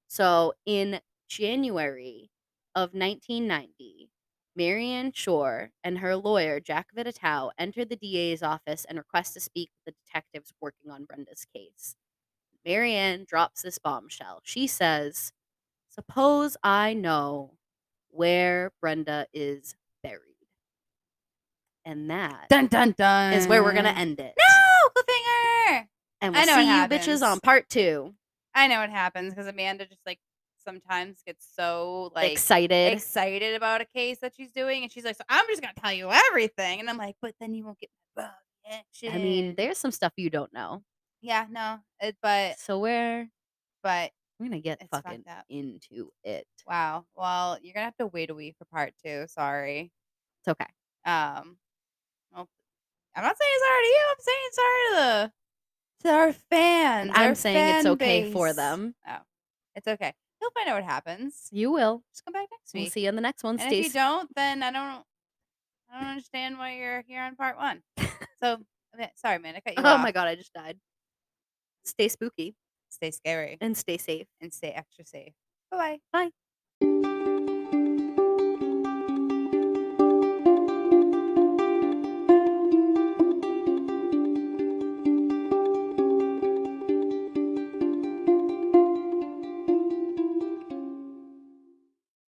So 0.09 0.55
in 0.67 1.01
January 1.29 2.31
of 2.75 2.95
1990, 2.95 4.11
Mary 4.57 4.89
Ann 4.91 5.13
Shore 5.13 5.71
and 5.85 5.99
her 5.99 6.17
lawyer, 6.17 6.61
Jack 6.61 6.89
Vitatow, 6.97 7.51
enter 7.59 7.85
the 7.85 7.97
DA's 7.97 8.43
office 8.43 8.85
and 8.89 8.99
request 8.99 9.35
to 9.35 9.41
speak 9.41 9.71
with 9.85 9.95
the 9.95 10.01
detectives 10.07 10.53
working 10.61 10.91
on 10.91 11.05
Brenda's 11.05 11.45
case. 11.55 11.97
Mary 12.65 12.95
Ann 12.95 13.25
drops 13.29 13.63
this 13.63 13.79
bombshell. 13.79 14.41
She 14.45 14.67
says, 14.67 15.33
Suppose 15.89 16.57
I 16.63 16.95
know 16.95 17.53
where 18.11 18.73
Brenda 18.81 19.27
is 19.33 19.75
buried. 20.03 20.23
And 21.85 22.11
that 22.11 22.49
Dun 22.49 22.67
dun 22.67 22.95
dun. 22.97 23.33
is 23.33 23.47
where 23.49 23.63
we're 23.63 23.73
going 23.73 23.85
to 23.85 23.97
end 23.97 24.21
it. 24.21 24.35
No, 24.39 24.89
cliffhanger. 24.91 25.87
And 26.21 26.37
I 26.37 26.45
we'll 26.45 26.47
know 26.47 26.63
see 26.63 26.67
you 26.67 26.89
bitches 27.17 27.27
on 27.27 27.41
part 27.41 27.69
two. 27.69 28.15
I 28.55 28.67
know 28.67 28.81
what 28.81 28.91
happens 28.91 29.33
because 29.33 29.47
Amanda 29.47 29.87
just 29.87 30.01
like 30.05 30.19
sometimes 30.63 31.23
gets 31.25 31.47
so 31.57 32.13
like 32.15 32.33
Excited. 32.33 32.93
excited 32.93 33.55
about 33.55 33.81
a 33.81 33.85
case 33.87 34.19
that 34.21 34.33
she's 34.37 34.51
doing, 34.51 34.83
and 34.83 34.93
she's 34.93 35.05
like, 35.05 35.17
"So 35.17 35.25
I'm 35.29 35.47
just 35.49 35.63
gonna 35.63 35.73
tell 35.81 35.93
you 35.93 36.11
everything," 36.11 36.81
and 36.81 36.91
I'm 36.91 36.97
like, 36.99 37.15
"But 37.23 37.35
then 37.41 37.55
you 37.55 37.65
won't 37.65 37.79
get 37.79 37.89
my 38.17 38.25
bug 38.25 38.33
action." 38.69 39.13
I 39.15 39.19
mean, 39.19 39.55
there's 39.57 39.79
some 39.79 39.93
stuff 39.93 40.13
you 40.17 40.29
don't 40.29 40.53
know. 40.53 40.83
Yeah, 41.21 41.47
no, 41.51 41.79
it, 42.01 42.17
but 42.23 42.59
So 42.59 42.79
we're 42.79 43.29
but 43.83 44.13
we're 44.39 44.47
gonna 44.49 44.61
get 44.61 44.79
It's 44.81 44.89
fucking 44.91 45.25
up. 45.29 45.45
into 45.49 46.11
it. 46.25 46.47
wow. 46.67 47.05
Well, 47.17 47.59
you're 47.63 47.75
gonna 47.75 47.85
have 47.87 47.97
to 47.97 48.07
wait 48.07 48.31
a 48.31 48.35
week 48.35 48.57
for 48.59 48.65
part 48.67 48.95
two. 49.05 49.27
Sorry. 49.29 49.91
It's 50.41 50.49
okay. 50.49 50.67
Um, 51.05 51.57
well, 52.33 52.49
I'm 53.17 53.25
not 53.25 53.37
saying 53.37 53.53
sorry 53.61 53.83
to 53.83 53.89
you. 53.89 54.05
I'm 54.11 54.17
saying 54.21 54.51
sorry 54.53 54.89
to 54.89 54.95
the 54.95 55.33
to 56.09 56.15
our 56.15 56.33
fans. 56.33 57.09
And 57.09 57.17
I'm 57.17 57.35
saying 57.35 57.69
it's 57.69 57.83
fan 57.85 57.93
okay 57.93 58.31
for 58.33 58.47
base. 58.49 58.57
them. 58.57 58.95
Oh, 59.09 59.19
it's 59.75 59.89
okay. 59.89 60.15
You'll 60.41 60.53
find 60.53 60.69
out 60.69 60.77
what 60.77 60.85
happens. 60.85 61.49
You 61.51 61.73
will. 61.73 62.05
Just 62.13 62.25
come 62.25 62.33
back 62.33 62.47
next 62.53 62.73
We'll 62.73 62.85
week. 62.85 62.93
see 62.93 63.03
you 63.03 63.09
on 63.09 63.17
the 63.17 63.21
next 63.21 63.43
one. 63.43 63.55
and 63.59 63.63
Stay 63.63 63.81
if 63.81 63.87
you 63.87 63.93
don't, 63.93 64.33
then 64.37 64.63
I 64.63 64.71
don't. 64.71 65.05
I 65.93 66.01
don't 66.01 66.11
understand 66.11 66.59
why 66.59 66.77
you're 66.77 67.03
here 67.09 67.23
on 67.23 67.35
part 67.35 67.57
one. 67.57 67.83
so, 68.41 68.59
okay, 68.95 69.11
sorry, 69.17 69.39
man. 69.39 69.57
I 69.57 69.61
cut 69.61 69.77
you 69.77 69.83
Oh 69.85 69.95
off. 69.95 70.03
my 70.03 70.13
god, 70.13 70.29
I 70.29 70.35
just 70.37 70.53
died. 70.53 70.79
Stay 71.89 72.09
spooky 72.09 72.55
Stay 72.91 73.11
scary 73.11 73.59
and 73.61 73.77
stay 73.77 73.99
safe. 73.99 74.27
and 74.41 74.53
stay 74.53 74.71
extra 74.71 75.05
safe. 75.05 75.35
Bye 75.71 75.99
bye. 76.13 76.31
Bye. 76.81 77.15